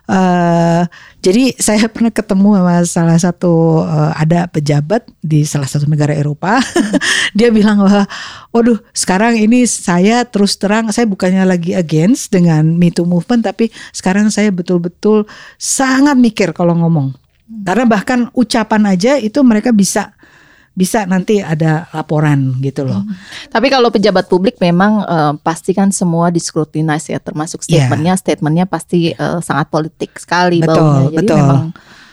Eh 0.08 0.82
jadi 1.18 1.52
saya 1.60 1.84
pernah 1.92 2.08
ketemu 2.08 2.56
sama 2.56 2.74
salah 2.88 3.18
satu 3.20 3.84
eh, 3.84 4.12
ada 4.16 4.48
pejabat 4.48 5.04
di 5.20 5.44
salah 5.44 5.68
satu 5.68 5.84
negara 5.84 6.16
Eropa. 6.16 6.62
Dia 7.38 7.52
bilang 7.52 7.84
bahwa, 7.84 8.08
waduh 8.54 8.80
sekarang 8.96 9.36
ini 9.36 9.68
saya 9.68 10.24
terus 10.24 10.56
terang 10.56 10.88
saya 10.94 11.04
bukannya 11.04 11.44
lagi 11.44 11.76
against 11.76 12.32
dengan 12.32 12.64
Me 12.80 12.88
Too 12.88 13.04
movement, 13.04 13.44
tapi 13.44 13.68
sekarang 13.92 14.32
saya 14.32 14.48
betul-betul 14.48 15.28
sangat 15.60 16.16
mikir 16.16 16.56
kalau 16.56 16.72
ngomong. 16.78 17.12
Karena 17.48 17.88
bahkan 17.88 18.28
ucapan 18.36 18.92
aja 18.92 19.16
itu 19.16 19.40
mereka 19.40 19.72
bisa 19.72 20.12
bisa 20.78 21.02
nanti 21.10 21.42
ada 21.42 21.90
laporan 21.90 22.54
gitu 22.62 22.86
loh. 22.86 23.02
Tapi 23.50 23.66
kalau 23.66 23.90
pejabat 23.90 24.30
publik 24.30 24.62
memang 24.62 25.02
eh, 25.02 25.34
pasti 25.42 25.74
kan 25.74 25.90
semua 25.90 26.30
diskrutinasi 26.30 27.12
ya, 27.12 27.20
termasuk 27.20 27.66
Iya. 27.66 27.90
statementnya, 27.90 28.14
statementnya 28.14 28.64
pasti 28.70 29.10
eh, 29.10 29.38
sangat 29.42 29.66
politik 29.68 30.14
sekali 30.22 30.62
Betul, 30.62 30.78
baunya. 30.78 31.06
Jadi 31.10 31.18
betul. 31.18 31.36
memang 31.42 31.62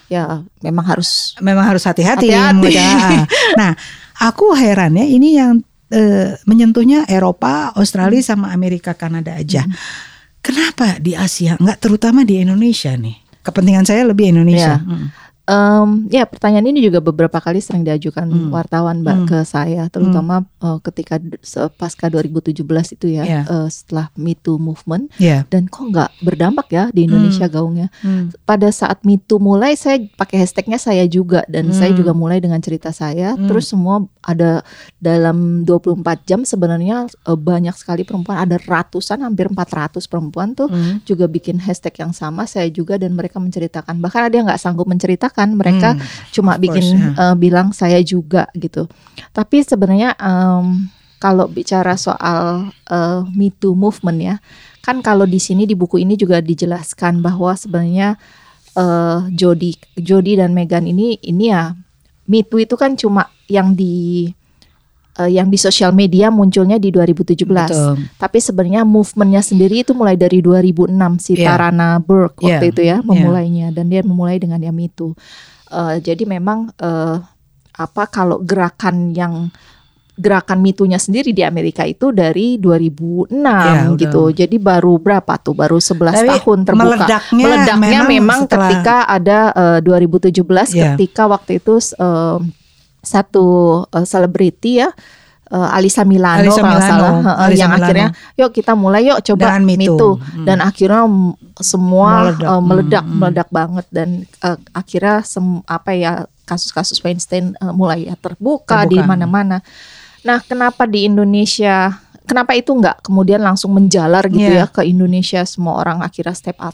ya 0.06 0.24
memang 0.66 0.86
harus 0.86 1.38
memang 1.38 1.66
harus 1.70 1.86
hati-hati. 1.86 2.34
Hati-hati. 2.34 3.18
Nah, 3.62 3.78
aku 4.18 4.58
heran 4.58 4.98
ya 4.98 5.06
ini 5.06 5.38
yang 5.38 5.62
eh, 5.94 6.34
menyentuhnya 6.50 7.06
Eropa, 7.06 7.70
Australia 7.78 8.18
Hmm. 8.18 8.30
sama 8.34 8.48
Amerika, 8.50 8.98
Kanada 8.98 9.38
aja. 9.38 9.62
Kenapa 10.42 10.98
di 11.02 11.14
Asia 11.14 11.58
nggak 11.58 11.78
terutama 11.82 12.22
di 12.22 12.42
Indonesia 12.42 12.94
nih? 12.94 13.18
Kepentingan 13.42 13.86
saya 13.86 14.06
lebih 14.06 14.34
Indonesia. 14.34 14.78
Ya. 14.78 14.82
Mm. 14.82 15.08
Em, 15.46 16.10
ya 16.10 16.26
pertanyaan 16.26 16.66
ini 16.66 16.82
juga 16.82 16.98
beberapa 17.00 17.38
kali 17.38 17.62
sering 17.62 17.86
diajukan 17.86 18.26
Hmm. 18.26 18.50
wartawan 18.50 19.00
mbak 19.00 19.14
Hmm. 19.16 19.28
ke 19.28 19.38
saya, 19.44 19.86
terutama 19.88 20.42
eh, 20.58 20.78
ketika 20.82 21.16
d- 21.16 21.38
se- 21.40 21.70
pasca 21.72 22.10
2017 22.10 22.66
itu 22.90 23.06
ya, 23.12 23.22
Ya. 23.22 23.42
eh, 23.46 23.70
setelah 23.70 24.10
Me 24.16 24.34
Too 24.34 24.58
movement 24.58 25.14
Ya. 25.16 25.46
dan 25.46 25.68
kok 25.68 25.86
nggak 25.86 26.10
berdampak 26.20 26.66
ya 26.68 26.90
di 26.90 27.06
Indonesia 27.06 27.46
gaungnya. 27.46 27.94
Hmm. 28.02 28.34
pada 28.42 28.70
saat 28.70 29.04
Me 29.04 29.18
Too 29.18 29.38
mulai 29.38 29.74
saya 29.76 30.02
pakai 30.12 30.42
hashtagnya 30.42 30.78
saya 30.78 31.06
juga 31.06 31.46
dan 31.46 31.70
saya 31.70 31.94
Hmm. 31.94 32.00
juga 32.00 32.12
mulai 32.12 32.40
dengan 32.40 32.58
cerita 32.58 32.90
saya 32.90 33.34
Hmm. 33.34 33.46
terus 33.46 33.70
semua 33.70 34.02
ada 34.22 34.66
dalam 35.00 35.62
24 35.62 35.94
jam 36.26 36.42
sebenarnya 36.42 37.06
eh, 37.06 37.38
banyak 37.38 37.76
sekali 37.76 38.02
perempuan 38.02 38.40
ada 38.40 38.58
ratusan 38.58 39.22
hampir 39.22 39.46
400 39.48 40.08
perempuan 40.08 40.54
tuh 40.54 40.66
Hmm. 40.66 41.04
juga 41.04 41.28
bikin 41.28 41.60
hashtag 41.60 41.94
yang 42.00 42.12
sama 42.12 42.46
saya 42.46 42.66
juga 42.68 42.98
dan 42.98 43.14
mereka 43.14 43.38
menceritakan 43.38 44.00
bahkan 44.00 44.26
ada 44.26 44.34
yang 44.34 44.50
nggak 44.50 44.58
sanggup 44.58 44.88
menceritakan 44.88 45.34
mereka 45.52 45.94
Hmm. 45.94 46.04
cuma 46.32 46.56
bikin 46.56 46.80
course, 46.82 46.96
ya. 46.96 47.12
eh, 47.22 47.36
bilang 47.36 47.68
saya 47.70 48.00
juga 48.00 48.48
gitu 48.54 48.88
tapi 49.32 49.60
sebenarnya 49.60 50.16
em, 50.16 50.88
kalau 51.18 51.46
bicara 51.46 51.96
soal 51.96 52.72
eh, 52.88 53.22
Me 53.32 53.52
Too 53.52 53.74
movement 53.74 54.18
ya 54.18 54.36
kan 54.80 55.02
kalau 55.02 55.26
di 55.26 55.38
sini 55.38 55.66
di 55.66 55.74
buku 55.74 55.98
ini 55.98 56.14
juga 56.14 56.40
dijelaskan 56.40 57.20
bahwa 57.20 57.52
sebenarnya 57.54 58.16
eh 58.74 59.20
Jody 59.32 59.76
Jody 59.96 60.36
dan 60.36 60.52
Meghan 60.52 60.86
ini 60.86 61.20
ini 61.22 61.50
ya 61.50 61.76
Me 62.26 62.42
Too 62.42 62.62
itu 62.62 62.76
kan 62.76 62.94
cuma 62.94 63.28
yang 63.46 63.74
di 63.74 64.30
eh, 65.18 65.32
yang 65.32 65.48
di 65.48 65.56
sosial 65.56 65.92
media 65.92 66.28
munculnya 66.28 66.76
di 66.76 66.90
2017 66.90 67.46
Betul. 67.46 67.96
tapi 68.16 68.38
sebenarnya 68.38 68.84
movementnya 68.84 69.40
sendiri 69.40 69.82
itu 69.82 69.92
mulai 69.92 70.16
dari 70.16 70.40
2006 70.40 70.92
si 71.18 71.34
Iya. 71.34 71.52
Tarana 71.52 71.98
Burke 71.98 72.40
waktu 72.42 72.66
Iya. 72.66 72.72
itu 72.72 72.82
ya 72.84 72.98
memulainya 73.02 73.68
dan 73.70 73.88
dia 73.88 74.02
memulai 74.02 74.38
dengan 74.38 74.60
yang 74.60 74.76
itu. 74.76 75.16
Eh, 75.68 75.96
jadi 76.00 76.24
memang 76.26 76.70
eh, 76.76 77.18
apa 77.76 78.04
kalau 78.06 78.40
gerakan 78.40 79.12
yang 79.12 79.50
gerakan 80.16 80.64
mitunya 80.64 80.96
sendiri 80.96 81.32
di 81.32 81.44
Amerika 81.44 81.84
itu 81.84 82.08
dari 82.10 82.56
2006 82.56 83.36
Iya, 83.36 83.92
udah. 83.92 84.00
gitu. 84.00 84.24
Jadi 84.32 84.56
baru 84.58 84.96
berapa 84.96 85.36
tuh? 85.38 85.52
Baru 85.52 85.76
11 85.76 86.16
Tapi 86.16 86.28
tahun 86.34 86.60
terbuka. 86.64 86.88
meledaknya 86.88 87.44
Meledaknya 87.46 87.76
memang 88.00 88.08
memang, 88.10 88.40
setelah- 88.48 88.64
ketika 88.72 88.98
ada 89.06 89.40
eh, 89.52 89.80
2017 89.84 90.72
Iya. 90.72 90.96
ketika 90.96 91.28
waktu 91.28 91.60
itu 91.60 91.76
eh, 92.00 92.38
satu 93.06 93.46
eh, 93.88 94.04
selebriti 94.04 94.82
ya 94.82 94.90
eh, 95.48 95.70
Alisa 95.72 96.02
Milano 96.04 96.42
Alisa 96.44 96.60
kalau 96.60 96.74
Milano, 96.74 96.90
salah 96.90 97.12
eh, 97.14 97.46
Alisa 97.46 97.60
yang 97.62 97.72
Milano. 97.72 97.86
akhirnya 97.86 98.08
yuk 98.36 98.50
kita 98.52 98.72
mulai 98.74 99.02
yuk 99.06 99.20
coba 99.24 99.48
Too. 99.56 99.96
Too. 99.96 100.14
Hmm. 100.18 100.46
dan 100.46 100.58
akhirnya 100.60 101.04
mm, 101.06 101.32
semua 101.62 102.10
Meledak. 102.28 102.44
eh, 102.44 102.62
meledak 102.62 103.00
Hmm, 103.00 103.08
hmm. 103.08 103.20
meledak 103.22 103.50
banget 103.50 103.86
dan 103.90 104.10
eh, 104.26 104.58
akhirnya 104.72 105.16
sem 105.22 105.46
apa 105.64 105.92
ya 105.94 106.14
kasus-kasus 106.44 107.00
Weinstein 107.00 107.54
eh, 107.56 107.72
mulai 107.72 108.06
ya 108.06 108.18
terbuka, 108.18 108.86
di 108.86 108.98
Terbuka. 108.98 109.08
mana-mana. 109.08 109.58
Nah, 110.22 110.42
kenapa 110.42 110.86
di 110.86 111.06
Indonesia 111.06 112.02
kenapa 112.26 112.54
itu 112.54 112.74
nggak 112.74 113.06
kemudian 113.06 113.38
langsung 113.38 113.70
menjalar 113.72 114.26
gitu 114.26 114.50
Iya. 114.50 114.66
ya 114.66 114.68
ke 114.68 114.82
Indonesia 114.82 115.46
semua 115.46 115.78
orang 115.78 116.02
akhirnya 116.02 116.34
step 116.34 116.58
up. 116.58 116.74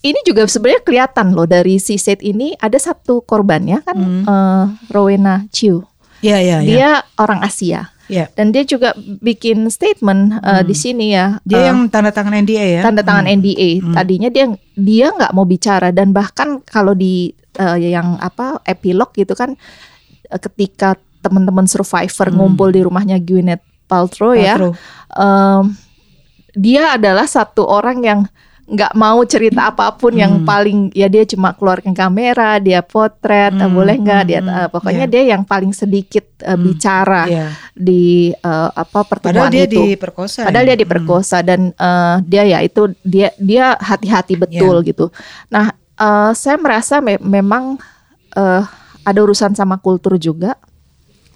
Ini 0.00 0.20
juga 0.24 0.48
sebenarnya 0.48 0.80
kelihatan 0.80 1.36
loh 1.36 1.44
dari 1.44 1.76
si 1.76 2.00
set 2.00 2.24
ini 2.24 2.56
ada 2.56 2.80
satu 2.80 3.20
korbannya 3.20 3.84
kan 3.84 3.96
Hmm. 3.96 4.24
eh, 4.24 4.64
Rowena 4.88 5.44
Chiu. 5.52 5.84
Iya, 6.20 6.38
iya, 6.40 6.56
iya. 6.60 6.68
Dia 6.68 6.90
orang 7.20 7.40
Asia. 7.44 7.92
Yeah. 8.10 8.26
Dan 8.34 8.50
dia 8.50 8.66
juga 8.66 8.90
bikin 9.22 9.70
statement 9.70 10.42
uh, 10.42 10.66
di 10.66 10.74
sini 10.74 11.14
ya. 11.14 11.38
Dia 11.46 11.62
uh, 11.62 11.64
yang 11.70 11.78
tanda 11.86 12.10
tangan 12.10 12.34
NDA 12.42 12.80
ya. 12.80 12.82
tanda 12.82 13.06
tangan 13.06 13.22
NDA. 13.30 13.78
Tadinya 13.94 14.26
dia 14.26 14.50
dia 14.74 15.14
nggak 15.14 15.30
mau 15.30 15.46
bicara 15.46 15.94
dan 15.94 16.10
bahkan 16.10 16.58
kalau 16.66 16.90
di 16.90 17.30
uh, 17.62 17.78
yang 17.78 18.18
apa 18.18 18.58
epilog 18.66 19.14
gitu 19.14 19.38
kan 19.38 19.54
uh, 20.26 20.40
ketika 20.42 20.98
teman-teman 21.22 21.70
survivor 21.70 22.34
ngumpul 22.34 22.74
di 22.74 22.82
rumahnya 22.82 23.22
Gwyneth 23.22 23.62
Paltrow, 23.86 24.34
ya, 24.34 24.58
Paltrow. 24.58 24.74
um, 25.14 25.70
dia 26.58 26.98
adalah 26.98 27.30
satu 27.30 27.62
orang 27.62 28.02
yang 28.02 28.20
nggak 28.70 28.94
mau 28.94 29.18
cerita 29.26 29.74
apa 29.74 29.90
pun 29.92 30.14
yang 30.14 30.46
paling 30.46 30.94
ya 30.94 31.10
dia 31.10 31.26
cuma 31.26 31.50
keluarkan 31.50 31.90
kamera, 31.90 32.62
dia 32.62 32.80
potret, 32.80 33.50
uh, 33.52 33.66
boleh 33.66 33.98
nggak 33.98 34.22
dia 34.24 34.38
uh, 34.38 34.70
pokoknya 34.70 35.04
dia 35.04 35.26
yang 35.26 35.42
paling 35.42 35.74
sedikit 35.74 36.22
uh, 36.46 36.54
bicara 36.54 37.26
Iya. 37.26 37.46
di 37.74 38.30
uh, 38.40 38.70
apa 38.70 39.02
pertemuan 39.02 39.50
Padahal 39.50 39.50
dia 39.50 39.66
itu. 39.66 39.82
diperkosa. 39.90 40.46
Padahal 40.46 40.64
ya? 40.64 40.68
dia 40.70 40.78
diperkosa 40.78 41.36
dan 41.42 41.60
eh, 41.74 42.16
dia 42.24 42.42
ya 42.46 42.58
itu 42.62 42.94
dia 43.02 43.34
dia 43.36 43.74
hati-hati 43.74 44.38
betul 44.38 44.80
gitu. 44.82 45.10
Nah, 45.48 45.74
eh, 45.98 46.30
saya 46.32 46.54
merasa 46.54 47.02
me- 47.02 47.18
memang 47.18 47.74
eh, 48.32 48.62
ada 49.02 49.18
urusan 49.18 49.52
sama 49.52 49.76
kultur 49.76 50.14
juga. 50.14 50.54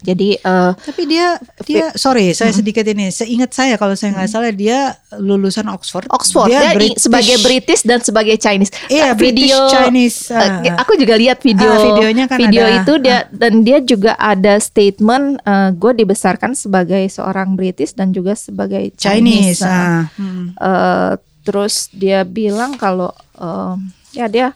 Jadi 0.05 0.37
eh, 0.37 0.71
Tapi 0.75 1.01
dia 1.03 1.35
dia 1.61 1.89
sorry 1.93 2.31
saya 2.31 2.53
sedikit 2.53 2.85
ini. 2.85 3.09
Seingat 3.09 3.51
saya 3.51 3.73
kalau 3.73 3.91
saya 3.91 4.13
nggak 4.13 4.29
salah 4.29 4.49
dia 4.49 4.93
lulusan 5.11 5.65
Oxford. 5.67 6.05
Oxford 6.07 6.47
dia, 6.47 6.71
i- 6.71 6.93
sebagai 6.95 7.41
British 7.41 7.81
dan 7.81 7.99
sebagai 7.99 8.37
Chinese. 8.37 8.69
Iya, 8.85 9.03
Eh, 9.05 9.13
British 9.13 9.51
Chinese, 9.67 10.29
eh, 10.29 10.37
ah. 10.37 10.77
aku 10.77 10.93
juga 10.93 11.15
lihat 11.15 11.41
video 11.41 11.65
Ah, 11.65 11.81
videonya 11.83 12.25
kan 12.25 12.37
video 12.37 12.63
ada. 12.63 12.77
itu 12.77 12.93
dia 12.99 13.17
dan 13.27 13.53
dia 13.59 13.79
juga 13.79 14.13
ada 14.15 14.55
statement 14.55 15.41
gue 15.73 15.91
dibesarkan 15.95 16.53
sebagai 16.53 17.01
seorang 17.07 17.53
British 17.53 17.91
dan 17.91 18.11
juga 18.11 18.33
sebagai 18.33 18.93
Chinese. 18.93 19.57
Chinese. 19.57 19.61
Nah, 19.61 19.73
ah. 19.73 20.03
Hmm. 20.15 20.45
Eh, 20.51 21.13
terus 21.41 21.89
dia 21.89 22.21
bilang 22.21 22.75
kalau 22.75 23.09
eh, 23.33 23.73
ya 24.13 24.25
dia 24.25 24.47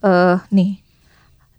eh 0.00 0.36
nih 0.50 0.83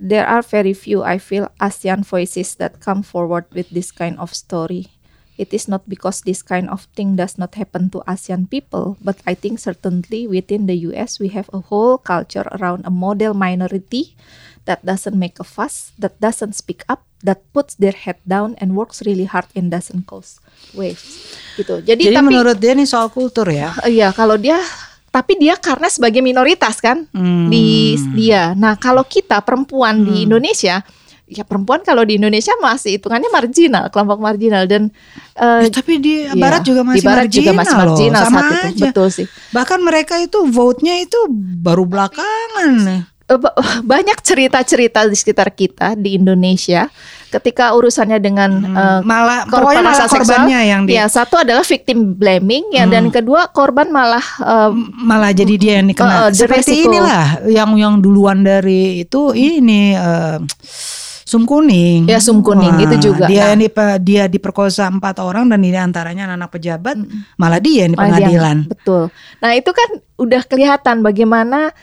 there 0.06 0.30
are 0.30 0.46
very 0.46 0.78
few 0.78 1.02
I 1.02 1.18
feel 1.18 1.50
ASEAN 1.58 2.06
voices 2.06 2.56
that 2.62 2.80
come 2.80 3.02
forward 3.02 3.50
with 3.50 3.74
this 3.74 3.90
kind 3.90 4.22
of 4.22 4.38
story. 4.38 4.94
It 5.36 5.52
is 5.52 5.68
not 5.68 5.84
because 5.90 6.22
this 6.22 6.40
kind 6.40 6.70
of 6.70 6.88
thing 6.96 7.18
does 7.18 7.36
not 7.36 7.60
happen 7.60 7.90
to 7.92 8.00
ASEAN 8.08 8.48
people, 8.48 8.96
but 9.04 9.20
I 9.28 9.34
think 9.34 9.60
certainly 9.60 10.28
within 10.30 10.70
the 10.70 10.78
US 10.94 11.20
we 11.20 11.28
have 11.36 11.50
a 11.52 11.60
whole 11.60 11.98
culture 11.98 12.48
around 12.56 12.86
a 12.86 12.94
model 12.94 13.34
minority 13.34 14.16
that 14.64 14.86
doesn't 14.86 15.18
make 15.18 15.42
a 15.42 15.44
fuss, 15.44 15.92
that 16.00 16.16
doesn't 16.22 16.56
speak 16.56 16.86
up, 16.88 17.04
that 17.26 17.42
puts 17.52 17.76
their 17.76 17.92
head 17.92 18.22
down 18.24 18.56
and 18.62 18.78
works 18.78 19.02
really 19.06 19.26
hard 19.26 19.46
and 19.58 19.70
doesn't 19.74 20.08
cause 20.08 20.40
waves. 20.74 21.36
Gitu. 21.58 21.84
Jadi, 21.84 22.10
Jadi 22.10 22.16
tapi 22.16 22.28
menurut 22.32 22.56
dia 22.56 22.72
ini 22.72 22.88
soal 22.88 23.12
kultur 23.12 23.50
ya. 23.52 23.76
Iya, 23.84 24.16
kalau 24.16 24.40
dia 24.40 24.62
tapi 25.16 25.40
dia 25.40 25.56
karena 25.56 25.88
sebagai 25.88 26.20
minoritas 26.20 26.78
kan 26.78 27.08
Hmm. 27.10 27.48
di 27.48 27.96
dia. 28.12 28.52
Nah, 28.54 28.76
kalau 28.76 29.02
kita 29.02 29.40
perempuan 29.40 30.04
di 30.04 30.28
Indonesia, 30.28 30.84
ya 31.26 31.42
perempuan 31.42 31.80
kalau 31.82 32.04
di 32.04 32.20
Indonesia 32.20 32.52
masih 32.60 33.00
hitungannya 33.00 33.32
marginal, 33.32 33.88
kelompok 33.88 34.20
marginal 34.20 34.68
dan 34.68 34.92
Ya, 35.36 35.64
eh, 35.64 35.68
tapi 35.70 35.98
di 35.98 36.14
iya, 36.22 36.32
barat 36.34 36.62
juga 36.62 36.80
masih 36.82 36.96
di 36.96 37.04
barat 37.04 37.24
marginal 37.24 37.36
juga 37.38 37.52
masih 37.54 37.76
marginal 37.78 38.12
loh. 38.14 38.26
Sama 38.26 38.40
saat 38.42 38.52
itu. 38.52 38.68
aja. 38.68 38.84
Betul 38.88 39.08
sih. 39.10 39.26
Bahkan 39.50 39.80
mereka 39.80 40.16
itu 40.18 40.40
vote-nya 40.46 40.96
itu 40.98 41.20
baru 41.58 41.84
belakangan. 41.84 42.72
Eh, 43.26 43.38
ba- 43.38 43.56
banyak 43.88 44.20
cerita-cerita 44.22 45.04
di 45.04 45.16
sekitar 45.16 45.50
kita 45.50 45.96
di 45.96 46.14
Indonesia 46.14 46.92
ketika 47.28 47.72
urusannya 47.72 48.18
dengan 48.18 48.52
eh, 48.64 49.00
Malah 49.02 49.46
korban 49.46 49.82
malah 49.82 50.06
seksual, 50.06 50.22
korbannya 50.22 50.60
yang 50.66 50.82
di, 50.84 50.94
ya 50.94 51.06
satu 51.06 51.38
adalah 51.38 51.62
victim 51.62 52.14
blaming 52.14 52.70
ya 52.70 52.86
dan 52.86 53.10
kedua 53.10 53.50
korban 53.50 53.90
malah 53.90 54.24
eh, 54.40 54.72
malah 54.98 55.32
jadi 55.32 55.54
dia 55.56 55.74
yang 55.80 55.86
Uh, 55.86 55.92
dikena. 55.92 56.14
uh, 56.16 56.30
the 56.30 56.38
Seperti 56.38 56.72
resiko. 56.76 56.88
inilah 56.90 57.24
yang 57.48 57.72
yang 57.76 57.94
duluan 57.98 58.42
dari 58.42 59.02
itu 59.02 59.32
ini 59.32 59.94
eh, 59.94 60.38
sum 61.26 61.42
kuning. 61.42 62.06
Ya, 62.06 62.22
sum 62.22 62.40
kuning, 62.40 62.78
itu 62.80 63.10
juga. 63.10 63.26
Dia 63.26 63.42
Nah. 63.42 63.48
yang 63.52 63.60
dipe- 63.60 63.98
dia 64.00 64.24
diperkosa 64.26 64.86
empat 64.86 65.18
orang 65.18 65.50
dan 65.50 65.58
di 65.58 65.74
antaranya 65.74 66.30
anak 66.30 66.54
pejabat, 66.54 67.02
malah 67.36 67.58
dia 67.58 67.90
yang 67.90 67.94
di 67.94 67.98
Malah 67.98 68.08
dia- 68.14 68.30
pengadilan. 68.30 68.58
betul. 68.70 69.04
Nah 69.42 69.52
itu 69.52 69.74
kan 69.74 69.90
udah 70.16 70.42
kelihatan 70.46 71.02
bagaimana 71.02 71.74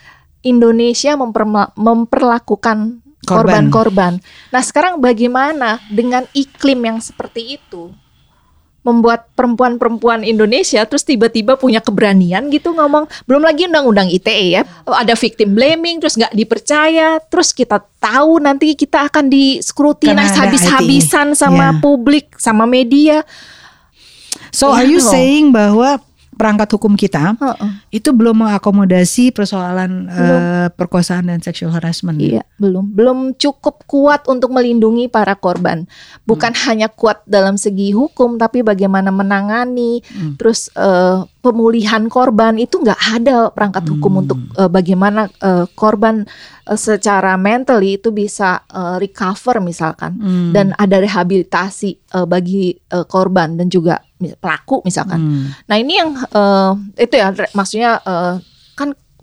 Indonesia 0.40 1.14
memperma- 1.14 1.74
memperlakukan. 1.74 3.01
Korban-korban. 3.34 4.12
Nah 4.48 4.60
sekarang 4.60 4.98
bagaimana 4.98 5.80
dengan 5.88 6.28
iklim 6.32 6.80
yang 6.82 6.98
seperti 6.98 7.56
itu? 7.56 7.94
Membuat 8.82 9.30
perempuan-perempuan 9.38 10.26
Indonesia 10.26 10.82
terus 10.82 11.06
tiba-tiba 11.06 11.54
punya 11.54 11.78
keberanian 11.78 12.50
gitu 12.50 12.74
ngomong 12.74 13.06
belum 13.30 13.46
lagi 13.46 13.70
undang-undang 13.70 14.10
ITE 14.10 14.58
ya 14.58 14.66
ada 14.84 15.14
victim 15.14 15.54
blaming 15.54 16.02
terus 16.02 16.18
nggak 16.18 16.34
dipercaya 16.34 17.22
terus 17.22 17.54
kita 17.54 17.78
tahu 18.02 18.42
nanti 18.42 18.74
kita 18.74 19.06
akan 19.06 19.30
diskrutinas 19.30 20.34
habis-habisan 20.34 21.38
sama 21.38 21.70
Ya. 21.70 21.78
publik 21.78 22.34
sama 22.42 22.66
media 22.66 23.22
So 24.50 24.74
are 24.74 24.82
Iya 24.82 24.90
you 24.90 24.98
loh. 24.98 25.12
saying 25.14 25.46
bahwa 25.54 26.02
perangkat 26.32 26.68
hukum 26.74 26.96
kita 26.96 27.36
Heeh. 27.36 27.72
itu 28.02 28.10
belum 28.10 28.44
mengakomodasi 28.44 29.30
persoalan 29.36 30.08
eh, 30.08 30.68
perkosaan 30.72 31.28
dan 31.28 31.40
sexual 31.44 31.72
harassment? 31.72 32.18
Iya, 32.18 32.42
belum. 32.56 32.92
Belum 32.92 33.18
cukup 33.36 33.84
kuat 33.84 34.24
untuk 34.26 34.50
melindungi 34.50 35.12
para 35.12 35.36
korban. 35.36 35.84
Bukan 36.24 36.52
hanya 36.68 36.88
kuat 36.88 37.22
dalam 37.28 37.60
segi 37.60 37.92
hukum, 37.92 38.40
tapi 38.40 38.64
bagaimana 38.64 39.12
menangani, 39.12 40.00
terus 40.40 40.72
eh, 40.74 41.18
pemulihan 41.42 42.06
korban 42.06 42.54
itu 42.54 42.78
nggak 42.78 43.18
ada 43.18 43.50
perangkat 43.50 43.82
hukum 43.90 44.22
untuk 44.22 44.38
eh, 44.54 44.70
bagaimana 44.70 45.26
eh, 45.42 45.66
korban 45.74 46.22
eh, 46.70 46.78
secara 46.78 47.34
mentally 47.34 47.98
itu 47.98 48.14
bisa 48.14 48.62
eh, 48.70 48.96
recover 49.02 49.58
misalkan, 49.58 50.14
Hmm. 50.22 50.54
dan 50.54 50.70
ada 50.78 51.02
rehabilitasi 51.02 51.90
eh, 51.98 52.26
bagi 52.30 52.78
eh, 52.78 53.04
korban 53.10 53.58
dan 53.58 53.66
juga 53.66 53.98
pelaku 54.38 54.86
misalkan. 54.86 55.18
Hmm. 55.18 55.46
Nah 55.66 55.76
ini 55.82 55.98
yang 55.98 56.14
eh, 56.14 56.72
itu 57.02 57.14
ya 57.18 57.34
maksudnya 57.58 57.98
kan 58.06 58.38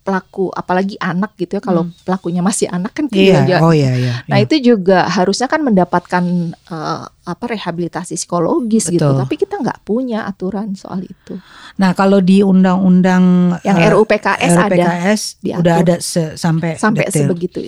pelaku 0.10 0.50
apalagi 0.50 0.98
anak 0.98 1.38
gitu 1.38 1.56
ya 1.56 1.62
kalau 1.62 1.86
pelakunya 2.02 2.42
masih 2.42 2.66
anak 2.68 2.92
kan 2.92 3.06
Iya, 3.08 3.46
dia- 3.46 3.62
oh 3.62 3.70
iya 3.70 3.94
iya. 3.94 4.14
Nah 4.26 4.38
iya. 4.38 4.50
itu 4.50 4.58
juga 4.60 5.06
harusnya 5.06 5.46
kan 5.46 5.62
mendapatkan 5.62 6.24
eh, 6.52 7.02
apa 7.06 7.46
rehabilitasi 7.46 8.18
psikologis 8.18 8.90
gitu, 8.90 9.06
Betul. 9.06 9.22
tapi 9.22 9.36
kita 9.36 9.56
nggak 9.56 9.80
punya 9.84 10.26
aturan 10.26 10.74
soal 10.74 11.00
itu. 11.00 11.38
Nah 11.78 11.94
kalau 11.94 12.18
di 12.20 12.42
undang-undang 12.42 13.54
Yang 13.62 13.78
eh, 13.78 13.90
RUU 13.90 14.04
PKS 14.04 14.52
ada 14.52 14.66
RUPKS 14.66 15.22
diatur. 15.40 15.62
udah 15.62 15.76
ada 15.78 15.96
se- 16.00 16.34
sampai 16.34 16.76
sampai 16.76 17.06
detail. 17.06 17.30
sebegitu. 17.30 17.60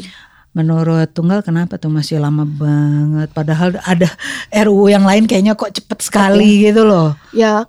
Menurut 0.51 1.07
Tunggal 1.11 1.39
kenapa 1.41 1.77
tuh 1.77 1.87
masih 1.87 2.17
lama 2.17 2.43
banget? 2.43 3.31
Padahal 3.31 3.71
ada 3.79 4.09
RUU 4.51 4.89
yang 4.89 5.05
lain 5.05 5.23
kayaknya 5.23 5.53
kok 5.53 5.71
cepet 5.71 5.99
sekali 6.01 6.65
gitu 6.65 6.83
loh. 6.83 7.15
Ya 7.31 7.63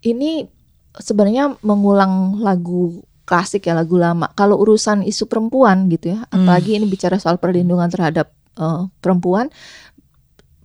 ini 0.00 0.48
sebenarnya 0.94 1.56
mengulang 1.60 2.38
lagu 2.38 3.04
klasik 3.22 3.66
ya 3.66 3.74
lagu 3.74 3.94
lama. 3.96 4.28
Kalau 4.34 4.58
urusan 4.58 5.02
isu 5.02 5.30
perempuan 5.30 5.86
gitu 5.88 6.14
ya, 6.14 6.26
Hmm. 6.28 6.42
apalagi 6.44 6.76
ini 6.76 6.86
bicara 6.86 7.16
soal 7.16 7.38
perlindungan 7.38 7.88
terhadap 7.88 8.30
eh, 8.52 8.82
perempuan 9.00 9.48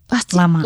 pasti 0.07 0.39
Lama. 0.39 0.63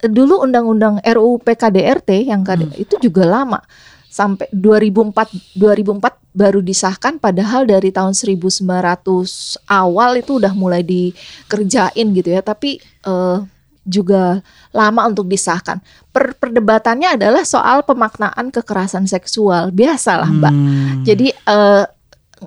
Dulu 0.00 0.44
undang-undang 0.44 1.00
RUU 1.00 1.40
PKDRT 1.40 2.28
yang 2.28 2.44
KD 2.44 2.68
Hmm. 2.68 2.76
itu 2.76 2.94
juga 3.00 3.24
lama. 3.24 3.60
Sampai 4.08 4.46
2004 4.52 5.26
2004 5.58 6.20
baru 6.30 6.60
disahkan 6.62 7.18
padahal 7.18 7.66
dari 7.66 7.90
tahun 7.90 8.14
1900 8.14 9.58
awal 9.66 10.20
itu 10.20 10.38
udah 10.38 10.52
mulai 10.54 10.84
dikerjain 10.84 12.06
gitu 12.12 12.28
ya. 12.30 12.40
Tapi 12.40 12.78
eh, 12.80 13.38
juga 13.84 14.40
lama 14.72 15.04
untuk 15.06 15.28
disahkan. 15.28 15.78
Per- 16.10 16.34
perdebatannya 16.40 17.20
adalah 17.20 17.44
soal 17.44 17.84
pemaknaan 17.84 18.48
kekerasan 18.48 19.04
seksual. 19.04 19.70
Biasalah, 19.70 20.28
Mbak. 20.28 20.54
Hmm. 20.56 21.04
Jadi 21.04 21.28
eh, 21.30 21.84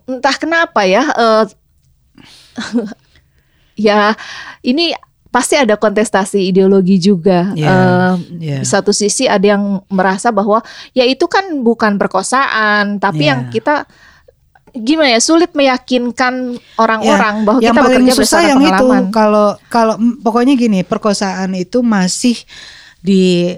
entah 0.10 0.36
kenapa 0.36 0.84
ya, 0.84 1.06
eh, 1.08 1.46
ya 3.78 4.18
ini 4.66 4.94
pasti 5.28 5.54
ada 5.54 5.78
kontestasi 5.78 6.50
ideologi 6.50 6.98
juga. 6.98 7.54
Eh, 7.54 8.14
iya. 8.42 8.58
Di 8.64 8.66
satu 8.66 8.90
sisi 8.90 9.30
ada 9.30 9.44
yang 9.54 9.86
merasa 9.92 10.34
bahwa 10.34 10.66
ya 10.98 11.06
itu 11.06 11.30
kan 11.30 11.62
bukan 11.62 12.02
perkosaan, 12.02 12.98
tapi 12.98 13.28
Iya. 13.28 13.30
yang 13.36 13.42
kita 13.54 13.86
gimana 14.82 15.18
ya 15.18 15.22
sulit 15.22 15.52
meyakinkan 15.54 16.58
orang-orang 16.78 17.45
bahwa 17.45 17.60
yang 17.62 17.74
kita 17.76 17.82
paling 17.84 18.06
bekerja 18.06 18.14
susah 18.18 18.41
yang 18.45 18.62
itu 18.62 18.88
kalau 19.14 19.58
kalau 19.70 19.95
pokoknya 20.24 20.54
gini 20.58 20.82
perkosaan 20.86 21.54
itu 21.58 21.82
masih 21.86 22.38
di 23.02 23.54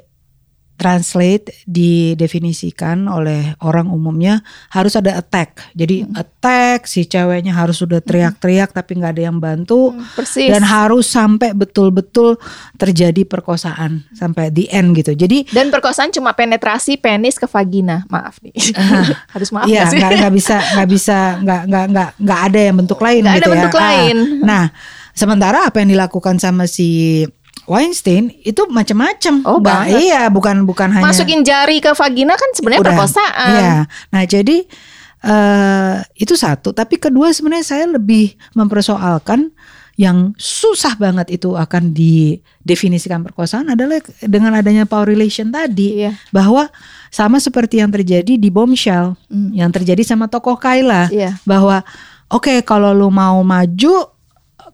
translate 0.79 1.51
didefinisikan 1.67 3.03
oleh 3.05 3.53
orang 3.59 3.91
umumnya 3.91 4.39
harus 4.69 4.95
ada 4.95 5.15
attack. 5.15 5.59
Jadi 5.75 6.07
hmm. 6.07 6.15
attack 6.15 6.87
si 6.87 7.03
ceweknya 7.03 7.51
harus 7.51 7.77
sudah 7.77 7.99
teriak-teriak 7.99 8.71
tapi 8.71 8.95
nggak 8.95 9.11
ada 9.13 9.23
yang 9.27 9.37
bantu 9.37 9.91
Hmm, 9.91 10.05
persis. 10.15 10.47
dan 10.47 10.63
harus 10.63 11.05
sampai 11.05 11.51
betul-betul 11.51 12.39
terjadi 12.75 13.23
perkosaan 13.23 14.07
sampai 14.13 14.49
the 14.49 14.69
end 14.69 14.95
gitu. 14.95 15.11
Jadi 15.11 15.51
Dan 15.51 15.67
perkosaan 15.67 16.09
cuma 16.09 16.31
penetrasi 16.31 16.95
penis 16.95 17.35
ke 17.35 17.45
vagina. 17.45 18.07
Maaf 18.07 18.39
nih. 18.39 18.55
Harus 19.33 19.49
maaf 19.51 19.67
Iya, 19.67 19.83
nggak 19.85 19.91
sih? 19.91 20.17
nggak 20.19 20.33
bisa 20.33 20.55
nggak 20.73 20.89
bisa 20.89 21.17
nggak 21.39 21.61
nggak 21.65 21.85
nggak 21.89 22.09
nggak 22.17 22.39
ada 22.45 22.59
yang 22.61 22.75
bentuk 22.77 22.99
lain 22.99 23.21
ada 23.21 23.35
gitu 23.35 23.49
ya. 23.49 23.53
bentuk 23.57 23.75
Ah, 23.75 23.81
lain. 23.83 24.17
Nah, 24.39 24.63
sementara 25.11 25.57
apa 25.65 25.77
yang 25.81 25.89
dilakukan 25.91 26.37
sama 26.37 26.63
si 26.63 27.23
Weinstein 27.69 28.33
itu 28.41 28.65
macam-macam. 28.65 29.45
Oh, 29.45 29.61
Ba- 29.61 29.85
banget. 29.85 30.01
Iya, 30.01 30.25
bukan 30.27 30.65
bukan 30.65 30.89
hanya 30.89 31.05
Masukin 31.05 31.45
jari 31.45 31.77
ke 31.77 31.93
vagina 31.93 32.33
kan 32.33 32.49
sebenarnya 32.51 32.81
perkosaan. 32.83 33.53
Iya. 33.53 33.73
Nah, 34.09 34.23
jadi 34.25 34.57
eh 35.19 35.95
itu 36.15 36.33
satu, 36.33 36.71
tapi 36.71 36.95
kedua 36.95 37.29
sebenarnya 37.29 37.67
saya 37.67 37.85
lebih 37.85 38.33
mempersoalkan 38.55 39.51
yang 39.99 40.31
susah 40.39 40.95
banget 40.95 41.27
itu 41.29 41.59
akan 41.59 41.91
didefinisikan 41.91 43.19
perkosaan 43.19 43.67
adalah 43.67 43.99
dengan 44.23 44.55
adanya 44.55 44.87
power 44.87 45.11
relation 45.11 45.51
tadi 45.51 46.07
Iya. 46.07 46.15
bahwa 46.31 46.71
sama 47.11 47.35
seperti 47.37 47.83
yang 47.83 47.91
terjadi 47.91 48.39
di 48.39 48.47
Bombshell, 48.47 49.19
Hmm. 49.27 49.51
yang 49.51 49.67
terjadi 49.69 49.99
sama 50.01 50.31
tokoh 50.31 50.55
Kayla 50.55 51.11
Iya. 51.11 51.35
bahwa 51.43 51.83
oke 52.31 52.63
kalau 52.63 52.95
lu 52.95 53.11
mau 53.11 53.43
maju 53.43 54.07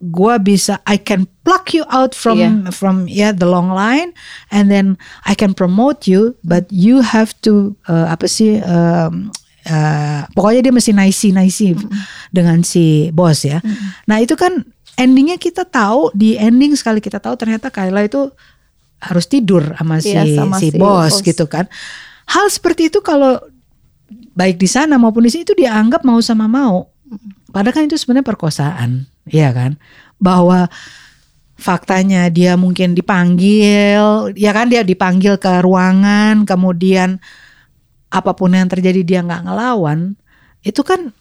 gua 0.10 0.38
bisa 0.38 0.82
I 0.86 0.98
can 0.98 1.26
pluck 1.42 1.74
you 1.74 1.86
out 1.90 2.14
from 2.14 2.38
Iya. 2.38 2.70
from 2.70 3.06
yeah 3.06 3.32
the 3.32 3.46
long 3.46 3.70
line 3.70 4.14
and 4.50 4.70
then 4.70 4.98
I 5.24 5.34
can 5.34 5.54
promote 5.54 6.06
you 6.06 6.36
but 6.42 6.66
you 6.70 7.02
have 7.02 7.34
to 7.46 7.74
uh, 7.86 8.10
apa 8.10 8.26
sih 8.26 8.62
um, 8.62 9.30
uh, 9.66 10.26
pokoknya 10.34 10.70
dia 10.70 10.74
mesti 10.74 10.92
nicey 10.92 11.30
nicey 11.32 11.74
dengan 12.30 12.62
si 12.62 13.10
bos 13.10 13.42
ya. 13.42 13.62
Nah 14.06 14.22
itu 14.22 14.34
kan 14.34 14.62
endingnya 14.96 15.36
kita 15.36 15.66
tahu 15.66 16.14
di 16.14 16.38
ending 16.38 16.74
sekali 16.74 17.02
kita 17.02 17.20
tahu 17.20 17.36
ternyata 17.36 17.68
Kayla 17.70 18.06
itu 18.06 18.30
harus 18.98 19.26
tidur 19.28 19.76
sama 19.76 20.00
si 20.00 20.16
Iya, 20.16 20.24
sama 20.42 20.58
si 20.58 20.72
si 20.72 20.78
bos 20.78 21.20
bos. 21.20 21.22
gitu 21.22 21.46
kan. 21.46 21.68
Hal 22.26 22.50
seperti 22.50 22.90
itu 22.90 23.06
kalau 23.06 23.38
baik 24.34 24.58
di 24.58 24.66
sana 24.66 24.98
maupun 24.98 25.24
di 25.24 25.30
sini 25.30 25.46
itu 25.46 25.54
dianggap 25.54 26.02
mau 26.02 26.18
sama 26.20 26.50
mau. 26.50 26.90
Padahal 27.54 27.72
kan 27.72 27.84
itu 27.86 27.96
sebenarnya 27.96 28.26
perkosaan, 28.26 29.06
ya 29.30 29.52
kan? 29.52 29.78
Bahwa 30.22 30.70
faktanya 31.56 32.28
dia 32.28 32.60
mungkin 32.60 32.94
dipanggil, 32.94 34.32
ya 34.36 34.52
kan 34.52 34.68
dia 34.68 34.84
dipanggil 34.84 35.40
ke 35.40 35.64
ruangan, 35.64 36.44
kemudian 36.44 37.18
apa 38.12 38.32
pun 38.36 38.54
yang 38.56 38.68
terjadi 38.68 39.02
dia 39.04 39.20
nggak 39.24 39.48
ngelawan, 39.48 40.16
itu 40.64 40.82
kan 40.84 41.12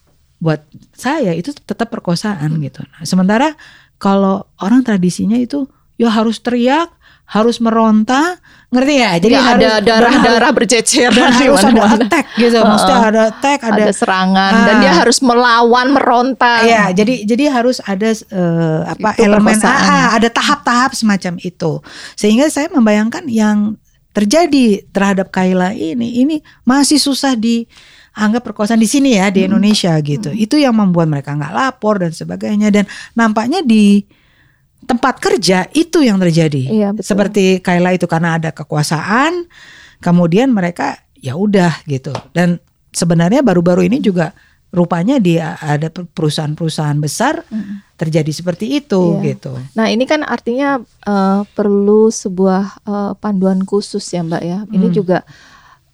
buat 0.42 0.60
saya 0.92 1.32
itu 1.32 1.54
tetap 1.54 1.88
perkosaan 1.88 2.60
gitu. 2.60 2.84
Nah, 2.84 3.02
sementara 3.06 3.56
kalau 3.96 4.44
orang 4.60 4.84
tradisinya 4.84 5.38
itu 5.38 5.64
ya 5.96 6.10
harus 6.10 6.42
teriak, 6.42 6.92
harus 7.24 7.62
meronta, 7.62 8.42
ngerti 8.74 8.94
ya? 8.98 9.12
Jadi 9.22 9.34
harus 9.38 9.54
ada 9.54 9.70
darah-darah 9.80 10.50
berceceran 10.50 11.14
dan 11.14 11.32
di 11.38 11.46
harus 11.46 11.62
ada 11.62 11.70
mana-mana. 11.70 12.04
attack 12.04 12.24
gitu. 12.34 12.58
Maksudnya 12.58 12.98
ada 13.00 13.20
attack, 13.30 13.58
ada, 13.62 13.82
ada 13.86 13.92
serangan 13.94 14.52
dan 14.66 14.74
Ah. 14.74 14.80
dia 14.82 14.92
harus 14.92 15.18
melawan 15.22 15.86
meronta. 15.94 16.54
Iya, 16.66 16.84
jadi 16.90 17.14
jadi 17.22 17.44
harus 17.54 17.78
ada 17.80 18.10
eh, 18.10 18.80
apa 18.90 19.14
Itu 19.14 19.22
elemen 19.30 19.56
ah, 19.62 19.70
ah, 19.70 20.08
ada 20.18 20.28
tahap-tahap 20.28 20.92
semacam 20.92 21.38
itu. 21.38 21.72
Sehingga 22.18 22.50
saya 22.50 22.66
membayangkan 22.68 23.30
yang 23.30 23.78
terjadi 24.14 24.86
terhadap 24.94 25.30
Kayla 25.30 25.74
ini 25.74 26.22
ini 26.22 26.36
masih 26.62 27.02
susah 27.02 27.34
dianggap 27.34 28.46
perkosaan 28.46 28.78
di 28.78 28.86
sini 28.86 29.18
ya 29.18 29.30
di 29.30 29.42
Indonesia 29.42 29.90
gitu. 29.98 30.30
Itu 30.30 30.54
yang 30.54 30.74
membuat 30.78 31.10
mereka 31.10 31.34
nggak 31.34 31.50
lapor 31.50 31.98
dan 31.98 32.14
sebagainya 32.14 32.70
dan 32.70 32.86
nampaknya 33.14 33.62
di 33.62 34.06
tempat 34.84 35.18
kerja 35.18 35.66
itu 35.72 36.00
yang 36.00 36.16
terjadi. 36.16 36.62
Iya, 36.68 36.88
betul. 36.92 37.08
Seperti 37.08 37.44
Kayla 37.58 37.96
itu 37.96 38.04
karena 38.04 38.36
ada 38.36 38.50
kekuasaan, 38.50 39.48
kemudian 39.98 40.52
mereka 40.52 41.00
ya 41.16 41.34
udah 41.34 41.82
gitu. 41.84 42.12
Dan 42.30 42.60
sebenarnya 42.90 43.40
baru-baru 43.40 43.84
ini 43.84 43.98
juga 43.98 44.30
rupanya 44.68 45.22
di 45.22 45.38
ada 45.38 45.86
perusahaan-perusahaan 45.88 46.98
besar 46.98 47.46
terjadi 47.94 48.26
seperti 48.28 48.82
itu 48.82 49.22
Iya. 49.22 49.38
gitu. 49.38 49.54
Nah 49.78 49.86
ini 49.86 50.02
kan 50.02 50.26
artinya 50.26 50.82
eh, 50.82 51.40
perlu 51.54 52.10
sebuah 52.10 52.62
eh, 52.82 53.12
panduan 53.16 53.62
khusus 53.62 54.02
ya 54.10 54.26
Mbak 54.26 54.42
ya. 54.42 54.58
Ini 54.68 54.86
Hmm. 54.90 54.94
juga 54.94 55.18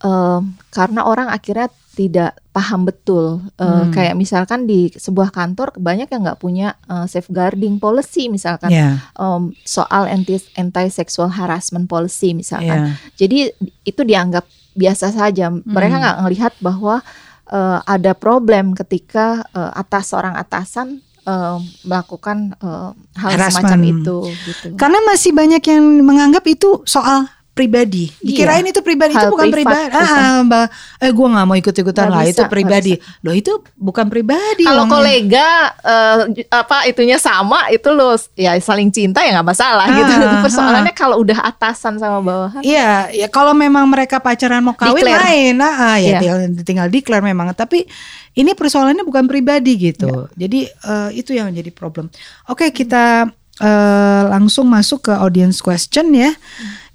eh, 0.01 0.41
karena 0.73 1.05
orang 1.05 1.29
akhirnya 1.29 1.69
tidak 2.01 2.40
paham 2.51 2.82
betul. 2.82 3.44
Eh, 3.55 3.62
Hmm. 3.62 3.93
Kayak 3.93 4.16
misalkan 4.16 4.64
di 4.64 4.89
sebuah 4.90 5.28
kantor 5.28 5.77
banyak 5.77 6.09
yang 6.09 6.24
nggak 6.24 6.40
punya 6.40 6.72
eh, 6.86 7.05
safeguarding 7.05 7.77
policy 7.77 8.27
misalkan 8.27 8.72
Ya, 8.72 8.97
em, 9.14 9.43
soal 9.62 10.09
anti 10.09 10.40
anti 10.55 10.89
sexual 10.89 11.28
harassment 11.28 11.85
policy 11.86 12.32
misalkan. 12.32 12.89
ya. 12.89 12.97
Jadi 13.16 13.52
itu 13.82 14.01
dianggap 14.01 14.48
biasa 14.72 15.12
saja. 15.12 15.52
Mereka 15.52 15.93
Hmm. 15.93 16.02
nggak 16.02 16.18
ngelihat 16.20 16.52
bahwa 16.59 17.05
eh, 17.47 17.78
ada 17.85 18.12
problem 18.14 18.72
ketika 18.72 19.27
eh, 19.51 19.72
atas 19.77 20.09
seorang 20.09 20.32
atasan 20.35 21.02
eh, 21.22 21.59
melakukan 21.85 22.56
eh, 22.56 22.90
hal 23.14 23.31
semacam 23.44 23.60
Harassment. 23.77 23.85
itu. 24.01 24.18
Gitu. 24.47 24.66
Karena 24.74 24.98
masih 25.05 25.31
banyak 25.31 25.60
yang 25.60 25.85
menganggap 26.01 26.47
itu 26.47 26.81
soal 26.85 27.28
pribadi. 27.61 28.09
Dikirain 28.16 28.65
itu 28.65 28.81
pribadi 28.81 29.12
itu 29.12 29.20
Hal 29.20 29.28
bukan 29.28 29.53
privat, 29.53 29.93
pribadi. 29.93 30.16
Ah, 30.16 30.41
Mbak, 30.41 30.66
eh 30.99 31.11
gue 31.11 31.27
nggak 31.28 31.45
mau 31.45 31.57
ikut-ikutan 31.59 32.07
lah 32.09 32.24
bisa, 32.24 32.32
itu 32.32 32.43
pribadi. 32.47 32.93
Loh 33.20 33.35
itu 33.35 33.53
bukan 33.77 34.09
pribadi. 34.09 34.65
Kalau 34.65 34.89
kolega 34.89 35.49
eh, 35.77 36.16
j- 36.32 36.49
apa 36.49 36.89
itunya 36.89 37.16
sama 37.16 37.69
itu 37.69 37.89
lo 37.91 38.15
ya 38.32 38.57
saling 38.57 38.89
cinta 38.89 39.20
ya 39.20 39.37
nggak 39.37 39.49
masalah 39.49 39.85
Ah, 39.85 39.93
gitu. 39.93 40.12
ah. 40.16 40.41
Persoalannya 40.41 40.95
kalau 40.95 41.20
udah 41.20 41.39
atasan 41.45 41.97
sama 41.97 42.19
bawahan. 42.19 42.62
Iya, 42.65 43.12
ya 43.12 43.28
kalau 43.28 43.53
memang 43.53 43.85
mereka 43.85 44.16
pacaran 44.16 44.62
mau 44.62 44.73
kawin 44.73 45.05
Declare. 45.05 45.20
lain, 45.20 45.53
nah, 45.55 45.74
ah, 45.74 45.97
ya 45.97 46.16
Iya. 46.16 46.19
tinggal, 46.19 46.39
tinggal 46.65 46.87
declare 46.89 47.20
memang. 47.20 47.53
Tapi 47.53 47.85
ini 48.32 48.55
persoalannya 48.55 49.03
bukan 49.03 49.27
pribadi 49.27 49.74
gitu. 49.77 50.31
Iya. 50.31 50.39
Jadi 50.39 50.61
eh, 50.65 51.11
itu 51.12 51.35
yang 51.35 51.51
jadi 51.51 51.69
problem. 51.69 52.09
Oke, 52.47 52.70
kita 52.70 53.27
eh, 53.61 54.23
langsung 54.27 54.66
masuk 54.66 55.07
ke 55.07 55.12
audience 55.12 55.61
question 55.61 56.11
ya. 56.11 56.32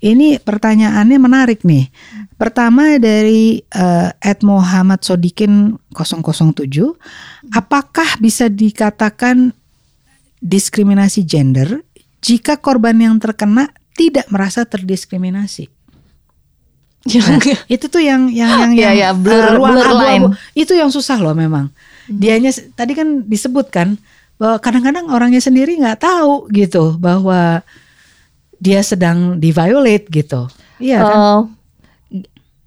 Ini 0.02 0.38
pertanyaannya 0.38 1.18
menarik 1.18 1.62
nih. 1.62 1.90
Pertama 2.36 3.00
dari 3.00 3.64
eh, 3.64 4.10
Ed 4.20 4.44
Muhammad 4.44 5.02
Sodikin 5.02 5.78
007, 5.94 6.68
apakah 7.50 8.10
bisa 8.20 8.52
dikatakan 8.52 9.56
diskriminasi 10.40 11.24
gender 11.24 11.82
jika 12.20 12.58
korban 12.58 12.98
yang 12.98 13.16
terkena 13.18 13.72
tidak 13.96 14.28
merasa 14.28 14.68
terdiskriminasi? 14.68 15.72
Nah, 17.06 17.38
itu 17.70 17.86
tuh 17.86 18.02
yang 18.02 18.26
yang 18.28 18.50
yang 18.66 18.72
Iya, 18.74 18.82
yang 18.82 18.96
iya, 18.98 19.10
blur- 19.14 19.62
ruang 19.62 19.78
blur 19.78 19.86
abu-abu. 19.86 20.04
line. 20.04 20.26
itu 20.58 20.74
yang 20.74 20.90
susah 20.90 21.22
loh 21.22 21.38
memang. 21.38 21.70
Hmm. 22.10 22.18
Dianya 22.18 22.50
tadi 22.74 22.98
kan 22.98 23.22
disebutkan 23.24 24.02
bahwa 24.36 24.58
kadang-kadang 24.60 25.08
orangnya 25.08 25.40
sendiri 25.40 25.80
nggak 25.80 26.04
tahu 26.04 26.52
gitu 26.52 27.00
bahwa 27.00 27.64
dia 28.56 28.82
sedang 28.82 29.40
di 29.40 29.52
violate 29.52 30.08
gitu. 30.12 30.48
Iya 30.80 31.00
kan? 31.00 31.16
Eh, 31.16 31.42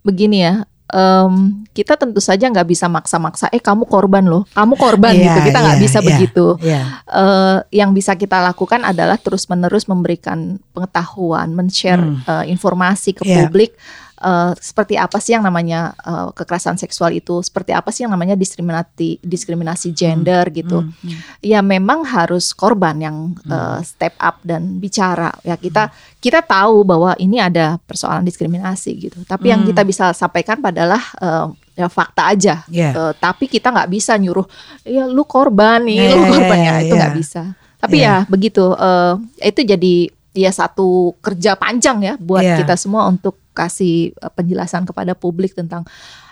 begini 0.00 0.40
ya, 0.40 0.64
em, 0.88 1.64
kita 1.76 2.00
tentu 2.00 2.20
saja 2.20 2.48
nggak 2.48 2.68
bisa 2.68 2.88
maksa-maksa. 2.88 3.52
Eh 3.52 3.60
kamu 3.60 3.84
korban 3.84 4.24
loh, 4.24 4.48
kamu 4.56 4.74
korban 4.76 5.12
Iya, 5.12 5.24
gitu. 5.28 5.38
Kita 5.52 5.58
nggak 5.60 5.78
iya, 5.78 5.84
bisa 5.84 5.98
iya, 6.00 6.06
begitu. 6.08 6.46
Iya. 6.64 6.82
Eh, 7.04 7.56
yang 7.84 7.90
bisa 7.92 8.16
kita 8.16 8.40
lakukan 8.40 8.84
adalah 8.84 9.20
terus-menerus 9.20 9.84
memberikan 9.88 10.56
pengetahuan, 10.72 11.52
men-share 11.52 12.00
Hmm. 12.00 12.24
eh, 12.24 12.44
informasi 12.48 13.12
ke 13.12 13.22
Iya. 13.28 13.44
publik. 13.48 13.76
Eh, 14.18 14.52
seperti 14.58 14.98
apa 14.98 15.18
sih 15.18 15.32
yang 15.32 15.42
namanya 15.42 15.94
eh, 16.02 16.28
kekerasan 16.34 16.74
seksual 16.76 17.14
itu? 17.14 17.38
Seperti 17.40 17.70
apa 17.72 17.88
sih 17.88 18.02
yang 18.02 18.12
namanya 18.12 18.34
diskriminasi 18.34 19.22
diskriminasi 19.22 19.94
gender 19.94 20.44
gitu? 20.50 20.82
Hmm, 20.82 20.90
hmm. 20.90 21.18
ya 21.40 21.62
memang 21.62 22.02
harus 22.02 22.50
korban 22.50 22.98
yang 22.98 23.16
uh, 23.46 23.78
step 23.80 24.18
up 24.18 24.42
dan 24.42 24.78
bicara 24.78 25.30
ya 25.42 25.54
kita 25.54 25.88
kita 26.18 26.42
tahu 26.42 26.82
bahwa 26.82 27.14
ini 27.16 27.38
ada 27.38 27.78
persoalan 27.86 28.26
diskriminasi 28.26 28.90
gitu 28.98 29.18
tapi 29.22 29.50
yang 29.50 29.62
Hmm. 29.62 29.70
kita 29.70 29.82
bisa 29.82 30.04
sampaikan 30.14 30.58
adalah 30.62 31.02
uh, 31.18 31.46
ya 31.74 31.86
fakta 31.86 32.30
aja 32.30 32.54
Iya. 32.66 32.90
Uh, 32.94 33.12
tapi 33.14 33.46
kita 33.46 33.70
nggak 33.70 33.90
bisa 33.90 34.14
nyuruh 34.18 34.46
ya 34.82 35.06
lu 35.06 35.22
korban 35.22 35.82
nih 35.86 36.10
Iya, 36.10 36.14
lu 36.14 36.24
korban 36.26 36.58
iya, 36.58 36.72
ya 36.74 36.82
itu 36.82 36.94
nggak 36.94 37.16
bisa 37.18 37.42
tapi 37.78 37.96
Iya. 38.02 38.26
ya 38.26 38.30
begitu 38.30 38.64
uh, 38.74 39.14
itu 39.38 39.60
jadi 39.62 39.94
ya 40.38 40.54
satu 40.54 41.18
kerja 41.18 41.58
panjang 41.58 41.98
ya 42.00 42.14
buat 42.14 42.40
Iya. 42.40 42.62
kita 42.62 42.78
semua 42.78 43.10
untuk 43.10 43.42
kasih 43.50 44.14
uh, 44.22 44.30
penjelasan 44.30 44.86
kepada 44.86 45.18
publik 45.18 45.52
tentang 45.52 45.82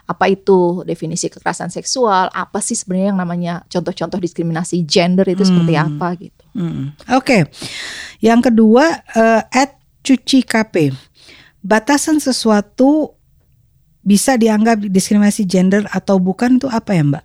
apa 0.07 0.31
itu 0.31 0.87
definisi 0.87 1.27
kekerasan 1.27 1.67
seksual, 1.67 2.31
apa 2.31 2.63
sih 2.63 2.79
sebenarnya 2.79 3.11
yang 3.11 3.19
namanya 3.19 3.55
contoh-contoh 3.67 4.23
diskriminasi 4.23 4.87
gender 4.87 5.27
itu 5.27 5.43
seperti 5.43 5.75
Hmm. 5.75 5.99
apa 5.99 6.09
gitu. 6.15 6.43
Hmm. 6.55 6.95
Oke, 7.11 7.51
yang 8.23 8.39
kedua 8.39 8.87
eh, 9.03 9.43
at 9.51 9.75
cuci 10.01 10.47
KP 10.47 10.95
batasan 11.59 12.23
sesuatu 12.23 13.19
bisa 13.99 14.39
dianggap 14.39 14.87
diskriminasi 14.87 15.43
gender 15.43 15.83
atau 15.91 16.23
bukan 16.23 16.63
tuh 16.63 16.71
apa 16.71 16.95
ya 16.95 17.03
Mbak? 17.03 17.25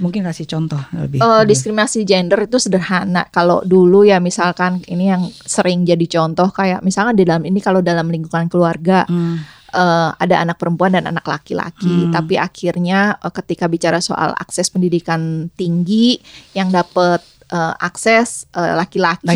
Mungkin 0.00 0.24
kasih 0.24 0.48
contoh 0.48 0.80
lebih. 0.96 1.20
Uh, 1.20 1.44
diskriminasi 1.44 2.08
gender 2.08 2.40
itu 2.42 2.56
sederhana. 2.56 3.28
Kalau 3.28 3.60
dulu 3.62 4.02
ya 4.08 4.18
misalkan 4.18 4.80
ini 4.88 5.12
yang 5.12 5.22
sering 5.44 5.84
jadi 5.84 6.06
contoh 6.08 6.48
kayak 6.50 6.80
misalkan 6.80 7.14
di 7.14 7.28
dalam 7.28 7.44
ini 7.44 7.60
kalau 7.60 7.84
dalam 7.84 8.08
lingkungan 8.08 8.48
keluarga 8.48 9.04
hmm. 9.04 9.36
uh, 9.76 10.16
ada 10.16 10.40
anak 10.40 10.56
perempuan 10.56 10.96
dan 10.96 11.04
anak 11.06 11.28
laki-laki, 11.28 12.08
hmm. 12.08 12.12
tapi 12.16 12.40
akhirnya 12.40 13.20
uh, 13.20 13.30
ketika 13.30 13.68
bicara 13.68 14.00
soal 14.00 14.32
akses 14.40 14.72
pendidikan 14.72 15.52
tinggi 15.54 16.18
yang 16.56 16.72
dapat 16.72 17.20
uh, 17.50 17.74
akses 17.78 18.46
uh, 18.54 18.78
laki-laki. 18.78 19.26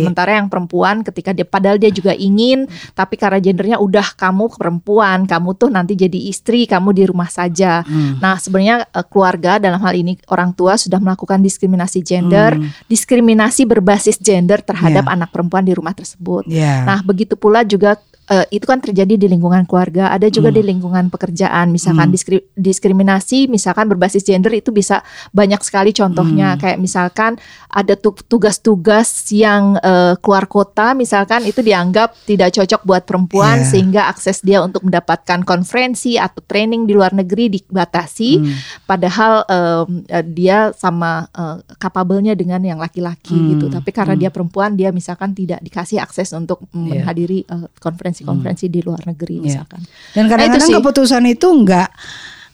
Sementara 0.00 0.38
yang 0.38 0.48
perempuan 0.48 1.02
ketika 1.04 1.34
dia 1.34 1.44
padahal 1.44 1.76
dia 1.76 1.90
juga 1.92 2.14
ingin 2.14 2.70
tapi 2.94 3.18
karena 3.18 3.38
gendernya 3.42 3.76
udah 3.82 4.14
kamu 4.14 4.50
perempuan, 4.54 5.26
kamu 5.28 5.50
tuh 5.58 5.70
nanti 5.70 5.98
jadi 5.98 6.18
istri, 6.30 6.64
kamu 6.64 6.94
di 6.94 7.04
rumah 7.06 7.28
saja. 7.28 7.82
Hmm. 7.84 8.22
Nah, 8.22 8.38
sebenarnya 8.38 8.88
uh, 8.94 9.04
keluarga 9.04 9.58
dalam 9.58 9.78
hal 9.82 9.94
ini 9.94 10.16
orang 10.30 10.54
tua 10.54 10.78
sudah 10.78 10.98
melakukan 11.02 11.42
diskriminasi 11.42 12.00
gender, 12.02 12.56
hmm. 12.56 12.88
diskriminasi 12.88 13.68
berbasis 13.68 14.16
gender 14.18 14.62
terhadap 14.62 15.04
yeah. 15.04 15.14
anak 15.14 15.30
perempuan 15.34 15.66
di 15.66 15.74
rumah 15.74 15.92
tersebut. 15.92 16.46
Yeah. 16.48 16.86
Nah, 16.86 17.02
begitu 17.04 17.34
pula 17.34 17.62
juga 17.66 17.98
uh, 18.30 18.46
itu 18.52 18.64
kan 18.64 18.78
terjadi 18.78 19.16
di 19.16 19.26
lingkungan 19.26 19.64
keluarga, 19.64 20.12
ada 20.12 20.28
juga 20.28 20.52
hmm. 20.52 20.56
di 20.56 20.62
lingkungan 20.62 21.04
pekerjaan. 21.08 21.72
Misalkan 21.72 22.12
hmm. 22.12 22.56
diskriminasi, 22.56 23.48
misalkan 23.48 23.88
berbasis 23.88 24.22
gender 24.24 24.52
itu 24.54 24.70
bisa 24.70 25.02
banyak 25.32 25.60
sekali 25.64 25.90
contohnya. 25.96 26.54
Hmm. 26.54 26.60
Kayak 26.60 26.78
misalkan 26.78 27.32
ada 27.68 27.96
tugas-tugas 28.00 29.28
yang 29.32 29.76
uh, 29.80 30.14
keluar 30.20 30.48
kota, 30.48 30.92
misalkan 30.92 31.44
itu 31.48 31.60
dianggap 31.64 32.14
tidak 32.28 32.54
cocok 32.54 32.80
buat 32.84 33.02
perempuan, 33.08 33.64
yeah. 33.64 33.68
sehingga 33.68 34.02
akses 34.08 34.44
dia 34.44 34.60
untuk 34.60 34.84
mendapatkan 34.84 35.42
konferensi 35.44 36.20
atau 36.20 36.40
training 36.44 36.84
di 36.84 36.92
luar 36.96 37.12
negeri 37.16 37.60
dibatasi. 37.60 38.30
Hmm. 38.40 38.54
Padahal 38.84 39.32
um, 39.48 40.04
dia 40.32 40.72
sama 40.76 41.28
uh, 41.32 41.60
kapabelnya 41.80 42.36
dengan 42.36 42.60
yang 42.64 42.78
laki-laki 42.80 43.36
hmm. 43.36 43.48
gitu. 43.56 43.66
Tapi 43.72 43.90
karena 43.92 44.14
hmm. 44.14 44.22
dia 44.22 44.30
perempuan, 44.30 44.76
dia 44.76 44.92
misalkan 44.92 45.32
tidak 45.32 45.60
dikasih 45.64 46.00
akses 46.00 46.32
untuk 46.36 46.64
yeah. 46.72 47.00
menghadiri 47.02 47.44
uh, 47.48 47.68
konferensi 47.80 48.17
konferensi-konferensi 48.24 48.66
hmm. 48.66 48.74
di 48.74 48.80
luar 48.82 49.02
negeri 49.06 49.36
yeah. 49.38 49.44
misalkan. 49.44 49.80
Dan 50.14 50.22
nah, 50.26 50.30
kadang-kadang 50.34 50.70
nah, 50.70 50.76
keputusan 50.80 51.22
itu 51.30 51.46
enggak 51.46 51.90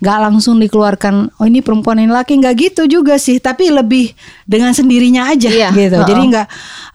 nggak 0.04 0.18
langsung 0.20 0.60
dikeluarkan 0.60 1.32
oh 1.38 1.46
ini 1.48 1.64
perempuan 1.64 1.96
ini 1.96 2.12
laki 2.12 2.36
nggak 2.36 2.54
gitu 2.60 2.82
juga 2.84 3.16
sih 3.16 3.40
tapi 3.40 3.72
lebih 3.72 4.12
dengan 4.44 4.76
sendirinya 4.76 5.32
aja 5.32 5.48
iya, 5.48 5.70
gitu 5.72 5.96
uh 5.96 6.04
-uh. 6.04 6.08
jadi 6.08 6.22
nggak 6.28 6.46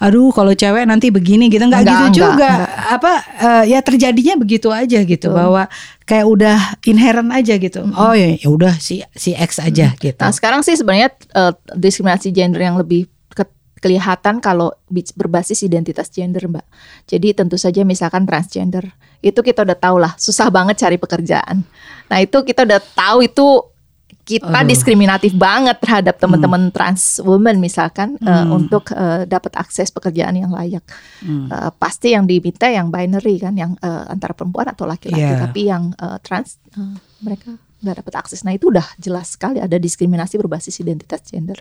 aduh 0.04 0.30
kalau 0.30 0.54
cewek 0.54 0.86
nanti 0.86 1.10
begini 1.10 1.50
gitu 1.50 1.66
nggak 1.66 1.90
gitu 1.90 2.06
enggak, 2.06 2.14
juga 2.14 2.30
enggak. 2.38 2.58
apa 2.86 3.14
uh, 3.42 3.64
ya 3.66 3.80
terjadinya 3.82 4.36
begitu 4.38 4.70
aja 4.70 5.00
gitu 5.02 5.28
uh. 5.32 5.34
bahwa 5.34 5.64
kayak 6.06 6.26
udah 6.30 6.58
inherent 6.86 7.34
aja 7.34 7.58
gitu 7.58 7.82
uh 7.82 7.98
oh 7.98 8.14
ya 8.14 8.36
ya 8.38 8.48
udah 8.52 8.78
si 8.78 9.02
si 9.18 9.34
X 9.34 9.58
aja 9.58 9.90
uh 9.90 9.98
gitu 9.98 10.22
nah 10.22 10.30
sekarang 10.30 10.62
sih 10.62 10.78
sebenarnya 10.78 11.10
uh, 11.34 11.56
diskriminasi 11.74 12.30
gender 12.30 12.62
yang 12.62 12.78
lebih 12.78 13.10
kelihatan 13.80 14.44
kalau 14.44 14.76
berbasis 15.16 15.64
identitas 15.64 16.12
gender, 16.12 16.46
Mbak. 16.46 16.66
Jadi 17.08 17.28
tentu 17.34 17.56
saja 17.56 17.82
misalkan 17.88 18.28
transgender, 18.28 18.92
itu 19.20 19.40
kita 19.40 19.64
udah 19.64 19.78
tahu 19.80 19.98
lah, 20.00 20.14
susah 20.20 20.48
banget 20.52 20.80
cari 20.80 21.00
pekerjaan. 21.00 21.64
Nah, 22.12 22.18
itu 22.20 22.44
kita 22.44 22.64
udah 22.68 22.80
tahu 22.94 23.26
itu 23.26 23.48
kita 24.30 24.62
Aduh. 24.62 24.70
diskriminatif 24.70 25.34
banget 25.34 25.82
terhadap 25.82 26.22
teman-teman 26.22 26.70
hmm. 26.70 26.74
trans 26.74 27.18
women 27.26 27.58
misalkan 27.58 28.14
hmm. 28.22 28.30
uh, 28.30 28.46
untuk 28.54 28.94
uh, 28.94 29.26
dapat 29.26 29.58
akses 29.58 29.90
pekerjaan 29.90 30.38
yang 30.38 30.54
layak. 30.54 30.86
Hmm. 31.26 31.50
Uh, 31.50 31.74
pasti 31.82 32.14
yang 32.14 32.30
diminta 32.30 32.70
yang 32.70 32.94
binary 32.94 33.42
kan, 33.42 33.58
yang 33.58 33.74
uh, 33.82 34.06
antara 34.06 34.38
perempuan 34.38 34.70
atau 34.70 34.86
laki-laki, 34.86 35.26
yeah. 35.26 35.42
tapi 35.42 35.66
yang 35.66 35.98
uh, 35.98 36.22
trans 36.22 36.62
uh, 36.78 36.94
mereka 37.26 37.58
nggak 37.82 38.06
dapat 38.06 38.14
akses. 38.22 38.46
Nah 38.46 38.54
itu 38.54 38.70
udah 38.70 38.86
jelas 39.02 39.34
sekali 39.34 39.58
ada 39.58 39.82
diskriminasi 39.82 40.38
berbasis 40.38 40.78
identitas 40.78 41.26
gender. 41.26 41.58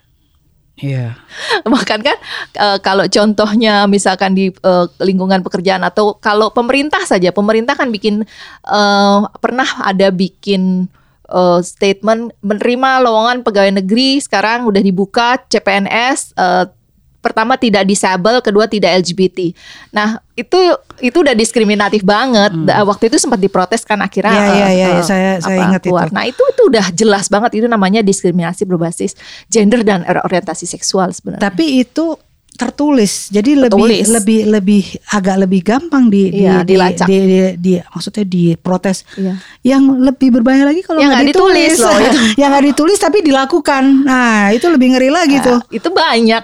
Iya. 0.79 1.15
Yeah. 1.59 1.67
Bahkan 1.67 2.01
kan 2.07 2.19
uh, 2.59 2.79
kalau 2.79 3.05
contohnya 3.11 3.85
misalkan 3.91 4.39
di 4.39 4.55
uh, 4.63 4.87
lingkungan 5.03 5.43
pekerjaan 5.43 5.83
atau 5.83 6.15
kalau 6.17 6.55
pemerintah 6.55 7.03
saja, 7.03 7.35
pemerintah 7.35 7.75
kan 7.75 7.91
bikin 7.91 8.23
uh, 8.63 9.27
pernah 9.43 9.67
ada 9.83 10.15
bikin 10.15 10.87
uh, 11.29 11.61
statement 11.61 12.33
menerima 12.41 13.05
lowongan 13.05 13.45
pegawai 13.45 13.83
negeri 13.83 14.23
sekarang 14.23 14.65
udah 14.65 14.83
dibuka 14.83 15.39
CPNS 15.51 16.39
uh, 16.39 16.71
pertama 17.19 17.59
tidak 17.59 17.83
disable, 17.85 18.39
kedua 18.41 18.71
tidak 18.71 19.03
LGBT. 19.03 19.51
Nah 19.91 20.23
itu 20.39 20.59
itu 21.03 21.19
udah 21.19 21.35
diskriminatif 21.35 22.07
banget. 22.07 22.55
Hmm. 22.55 22.87
Waktu 22.87 23.11
itu 23.11 23.19
sempat 23.19 23.43
diprotes 23.43 23.83
kan 23.83 23.99
akhirnya. 23.99 24.35
Iya 24.35 24.47
iya 24.55 24.69
iya 24.71 24.89
uh, 24.99 25.03
saya 25.03 25.31
saya 25.43 25.59
ingat 25.67 25.83
keluar. 25.83 26.07
itu. 26.07 26.15
Nah 26.15 26.25
itu 26.31 26.43
itu 26.43 26.63
udah 26.71 26.87
jelas 26.95 27.27
banget 27.27 27.59
itu 27.59 27.67
namanya 27.67 28.01
diskriminasi 28.07 28.63
berbasis 28.65 29.19
gender 29.51 29.83
dan 29.83 30.07
orientasi 30.07 30.65
seksual 30.65 31.11
sebenarnya. 31.11 31.43
Tapi 31.43 31.83
itu 31.83 32.15
tertulis 32.59 33.31
jadi 33.31 33.71
tertulis. 33.71 34.11
lebih 34.11 34.19
lebih 34.19 34.41
lebih 34.51 34.83
agak 35.15 35.37
lebih 35.47 35.61
gampang 35.63 36.11
di 36.11 36.43
iya, 36.43 36.67
di, 36.67 36.75
dilacak. 36.75 37.07
di, 37.07 37.15
di, 37.15 37.27
di, 37.31 37.39
di 37.55 37.73
maksudnya 37.79 38.25
diprotes 38.27 39.07
iya. 39.15 39.39
yang 39.63 40.03
lebih 40.03 40.35
berbahaya 40.35 40.67
lagi 40.67 40.83
kalau 40.83 40.99
nggak 40.99 41.31
ditulis, 41.31 41.79
ditulis 41.79 41.87
loh 41.87 41.99
itu. 42.03 42.19
yang 42.43 42.51
nggak 42.51 42.67
ditulis 42.75 42.99
tapi 42.99 43.19
dilakukan 43.23 43.85
nah 44.03 44.51
itu 44.51 44.67
lebih 44.67 44.99
ngeri 44.99 45.11
lagi 45.15 45.39
nah, 45.39 45.47
tuh 45.47 45.59
itu 45.71 45.89
banyak 45.89 46.43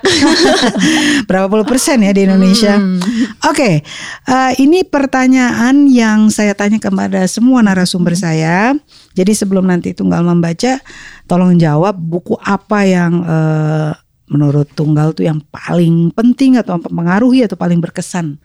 berapa 1.29 1.47
puluh 1.51 1.67
persen 1.67 1.99
ya 1.99 2.15
di 2.15 2.31
Indonesia 2.31 2.79
hmm. 2.79 3.43
oke 3.51 3.57
okay. 3.59 3.75
uh, 4.31 4.55
eh, 4.55 4.63
ini 4.63 4.87
pertanyaan 4.87 5.91
yang 5.91 6.31
saya 6.31 6.55
tanya 6.55 6.79
kepada 6.79 7.27
semua 7.27 7.59
narasumber 7.67 8.15
hmm. 8.15 8.23
saya 8.23 8.57
jadi 9.19 9.35
sebelum 9.35 9.67
nanti 9.67 9.91
tunggal 9.99 10.23
membaca 10.23 10.79
tolong 11.27 11.59
jawab 11.59 11.99
buku 11.99 12.39
apa 12.39 12.87
yang 12.87 13.13
uh, 13.27 14.04
menurut 14.25 14.69
tunggal 14.73 15.13
tuh 15.13 15.29
yang 15.29 15.41
paling 15.53 16.09
penting 16.17 16.57
atau 16.57 16.81
mempengaruhi 16.81 17.45
atau 17.45 17.57
paling 17.61 17.79
berkesan 17.81 18.41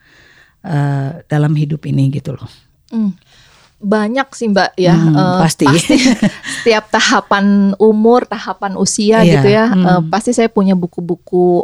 uh, 0.63 1.23
dalam 1.27 1.55
hidup 1.55 1.87
ini 1.87 2.11
gitu 2.11 2.35
loh. 2.35 2.49
Hmm. 2.91 3.15
Banyak 3.79 4.35
sih 4.35 4.51
Mbak 4.51 4.75
ya, 4.75 4.91
hmm, 4.91 5.15
uh, 5.15 5.39
pasti. 5.39 5.63
pasti 5.63 5.95
setiap 6.59 6.91
tahapan 6.91 7.71
umur, 7.79 8.27
tahapan 8.27 8.75
usia 8.75 9.23
yeah. 9.23 9.39
gitu 9.39 9.47
ya, 9.47 9.65
hmm. 9.71 9.85
uh, 9.87 10.01
pasti 10.11 10.35
saya 10.35 10.51
punya 10.51 10.75
buku-buku 10.75 11.63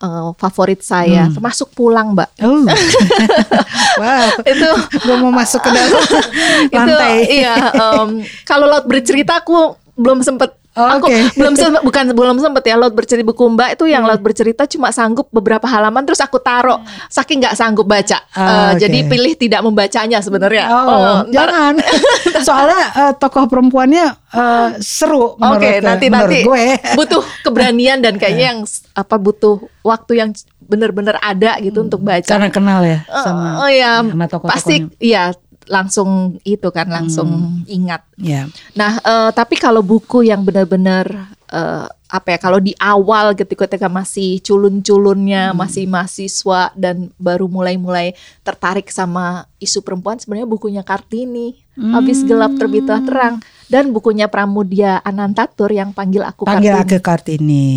uh, 0.00 0.32
favorit 0.40 0.80
saya, 0.80 1.28
hmm. 1.28 1.36
termasuk 1.36 1.76
pulang, 1.76 2.16
Mbak. 2.16 2.30
Oh. 2.40 2.64
wow. 4.00 4.28
itu 4.48 4.68
gue 4.96 5.16
mau 5.20 5.28
masuk 5.28 5.60
ke 5.60 5.70
dalam 5.70 5.92
lantai. 6.72 7.16
Itu 7.20 7.36
iya, 7.44 7.54
um, 7.76 8.24
kalau 8.48 8.64
laut 8.64 8.88
bercerita 8.88 9.44
aku 9.44 9.76
belum 10.00 10.24
sempet 10.24 10.61
Oh, 10.72 10.88
aku 10.88 11.12
okay. 11.12 11.28
belum 11.36 11.52
sempet, 11.52 11.80
bukan 11.88 12.04
belum 12.16 12.36
sempet 12.40 12.64
ya 12.64 12.80
laut 12.80 12.96
bercerita 12.96 13.28
buku 13.28 13.44
Mbak 13.44 13.76
itu 13.76 13.84
yang 13.92 14.08
hmm. 14.08 14.10
laut 14.16 14.22
bercerita 14.24 14.64
cuma 14.64 14.88
sanggup 14.88 15.28
beberapa 15.28 15.68
halaman 15.68 16.00
terus 16.08 16.24
aku 16.24 16.40
taruh 16.40 16.80
saking 17.12 17.44
nggak 17.44 17.52
sanggup 17.52 17.84
baca. 17.84 18.16
Oh, 18.32 18.40
uh, 18.40 18.48
eh, 18.48 18.56
okay. 18.72 18.88
Jadi 18.88 18.98
pilih 19.04 19.32
tidak 19.36 19.60
membacanya 19.60 20.24
sebenarnya. 20.24 20.64
Oh, 20.72 20.86
oh 20.88 21.18
jangan. 21.28 21.76
Soalnya 22.48 22.82
uh, 22.96 23.12
tokoh 23.12 23.52
perempuannya 23.52 24.16
uh, 24.32 24.80
seru 24.80 25.36
Oke, 25.36 25.60
okay, 25.60 25.74
nanti 25.84 26.08
nanti 26.08 26.40
gue. 26.40 26.64
butuh 26.96 27.20
keberanian 27.44 28.00
dan 28.00 28.16
kayaknya 28.20 28.56
yang 28.56 28.60
apa 28.96 29.16
butuh 29.20 29.60
waktu 29.84 30.24
yang 30.24 30.30
benar-benar 30.64 31.20
ada 31.20 31.60
gitu 31.60 31.84
hmm. 31.84 31.86
untuk 31.92 32.00
baca. 32.00 32.32
Karena 32.32 32.48
kenal 32.48 32.80
ya 32.80 33.04
sama 33.12 33.44
uh, 33.44 33.52
Oh 33.66 33.68
iya, 33.68 34.00
sama 34.00 34.24
pasti 34.48 34.88
iya 35.04 35.36
langsung 35.68 36.40
itu 36.42 36.68
kan 36.70 36.88
langsung 36.88 37.62
hmm. 37.62 37.70
ingat. 37.70 38.02
Yeah. 38.18 38.50
Nah, 38.74 38.98
uh, 39.02 39.30
tapi 39.30 39.58
kalau 39.58 39.82
buku 39.82 40.26
yang 40.26 40.42
benar-benar 40.42 41.36
uh, 41.52 41.86
apa 42.12 42.36
ya 42.36 42.38
kalau 42.40 42.60
di 42.60 42.76
awal 42.76 43.32
ketika 43.32 43.64
ketika 43.64 43.88
masih 43.88 44.40
culun-culunnya 44.44 45.52
hmm. 45.52 45.56
masih 45.56 45.88
mahasiswa 45.88 46.68
dan 46.76 47.08
baru 47.16 47.48
mulai-mulai 47.48 48.12
tertarik 48.44 48.92
sama 48.92 49.48
isu 49.56 49.80
perempuan 49.80 50.20
sebenarnya 50.20 50.44
bukunya 50.44 50.82
Kartini 50.84 51.56
hmm. 51.72 51.92
habis 51.96 52.20
gelap 52.28 52.52
terbitlah 52.60 53.00
terang 53.00 53.40
dan 53.72 53.96
bukunya 53.96 54.28
Pramudia 54.28 55.00
Anantatur 55.00 55.72
yang 55.72 55.96
panggil 55.96 56.20
aku 56.20 56.44
panggil 56.44 56.76
Kartini. 56.76 56.84
aku 56.84 56.96
Kartini. 57.00 57.68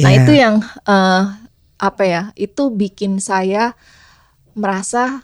Nah, 0.00 0.08
yeah. 0.08 0.20
itu 0.24 0.32
yang 0.32 0.54
uh, 0.88 1.22
apa 1.76 2.02
ya? 2.08 2.22
Itu 2.32 2.72
bikin 2.72 3.20
saya 3.20 3.76
merasa 4.56 5.20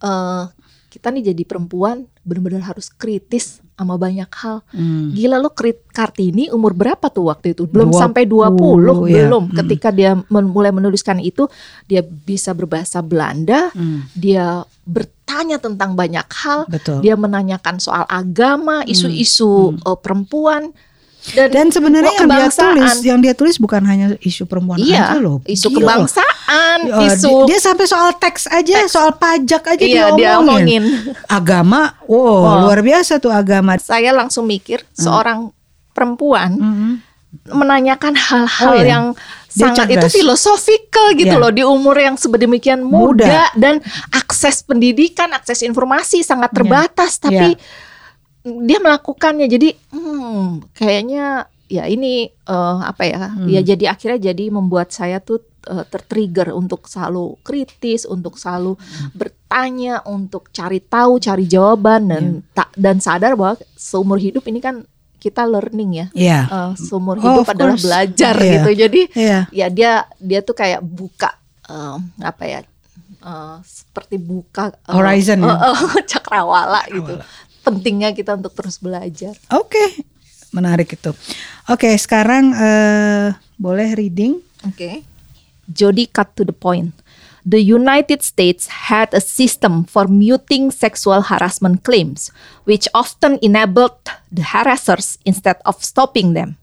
uh, 0.00 0.48
kita 0.94 1.10
nih 1.10 1.34
jadi 1.34 1.42
perempuan 1.42 2.06
benar-benar 2.22 2.70
harus 2.70 2.86
kritis 2.86 3.58
sama 3.74 3.98
banyak 3.98 4.30
hal. 4.30 4.62
Hmm. 4.70 5.10
Gila 5.10 5.42
lo 5.42 5.50
krit 5.50 5.90
Kartini 5.90 6.46
umur 6.54 6.70
berapa 6.78 7.10
tuh 7.10 7.34
waktu 7.34 7.58
itu? 7.58 7.66
Belum 7.66 7.90
20, 7.90 7.98
sampai 7.98 8.22
20, 8.30 8.54
ya. 9.10 9.26
belum. 9.26 9.50
Hmm. 9.50 9.56
Ketika 9.58 9.90
dia 9.90 10.14
men 10.30 10.46
mulai 10.46 10.70
menuliskan 10.70 11.18
itu, 11.18 11.50
dia 11.90 12.06
bisa 12.06 12.54
berbahasa 12.54 13.02
Belanda, 13.02 13.74
hmm. 13.74 14.14
dia 14.14 14.62
bertanya 14.86 15.58
tentang 15.58 15.98
banyak 15.98 16.30
hal, 16.30 16.70
Betul. 16.70 17.02
dia 17.02 17.18
menanyakan 17.18 17.82
soal 17.82 18.06
agama, 18.06 18.86
hmm. 18.86 18.94
isu-isu 18.94 19.74
hmm. 19.74 19.82
uh, 19.82 19.98
perempuan 19.98 20.70
Dan, 21.24 21.48
Dan 21.48 21.66
sebenarnya 21.68 22.12
yang 22.14 22.28
dia 22.28 22.48
tulis, 22.50 22.92
yang 23.02 23.18
dia 23.18 23.32
tulis 23.32 23.56
bukan 23.56 23.80
hanya 23.80 24.12
isu 24.20 24.44
perempuan 24.44 24.76
Iya, 24.76 25.08
aja 25.08 25.18
loh. 25.18 25.40
isu 25.42 25.72
Gila. 25.72 25.80
kebangsaan, 25.80 26.78
Ya, 26.84 26.96
isu 27.08 27.48
dia, 27.48 27.56
dia 27.56 27.58
sampai 27.62 27.86
soal 27.86 28.12
teks 28.14 28.44
aja, 28.46 28.84
soal 28.86 29.16
pajak 29.16 29.64
aja 29.66 29.80
Iya, 29.80 30.12
dia 30.12 30.14
dia 30.14 30.30
omongin. 30.36 30.84
Agama, 31.24 31.96
wow, 32.04 32.20
Wow. 32.44 32.56
luar 32.62 32.80
biasa 32.82 33.16
tuh 33.16 33.32
agama. 33.32 33.78
saya 33.78 34.12
langsung 34.12 34.44
mikir 34.44 34.84
seorang 34.92 35.48
perempuan 35.90 36.50
Mhm. 36.52 36.92
menanyakan 37.46 38.14
hal-hal 38.14 38.68
Oh, 38.68 38.76
iya. 38.76 38.86
yang 38.90 39.04
Dia 39.48 39.70
sangat 39.70 39.86
cerdas. 39.88 40.10
itu 40.10 40.20
filosofikal 40.20 41.06
gitu 41.14 41.30
Iya. 41.30 41.40
loh 41.40 41.50
di 41.50 41.62
umur 41.62 41.96
yang 41.96 42.14
sedemikian 42.14 42.82
Muda. 42.82 43.24
muda, 43.24 43.42
dan 43.54 43.80
akses 44.10 44.60
pendidikan, 44.60 45.30
akses 45.30 45.62
informasi 45.62 46.20
sangat 46.20 46.50
Iya. 46.50 46.56
terbatas 46.56 47.12
Iya. 47.16 47.22
tapi 47.22 47.48
dia 48.44 48.78
melakukannya 48.78 49.48
jadi 49.48 49.72
hmm, 49.90 50.70
kayaknya 50.70 51.26
ya 51.66 51.84
ini 51.86 52.28
eh, 52.28 52.76
apa 52.82 53.02
ya 53.02 53.32
Hmm. 53.32 53.48
ya 53.48 53.60
jadi 53.60 53.84
akhirnya 53.90 54.30
jadi 54.30 54.44
membuat 54.48 54.92
saya 54.92 55.16
tuh 55.18 55.40
eh, 55.64 55.84
tertrigger 55.84 56.52
untuk 56.52 56.84
selalu 56.84 57.40
kritis 57.40 58.04
untuk 58.04 58.36
selalu 58.36 58.76
Hmm. 58.76 59.08
bertanya 59.16 60.04
untuk 60.04 60.48
cari 60.50 60.78
tahu 60.78 61.16
cari 61.18 61.44
jawaban 61.44 62.02
dan 62.06 62.24
Iya. 62.38 62.52
tak 62.52 62.68
dan 62.76 62.96
sadar 62.98 63.32
bahwa 63.32 63.56
seumur 63.74 64.18
hidup 64.18 64.44
ini 64.44 64.60
kan 64.60 64.84
kita 65.16 65.40
learning 65.42 65.90
ya 65.94 66.06
Iya. 66.12 66.40
Eh, 66.44 66.72
seumur 66.78 67.16
Oh, 67.16 67.24
hidup 67.24 67.48
of 67.48 67.50
adalah 67.50 67.74
course. 67.74 67.86
belajar 67.88 68.34
Iya. 68.36 68.50
gitu 68.52 68.70
jadi 68.78 69.00
Iya. 69.16 69.38
ya 69.50 69.66
dia 69.68 69.92
dia 70.20 70.40
tuh 70.40 70.52
kayak 70.52 70.84
buka 70.84 71.32
eh, 71.64 71.96
apa 72.20 72.44
ya 72.44 72.60
eh, 73.24 73.56
seperti 73.64 74.20
buka 74.20 74.68
eh, 74.68 74.92
Horizon 74.92 75.40
ya? 75.40 75.48
eh, 75.64 75.72
eh, 75.96 76.04
cakrawala 76.04 76.84
gitu 76.92 77.16
pentingnya 77.64 78.12
kita 78.12 78.36
untuk 78.36 78.52
terus 78.52 78.76
belajar 78.76 79.32
Oke, 79.48 80.04
menarik 80.52 80.92
itu. 80.92 81.16
Oke, 81.72 81.88
sekarang 81.96 82.52
eh, 82.52 83.32
boleh 83.56 83.96
reading. 83.96 84.38
oke 84.68 85.00
Jody 85.64 86.04
cut 86.12 86.36
to 86.36 86.44
the 86.44 86.52
point 86.52 86.92
The 87.44 87.60
United 87.60 88.24
States 88.24 88.88
had 88.88 89.12
a 89.12 89.20
system 89.20 89.84
for 89.84 90.08
muting 90.08 90.72
sexual 90.72 91.28
harassment 91.28 91.84
claims, 91.84 92.32
which 92.64 92.88
often 92.96 93.36
enabled 93.44 94.00
the 94.32 94.40
harassers 94.40 95.20
instead 95.28 95.60
of 95.68 95.84
stopping 95.84 96.32
them. 96.32 96.56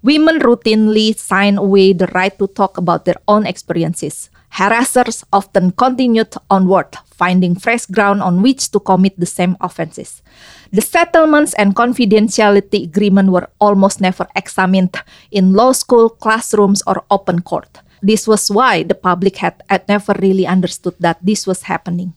Women 0.00 0.40
routinely 0.40 1.12
sign 1.12 1.60
away 1.60 1.92
the 1.92 2.08
right 2.16 2.32
to 2.40 2.48
talk 2.48 2.80
about 2.80 3.04
their 3.04 3.20
own 3.28 3.44
experiences. 3.44 4.32
Harassers 4.52 5.24
often 5.32 5.72
continued 5.72 6.36
onward, 6.52 6.92
finding 7.08 7.56
fresh 7.56 7.88
ground 7.88 8.20
on 8.20 8.44
which 8.44 8.68
to 8.68 8.80
commit 8.80 9.16
the 9.16 9.24
same 9.24 9.56
offenses. 9.64 10.20
The 10.68 10.84
settlements 10.84 11.56
and 11.56 11.72
confidentiality 11.72 12.84
agreement 12.84 13.32
were 13.32 13.48
almost 13.56 14.04
never 14.04 14.28
examined 14.36 14.92
in 15.32 15.56
law 15.56 15.72
school 15.72 16.12
classrooms 16.12 16.84
or 16.84 17.00
open 17.08 17.40
court. 17.40 17.80
This 18.04 18.28
was 18.28 18.50
why 18.52 18.84
the 18.84 18.98
public 18.98 19.40
had, 19.40 19.62
had 19.70 19.88
never 19.88 20.12
really 20.20 20.44
understood 20.44 21.00
that 21.00 21.16
this 21.24 21.48
was 21.48 21.64
happening. 21.64 22.12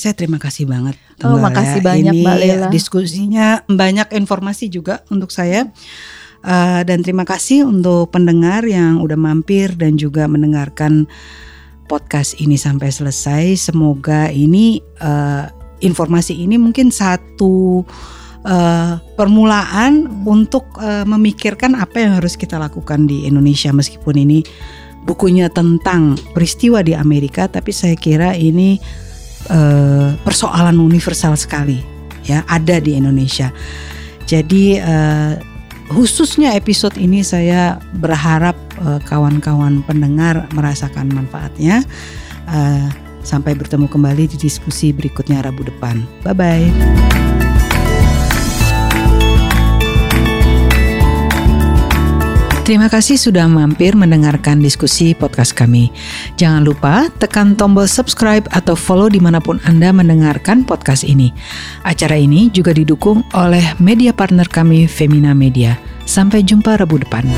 Saya 0.00 0.16
terima 0.16 0.40
kasih 0.40 0.64
banget. 0.64 0.96
Oh, 1.20 1.36
Mbak 1.36 1.52
makasih 1.52 1.80
Lea. 1.84 1.86
banyak, 1.86 2.14
Ini 2.16 2.24
Mbak 2.24 2.36
Lela. 2.40 2.66
Diskusinya 2.72 3.46
banyak 3.68 4.08
informasi 4.16 4.72
juga 4.72 5.04
untuk 5.12 5.28
saya. 5.28 5.68
Eh, 6.42 6.82
dan 6.82 7.06
terima 7.06 7.22
kasih 7.22 7.70
untuk 7.70 8.10
pendengar 8.10 8.66
yang 8.66 8.98
udah 8.98 9.14
mampir 9.14 9.70
dan 9.78 9.94
juga 9.94 10.26
mendengarkan 10.26 11.06
podcast 11.86 12.34
ini 12.42 12.58
sampai 12.58 12.90
selesai. 12.90 13.70
Semoga 13.70 14.26
ini 14.26 14.82
eh, 14.98 15.44
informasi 15.86 16.42
ini 16.42 16.58
mungkin 16.58 16.90
satu 16.90 17.86
eh, 18.42 18.94
permulaan 19.14 20.26
untuk 20.26 20.66
eh, 20.82 21.06
memikirkan 21.06 21.78
apa 21.78 22.02
yang 22.02 22.18
harus 22.18 22.34
kita 22.34 22.58
lakukan 22.58 23.06
di 23.06 23.22
Indonesia 23.30 23.70
meskipun 23.70 24.18
ini 24.18 24.42
bukunya 25.06 25.46
tentang 25.46 26.18
peristiwa 26.34 26.82
di 26.82 26.94
Amerika, 26.94 27.46
tapi 27.46 27.70
saya 27.70 27.94
kira 27.94 28.34
ini 28.34 28.82
eh, 29.46 30.10
persoalan 30.26 30.74
universal 30.74 31.38
sekali 31.38 31.78
ya 32.26 32.42
ada 32.50 32.82
di 32.82 32.98
Indonesia. 32.98 33.54
Jadi 34.26 34.78
eh, 34.78 35.51
khususnya 35.92 36.56
episode 36.56 36.96
ini 36.96 37.20
saya 37.20 37.78
berharap 38.00 38.56
eh, 38.82 39.00
kawan-kawan 39.06 39.84
pendengar 39.84 40.48
merasakan 40.56 41.12
manfaatnya. 41.12 41.84
Eh, 42.48 42.88
sampai 43.22 43.54
bertemu 43.54 43.86
kembali 43.86 44.26
di 44.26 44.36
diskusi 44.36 44.90
berikutnya 44.90 45.46
Rabu 45.46 45.62
depan. 45.62 46.02
Bye 46.26 46.34
bye. 46.34 47.51
Terima 52.72 52.88
kasih 52.88 53.20
sudah 53.20 53.52
mampir 53.52 53.92
mendengarkan 53.92 54.56
diskusi 54.56 55.12
podcast 55.12 55.52
kami. 55.52 55.92
Jangan 56.40 56.64
lupa 56.64 57.12
tekan 57.20 57.52
tombol 57.52 57.84
subscribe 57.84 58.48
atau 58.48 58.72
follow 58.72 59.12
di 59.12 59.20
mana 59.20 59.44
pun 59.44 59.60
Anda 59.68 59.92
mendengarkan 59.92 60.64
podcast 60.64 61.04
ini. 61.04 61.36
Acara 61.84 62.16
ini 62.16 62.48
juga 62.48 62.72
didukung 62.72 63.28
oleh 63.36 63.76
media 63.76 64.16
partner 64.16 64.48
kami 64.48 64.88
Femina 64.88 65.36
Media. 65.36 65.76
Sampai 66.08 66.48
jumpa 66.48 66.80
Rabu 66.80 66.96
depan. 66.96 67.28